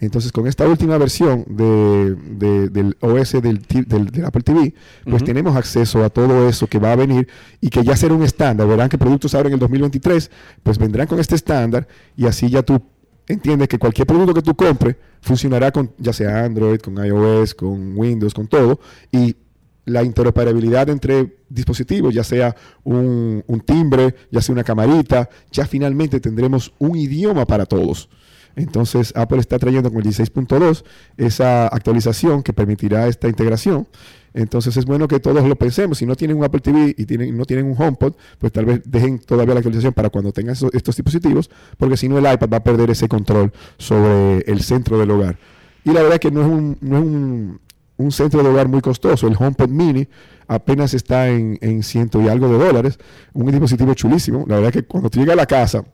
Entonces, 0.00 0.32
con 0.32 0.46
esta 0.46 0.66
última 0.66 0.96
versión 0.98 1.44
de, 1.48 2.16
de- 2.16 2.68
del 2.70 2.96
OS 3.00 3.32
del, 3.42 3.60
ti- 3.60 3.82
del- 3.86 4.06
del 4.10 4.24
Apple 4.24 4.42
TV, 4.42 4.74
pues 5.04 5.22
tenemos 5.22 5.54
acceso 5.56 6.02
a 6.02 6.10
todo 6.10 6.48
eso 6.48 6.66
que 6.66 6.78
va 6.78 6.92
a 6.92 6.96
venir 6.96 7.28
y 7.60 7.68
que 7.68 7.84
ya 7.84 7.94
será 7.96 8.14
un 8.14 8.22
estándar. 8.22 8.66
Verán 8.66 8.88
que 8.88 8.98
productos 8.98 9.34
ahora 9.34 9.48
en 9.48 9.54
el 9.54 9.60
2023, 9.60 10.30
pues 10.62 10.78
vendrán 10.78 11.06
con 11.06 11.20
este 11.20 11.34
estándar 11.34 11.86
y 12.16 12.26
así 12.26 12.48
ya 12.48 12.62
tú 12.62 12.80
entiendes 13.28 13.68
que 13.68 13.78
cualquier 13.78 14.06
producto 14.06 14.34
que 14.34 14.42
tú 14.42 14.56
compres 14.56 14.96
funcionará 15.20 15.70
con 15.70 15.92
ya 15.98 16.12
sea 16.12 16.44
Android, 16.44 16.80
con 16.80 16.96
iOS, 17.04 17.54
con 17.54 17.96
Windows, 17.96 18.34
con 18.34 18.48
todo. 18.48 18.80
Y 19.12 19.36
la 19.84 20.02
interoperabilidad 20.02 20.88
entre 20.88 21.38
dispositivos, 21.48 22.14
ya 22.14 22.24
sea 22.24 22.54
un, 22.84 23.42
timbre, 23.64 24.14
ya 24.30 24.40
sea 24.40 24.52
una 24.52 24.64
camarita, 24.64 25.28
ya 25.50 25.66
finalmente 25.66 26.20
tendremos 26.20 26.72
un 26.78 26.96
idioma 26.96 27.46
para 27.46 27.66
todos. 27.66 28.08
Entonces 28.56 29.12
Apple 29.16 29.38
está 29.38 29.58
trayendo 29.58 29.90
con 29.90 30.00
el 30.00 30.08
16.2 30.08 30.84
esa 31.16 31.68
actualización 31.68 32.42
que 32.42 32.52
permitirá 32.52 33.06
esta 33.06 33.28
integración. 33.28 33.86
Entonces 34.34 34.76
es 34.76 34.84
bueno 34.84 35.08
que 35.08 35.18
todos 35.18 35.46
lo 35.48 35.56
pensemos. 35.56 35.98
Si 35.98 36.06
no 36.06 36.14
tienen 36.14 36.36
un 36.36 36.44
Apple 36.44 36.60
TV 36.60 36.94
y 36.96 37.32
no 37.32 37.44
tienen 37.44 37.66
un 37.66 37.76
HomePod, 37.76 38.14
pues 38.38 38.52
tal 38.52 38.64
vez 38.64 38.82
dejen 38.84 39.18
todavía 39.18 39.54
la 39.54 39.60
actualización 39.60 39.92
para 39.92 40.10
cuando 40.10 40.32
tengan 40.32 40.56
estos 40.72 40.96
dispositivos, 40.96 41.50
porque 41.78 41.96
si 41.96 42.08
no 42.08 42.18
el 42.18 42.32
iPad 42.32 42.48
va 42.48 42.56
a 42.58 42.64
perder 42.64 42.90
ese 42.90 43.08
control 43.08 43.52
sobre 43.78 44.38
el 44.40 44.60
centro 44.62 44.98
del 44.98 45.10
hogar. 45.10 45.38
Y 45.84 45.92
la 45.92 46.02
verdad 46.02 46.18
que 46.18 46.30
no 46.30 46.42
es 46.42 46.46
un, 46.46 46.78
no 46.80 46.98
es 46.98 47.02
un, 47.02 47.60
un 48.02 48.12
centro 48.12 48.42
de 48.42 48.48
hogar 48.48 48.68
muy 48.68 48.80
costoso. 48.80 49.26
El 49.26 49.36
HomePod 49.38 49.68
Mini 49.68 50.08
apenas 50.48 50.94
está 50.94 51.28
en, 51.28 51.58
en 51.60 51.82
ciento 51.82 52.20
y 52.20 52.28
algo 52.28 52.48
de 52.48 52.58
dólares. 52.64 52.98
Un 53.32 53.50
dispositivo 53.50 53.94
chulísimo. 53.94 54.44
La 54.48 54.56
verdad 54.56 54.72
que 54.72 54.82
cuando 54.84 55.10
tú 55.10 55.18
llegas 55.20 55.34
a 55.34 55.36
la 55.36 55.46
casa 55.46 55.84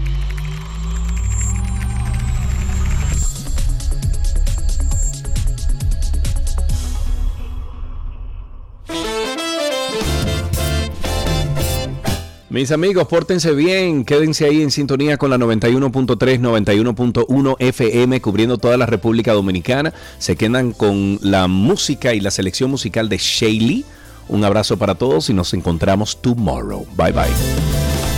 Mis 12.51 12.69
amigos, 12.71 13.07
pórtense 13.07 13.53
bien, 13.53 14.03
quédense 14.03 14.43
ahí 14.43 14.61
en 14.61 14.71
sintonía 14.71 15.15
con 15.15 15.29
la 15.29 15.37
91.3, 15.37 16.41
91.1 16.41 17.55
FM, 17.59 18.19
cubriendo 18.19 18.57
toda 18.57 18.75
la 18.75 18.85
República 18.85 19.31
Dominicana. 19.31 19.93
Se 20.17 20.35
quedan 20.35 20.73
con 20.73 21.17
la 21.21 21.47
música 21.47 22.13
y 22.13 22.19
la 22.19 22.29
selección 22.29 22.69
musical 22.69 23.07
de 23.07 23.19
Shaylee. 23.19 23.85
Un 24.27 24.43
abrazo 24.43 24.75
para 24.75 24.95
todos 24.95 25.29
y 25.29 25.33
nos 25.33 25.53
encontramos 25.53 26.21
tomorrow. 26.21 26.85
Bye 26.97 27.13
bye. 27.13 28.10